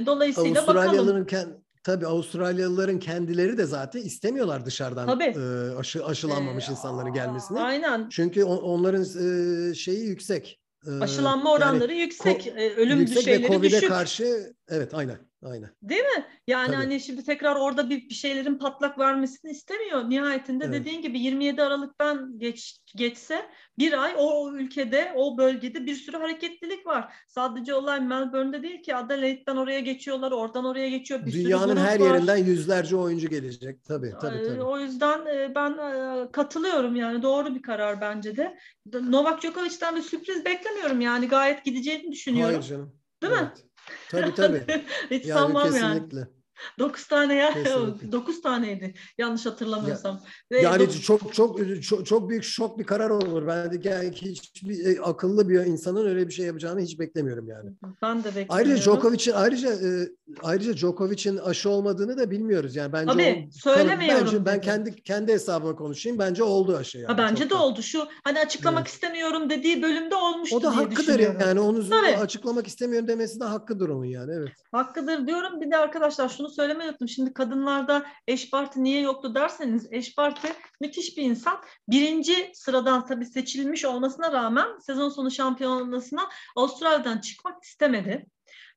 Dolayısıyla 0.07 0.61
Avustralyalıların 0.61 1.25
bakalım. 1.25 1.65
Tabii 1.85 2.07
Avustralyalıların 2.07 2.99
kendileri 2.99 3.59
de 3.59 3.67
zaten 3.67 4.01
istemiyorlar 4.01 4.67
dışarıdan 4.67 5.07
Tabii. 5.07 5.25
E, 5.25 5.77
aşı, 5.77 6.05
aşılanmamış 6.07 6.69
ee, 6.69 6.73
insanların 6.73 7.13
gelmesini. 7.13 7.61
Aynen. 7.61 8.09
Çünkü 8.09 8.45
on, 8.45 8.57
onların 8.57 9.03
e, 9.03 9.75
şeyi 9.75 10.07
yüksek. 10.07 10.61
Aşılanma 11.01 11.53
oranları 11.53 11.93
yani, 11.93 12.01
yüksek, 12.01 12.53
ölüm 12.77 12.99
yüksek 12.99 13.19
düzeyleri 13.19 13.43
ve 13.43 13.47
COVID'e 13.49 13.77
düşük. 13.77 13.89
karşı 13.89 14.55
evet 14.69 14.95
aynen. 14.95 15.28
Aynen. 15.43 15.71
Değil 15.83 16.01
mi? 16.01 16.27
Yani 16.47 16.67
Tabii. 16.67 16.77
hani 16.77 17.01
şimdi 17.01 17.25
tekrar 17.25 17.57
orada 17.57 17.91
bir, 17.91 18.09
bir 18.09 18.15
şeylerin 18.15 18.59
patlak 18.59 18.99
vermesini 18.99 19.51
istemiyor. 19.51 20.11
Nihayetinde 20.11 20.65
evet. 20.65 20.81
dediğin 20.81 21.03
gibi 21.03 21.21
27 21.21 21.63
Aralık'tan 21.63 22.39
geç, 22.39 22.79
geçse 22.97 23.51
bir 23.79 24.03
ay 24.03 24.15
o 24.17 24.53
ülkede, 24.53 25.13
o 25.17 25.39
bölgede 25.39 25.87
bir 25.87 25.95
sürü 25.95 26.17
hareketlilik 26.17 26.87
var. 26.87 27.15
Sadece 27.29 27.75
olay 27.75 28.01
Melbourne'de 28.01 28.63
değil 28.63 28.83
ki 28.83 28.95
Adelaide'den 28.97 29.57
oraya 29.57 29.81
geçiyorlar, 29.81 30.33
oradan 30.33 30.65
oraya 30.65 30.89
geçiyor. 30.89 31.27
Bir 31.27 31.33
Dünyanın 31.33 31.69
sürü 31.69 31.81
her 31.81 32.01
var. 32.01 32.15
yerinden 32.15 32.37
yüzlerce 32.37 32.97
oyuncu 32.97 33.29
gelecek. 33.29 33.85
Tabii, 33.85 34.15
tabii, 34.21 34.43
tabii. 34.47 34.63
O 34.63 34.79
yüzden 34.79 35.27
e, 35.27 35.55
ben 35.55 35.73
e, 35.73 36.33
katılıyorum 36.33 36.97
yani 36.97 37.23
doğru 37.23 37.55
bir 37.55 37.63
karar 37.63 38.01
bence 38.01 38.37
de. 38.37 38.59
Novak 39.03 39.43
Djokovic'ten 39.43 39.97
bir 39.97 40.03
sürpriz 40.03 40.45
beklemiyorum 40.45 41.01
yani 41.01 41.29
gayet 41.29 41.65
gideceğini 41.65 42.13
düşünüyorum. 42.13 42.55
Hayır 42.55 42.69
canım. 42.69 42.99
Değil 43.23 43.33
evet. 43.37 43.57
mi? 43.57 43.68
Tabii 44.09 44.35
tabii. 44.35 44.65
Hiç 45.11 45.27
yani 45.27 45.41
sanmam 45.41 45.63
kesinlikle. 45.67 46.19
yani. 46.19 46.29
9 46.79 47.07
tane 47.07 47.35
ya. 47.35 47.55
Kesinlikle. 47.55 48.13
9 48.13 48.43
taneydi. 48.43 48.95
Yanlış 49.19 49.47
hatırlamıyorsam. 49.47 50.21
Ya, 50.51 50.59
yani 50.59 50.81
dokuz... 50.81 51.03
çok 51.03 51.35
çok 51.35 51.83
çok 51.83 52.07
çok 52.07 52.31
büyük 52.31 52.45
şok 52.45 52.79
bir 52.79 52.85
karar 52.85 53.11
olur. 53.11 53.47
Ben 53.47 53.73
de 53.73 53.89
yani 53.89 54.13
hiçbir 54.13 54.87
e, 54.87 55.01
akıllı 55.01 55.49
bir 55.49 55.61
insanın 55.61 56.07
öyle 56.07 56.29
bir 56.29 56.33
şey 56.33 56.47
yapacağını 56.47 56.81
hiç 56.81 56.99
beklemiyorum 56.99 57.49
yani. 57.49 57.71
Ben 58.03 58.19
de 58.19 58.25
beklemiyorum. 58.25 58.55
Ayrıca 58.55 58.77
Djokovic'in 58.77 59.33
ayrıca 59.33 59.71
e, 59.71 60.09
ayrıca 60.43 60.77
Djokovic'in 60.77 61.37
aşı 61.37 61.71
olmadığını 61.71 62.19
da 62.19 62.31
bilmiyoruz. 62.31 62.77
Yani 62.77 62.93
bence 62.93 63.13
Tabii, 63.13 63.49
o, 63.49 63.59
söylemiyorum. 63.59 64.27
Bence 64.27 64.45
ben 64.45 64.61
kendi 64.61 65.03
kendi 65.03 65.33
hesabıma 65.33 65.77
konuşayım. 65.77 66.19
Bence 66.19 66.43
oldu 66.43 66.77
aşı 66.77 66.99
yani. 66.99 67.07
Ha, 67.07 67.19
bence 67.19 67.51
de 67.51 67.55
oldu. 67.55 67.83
Şu 67.83 68.09
hani 68.25 68.39
açıklamak 68.39 68.83
evet. 68.83 68.95
istemiyorum 68.95 69.51
dediği 69.51 69.83
bölümde 69.83 70.15
olmuştu 70.15 70.57
O 70.57 70.63
da 70.63 70.77
hakkıdır 70.77 71.19
yani. 71.19 71.61
Onu 71.61 71.89
Tabii. 71.89 72.17
açıklamak 72.17 72.67
istemiyorum 72.67 73.09
demesi 73.09 73.41
de 73.41 73.45
hakkıdır 73.45 73.89
onun 73.89 74.05
yani. 74.05 74.33
Evet. 74.35 74.53
Hakkıdır 74.73 75.27
diyorum. 75.27 75.61
Bir 75.61 75.71
de 75.71 75.77
arkadaşlar 75.77 76.29
şunu 76.29 76.48
söylemeyi 76.49 76.91
unuttum. 76.91 77.09
Şimdi 77.09 77.33
kadınlarda 77.33 78.07
eş 78.27 78.51
parti 78.51 78.85
niye 78.85 79.01
yoktu 79.01 79.35
derseniz 79.35 79.89
eş 79.93 80.15
parti 80.15 80.49
müthiş 80.81 81.17
bir 81.17 81.23
insan. 81.23 81.61
Birinci 81.89 82.51
sıradan 82.55 83.07
tabii 83.07 83.27
seçilmiş 83.27 83.85
olmasına 83.85 84.33
rağmen 84.33 84.79
sezon 84.79 85.09
sonu 85.09 85.31
şampiyonasına 85.31 86.29
Avustralya'dan 86.57 87.19
çıkmak 87.19 87.65
istemedi. 87.65 88.27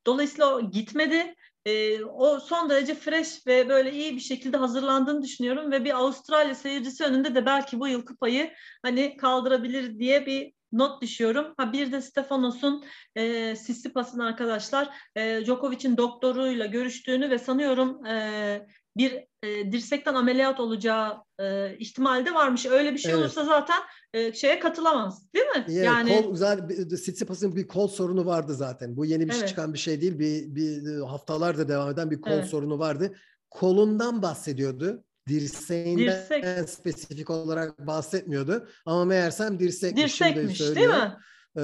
Dolayısıyla 0.06 0.56
o 0.56 0.72
gitmedi. 0.72 1.36
E, 1.66 2.04
o 2.04 2.40
son 2.40 2.70
derece 2.70 2.96
fresh 2.96 3.48
ve 3.48 3.70
böyle 3.70 3.94
iyi 3.94 4.16
bir 4.16 4.20
şekilde 4.20 4.58
hazırlandığını 4.58 5.22
düşünüyorum 5.22 5.72
ve 5.72 5.86
bir 5.86 5.98
Avustralya 5.98 6.56
seyircisi 6.56 7.04
önünde 7.04 7.36
de 7.36 7.46
belki 7.46 7.80
bu 7.80 7.88
yıl 7.88 8.06
kupayı 8.06 8.54
hani 8.84 9.18
kaldırabilir 9.18 10.00
diye 10.00 10.26
bir 10.26 10.54
not 10.72 11.02
düşüyorum. 11.02 11.54
Ha 11.58 11.74
bir 11.74 11.92
de 11.92 12.02
Stefanos'un 12.02 12.84
e, 13.16 13.56
Sissipas'ın 13.56 14.20
arkadaşlar 14.20 14.90
e, 15.16 15.46
Djokovic'in 15.46 15.98
doktoruyla 15.98 16.66
görüştüğünü 16.66 17.30
ve 17.30 17.40
sanıyorum 17.40 18.06
e, 18.06 18.68
bir 18.98 19.26
e, 19.44 19.72
dirsekten 19.72 20.14
ameliyat 20.14 20.60
olacağı 20.60 21.18
e, 21.40 21.78
ihtimali 21.78 22.26
de 22.26 22.34
varmış. 22.34 22.66
Öyle 22.66 22.94
bir 22.94 22.98
şey 22.98 23.12
evet. 23.12 23.22
olursa 23.22 23.46
zaten 23.46 23.80
e, 24.14 24.34
şeye 24.34 24.60
katılamaz. 24.60 25.34
Değil 25.34 25.46
mi? 25.46 25.66
Yeah, 25.68 25.86
yani 25.86 26.22
kol, 26.22 26.36
zaten 26.36 26.96
Sitsipas'ın 26.96 27.56
bir 27.56 27.68
kol 27.68 27.88
sorunu 27.88 28.26
vardı 28.26 28.54
zaten. 28.56 28.98
Bu 28.98 29.06
yeni 29.06 29.30
bir 29.30 29.34
evet. 29.34 29.48
çıkan 29.48 29.74
bir 29.74 29.80
şey 29.80 30.02
değil. 30.02 30.20
Bir, 30.20 30.56
bir 30.56 31.00
haftalardır 31.02 31.68
devam 31.68 31.90
eden 31.90 32.12
bir 32.12 32.22
kol 32.22 32.32
evet. 32.32 32.46
sorunu 32.46 32.80
vardı. 32.80 33.16
Kolundan 33.50 34.22
bahsediyordu 34.22 35.04
dirseğinden 35.30 36.06
Dirsek. 36.06 36.70
spesifik 36.70 37.30
olarak 37.30 37.88
bahsetmiyordu. 37.88 38.68
Ama 38.86 39.06
meğersem 39.06 39.60
dirsekmiş. 39.60 40.04
Dirsekmiş 40.04 40.60
değil 40.60 40.88
mi? 40.88 41.18
Ee, 41.58 41.62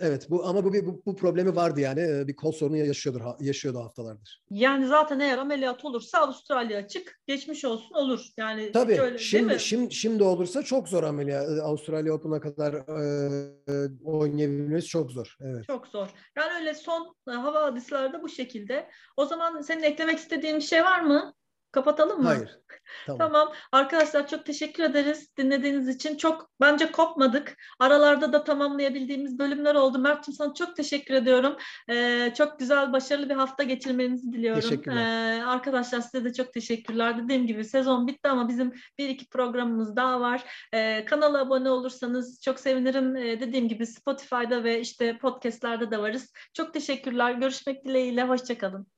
evet 0.00 0.30
bu 0.30 0.46
ama 0.46 0.64
bu, 0.64 0.72
bu 0.72 1.02
bu 1.06 1.16
problemi 1.16 1.56
vardı 1.56 1.80
yani 1.80 2.00
ee, 2.00 2.28
bir 2.28 2.36
kol 2.36 2.52
sorunu 2.52 2.76
yaşıyordur 2.76 3.20
yaşıyordu 3.40 3.78
haftalardır. 3.78 4.42
Yani 4.50 4.86
zaten 4.86 5.20
eğer 5.20 5.38
ameliyat 5.38 5.84
olursa 5.84 6.18
Avustralya 6.18 6.78
açık 6.78 7.20
geçmiş 7.26 7.64
olsun 7.64 7.94
olur. 7.94 8.26
Yani 8.36 8.72
Tabii 8.72 9.00
öyle, 9.00 9.18
şimdi 9.18 9.60
şimdi 9.60 9.94
şimdi 9.94 10.22
olursa 10.22 10.62
çok 10.62 10.88
zor 10.88 11.02
ameliyat. 11.02 11.48
Ee, 11.48 11.62
Avustralya 11.62 12.12
Open'a 12.12 12.40
kadar 12.40 12.74
e, 12.74 14.04
oynayabilmesi 14.04 14.86
çok 14.86 15.10
zor. 15.10 15.36
Evet. 15.40 15.64
Çok 15.66 15.86
zor. 15.86 16.08
Yani 16.36 16.52
öyle 16.60 16.74
son 16.74 17.16
e, 17.28 17.30
hava 17.30 17.62
hadislerde 17.62 18.22
bu 18.22 18.28
şekilde. 18.28 18.90
O 19.16 19.24
zaman 19.24 19.60
senin 19.60 19.82
eklemek 19.82 20.18
istediğin 20.18 20.56
bir 20.56 20.60
şey 20.60 20.84
var 20.84 21.00
mı? 21.00 21.34
Kapatalım 21.76 22.22
mı? 22.22 22.28
Hayır. 22.28 22.58
Tamam. 23.06 23.18
tamam. 23.18 23.52
Arkadaşlar 23.72 24.28
çok 24.28 24.46
teşekkür 24.46 24.82
ederiz 24.82 25.36
dinlediğiniz 25.36 25.88
için. 25.88 26.16
Çok 26.16 26.50
bence 26.60 26.92
kopmadık. 26.92 27.56
Aralarda 27.78 28.32
da 28.32 28.44
tamamlayabildiğimiz 28.44 29.38
bölümler 29.38 29.74
oldu. 29.74 29.98
Mert'cim 29.98 30.34
sana 30.34 30.54
çok 30.54 30.76
teşekkür 30.76 31.14
ediyorum. 31.14 31.56
Ee, 31.90 32.32
çok 32.36 32.58
güzel, 32.58 32.92
başarılı 32.92 33.28
bir 33.28 33.34
hafta 33.34 33.62
geçirmenizi 33.62 34.32
diliyorum. 34.32 34.60
Teşekkürler. 34.60 35.38
Ee, 35.38 35.44
arkadaşlar 35.44 36.00
size 36.00 36.24
de 36.24 36.32
çok 36.32 36.52
teşekkürler. 36.52 37.24
Dediğim 37.24 37.46
gibi 37.46 37.64
sezon 37.64 38.06
bitti 38.06 38.28
ama 38.28 38.48
bizim 38.48 38.72
bir 38.98 39.08
iki 39.08 39.28
programımız 39.28 39.96
daha 39.96 40.20
var. 40.20 40.44
Ee, 40.72 41.04
kanala 41.04 41.40
abone 41.40 41.70
olursanız 41.70 42.40
çok 42.42 42.60
sevinirim. 42.60 43.16
Ee, 43.16 43.40
dediğim 43.40 43.68
gibi 43.68 43.86
Spotify'da 43.86 44.64
ve 44.64 44.80
işte 44.80 45.18
podcastlerde 45.18 45.90
de 45.90 45.98
varız. 45.98 46.32
Çok 46.52 46.74
teşekkürler. 46.74 47.32
Görüşmek 47.32 47.84
dileğiyle. 47.84 48.22
Hoşçakalın. 48.22 48.95